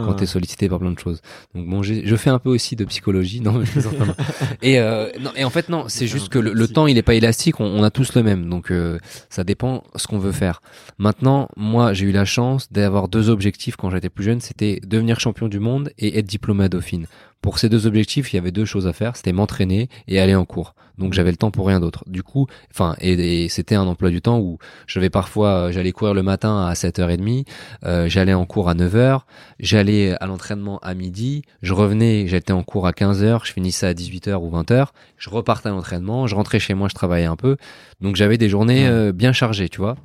quand 0.05 0.13
t'es 0.15 0.25
sollicité 0.25 0.67
par 0.69 0.79
plein 0.79 0.89
de 0.91 0.97
choses. 0.97 1.21
Donc 1.53 1.67
bon, 1.67 1.83
je 1.83 2.15
fais 2.15 2.31
un 2.31 2.39
peu 2.39 2.49
aussi 2.49 2.75
de 2.75 2.83
psychologie, 2.85 3.41
non. 3.41 3.61
Et, 4.63 4.79
euh, 4.79 5.09
non, 5.19 5.29
et 5.35 5.43
en 5.43 5.51
fait 5.51 5.69
non, 5.69 5.85
c'est 5.87 6.07
juste 6.07 6.29
que 6.29 6.39
le, 6.39 6.53
le 6.53 6.67
temps 6.67 6.87
il 6.87 6.97
est 6.97 7.03
pas 7.03 7.13
élastique, 7.13 7.59
on, 7.59 7.65
on 7.65 7.83
a 7.83 7.91
tous 7.91 8.15
le 8.15 8.23
même, 8.23 8.49
donc 8.49 8.71
euh, 8.71 8.97
ça 9.29 9.43
dépend 9.43 9.83
ce 9.95 10.07
qu'on 10.07 10.17
veut 10.17 10.31
faire. 10.31 10.61
Maintenant, 10.97 11.49
moi 11.57 11.93
j'ai 11.93 12.05
eu 12.07 12.11
la 12.11 12.25
chance 12.25 12.71
d'avoir 12.71 13.07
deux 13.07 13.29
objectifs 13.29 13.75
quand 13.75 13.91
j'étais 13.91 14.09
plus 14.09 14.23
jeune, 14.23 14.39
c'était 14.39 14.79
devenir 14.83 15.19
champion 15.19 15.47
du 15.47 15.59
monde 15.59 15.91
et 15.99 16.17
être 16.17 16.25
diplômé 16.25 16.63
à 16.63 16.69
Dauphine. 16.69 17.05
Pour 17.41 17.59
ces 17.59 17.69
deux 17.69 17.87
objectifs, 17.87 18.33
il 18.33 18.35
y 18.35 18.39
avait 18.39 18.51
deux 18.51 18.65
choses 18.65 18.87
à 18.87 18.93
faire, 18.93 19.15
c'était 19.15 19.31
m'entraîner 19.31 19.89
et 20.07 20.19
aller 20.19 20.35
en 20.35 20.45
cours. 20.45 20.73
Donc 20.97 21.13
j'avais 21.13 21.29
le 21.29 21.37
temps 21.37 21.51
pour 21.51 21.67
rien 21.67 21.79
d'autre. 21.79 22.03
Du 22.07 22.23
coup, 22.23 22.47
enfin, 22.71 22.95
et, 22.99 23.43
et 23.43 23.49
c'était 23.49 23.75
un 23.75 23.85
emploi 23.85 24.09
du 24.09 24.21
temps 24.21 24.39
où 24.39 24.57
j'avais 24.87 25.09
parfois, 25.09 25.71
j'allais 25.71 25.91
courir 25.91 26.13
le 26.13 26.23
matin 26.23 26.65
à 26.65 26.73
7h30, 26.73 27.45
euh, 27.85 28.09
j'allais 28.09 28.33
en 28.33 28.45
cours 28.45 28.69
à 28.69 28.73
9h, 28.73 29.21
j'allais 29.59 30.15
à 30.19 30.25
l'entraînement 30.25 30.79
à 30.79 30.95
midi, 30.95 31.43
je 31.61 31.73
revenais, 31.73 32.27
j'étais 32.27 32.53
en 32.53 32.63
cours 32.63 32.87
à 32.87 32.91
15h, 32.91 33.45
je 33.45 33.53
finissais 33.53 33.85
à 33.85 33.93
18h 33.93 34.35
ou 34.35 34.49
20h, 34.49 34.87
je 35.17 35.29
repartais 35.29 35.69
à 35.69 35.71
l'entraînement, 35.71 36.25
je 36.25 36.35
rentrais 36.35 36.59
chez 36.59 36.73
moi, 36.73 36.87
je 36.89 36.95
travaillais 36.95 37.25
un 37.25 37.35
peu. 37.35 37.57
Donc 38.01 38.15
j'avais 38.15 38.37
des 38.37 38.49
journées 38.49 38.87
euh, 38.87 39.11
bien 39.11 39.33
chargées, 39.33 39.69
tu 39.69 39.79
vois. 39.79 39.95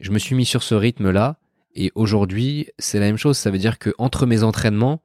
Je 0.00 0.10
me 0.10 0.18
suis 0.18 0.34
mis 0.34 0.44
sur 0.44 0.62
ce 0.62 0.74
rythme-là 0.74 1.36
et 1.74 1.90
aujourd'hui, 1.94 2.68
c'est 2.78 3.00
la 3.00 3.06
même 3.06 3.16
chose, 3.16 3.38
ça 3.38 3.50
veut 3.50 3.58
dire 3.58 3.78
que 3.78 3.90
entre 3.98 4.26
mes 4.26 4.42
entraînements, 4.42 5.00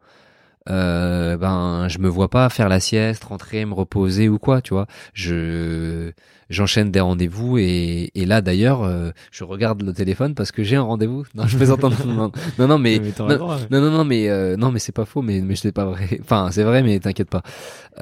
euh, 0.70 1.38
ben 1.38 1.88
je 1.88 1.99
me 1.99 2.07
vois 2.07 2.30
pas 2.30 2.49
faire 2.49 2.70
la 2.70 2.80
sieste, 2.80 3.24
rentrer, 3.24 3.65
me 3.65 3.74
reposer 3.74 4.30
ou 4.30 4.39
quoi, 4.39 4.61
tu 4.61 4.74
vois. 4.74 4.88
Je 5.13 6.11
j'enchaîne 6.49 6.91
des 6.91 6.99
rendez-vous 6.99 7.57
et, 7.57 8.11
et 8.15 8.26
là 8.26 8.41
d'ailleurs, 8.41 8.84
euh, 8.84 9.11
je 9.32 9.43
regarde 9.43 9.82
le 9.82 9.93
téléphone 9.93 10.36
parce 10.36 10.51
que 10.51 10.63
j'ai 10.63 10.76
un 10.76 10.82
rendez-vous. 10.82 11.24
Non, 11.36 11.47
je 11.47 11.57
plaisante. 11.57 11.82
non, 11.84 11.91
non, 12.05 12.32
non, 12.57 12.67
non, 12.67 12.78
mais 12.80 12.99
non, 13.20 13.28
le 13.28 13.38
droit, 13.38 13.57
ouais. 13.57 13.67
non, 13.72 13.82
non, 13.82 13.91
non, 13.91 14.05
mais 14.05 14.30
euh, 14.30 14.57
non, 14.57 14.72
mais 14.72 14.80
c'est 14.80 14.91
pas 14.91 15.05
faux, 15.05 15.22
mais 15.22 15.41
mais 15.41 15.55
c'est 15.55 15.72
pas 15.72 15.86
vrai. 15.86 16.20
Enfin, 16.22 16.49
c'est 16.51 16.63
vrai, 16.63 16.84
mais 16.84 16.99
t'inquiète 16.99 17.30
pas. 17.30 17.43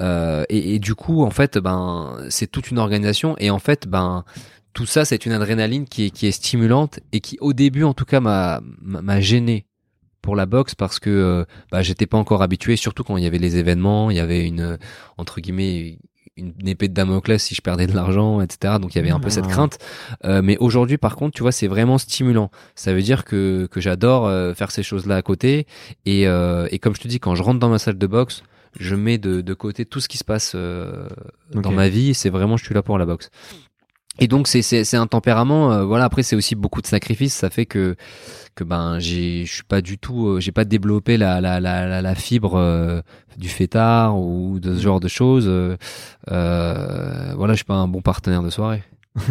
Euh, 0.00 0.44
et, 0.48 0.74
et 0.74 0.78
du 0.78 0.94
coup, 0.94 1.22
en 1.24 1.30
fait, 1.30 1.58
ben, 1.58 2.16
c'est 2.30 2.46
toute 2.50 2.70
une 2.70 2.78
organisation, 2.78 3.36
et 3.38 3.50
en 3.50 3.58
fait, 3.58 3.86
ben, 3.88 4.24
tout 4.72 4.86
ça, 4.86 5.04
c'est 5.04 5.26
une 5.26 5.32
adrénaline 5.32 5.86
qui 5.86 6.06
est 6.06 6.10
qui 6.10 6.26
est 6.26 6.32
stimulante 6.32 7.00
et 7.12 7.20
qui, 7.20 7.36
au 7.40 7.52
début, 7.52 7.84
en 7.84 7.94
tout 7.94 8.04
cas, 8.04 8.20
m'a 8.20 8.60
m'a 8.80 9.02
m'a 9.02 9.20
gêné 9.20 9.66
pour 10.28 10.36
la 10.36 10.44
boxe 10.44 10.74
parce 10.74 10.98
que 10.98 11.08
euh, 11.08 11.44
bah, 11.72 11.80
j'étais 11.80 12.04
pas 12.04 12.18
encore 12.18 12.42
habitué, 12.42 12.76
surtout 12.76 13.02
quand 13.02 13.16
il 13.16 13.24
y 13.24 13.26
avait 13.26 13.38
les 13.38 13.56
événements, 13.56 14.10
il 14.10 14.18
y 14.18 14.20
avait 14.20 14.46
une 14.46 14.60
euh, 14.60 14.76
entre 15.16 15.40
guillemets 15.40 15.96
une 16.36 16.68
épée 16.68 16.88
de 16.88 16.92
Damoclès 16.92 17.42
si 17.42 17.54
je 17.54 17.62
perdais 17.62 17.86
de 17.86 17.94
l'argent, 17.94 18.42
etc. 18.42 18.74
Donc 18.78 18.94
il 18.94 18.98
y 18.98 19.00
avait 19.00 19.10
un 19.10 19.20
peu 19.20 19.30
cette 19.30 19.46
crainte. 19.46 19.78
Euh, 20.26 20.42
mais 20.42 20.58
aujourd'hui, 20.58 20.98
par 20.98 21.16
contre, 21.16 21.34
tu 21.34 21.40
vois, 21.40 21.50
c'est 21.50 21.66
vraiment 21.66 21.96
stimulant. 21.96 22.50
Ça 22.74 22.92
veut 22.92 23.00
dire 23.00 23.24
que, 23.24 23.66
que 23.70 23.80
j'adore 23.80 24.26
euh, 24.26 24.52
faire 24.52 24.70
ces 24.70 24.82
choses-là 24.82 25.16
à 25.16 25.22
côté. 25.22 25.66
Et, 26.04 26.28
euh, 26.28 26.68
et 26.70 26.78
comme 26.78 26.94
je 26.94 27.00
te 27.00 27.08
dis, 27.08 27.20
quand 27.20 27.34
je 27.34 27.42
rentre 27.42 27.58
dans 27.58 27.70
ma 27.70 27.78
salle 27.78 27.96
de 27.96 28.06
boxe, 28.06 28.42
je 28.78 28.94
mets 28.94 29.16
de, 29.16 29.40
de 29.40 29.54
côté 29.54 29.86
tout 29.86 30.00
ce 30.00 30.08
qui 30.08 30.18
se 30.18 30.24
passe 30.24 30.54
dans 30.54 31.72
ma 31.72 31.88
vie. 31.88 32.12
C'est 32.12 32.30
vraiment, 32.30 32.58
je 32.58 32.64
suis 32.66 32.74
là 32.74 32.82
pour 32.82 32.98
la 32.98 33.06
boxe. 33.06 33.30
Et 34.18 34.26
donc 34.28 34.48
c'est 34.48 34.62
c'est 34.62 34.84
c'est 34.84 34.96
un 34.96 35.06
tempérament. 35.06 35.72
euh, 35.72 35.84
voilà. 35.84 36.04
Après 36.04 36.22
c'est 36.22 36.36
aussi 36.36 36.54
beaucoup 36.54 36.82
de 36.82 36.86
sacrifices. 36.86 37.34
Ça 37.34 37.50
fait 37.50 37.66
que 37.66 37.96
que 38.54 38.64
ben 38.64 38.98
j'ai 38.98 39.44
je 39.46 39.52
suis 39.54 39.62
pas 39.64 39.80
du 39.80 39.98
tout. 39.98 40.26
euh, 40.28 40.40
j'ai 40.40 40.52
pas 40.52 40.64
développé 40.64 41.16
la 41.16 41.40
la 41.40 41.60
la 41.60 42.02
la, 42.02 42.14
fibre 42.14 42.56
euh, 42.56 43.00
du 43.36 43.48
fêtard 43.48 44.18
ou 44.18 44.58
de 44.58 44.74
ce 44.76 44.80
genre 44.82 45.00
de 45.00 45.08
choses. 45.08 45.44
euh, 45.46 45.76
euh, 46.32 47.32
voilà, 47.36 47.52
je 47.54 47.58
suis 47.58 47.64
pas 47.64 47.74
un 47.74 47.88
bon 47.88 48.00
partenaire 48.02 48.42
de 48.42 48.50
soirée. 48.50 48.82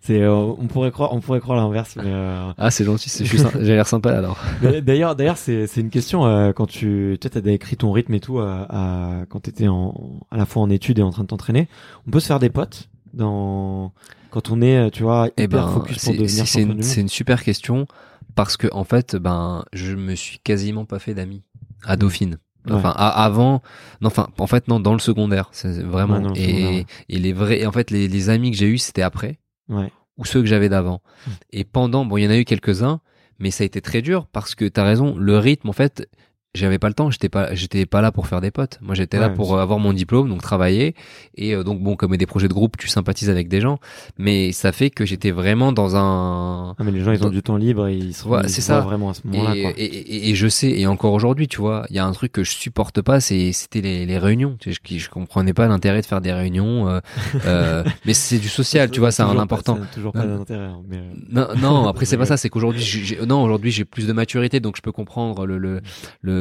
C'est, 0.00 0.26
on 0.26 0.66
pourrait 0.66 0.90
croire, 0.90 1.12
on 1.12 1.20
pourrait 1.20 1.40
croire 1.40 1.56
l'inverse. 1.58 1.94
mais, 1.96 2.02
euh, 2.06 2.50
Ah 2.58 2.70
c'est 2.70 2.84
gentil. 2.84 3.08
c'est- 3.10 3.24
sy- 3.24 3.36
J'ai 3.60 3.74
l'air 3.74 3.86
sympa 3.86 4.10
alors. 4.12 4.38
D'ailleurs, 4.82 5.14
d'ailleurs, 5.14 5.36
c'est 5.36 5.66
c'est 5.66 5.80
une 5.80 5.90
question 5.90 6.26
euh, 6.26 6.52
quand 6.52 6.66
tu, 6.66 7.16
tu 7.20 7.28
as 7.28 7.50
écrit 7.52 7.76
ton 7.76 7.92
rythme 7.92 8.14
et 8.14 8.20
tout 8.20 8.38
euh, 8.40 8.64
à, 8.68 9.20
quand 9.28 9.40
t'étais 9.40 9.68
en, 9.68 9.94
à 10.30 10.36
la 10.36 10.46
fois 10.46 10.62
en 10.62 10.70
études 10.70 10.98
et 10.98 11.02
en 11.02 11.10
train 11.10 11.22
de 11.22 11.28
t'entraîner. 11.28 11.68
On 12.06 12.10
peut 12.10 12.20
se 12.20 12.26
faire 12.26 12.38
des 12.40 12.50
potes 12.50 12.87
dans 13.14 13.92
quand 14.30 14.50
on 14.50 14.60
est, 14.60 14.76
euh, 14.76 14.90
tu 14.90 15.02
vois, 15.02 15.28
hyper 15.28 15.44
Eh 15.44 15.46
ben, 15.48 15.68
focus 15.68 15.96
pour 16.04 16.12
c'est 16.12 16.18
devenir 16.18 16.46
c'est- 16.82 17.00
une, 17.00 17.08
super 17.08 17.42
question 17.42 17.86
parce 18.34 18.56
que 18.56 18.68
en 18.72 18.84
fait, 18.84 19.16
ben, 19.16 19.64
je 19.72 19.94
me 19.94 20.14
suis 20.14 20.38
quasiment 20.38 20.84
pas 20.84 20.98
fait 20.98 21.14
d'amis 21.14 21.42
à 21.84 21.96
Dauphine. 21.96 22.38
Ouais. 22.66 22.74
Enfin, 22.74 22.92
à- 22.96 23.24
avant, 23.24 23.62
non, 24.02 24.08
enfin, 24.08 24.28
en 24.38 24.46
fait, 24.46 24.68
non, 24.68 24.78
dans 24.80 24.92
le 24.92 24.98
secondaire, 24.98 25.48
c'est 25.52 25.82
vraiment. 25.82 26.18
Ouais, 26.20 26.32
et, 26.38 26.46
secondaire, 26.46 26.70
ouais. 26.70 26.86
et 27.08 27.18
les 27.18 27.32
vrais, 27.32 27.64
en 27.66 27.72
fait, 27.72 27.90
les, 27.90 28.08
les 28.08 28.28
amis 28.30 28.50
que 28.50 28.56
j'ai 28.58 28.66
eus, 28.68 28.78
c'était 28.78 29.02
après 29.02 29.38
Ouais. 29.70 29.90
ou 30.18 30.24
ceux 30.26 30.40
que 30.40 30.46
j'avais 30.46 30.68
d'avant. 30.68 31.00
Mm. 31.26 31.30
Et 31.52 31.64
pendant, 31.64 32.04
bon, 32.04 32.16
il 32.18 32.24
y 32.24 32.26
en 32.26 32.30
a 32.30 32.36
eu 32.36 32.44
quelques-uns, 32.44 33.00
mais 33.38 33.50
ça 33.50 33.62
a 33.62 33.66
été 33.66 33.80
très 33.80 34.02
dur 34.02 34.26
parce 34.26 34.54
que 34.54 34.66
t'as 34.66 34.84
raison, 34.84 35.16
le 35.16 35.38
rythme, 35.38 35.70
en 35.70 35.72
fait, 35.72 36.06
j'avais 36.54 36.78
pas 36.78 36.88
le 36.88 36.94
temps, 36.94 37.10
j'étais 37.10 37.28
pas, 37.28 37.54
j'étais 37.54 37.84
pas 37.86 38.00
là 38.00 38.10
pour 38.10 38.26
faire 38.26 38.40
des 38.40 38.50
potes. 38.50 38.78
Moi, 38.80 38.94
j'étais 38.94 39.18
là 39.18 39.28
Ouais, 39.28 39.34
pour 39.34 39.54
euh, 39.54 39.60
avoir 39.62 39.78
mon 39.78 39.92
diplôme, 39.92 40.28
donc 40.28 40.40
travailler. 40.42 40.94
Et 41.36 41.54
euh, 41.54 41.62
donc, 41.62 41.80
bon, 41.82 41.94
comme 41.94 42.16
des 42.16 42.26
projets 42.26 42.48
de 42.48 42.54
groupe, 42.54 42.76
tu 42.78 42.88
sympathises 42.88 43.28
avec 43.30 43.48
des 43.48 43.60
gens, 43.60 43.78
mais 44.16 44.50
ça 44.52 44.72
fait 44.72 44.90
que 44.90 45.04
j'étais 45.04 45.30
vraiment 45.30 45.72
dans 45.72 45.94
un, 45.94 46.74
Ah, 46.78 46.84
mais 46.84 46.90
les 46.90 47.00
gens, 47.02 47.12
ils 47.12 47.22
ont 47.24 47.28
du 47.30 47.42
temps 47.42 47.56
libre 47.58 47.86
et 47.88 47.96
ils 47.96 48.14
sont, 48.14 48.28
Voilà, 48.28 48.48
ils 48.48 48.50
c'est 48.50 48.62
se 48.62 48.68
ça. 48.68 48.80
vraiment 48.80 49.10
à 49.10 49.14
ce 49.14 49.20
moment-là, 49.26 49.50
quoi. 49.60 49.70
et, 49.76 49.84
et- 49.84 50.30
et 50.30 50.34
je 50.34 50.48
sais, 50.48 50.70
et 50.70 50.86
encore 50.86 51.12
aujourd'hui, 51.12 51.48
tu 51.48 51.58
vois, 51.60 51.84
il 51.90 51.96
y 51.96 51.98
a 51.98 52.06
un 52.06 52.12
truc 52.12 52.32
que 52.32 52.42
je 52.44 52.50
supporte 52.52 53.02
pas, 53.02 53.20
c'est 53.20 53.52
c'était 53.52 53.82
les, 53.82 54.06
les 54.06 54.18
réunions. 54.18 54.56
Tu 54.58 54.72
sais, 54.72 54.80
Je, 54.90 54.98
je 54.98 55.10
comprenais 55.10 55.52
pas 55.52 55.68
l'intérêt 55.68 56.00
de 56.00 56.06
faire 56.06 56.20
des 56.22 56.32
réunions, 56.32 56.88
euh, 56.88 57.00
euh, 57.44 57.84
mais 58.06 58.14
c'est 58.14 58.38
du 58.38 58.48
social, 58.48 58.90
tu 58.90 59.00
vois, 59.00 59.12
c'est 59.12 59.22
un 59.22 59.34
pas- 59.34 59.42
important. 59.42 59.78
n'a 59.78 59.86
toujours 59.86 60.12
pas 60.12 60.24
Non. 60.24 60.38
d'intérêt. 60.38 60.64
hein, 60.64 60.80
mais, 60.88 60.98
Non, 61.30 61.48
non, 61.60 61.86
après 61.88 62.04
c'est 62.06 62.16
pas 62.16 62.26
ça, 62.26 62.36
c'est 62.38 62.48
qu'aujourd'hui, 62.48 63.16
non, 63.28 63.42
aujourd'hui 63.42 63.70
j'ai 63.70 63.84
plus 63.84 64.06
de 64.06 64.12
maturité, 64.14 64.60
donc 64.60 64.76
je 64.76 64.82
peux 64.82 64.92
comprendre 64.92 65.44
le, 65.46 65.58
le, 65.58 65.80
le, 66.22 66.37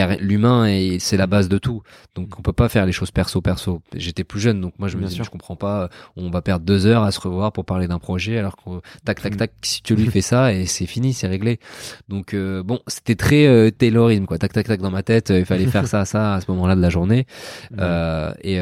a 0.00 0.16
l'humain 0.16 0.66
et 0.66 0.98
c'est 1.00 1.16
la 1.16 1.26
base 1.26 1.48
de 1.48 1.58
tout. 1.58 1.82
Donc 2.14 2.38
on 2.38 2.42
peut 2.42 2.52
pas 2.52 2.68
faire 2.68 2.86
les 2.86 2.92
choses 2.92 3.10
perso 3.10 3.40
perso. 3.40 3.82
J'étais 3.94 4.24
plus 4.24 4.40
jeune, 4.40 4.60
donc 4.60 4.74
moi 4.78 4.88
je 4.88 4.96
me 4.96 5.00
Bien 5.00 5.08
dis, 5.08 5.14
sûr. 5.16 5.24
je 5.24 5.30
comprends 5.30 5.56
pas. 5.56 5.88
On 6.16 6.30
va 6.30 6.42
perdre 6.42 6.64
deux 6.64 6.86
heures 6.86 7.02
à 7.02 7.10
se 7.12 7.20
revoir 7.20 7.52
pour 7.52 7.64
parler 7.64 7.88
d'un 7.88 7.98
projet, 7.98 8.38
alors 8.38 8.56
que 8.56 8.70
tac 9.04 9.20
tac 9.20 9.34
Mm. 9.34 9.36
tac, 9.36 9.52
si 9.62 9.82
tu 9.82 9.94
lui 9.94 10.06
fais 10.10 10.20
ça 10.20 10.52
et 10.52 10.66
c'est 10.66 10.86
fini, 10.86 11.12
c'est 11.12 11.26
réglé. 11.28 11.58
Donc 12.08 12.34
euh, 12.34 12.62
bon, 12.62 12.80
c'était 12.86 13.14
très 13.16 13.46
euh, 13.46 13.70
Taylorisme 13.70 14.26
quoi, 14.26 14.38
tac 14.38 14.52
tac 14.52 14.66
tac 14.66 14.80
dans 14.80 14.90
ma 14.90 15.02
tête, 15.02 15.30
euh, 15.30 15.38
il 15.40 15.44
fallait 15.46 15.66
faire 15.66 15.86
ça 15.86 16.04
ça 16.04 16.34
à 16.34 16.40
ce 16.40 16.50
moment-là 16.50 16.74
de 16.76 16.80
la 16.80 16.90
journée. 16.90 17.26
Euh, 17.78 18.32
et, 18.42 18.58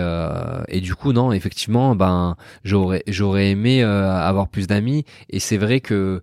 et 0.76 0.80
du 0.80 0.94
coup, 0.94 1.12
non, 1.12 1.32
effectivement, 1.32 1.94
ben, 1.94 2.36
j'aurais, 2.64 3.02
j'aurais 3.06 3.50
aimé 3.50 3.82
avoir 3.82 4.48
plus 4.48 4.66
d'amis. 4.66 5.04
Et 5.30 5.40
c'est 5.40 5.56
vrai 5.56 5.80
que 5.80 6.22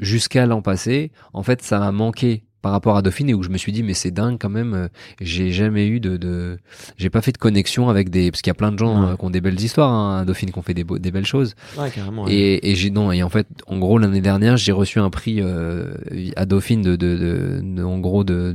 jusqu'à 0.00 0.46
l'an 0.46 0.62
passé, 0.62 1.10
en 1.32 1.42
fait, 1.42 1.62
ça 1.62 1.78
m'a 1.78 1.92
manqué 1.92 2.44
par 2.66 2.72
rapport 2.72 2.96
à 2.96 3.02
Dauphine 3.02 3.28
et 3.30 3.34
où 3.34 3.44
je 3.44 3.48
me 3.48 3.58
suis 3.58 3.70
dit 3.70 3.84
mais 3.84 3.94
c'est 3.94 4.10
dingue 4.10 4.38
quand 4.40 4.48
même 4.48 4.74
euh, 4.74 4.88
j'ai 5.20 5.52
jamais 5.52 5.86
eu 5.86 6.00
de, 6.00 6.16
de 6.16 6.58
j'ai 6.96 7.10
pas 7.10 7.20
fait 7.22 7.30
de 7.30 7.38
connexion 7.38 7.88
avec 7.88 8.10
des 8.10 8.32
parce 8.32 8.42
qu'il 8.42 8.50
y 8.50 8.56
a 8.56 8.58
plein 8.62 8.72
de 8.72 8.78
gens 8.78 9.04
Ouais. 9.04 9.10
euh, 9.12 9.16
qui 9.16 9.24
ont 9.24 9.30
des 9.30 9.40
belles 9.40 9.60
histoires 9.60 9.92
hein, 9.92 10.18
à 10.18 10.24
Dauphine 10.24 10.50
qui 10.50 10.58
ont 10.58 10.62
fait 10.62 10.74
des, 10.74 10.82
beaux- 10.82 10.98
des 10.98 11.12
belles 11.12 11.26
choses 11.26 11.54
Ouais, 11.78 11.90
carrément. 11.92 12.24
ouais. 12.24 12.32
et, 12.34 12.70
et 12.72 12.74
j'ai 12.74 12.90
non 12.90 13.12
et 13.12 13.22
en 13.22 13.28
fait 13.28 13.46
en 13.68 13.78
gros 13.78 13.98
l'année 13.98 14.20
dernière 14.20 14.56
j'ai 14.56 14.72
reçu 14.72 14.98
un 14.98 15.10
prix 15.10 15.36
euh, 15.40 15.94
à 16.34 16.44
Dauphine 16.44 16.82
de, 16.82 16.96
de, 16.96 17.60
de, 17.62 17.82
en 17.84 18.00
gros 18.00 18.24
de, 18.24 18.52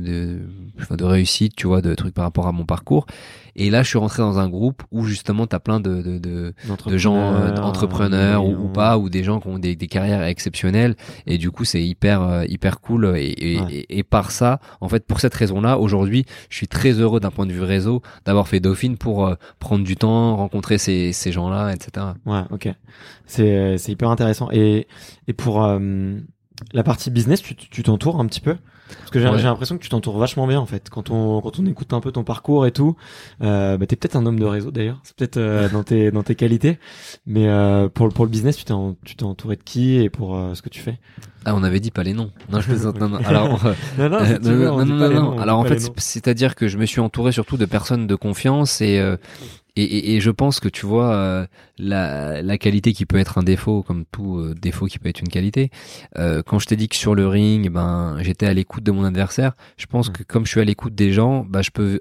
de 0.90 1.04
réussite 1.04 1.54
tu 1.56 1.66
vois 1.66 1.80
de 1.80 1.94
trucs 1.94 2.12
par 2.12 2.24
rapport 2.24 2.46
à 2.46 2.52
mon 2.52 2.66
parcours 2.66 3.06
et 3.56 3.70
là 3.70 3.82
je 3.82 3.88
suis 3.88 3.98
rentré 3.98 4.22
dans 4.22 4.38
un 4.38 4.48
groupe 4.48 4.82
où 4.90 5.04
justement 5.04 5.46
t'as 5.46 5.58
plein 5.58 5.80
de 5.80 6.02
de, 6.02 6.18
de, 6.18 6.54
de 6.86 6.96
gens 6.96 7.16
euh, 7.34 7.54
entrepreneurs 7.56 8.44
ou, 8.44 8.52
ou 8.64 8.68
pas 8.68 8.98
ou 8.98 9.08
des 9.10 9.24
gens 9.24 9.40
qui 9.40 9.48
ont 9.48 9.58
des, 9.58 9.76
des 9.76 9.86
carrières 9.88 10.22
exceptionnelles 10.24 10.96
et 11.26 11.38
du 11.38 11.50
coup 11.50 11.64
c'est 11.64 11.82
hyper 11.82 12.22
euh, 12.22 12.44
hyper 12.48 12.80
cool 12.80 13.14
et, 13.16 13.34
et, 13.38 13.60
Ouais. 13.60 13.66
et, 13.74 13.98
et 13.98 14.02
par 14.02 14.30
ça 14.30 14.60
en 14.80 14.88
fait 14.88 15.06
pour 15.06 15.20
cette 15.20 15.34
raison 15.34 15.60
là 15.60 15.78
aujourd'hui 15.78 16.24
je 16.48 16.56
suis 16.56 16.68
très 16.68 16.92
heureux 16.92 17.20
d'un 17.20 17.30
point 17.30 17.46
de 17.46 17.52
vue 17.52 17.62
réseau 17.62 18.02
d'avoir 18.24 18.48
fait 18.48 18.60
Dauphine 18.60 18.96
pour 18.96 19.26
euh, 19.26 19.34
prendre 19.58 19.84
du 19.84 19.96
temps 19.96 20.36
rencontrer 20.36 20.78
ces, 20.78 21.12
ces 21.12 21.32
gens 21.32 21.48
là 21.50 21.72
etc 21.72 22.06
Ouais, 22.26 22.42
ok. 22.50 22.68
C'est 23.26 23.78
c'est 23.78 23.92
hyper 23.92 24.10
intéressant. 24.10 24.48
Et 24.52 24.86
et 25.28 25.32
pour 25.32 25.64
euh, 25.64 26.16
la 26.72 26.82
partie 26.82 27.10
business, 27.10 27.42
tu 27.42 27.82
t'entoures 27.82 28.20
un 28.20 28.26
petit 28.26 28.40
peu 28.40 28.56
parce 28.98 29.10
que 29.10 29.20
j'ai 29.20 29.28
Ouais. 29.28 29.42
l'impression 29.42 29.78
que 29.78 29.82
tu 29.82 29.88
t'entoures 29.88 30.18
vachement 30.18 30.46
bien 30.46 30.60
en 30.60 30.66
fait. 30.66 30.90
Quand 30.90 31.08
on 31.10 31.40
quand 31.40 31.58
on 31.58 31.64
écoute 31.66 31.92
un 31.94 32.00
peu 32.00 32.12
ton 32.12 32.24
parcours 32.24 32.66
et 32.66 32.72
tout, 32.72 32.94
euh, 33.42 33.78
bah 33.78 33.86
t'es 33.86 33.96
peut-être 33.96 34.16
un 34.16 34.26
homme 34.26 34.38
de 34.38 34.44
réseau 34.44 34.70
d'ailleurs. 34.70 35.00
C'est 35.02 35.16
peut-être 35.16 35.38
euh, 35.38 35.68
dans 35.72 35.82
tes 35.82 36.10
dans 36.10 36.22
tes 36.22 36.34
qualités. 36.34 36.78
Mais 37.26 37.48
euh, 37.48 37.88
pour 37.88 38.06
le 38.06 38.12
pour 38.12 38.26
le 38.26 38.30
business, 38.30 38.56
tu 38.56 38.64
t'es 38.64 38.74
tu 39.04 39.16
t'es 39.16 39.24
entouré 39.24 39.56
de 39.56 39.62
qui 39.62 39.96
et 39.96 40.10
pour 40.10 40.36
euh, 40.36 40.54
ce 40.54 40.60
que 40.60 40.68
tu 40.68 40.80
fais. 40.80 40.98
Ah, 41.44 41.54
on 41.56 41.62
avait 41.62 41.80
dit 41.80 41.90
pas 41.90 42.02
les 42.02 42.12
noms. 42.12 42.30
Non, 42.50 42.60
je 42.60 42.66
plaisante. 42.68 43.00
non, 43.00 43.08
non. 43.08 43.18
Alors, 43.24 43.64
euh, 43.66 43.72
Non 43.98 44.08
non, 44.10 44.16
euh, 44.18 44.26
si 44.26 44.32
non, 44.42 44.50
veux, 44.56 44.64
non, 44.66 44.74
on 44.74 44.84
non, 44.84 45.08
non, 45.10 45.38
Alors 45.38 45.58
en 45.58 45.64
fait, 45.64 45.80
c'est-à-dire 45.96 46.54
que 46.54 46.68
je 46.68 46.76
me 46.78 46.84
suis 46.86 47.00
entouré 47.00 47.32
surtout 47.32 47.56
de 47.56 47.64
personnes 47.64 48.06
de 48.06 48.14
confiance 48.14 48.80
et 48.80 48.98
euh, 49.00 49.16
et, 49.76 49.82
et, 49.84 50.14
et 50.16 50.20
je 50.20 50.30
pense 50.30 50.60
que 50.60 50.68
tu 50.68 50.84
vois 50.86 51.14
euh, 51.14 51.46
la, 51.78 52.42
la 52.42 52.58
qualité 52.58 52.92
qui 52.92 53.06
peut 53.06 53.16
être 53.18 53.38
un 53.38 53.42
défaut, 53.42 53.82
comme 53.82 54.04
tout 54.04 54.38
euh, 54.38 54.54
défaut 54.54 54.86
qui 54.86 54.98
peut 54.98 55.08
être 55.08 55.20
une 55.20 55.28
qualité. 55.28 55.70
Euh, 56.18 56.42
quand 56.44 56.58
je 56.58 56.66
t'ai 56.66 56.76
dit 56.76 56.88
que 56.88 56.96
sur 56.96 57.14
le 57.14 57.26
ring, 57.26 57.70
ben 57.70 58.18
j'étais 58.20 58.46
à 58.46 58.52
l'écoute 58.54 58.84
de 58.84 58.92
mon 58.92 59.04
adversaire. 59.04 59.54
Je 59.78 59.86
pense 59.86 60.08
Mm. 60.08 60.12
que 60.12 60.22
comme 60.24 60.44
je 60.46 60.50
suis 60.50 60.60
à 60.60 60.64
l'écoute 60.64 60.94
des 60.94 61.12
gens, 61.12 61.44
bah 61.44 61.62
je 61.62 61.70
peux 61.70 62.00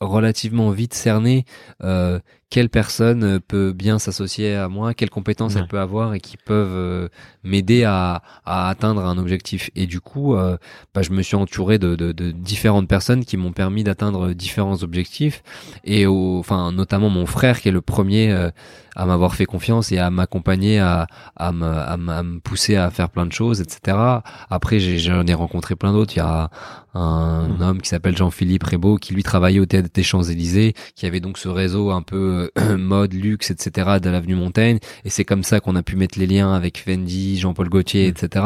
relativement 0.00 0.70
vite 0.70 0.94
cerner 0.94 1.44
euh, 1.82 2.18
quelle 2.48 2.68
personne 2.68 3.24
euh, 3.24 3.40
peut 3.40 3.72
bien 3.72 3.98
s'associer 3.98 4.54
à 4.54 4.68
moi, 4.68 4.94
quelles 4.94 5.10
compétences 5.10 5.54
Ouais. 5.54 5.60
elle 5.62 5.66
peut 5.68 5.80
avoir 5.80 6.14
et 6.14 6.20
qui 6.20 6.36
peuvent 6.36 6.68
euh, 6.72 7.08
m'aider 7.42 7.84
à, 7.84 8.22
à 8.44 8.68
atteindre 8.68 9.04
un 9.04 9.18
objectif. 9.18 9.70
Et 9.74 9.86
du 9.86 10.00
coup, 10.00 10.34
euh, 10.36 10.56
bah, 10.94 11.02
je 11.02 11.10
me 11.10 11.22
suis 11.22 11.34
entouré 11.36 11.78
de, 11.78 11.96
de, 11.96 12.12
de 12.12 12.30
différentes 12.30 12.88
personnes 12.88 13.24
qui 13.24 13.36
m'ont 13.36 13.52
permis 13.52 13.82
d'atteindre 13.84 14.32
différents 14.32 14.82
objectifs. 14.84 15.42
Et 15.84 16.06
au, 16.06 16.38
enfin, 16.38 16.70
notamment 16.72 17.08
mon 17.10 17.26
frère 17.26 17.60
qui 17.60 17.68
est 17.68 17.72
le 17.72 17.80
premier 17.82 18.30
euh, 18.32 18.50
à 18.94 19.04
m'avoir 19.06 19.34
fait 19.34 19.44
confiance 19.44 19.92
et 19.92 19.98
à 19.98 20.10
m'accompagner, 20.10 20.78
à, 20.78 21.06
à, 21.36 21.52
me, 21.52 21.66
à, 21.66 21.96
me- 21.96 22.12
à 22.12 22.22
me 22.22 22.38
pousser 22.40 22.76
à 22.76 22.90
faire 22.90 23.10
plein 23.10 23.26
de 23.26 23.32
choses, 23.32 23.60
etc. 23.60 24.22
Après, 24.48 24.78
j'ai- 24.78 24.98
j'en 24.98 25.26
ai 25.26 25.34
rencontré 25.34 25.76
plein 25.76 25.92
d'autres. 25.92 26.14
Il 26.14 26.18
y 26.18 26.22
a 26.22 26.48
un 26.96 27.48
Mhm. 27.48 27.62
homme 27.62 27.80
qui 27.82 27.88
s'appelle 27.88 28.16
Jean-Philippe 28.16 28.64
Rébaud 28.64 28.96
qui 28.96 29.14
lui 29.14 29.22
travaillait 29.22 29.60
au 29.60 29.66
théâtre 29.66 29.88
des 29.92 30.02
Champs-Élysées, 30.02 30.74
qui 30.94 31.06
avait 31.06 31.20
donc 31.20 31.38
ce 31.38 31.48
réseau 31.48 31.90
un 31.90 32.02
peu 32.02 32.50
euh, 32.58 32.76
mode, 32.78 33.12
luxe, 33.12 33.50
etc. 33.50 33.98
de 34.02 34.10
l'avenue 34.10 34.34
Montaigne. 34.34 34.78
Et 35.04 35.10
c'est 35.10 35.24
comme 35.24 35.42
ça 35.44 35.60
qu'on 35.60 35.76
a 35.76 35.82
pu 35.82 35.96
mettre 35.96 36.18
les 36.18 36.26
liens 36.26 36.54
avec 36.54 36.78
Fendi, 36.78 37.38
Jean-Paul 37.38 37.68
Gaultier, 37.68 38.06
etc. 38.06 38.44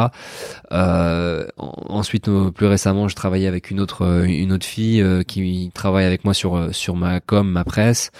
Euh, 0.72 1.46
en- 1.56 1.72
ensuite, 1.88 2.28
euh, 2.28 2.50
plus 2.50 2.66
récemment, 2.66 3.08
je 3.08 3.14
travaillais 3.16 3.46
avec 3.46 3.70
une 3.70 3.80
autre 3.80 4.24
une 4.26 4.52
autre 4.52 4.66
fille 4.66 5.00
euh, 5.02 5.22
qui 5.22 5.70
travaille 5.74 6.04
avec 6.04 6.24
moi 6.24 6.34
sur 6.34 6.74
sur 6.74 6.96
ma 6.96 7.20
com, 7.20 7.48
ma 7.48 7.64
presse. 7.64 8.10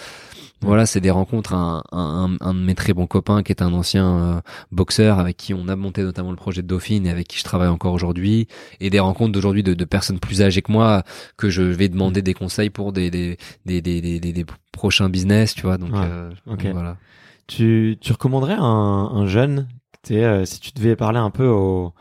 Voilà, 0.63 0.85
c'est 0.87 1.01
des 1.01 1.11
rencontres. 1.11 1.55
Un, 1.55 1.83
un, 1.93 2.37
un 2.41 2.55
de 2.55 2.59
mes 2.59 2.75
très 2.75 2.93
bons 2.93 3.07
copains 3.07 3.43
qui 3.43 3.51
est 3.53 3.63
un 3.63 3.73
ancien 3.73 4.07
euh, 4.37 4.41
boxeur 4.73 5.19
avec 5.19 5.37
qui 5.37 5.55
on 5.55 5.69
a 5.69 5.77
monté 5.77 6.03
notamment 6.03 6.31
le 6.31 6.37
projet 6.37 6.63
de 6.63 6.67
Dauphine 6.67 7.07
et 7.07 7.11
avec 7.11 7.29
qui 7.29 7.39
je 7.39 7.45
travaille 7.45 7.69
encore 7.69 7.93
aujourd'hui. 7.95 8.47
Et 8.81 8.91
des 8.91 9.01
rencontres 9.01 9.33
d'aujourd'hui 9.33 9.63
de, 9.63 9.73
de 9.75 9.85
personnes 9.85 10.19
plus 10.19 10.43
âgées 10.43 10.63
que 10.63 10.71
moi 10.73 11.03
que 11.37 11.49
je 11.51 11.63
vais 11.63 11.89
demander 11.89 12.21
des 12.23 12.35
conseils 12.35 12.71
pour 12.71 12.93
des 12.93 13.11
des 13.11 13.39
des 13.67 13.81
des, 13.81 14.01
des, 14.01 14.21
des- 14.21 14.33
des 14.33 14.47
prochains 14.73 15.09
business, 15.09 15.55
tu 15.55 15.63
vois. 15.63 15.79
Donc, 15.79 15.91
euh, 16.05 16.31
ok. 16.47 16.63
donc 16.65 16.73
voilà. 16.73 16.97
Tu, 17.47 17.97
tu 18.01 18.13
recommanderais 18.13 18.55
un, 18.59 18.63
un 18.63 19.27
jeune, 19.27 19.67
euh, 20.13 20.45
si 20.45 20.61
tu 20.61 20.71
devais 20.77 20.95
parler 20.95 21.19
un 21.19 21.31
peu 21.31 21.47
au, 21.49 21.93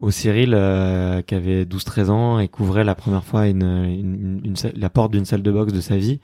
au 0.00 0.10
Cyril 0.10 0.52
euh, 0.54 1.20
qui 1.22 1.34
avait 1.34 1.64
12-13 1.64 2.08
ans 2.10 2.38
et 2.38 2.48
couvrait 2.48 2.84
la 2.84 2.94
première 2.94 3.24
fois 3.24 3.48
une, 3.48 3.62
une, 3.62 4.40
une 4.44 4.56
salle- 4.56 4.72
la 4.76 4.88
porte 4.88 5.12
d'une 5.12 5.24
salle 5.26 5.42
de 5.42 5.50
boxe 5.52 5.72
de 5.74 5.80
sa 5.82 5.96
vie, 5.98 6.20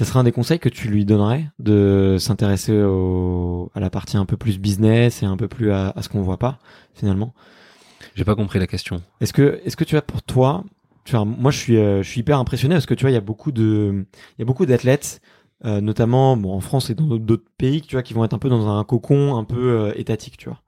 ça 0.00 0.06
serait 0.06 0.18
un 0.18 0.24
des 0.24 0.32
conseils 0.32 0.58
que 0.58 0.70
tu 0.70 0.88
lui 0.88 1.04
donnerais 1.04 1.44
de 1.58 2.16
s'intéresser 2.18 2.72
à 2.72 3.80
la 3.80 3.90
partie 3.90 4.16
un 4.16 4.24
peu 4.24 4.38
plus 4.38 4.58
business 4.58 5.22
et 5.22 5.26
un 5.26 5.36
peu 5.36 5.46
plus 5.46 5.72
à, 5.72 5.90
à 5.90 6.00
ce 6.00 6.08
qu'on 6.08 6.22
voit 6.22 6.38
pas 6.38 6.58
finalement. 6.94 7.34
J'ai 8.14 8.24
pas 8.24 8.34
compris 8.34 8.58
la 8.58 8.66
question. 8.66 9.02
Est-ce 9.20 9.34
que, 9.34 9.60
est-ce 9.66 9.76
que 9.76 9.84
tu 9.84 9.98
as 9.98 10.00
pour 10.02 10.22
toi, 10.22 10.64
tu 11.04 11.14
vois, 11.14 11.26
moi 11.26 11.50
je 11.50 11.58
suis, 11.58 11.76
euh, 11.76 12.02
je 12.02 12.08
suis 12.08 12.20
hyper 12.22 12.38
impressionné 12.38 12.74
parce 12.76 12.86
que 12.86 12.94
tu 12.94 13.02
vois, 13.02 13.10
il 13.10 13.14
y 13.14 13.18
a 13.18 13.20
beaucoup 13.20 13.52
de, 13.52 14.06
il 14.38 14.40
y 14.40 14.42
a 14.42 14.46
beaucoup 14.46 14.64
d'athlètes, 14.64 15.20
euh, 15.66 15.82
notamment 15.82 16.34
bon 16.38 16.54
en 16.54 16.60
France 16.60 16.88
et 16.88 16.94
dans 16.94 17.04
d'autres- 17.04 17.44
pays, 17.58 17.82
tu 17.82 17.94
vois, 17.94 18.02
qui 18.02 18.14
vont 18.14 18.24
être 18.24 18.32
un 18.32 18.38
peu 18.38 18.48
dans 18.48 18.68
un 18.70 18.82
cocon 18.84 19.36
un 19.36 19.44
peu 19.44 19.60
euh, 19.72 19.92
étatique, 19.96 20.38
tu 20.38 20.48
vois. 20.48 20.62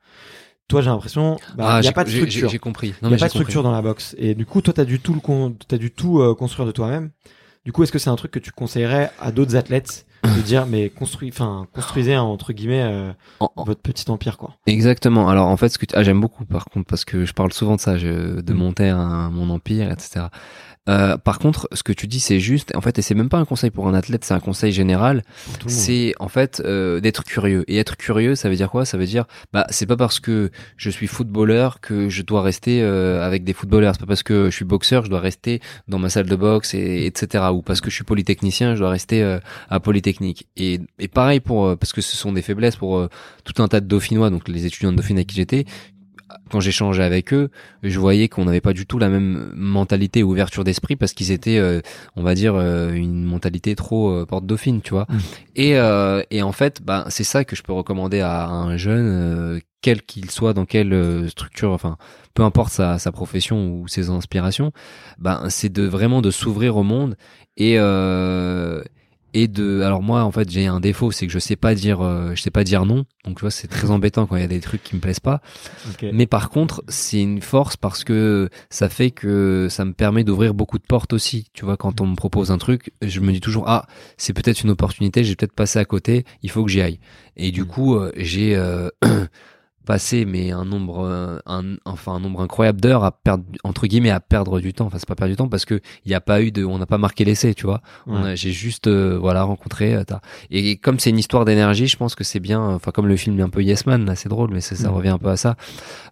Toi, 0.69 0.83
j'ai 0.83 0.91
l'impression, 0.91 1.39
bah, 1.57 1.81
il 1.81 1.87
y 1.87 1.89
a 1.89 1.93
pas 1.93 2.05
de 2.05 2.11
structure. 2.11 2.51
J'ai 2.51 2.59
compris. 2.59 2.93
Il 3.01 3.09
n'y 3.09 3.15
a 3.15 3.17
pas 3.17 3.25
de 3.25 3.31
structure 3.31 3.63
compris. 3.63 3.71
dans 3.71 3.73
la 3.77 3.81
boxe. 3.81 4.15
Et 4.19 4.35
du 4.35 4.45
coup, 4.45 4.61
toi, 4.61 4.75
t'as 4.75 4.85
dû 4.85 5.01
tout 5.01 5.15
le 5.15 5.21
con... 5.21 5.55
t'as 5.67 5.79
dû 5.79 5.91
tout 5.91 6.21
euh, 6.21 6.35
construire 6.35 6.67
de 6.67 6.73
toi-même. 6.73 7.11
Du 7.65 7.73
coup, 7.73 7.83
est-ce 7.83 7.93
que 7.93 7.99
c'est 7.99 8.11
un 8.11 8.17
truc 8.17 8.31
que 8.33 8.39
tu 8.39 8.51
conseillerais 8.51 9.11
à 9.21 9.31
d'autres 9.33 9.55
athlètes 9.57 10.07
de 10.25 10.41
dire, 10.43 10.67
mais 10.67 10.89
construis, 10.91 11.29
enfin, 11.33 11.67
construisez 11.73 12.17
entre 12.17 12.53
guillemets 12.53 12.83
euh, 12.83 13.13
En- 13.41 13.51
en- 13.57 13.65
votre 13.65 13.81
petit 13.81 14.11
empire, 14.11 14.37
quoi. 14.39 14.57
Exactement. 14.67 15.29
Alors 15.29 15.49
en 15.49 15.57
fait, 15.57 15.69
ce 15.69 15.79
que 15.79 15.87
tu- 15.87 15.95
ah, 15.97 16.03
j'aime 16.03 16.21
beaucoup 16.21 16.45
par 16.45 16.65
contre 16.67 16.87
parce 16.87 17.05
que 17.05 17.25
je 17.25 17.33
parle 17.33 17.53
souvent 17.53 17.77
de 17.77 17.81
ça, 17.81 17.99
je- 17.99 18.41
de 18.41 18.53
Mm. 18.53 18.57
monter 18.57 18.89
un, 18.89 19.31
mon 19.31 19.51
empire, 19.51 19.91
etc. 19.93 20.27
Euh, 20.89 21.17
par 21.17 21.39
contre, 21.39 21.69
ce 21.73 21.83
que 21.83 21.93
tu 21.93 22.07
dis, 22.07 22.19
c'est 22.21 22.41
juste. 22.41 22.75
En 22.75 22.81
fait, 22.81 22.99
et 22.99 23.03
c'est 23.03 23.15
même 23.15 23.29
pas 23.29 23.39
un 23.39 23.45
conseil 23.45 23.71
pour 23.71 23.87
un 23.87 23.95
athlète, 23.95 24.25
c'est 24.25 24.35
un 24.35 24.41
conseil 24.41 24.73
général. 24.73 25.23
C'est 25.67 26.15
en 26.19 26.29
fait 26.29 26.61
euh, 26.65 27.01
d'être 27.01 27.25
curieux. 27.25 27.65
Et 27.69 27.79
être 27.79 27.97
curieux, 27.97 28.35
ça 28.35 28.49
veut 28.49 28.57
dire 28.57 28.71
quoi? 28.71 28.85
Ça 28.85 28.99
veut 28.99 29.07
dire, 29.07 29.27
bah, 29.53 29.67
c'est 29.71 29.87
pas 29.87 29.97
parce 29.97 30.19
que 30.19 30.51
je 30.77 30.91
suis 30.91 31.07
footballeur 31.07 31.81
que 31.81 32.09
je 32.09 32.23
dois 32.23 32.43
rester 32.43 32.83
euh, 32.83 33.25
avec 33.25 33.45
des 33.45 33.53
footballeurs. 33.53 33.95
C'est 33.95 34.01
pas 34.01 34.07
parce 34.07 34.23
que 34.25 34.51
je 34.51 34.57
suis 34.57 34.65
boxeur, 34.65 35.05
je 35.05 35.11
dois 35.11 35.21
rester 35.21 35.61
dans 35.87 35.99
ma 35.99 36.09
salle 36.11 36.27
de 36.27 36.37
boxe, 36.37 36.75
et 36.75 37.07
etc. 37.07 37.45
Ou 37.53 37.63
parce 37.63 37.81
que 37.81 37.91
je 37.91 37.95
suis 37.95 38.05
polytechnicien, 38.05 38.75
je 38.75 38.81
dois 38.81 38.91
rester 38.91 39.23
euh, 39.23 39.39
à 39.69 39.81
Polytechnique. 39.81 40.49
Et, 40.57 40.81
et 40.99 41.09
pareil 41.09 41.41
pour 41.41 41.67
euh, 41.67 41.77
parce 41.77 41.93
que 41.93 42.01
ce 42.01 42.17
sont 42.17 42.33
des 42.33 42.43
faiblesses 42.43 42.77
pour 42.77 42.99
euh, 42.99 43.09
tout 43.45 43.63
un 43.63 43.69
tas 43.69 43.81
de 43.81 43.87
dauphinois, 43.87 44.31
donc 44.31 44.49
les 44.49 44.67
étudiants 44.67 44.93
de 44.93 44.97
Dauphine 44.97 45.19
avec 45.19 45.29
qui 45.29 45.37
j'étais. 45.37 45.65
Quand 46.51 46.61
j'échangeais 46.61 47.03
avec 47.03 47.33
eux, 47.33 47.51
je 47.83 47.99
voyais 47.99 48.29
qu'on 48.29 48.45
n'avait 48.45 48.61
pas 48.61 48.73
du 48.73 48.87
tout 48.87 48.99
la 48.99 49.09
même 49.09 49.53
mentalité 49.55 50.23
ou 50.23 50.31
ouverture 50.31 50.65
d'esprit 50.65 50.97
parce 50.97 51.13
qu'ils 51.13 51.31
étaient, 51.31 51.59
euh, 51.59 51.81
on 52.17 52.23
va 52.23 52.35
dire, 52.35 52.55
euh, 52.55 52.93
une 52.93 53.25
mentalité 53.25 53.75
trop 53.75 54.11
euh, 54.11 54.27
porte 54.27 54.47
dauphine, 54.47 54.81
tu 54.83 54.91
vois. 54.91 55.07
Mm. 55.09 55.19
Et, 55.57 55.77
euh, 55.77 56.23
et 56.31 56.43
en 56.43 56.53
fait, 56.53 56.83
bah, 56.83 57.07
c'est 57.09 57.25
ça 57.25 57.45
que 57.45 57.57
je 57.57 57.63
peux 57.63 57.73
recommander 57.73 58.21
à 58.21 58.47
un 58.49 58.77
jeune, 58.77 59.61
quel 59.81 60.03
qu'il 60.03 60.31
soit, 60.31 60.55
dans 60.55 60.65
quelle 60.65 61.29
structure, 61.29 61.73
enfin, 61.73 61.97
peu 62.35 62.43
importe 62.43 62.73
sa, 62.73 62.99
sa 62.99 63.13
profession 63.13 63.73
ou 63.73 63.89
ses 63.89 64.11
inspirations, 64.11 64.73
bah, 65.19 65.43
c'est 65.49 65.73
de 65.73 65.83
vraiment 65.83 66.23
de 66.23 66.31
s'ouvrir 66.31 66.77
au 66.77 66.83
monde 66.83 67.17
et 67.57 67.75
euh, 67.79 68.83
et 69.35 69.49
de 69.49 69.81
alors 69.83 70.03
moi 70.03 70.25
en 70.25 70.31
fait 70.31 70.51
j'ai 70.51 70.67
un 70.67 70.81
défaut 70.81 71.11
c'est 71.11 71.27
que 71.27 71.33
je 71.33 71.39
sais 71.39 71.57
pas 71.57 71.75
dire 71.75 72.01
euh, 72.01 72.33
je 72.35 72.43
sais 72.43 72.51
pas 72.51 72.65
dire 72.65 72.85
non 72.85 73.05
donc 73.25 73.37
tu 73.37 73.41
vois 73.43 73.51
c'est 73.51 73.69
très 73.69 73.91
embêtant 73.91 74.27
quand 74.27 74.37
il 74.37 74.43
y 74.43 74.45
a 74.45 74.49
des 74.49 74.61
trucs 74.61 74.83
qui 74.83 74.95
me 74.95 75.01
plaisent 75.01 75.21
pas 75.21 75.41
mais 76.13 76.27
par 76.27 76.51
contre, 76.51 76.83
c'est 76.89 77.21
une 77.21 77.41
force 77.41 77.77
parce 77.77 78.05
que 78.05 78.49
ça 78.71 78.89
fait 78.89 79.11
que 79.11 79.69
ça 79.71 79.85
me 79.85 79.93
permet 79.93 80.25
d'ouvrir 80.25 80.55
beaucoup 80.55 80.79
de 80.79 80.85
portes 80.85 81.13
aussi. 81.13 81.47
Tu 81.55 81.65
vois, 81.65 81.77
quand 81.77 82.01
on 82.01 82.07
me 82.07 82.15
propose 82.17 82.51
un 82.51 82.59
truc, 82.59 82.93
je 83.03 83.21
me 83.21 83.33
dis 83.33 83.41
toujours 83.41 83.65
ah, 83.69 83.87
c'est 84.17 84.33
peut-être 84.33 84.63
une 84.63 84.71
opportunité, 84.71 85.25
j'ai 85.25 85.35
peut-être 85.37 85.53
passé 85.55 85.79
à 85.79 85.85
côté, 85.85 86.25
il 86.43 86.51
faut 86.51 86.65
que 86.65 86.71
j'y 86.71 86.81
aille. 86.81 86.99
Et 87.37 87.51
du 87.53 87.63
Mm. 87.63 87.67
coup, 87.67 87.95
euh, 87.97 88.13
j'ai 88.17 88.55
euh, 88.57 88.89
passé 89.85 90.25
mais 90.25 90.51
un 90.53 90.65
nombre 90.65 91.05
euh, 91.07 91.39
un 91.47 91.77
enfin 91.85 92.13
un 92.15 92.21
nombre 92.21 92.41
incroyable 92.41 92.81
d'heures 92.81 93.05
à 93.05 93.13
perdre 93.13 93.45
entre 93.65 93.87
guillemets 93.87 94.11
à 94.11 94.21
perdre 94.21 94.61
du 94.61 94.73
temps. 94.73 94.87
Enfin, 94.87 94.99
c'est 94.99 95.09
pas 95.09 95.15
perdre 95.15 95.33
du 95.33 95.37
temps 95.37 95.49
parce 95.49 95.65
que 95.65 95.81
il 96.05 96.11
y 96.11 96.15
a 96.15 96.21
pas 96.21 96.41
eu 96.43 96.53
de 96.53 96.65
on 96.65 96.79
n'a 96.79 96.87
pas 96.87 96.99
marqué 96.99 97.25
l'essai, 97.25 97.55
tu 97.55 97.67
vois. 97.67 97.81
Ouais. 98.07 98.37
J'ai 98.37 98.53
juste 98.53 98.87
euh, 98.87 99.19
voilà 99.19 99.43
rencontré 99.43 99.95
euh, 99.95 100.05
et 100.51 100.77
comme 100.77 100.99
c'est 100.99 101.11
une 101.11 101.19
histoire 101.19 101.45
d'énergie, 101.45 101.87
je 101.87 101.97
pense 101.97 102.15
que 102.15 102.25
c'est 102.25 102.41
bien. 102.41 102.61
Enfin, 102.61 102.91
comme 102.91 103.07
le 103.07 103.17
film 103.17 103.39
est 103.39 103.43
un 103.43 103.49
peu 103.51 103.63
Yes 103.63 103.87
Man, 103.87 104.05
là, 104.05 104.15
c'est 104.15 104.29
drôle, 104.29 104.51
mais 104.53 104.61
ça, 104.61 104.77
ça 104.77 104.89
Mm. 104.91 104.95
revient 104.95 105.09
un 105.11 105.19
peu 105.19 105.29
à 105.31 105.37
ça 105.37 105.57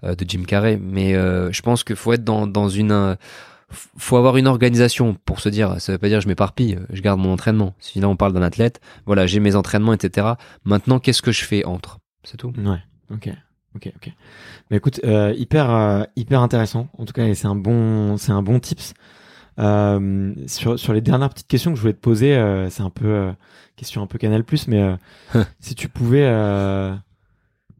euh, 0.04 0.14
de 0.14 0.24
Jim 0.28 0.42
Carrey. 0.46 0.78
Mais 0.80 1.14
euh, 1.14 1.50
je 1.52 1.62
pense 1.62 1.84
qu'il 1.84 1.96
faut 1.96 2.12
être 2.12 2.24
dans 2.24 2.46
dans 2.46 2.68
une 2.68 3.16
faut 3.96 4.16
avoir 4.16 4.36
une 4.36 4.46
organisation 4.48 5.16
pour 5.24 5.40
se 5.40 5.48
dire. 5.48 5.80
Ça 5.80 5.92
veut 5.92 5.98
pas 5.98 6.08
dire 6.08 6.20
je 6.20 6.28
m'éparpille, 6.28 6.78
je 6.92 7.00
garde 7.02 7.20
mon 7.20 7.32
entraînement. 7.32 7.74
Si 7.78 8.00
là 8.00 8.08
on 8.08 8.16
parle 8.16 8.32
d'un 8.32 8.42
athlète, 8.42 8.80
voilà, 9.06 9.26
j'ai 9.26 9.38
mes 9.40 9.54
entraînements, 9.54 9.92
etc. 9.92 10.26
Maintenant, 10.64 10.98
qu'est-ce 10.98 11.22
que 11.22 11.30
je 11.32 11.44
fais 11.44 11.64
entre? 11.64 11.98
C'est 12.24 12.36
tout. 12.36 12.52
Ouais. 12.58 12.82
Ok. 13.12 13.28
Ok. 13.76 13.92
Ok. 13.96 14.12
Mais 14.70 14.76
écoute, 14.78 15.00
euh, 15.04 15.32
hyper, 15.36 15.70
euh, 15.70 16.02
hyper 16.16 16.40
intéressant. 16.40 16.88
En 16.98 17.04
tout 17.04 17.12
cas, 17.12 17.26
et 17.26 17.34
c'est 17.34 17.46
un 17.46 17.54
bon, 17.54 18.16
c'est 18.16 18.32
un 18.32 18.42
bon 18.42 18.58
tips. 18.58 18.94
Euh, 19.58 20.32
sur, 20.46 20.78
sur 20.78 20.92
les 20.92 21.00
dernières 21.00 21.28
petites 21.28 21.48
questions 21.48 21.70
que 21.70 21.76
je 21.76 21.82
voulais 21.82 21.92
te 21.92 22.00
poser, 22.00 22.34
euh, 22.34 22.70
c'est 22.70 22.82
un 22.82 22.90
peu 22.90 23.06
euh, 23.06 23.32
question 23.76 24.02
un 24.02 24.06
peu 24.06 24.18
Canal 24.18 24.44
Plus, 24.44 24.68
mais 24.68 24.80
euh, 24.80 25.44
si 25.60 25.74
tu 25.74 25.88
pouvais, 25.88 26.24
euh, 26.24 26.94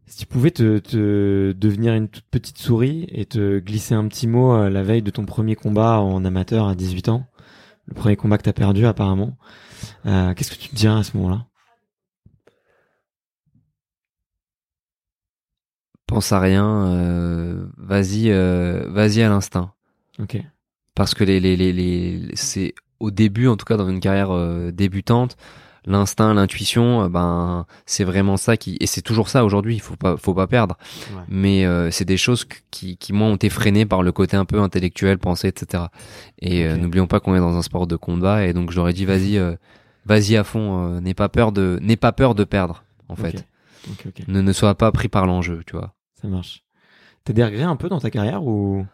si 0.07 0.19
tu 0.19 0.27
pouvais 0.27 0.51
te, 0.51 0.79
te 0.79 1.53
devenir 1.53 1.95
une 1.95 2.09
toute 2.09 2.27
petite 2.31 2.59
souris 2.59 3.07
et 3.11 3.25
te 3.25 3.59
glisser 3.61 3.95
un 3.95 4.07
petit 4.09 4.27
mot 4.27 4.69
la 4.69 4.83
veille 4.83 5.03
de 5.03 5.11
ton 5.11 5.25
premier 5.25 5.55
combat 5.57 6.01
en 6.01 6.25
amateur 6.25 6.69
à 6.69 6.75
18 6.75 7.09
ans, 7.09 7.27
le 7.87 7.95
premier 7.95 8.17
combat 8.17 8.37
que 8.39 8.43
t'as 8.43 8.53
perdu 8.53 8.87
apparemment, 8.87 9.37
euh, 10.07 10.35
qu'est-ce 10.35 10.51
que 10.51 10.57
tu 10.57 10.69
te 10.69 10.77
dirais 10.77 10.99
à 10.99 11.03
ce 11.03 11.17
moment-là? 11.17 11.47
Pense 16.11 16.33
à 16.33 16.41
rien. 16.41 16.87
euh, 16.89 17.65
vas-y, 17.79 18.31
euh, 18.31 18.85
vas-y 18.89 19.23
à 19.23 19.29
l'instinct. 19.29 19.73
Ok. 20.19 20.37
parce 20.95 21.15
que 21.15 21.25
les, 21.25 21.41
les, 21.41 21.57
les, 21.57 21.73
les 21.73 22.29
c'est 22.35 22.75
au 22.99 23.11
début 23.11 23.47
en 23.49 23.57
tout 23.57 23.65
cas 23.65 23.79
dans 23.79 23.89
une 23.89 24.01
carrière 24.01 24.31
euh, 24.33 24.71
débutante 24.71 25.39
l'instinct 25.87 26.35
l'intuition 26.35 27.09
ben 27.09 27.65
c'est 27.87 28.05
vraiment 28.05 28.37
ça 28.37 28.59
qui 28.59 28.77
et 28.81 28.87
c'est 28.87 29.01
toujours 29.01 29.31
ça 29.31 29.47
aujourd'hui 29.47 29.77
il 29.77 29.81
faut 29.81 29.97
pas 29.97 30.19
faut 30.19 30.35
pas 30.35 30.47
perdre 30.47 30.77
Ouais. 31.17 31.23
mais 31.29 31.65
c'est 31.91 32.05
des 32.05 32.19
choses 32.19 32.45
qui 32.71 32.99
qui 32.99 33.15
moi 33.15 33.29
ont 33.29 33.37
été 33.37 33.49
freinées 33.49 33.87
par 33.87 34.03
le 34.03 34.13
côté 34.13 34.37
un 34.37 34.45
peu 34.45 34.61
intellectuel 34.61 35.17
pensé 35.19 35.49
etc 35.49 35.85
et 36.41 36.69
n'oublions 36.77 37.07
pas 37.07 37.19
qu'on 37.21 37.35
est 37.35 37.39
dans 37.41 37.57
un 37.57 37.63
sport 37.63 37.87
de 37.87 37.97
combat 37.97 38.45
et 38.45 38.53
donc 38.53 38.71
j'aurais 38.73 38.93
dit 38.93 39.07
vas-y 39.07 39.41
vas-y 40.05 40.37
à 40.37 40.45
fond 40.45 41.01
n'aie 41.01 41.15
pas 41.15 41.31
peur 41.31 41.51
de 41.53 41.79
n'aie 41.81 41.97
pas 41.97 42.13
peur 42.13 42.35
de 42.35 42.45
perdre 42.45 42.85
en 43.09 43.17
fait 43.17 43.47
ne 44.29 44.43
ne 44.43 44.53
sois 44.53 44.75
pas 44.75 44.93
pris 44.93 45.09
par 45.09 45.25
l'enjeu 45.25 45.63
tu 45.67 45.77
vois 45.77 45.95
Ça 46.21 46.29
marche. 46.29 46.63
T'as 47.25 47.33
des 47.33 47.45
regrets 47.45 47.63
un 47.63 47.77
peu 47.77 47.89
dans 47.89 48.01
ta 48.01 48.11
carrière 48.11 48.43
ou, 48.45 48.87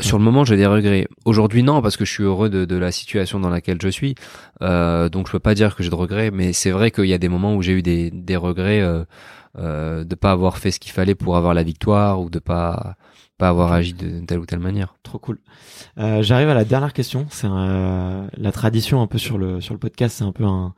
Sur 0.00 0.18
le 0.18 0.24
moment, 0.24 0.44
j'ai 0.44 0.56
des 0.56 0.66
regrets. 0.66 1.08
Aujourd'hui, 1.24 1.62
non, 1.62 1.82
parce 1.82 1.96
que 1.96 2.04
je 2.04 2.12
suis 2.12 2.22
heureux 2.22 2.48
de, 2.50 2.64
de 2.64 2.76
la 2.76 2.92
situation 2.92 3.40
dans 3.40 3.50
laquelle 3.50 3.78
je 3.82 3.88
suis. 3.88 4.14
Euh, 4.62 5.08
donc, 5.08 5.26
je 5.26 5.32
peux 5.32 5.38
pas 5.40 5.54
dire 5.54 5.74
que 5.74 5.82
j'ai 5.82 5.90
de 5.90 5.94
regrets, 5.94 6.30
mais 6.30 6.52
c'est 6.52 6.70
vrai 6.70 6.90
qu'il 6.90 7.06
y 7.06 7.14
a 7.14 7.18
des 7.18 7.28
moments 7.28 7.54
où 7.54 7.62
j'ai 7.62 7.72
eu 7.72 7.82
des, 7.82 8.10
des 8.10 8.36
regrets 8.36 8.80
euh, 8.80 9.04
euh, 9.58 10.04
de 10.04 10.14
pas 10.14 10.30
avoir 10.30 10.58
fait 10.58 10.70
ce 10.70 10.78
qu'il 10.80 10.92
fallait 10.92 11.14
pour 11.14 11.36
avoir 11.36 11.52
la 11.54 11.62
victoire 11.62 12.20
ou 12.20 12.30
de 12.30 12.38
pas 12.38 12.96
pas 13.38 13.48
avoir 13.48 13.72
agi 13.72 13.92
de 13.94 14.20
telle 14.24 14.38
ou 14.38 14.46
telle 14.46 14.60
manière. 14.60 14.94
Trop 15.02 15.18
cool. 15.18 15.40
Euh, 15.98 16.22
J'arrive 16.22 16.48
à 16.50 16.54
la 16.54 16.64
dernière 16.64 16.92
question. 16.92 17.26
C'est 17.30 17.48
un- 17.48 18.28
la 18.36 18.52
tradition 18.52 19.02
un 19.02 19.06
peu 19.08 19.18
sur 19.18 19.36
le 19.36 19.60
sur 19.60 19.74
le 19.74 19.80
podcast. 19.80 20.16
C'est 20.18 20.24
un 20.24 20.32
peu 20.32 20.44
un, 20.44 20.74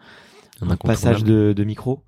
Un 0.63 0.71
un 0.71 0.77
passage 0.77 1.25
de, 1.25 1.53
de 1.53 1.65
micro. 1.65 2.03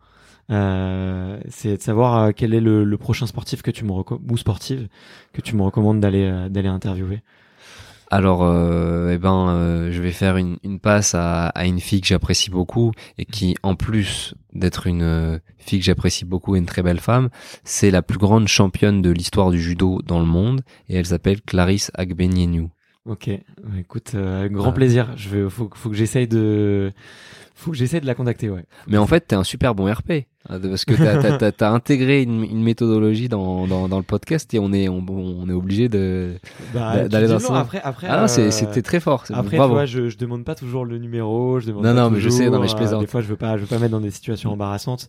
Euh, 0.51 1.40
c'est 1.49 1.76
de 1.76 1.82
savoir 1.82 2.18
euh, 2.18 2.30
quel 2.34 2.55
est 2.55 2.61
le, 2.61 2.84
le 2.84 2.97
prochain 2.97 3.26
sportif 3.26 3.62
que 3.62 3.70
tu 3.72 3.84
me 3.84 3.90
ou 3.92 4.36
sportive 4.36 4.88
que 5.32 5.40
tu 5.40 5.57
me 5.57 5.62
recommandes 5.62 6.01
d'aller 6.01 6.24
euh, 6.24 6.49
d'aller 6.49 6.68
interviewer. 6.68 7.22
Alors, 8.09 8.44
euh, 8.44 9.11
eh 9.12 9.18
ben, 9.18 9.49
euh, 9.49 9.90
je 9.90 10.01
vais 10.01 10.12
faire 10.12 10.36
une, 10.36 10.59
une 10.62 10.78
passe 10.78 11.16
à, 11.16 11.49
à 11.49 11.66
une 11.66 11.80
fille 11.80 12.01
que 12.01 12.07
j'apprécie 12.07 12.51
beaucoup 12.51 12.92
et 13.18 13.24
qui, 13.24 13.57
en 13.64 13.74
plus 13.74 14.34
d'être 14.53 14.86
une 14.86 15.03
euh, 15.03 15.38
fille 15.59 15.80
que 15.80 15.84
j'apprécie 15.84 16.24
beaucoup 16.24 16.55
et 16.55 16.61
une 16.61 16.66
très 16.66 16.84
belle 16.84 17.01
femme, 17.01 17.30
c'est 17.64 17.90
la 17.90 18.03
plus 18.03 18.18
grande 18.18 18.47
championne 18.47 19.03
de 19.03 19.11
l'histoire 19.11 19.51
du 19.51 19.61
judo 19.61 20.01
dans 20.07 20.20
le 20.20 20.26
monde 20.26 20.61
et 20.88 20.94
elle 20.94 21.07
s'appelle 21.07 21.42
Clarisse 21.42 21.90
Agbenienou. 21.94 22.70
Ok. 23.07 23.28
Écoute, 23.76 24.12
euh, 24.14 24.40
avec 24.40 24.53
grand 24.53 24.72
plaisir. 24.72 25.12
Je 25.16 25.28
vais 25.28 25.51
faut, 25.51 25.68
faut 25.74 25.90
que 25.90 25.97
j'essaye 25.97 26.28
de 26.28 26.92
faut 27.59 27.70
que 27.72 27.76
j'essaye 27.76 28.00
de 28.02 28.07
la 28.07 28.14
contacter. 28.14 28.50
Ouais. 28.50 28.64
Mais 28.86 28.98
en 28.98 29.07
fait, 29.07 29.20
t'es 29.28 29.34
un 29.34 29.42
super 29.42 29.74
bon 29.74 29.90
RP. 29.92 30.26
de- 30.50 30.68
Parce 30.68 30.84
que 30.84 30.92
t'as, 30.94 31.16
t'as, 31.22 31.38
t'as, 31.38 31.52
t'as 31.52 31.70
intégré 31.70 32.22
une, 32.22 32.44
une 32.44 32.62
méthodologie 32.62 33.28
dans, 33.28 33.66
dans, 33.66 33.88
dans 33.88 33.96
le 33.96 34.02
podcast 34.04 34.52
et 34.52 34.59
on 34.59 34.72
est, 34.74 34.88
on, 34.90 35.02
on 35.09 35.48
est 35.48 35.52
obligé 35.54 35.88
de. 35.88 36.34
Bah, 36.74 36.96
D'a- 36.96 37.09
d'aller 37.09 37.28
dans 37.28 37.38
sens. 37.38 37.57
après 37.57 37.80
après. 37.82 38.07
Ah 38.11 38.24
euh, 38.24 38.50
c'était 38.50 38.82
très 38.82 39.00
fort. 39.00 39.24
Après, 39.32 39.57
bravo. 39.57 39.72
tu 39.72 39.76
vois, 39.76 39.86
je, 39.86 40.09
je 40.11 40.18
demande 40.18 40.44
pas 40.44 40.54
toujours 40.54 40.84
le 40.84 40.98
numéro, 40.98 41.59
je 41.59 41.66
demande 41.68 41.82
Non, 41.84 41.94
pas 41.94 42.00
non, 42.02 42.11
mais 42.11 42.20
je 42.20 42.28
sais, 42.28 42.50
non, 42.50 42.61
mais 42.61 42.68
je 42.68 42.74
euh, 42.74 42.76
plaisante. 42.76 43.00
des 43.00 43.07
fois, 43.07 43.22
je 43.22 43.26
veux 43.28 43.36
pas, 43.36 43.57
je 43.57 43.62
veux 43.62 43.66
pas, 43.66 43.66
je 43.66 43.74
veux 43.74 43.78
pas 43.78 43.78
mettre 43.80 43.92
dans 43.92 44.00
des 44.00 44.11
situations 44.11 44.52
embarrassantes. 44.52 45.09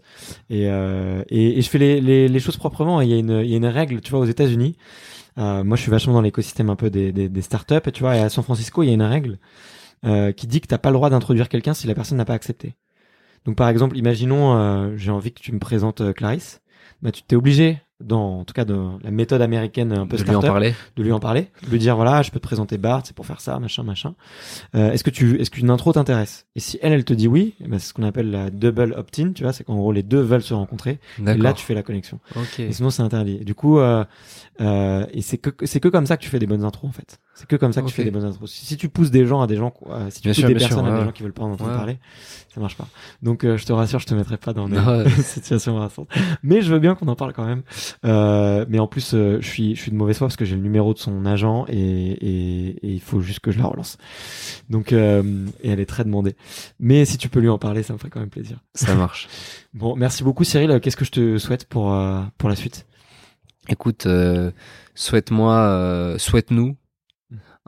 Et, 0.49 0.69
euh, 0.69 1.21
et, 1.29 1.59
et 1.59 1.61
je 1.61 1.69
fais 1.69 1.77
les, 1.79 1.99
les, 2.01 2.27
les 2.29 2.39
choses 2.39 2.55
proprement. 2.57 3.01
Il 3.01 3.09
y 3.09 3.13
a 3.13 3.17
une, 3.17 3.41
il 3.43 3.49
y 3.51 3.53
a 3.53 3.57
une 3.57 3.65
règle, 3.65 3.99
tu 4.01 4.11
vois, 4.11 4.21
aux 4.21 4.25
États-Unis. 4.25 4.77
Euh, 5.37 5.63
moi, 5.65 5.75
je 5.77 5.81
suis 5.83 5.91
vachement 5.91 6.13
dans 6.13 6.21
l'écosystème 6.21 6.69
un 6.71 6.75
peu 6.77 6.89
des, 6.89 7.11
des, 7.11 7.27
des 7.29 7.41
startups. 7.41 7.75
Et 7.85 7.91
tu 7.91 8.01
vois, 8.01 8.15
et 8.15 8.21
à 8.21 8.29
San 8.29 8.43
Francisco, 8.43 8.81
il 8.81 8.87
y 8.87 8.89
a 8.89 8.93
une 8.93 9.03
règle 9.03 9.37
euh, 10.05 10.31
qui 10.31 10.47
dit 10.47 10.61
que 10.61 10.67
t'as 10.67 10.77
pas 10.77 10.89
le 10.89 10.95
droit 10.95 11.09
d'introduire 11.09 11.49
quelqu'un 11.49 11.73
si 11.73 11.87
la 11.87 11.95
personne 11.95 12.17
n'a 12.17 12.25
pas 12.25 12.33
accepté. 12.33 12.75
Donc, 13.45 13.55
par 13.55 13.69
exemple, 13.69 13.97
imaginons, 13.97 14.57
euh, 14.57 14.93
j'ai 14.97 15.11
envie 15.11 15.31
que 15.31 15.39
tu 15.39 15.51
me 15.51 15.59
présentes 15.59 16.01
euh, 16.01 16.13
Clarisse. 16.13 16.61
Bah, 17.01 17.11
tu 17.11 17.23
t'es 17.23 17.35
obligé, 17.35 17.79
dans, 17.99 18.39
en 18.39 18.43
tout 18.43 18.53
cas, 18.53 18.65
dans 18.65 18.99
la 19.03 19.11
méthode 19.11 19.41
américaine 19.41 19.91
un 19.91 20.05
peu 20.05 20.17
de 20.17 20.23
lui 20.23 20.35
en 20.35 20.41
parler. 20.41 20.73
de 20.95 21.03
lui 21.03 21.11
en 21.11 21.19
parler, 21.19 21.49
de 21.63 21.69
lui 21.69 21.79
dire 21.79 21.95
voilà, 21.95 22.21
je 22.21 22.29
peux 22.29 22.39
te 22.39 22.43
présenter 22.43 22.77
Bart, 22.77 23.01
c'est 23.05 23.15
pour 23.15 23.25
faire 23.25 23.41
ça, 23.41 23.59
machin, 23.59 23.83
machin. 23.83 24.13
Euh, 24.75 24.91
est-ce 24.91 25.03
que 25.03 25.09
tu, 25.09 25.39
est-ce 25.41 25.49
qu'une 25.49 25.69
intro 25.69 25.93
t'intéresse? 25.93 26.45
Et 26.55 26.59
si 26.59 26.77
elle, 26.81 26.93
elle 26.93 27.05
te 27.05 27.13
dit 27.13 27.27
oui, 27.27 27.55
ben, 27.59 27.79
c'est 27.79 27.87
ce 27.87 27.93
qu'on 27.93 28.03
appelle 28.03 28.29
la 28.29 28.49
double 28.51 28.93
opt-in, 28.95 29.31
tu 29.33 29.43
vois, 29.43 29.53
c'est 29.53 29.63
qu'en 29.63 29.77
gros 29.77 29.91
les 29.91 30.03
deux 30.03 30.21
veulent 30.21 30.43
se 30.43 30.53
rencontrer. 30.53 30.99
Et 31.19 31.33
là, 31.37 31.53
tu 31.53 31.65
fais 31.65 31.73
la 31.73 31.83
connexion. 31.83 32.19
Ok. 32.35 32.59
Et 32.59 32.71
sinon, 32.71 32.91
c'est 32.91 33.01
interdit. 33.01 33.39
Et 33.41 33.45
du 33.45 33.55
coup, 33.55 33.79
euh, 33.79 34.05
euh, 34.61 35.05
et 35.11 35.21
c'est 35.21 35.37
que, 35.37 35.65
c'est 35.65 35.79
que 35.79 35.87
comme 35.87 36.05
ça 36.05 36.17
que 36.17 36.23
tu 36.23 36.29
fais 36.29 36.39
des 36.39 36.47
bonnes 36.47 36.65
intros 36.65 36.89
en 36.89 36.93
fait. 36.93 37.19
C'est 37.37 37.45
que 37.47 37.55
comme 37.55 37.71
ça 37.71 37.83
que 37.83 37.87
tu 37.87 37.93
fais 37.93 38.03
des 38.03 38.09
bonnes 38.09 38.25
intros. 38.25 38.51
Si, 38.51 38.77
tu 38.77 38.89
pousses 38.89 39.11
des 39.11 39.27
gens 39.27 39.41
à 39.41 39.47
des 39.47 39.57
gens, 39.57 39.71
euh, 39.91 40.09
si 40.09 40.21
tu 40.21 40.23
Bien 40.23 40.31
pousses 40.31 40.39
sûr, 40.39 40.47
des 40.47 40.57
sûr, 40.57 40.69
personnes 40.69 40.87
à 40.87 40.97
des 40.97 41.05
gens 41.05 41.11
qui 41.11 41.21
veulent 41.21 41.33
pas 41.33 41.43
en 41.43 41.51
entendre 41.51 41.69
Ouais. 41.69 41.77
parler, 41.77 41.99
ça 42.51 42.59
marche 42.59 42.75
pas. 42.75 42.87
Donc 43.21 43.43
euh, 43.43 43.57
je 43.57 43.65
te 43.67 43.71
rassure, 43.73 43.99
je 43.99 44.07
te 44.07 44.15
mettrai 44.15 44.37
pas 44.37 44.53
dans 44.53 44.67
des 44.67 44.79
ouais. 44.79 45.07
situations. 45.23 45.87
Mais 46.41 46.63
je 46.63 46.73
veux 46.73 46.79
bien 46.79 46.95
qu'on 46.95 47.07
en 47.09 47.15
parle 47.15 47.33
quand 47.33 47.45
même. 47.45 47.61
Euh, 48.05 48.65
mais 48.67 48.79
en 48.79 48.87
plus, 48.87 49.13
euh, 49.13 49.37
je 49.39 49.47
suis, 49.47 49.75
je 49.75 49.81
suis 49.83 49.91
de 49.91 49.95
mauvaise 49.95 50.17
foi 50.17 50.25
parce 50.25 50.35
que 50.35 50.45
j'ai 50.45 50.55
le 50.55 50.63
numéro 50.63 50.95
de 50.95 50.97
son 50.99 51.27
agent 51.27 51.65
et, 51.67 51.77
et, 51.77 52.67
et 52.87 52.91
il 52.93 53.01
faut 53.01 53.21
juste 53.21 53.41
que 53.41 53.51
je 53.51 53.59
la 53.59 53.65
relance. 53.65 53.99
Donc 54.71 54.91
euh, 54.91 55.45
et 55.61 55.69
elle 55.69 55.79
est 55.79 55.85
très 55.85 56.05
demandée. 56.05 56.35
Mais 56.79 57.05
si 57.05 57.19
tu 57.19 57.29
peux 57.29 57.39
lui 57.39 57.49
en 57.49 57.59
parler, 57.59 57.83
ça 57.83 57.93
me 57.93 57.99
ferait 57.99 58.09
quand 58.09 58.19
même 58.19 58.29
plaisir. 58.31 58.57
Ça 58.73 58.95
marche. 58.95 59.27
Bon, 59.73 59.95
merci 59.95 60.23
beaucoup 60.23 60.43
Cyril. 60.43 60.79
Qu'est-ce 60.81 60.97
que 60.97 61.05
je 61.05 61.11
te 61.11 61.37
souhaite 61.37 61.65
pour 61.65 61.93
euh, 61.93 62.21
pour 62.39 62.49
la 62.49 62.55
suite? 62.55 62.87
Écoute, 63.69 64.07
euh, 64.07 64.49
souhaite-moi, 64.95 65.53
euh, 65.53 66.17
souhaite-nous 66.17 66.75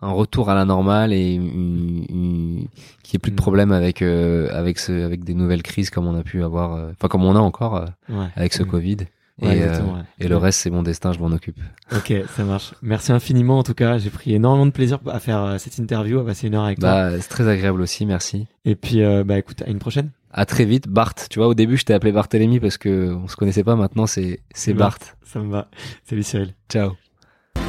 un 0.01 0.11
retour 0.11 0.49
à 0.49 0.55
la 0.55 0.65
normale 0.65 1.11
et 1.13 1.33
une, 1.33 2.05
une- 2.09 2.67
qu'il 3.03 3.17
n'y 3.17 3.17
ait 3.17 3.19
plus 3.19 3.31
de 3.31 3.35
Mm. 3.35 3.43
problème 3.43 3.71
avec 3.71 4.01
euh, 4.01 4.49
avec 4.51 4.79
ce 4.79 5.05
avec 5.05 5.23
des 5.23 5.33
nouvelles 5.33 5.63
crises 5.63 5.89
comme 5.89 6.07
on 6.07 6.15
a 6.17 6.23
pu 6.23 6.43
avoir, 6.43 6.73
euh, 6.75 6.91
enfin 6.91 7.07
comme 7.07 7.25
on 7.25 7.35
a 7.35 7.39
encore 7.39 7.75
euh, 7.77 7.85
Ouais. 8.09 8.27
avec 8.35 8.53
ce 8.53 8.63
Mm. 8.63 8.67
Covid. 8.67 8.97
Ouais, 9.41 9.55
et, 9.55 9.61
exactement, 9.61 9.93
ouais. 9.93 10.01
et 10.19 10.27
le 10.27 10.35
reste, 10.35 10.59
c'est 10.59 10.69
mon 10.69 10.83
destin, 10.83 11.13
je 11.13 11.19
m'en 11.19 11.27
occupe. 11.31 11.57
Ok, 11.95 12.13
ça 12.35 12.43
marche. 12.43 12.73
Merci 12.81 13.13
infiniment 13.13 13.59
en 13.59 13.63
tout 13.63 13.73
cas. 13.73 13.97
J'ai 13.97 14.09
pris 14.09 14.33
énormément 14.33 14.65
de 14.65 14.71
plaisir 14.71 14.99
à 15.07 15.19
faire 15.21 15.55
cette 15.59 15.77
interview, 15.77 16.19
à 16.19 16.25
passer 16.25 16.47
une 16.47 16.55
heure 16.55 16.65
avec 16.65 16.79
toi. 16.79 16.89
Bah, 17.11 17.19
c'est 17.21 17.29
très 17.29 17.47
agréable 17.47 17.81
aussi, 17.81 18.05
merci. 18.05 18.47
Et 18.65 18.75
puis, 18.75 18.99
bah 19.25 19.37
écoute, 19.37 19.61
à 19.65 19.69
une 19.69 19.79
prochaine. 19.79 20.09
À 20.31 20.45
très 20.45 20.65
vite, 20.65 20.89
Bart. 20.89 21.15
Tu 21.29 21.39
vois, 21.39 21.47
au 21.47 21.53
début, 21.53 21.77
je 21.77 21.85
t'ai 21.85 21.93
appelé 21.93 22.11
Barthélemy 22.11 22.59
parce 22.59 22.77
que 22.77 23.13
on 23.15 23.27
se 23.29 23.37
connaissait 23.37 23.63
pas. 23.63 23.77
Maintenant, 23.77 24.07
c'est 24.07 24.41
c'est 24.53 24.73
Bart. 24.73 24.97
Ça 25.23 25.39
me 25.39 25.49
va. 25.49 25.69
Salut 26.03 26.23
Cyril. 26.23 26.53
Ciao. 26.69 26.91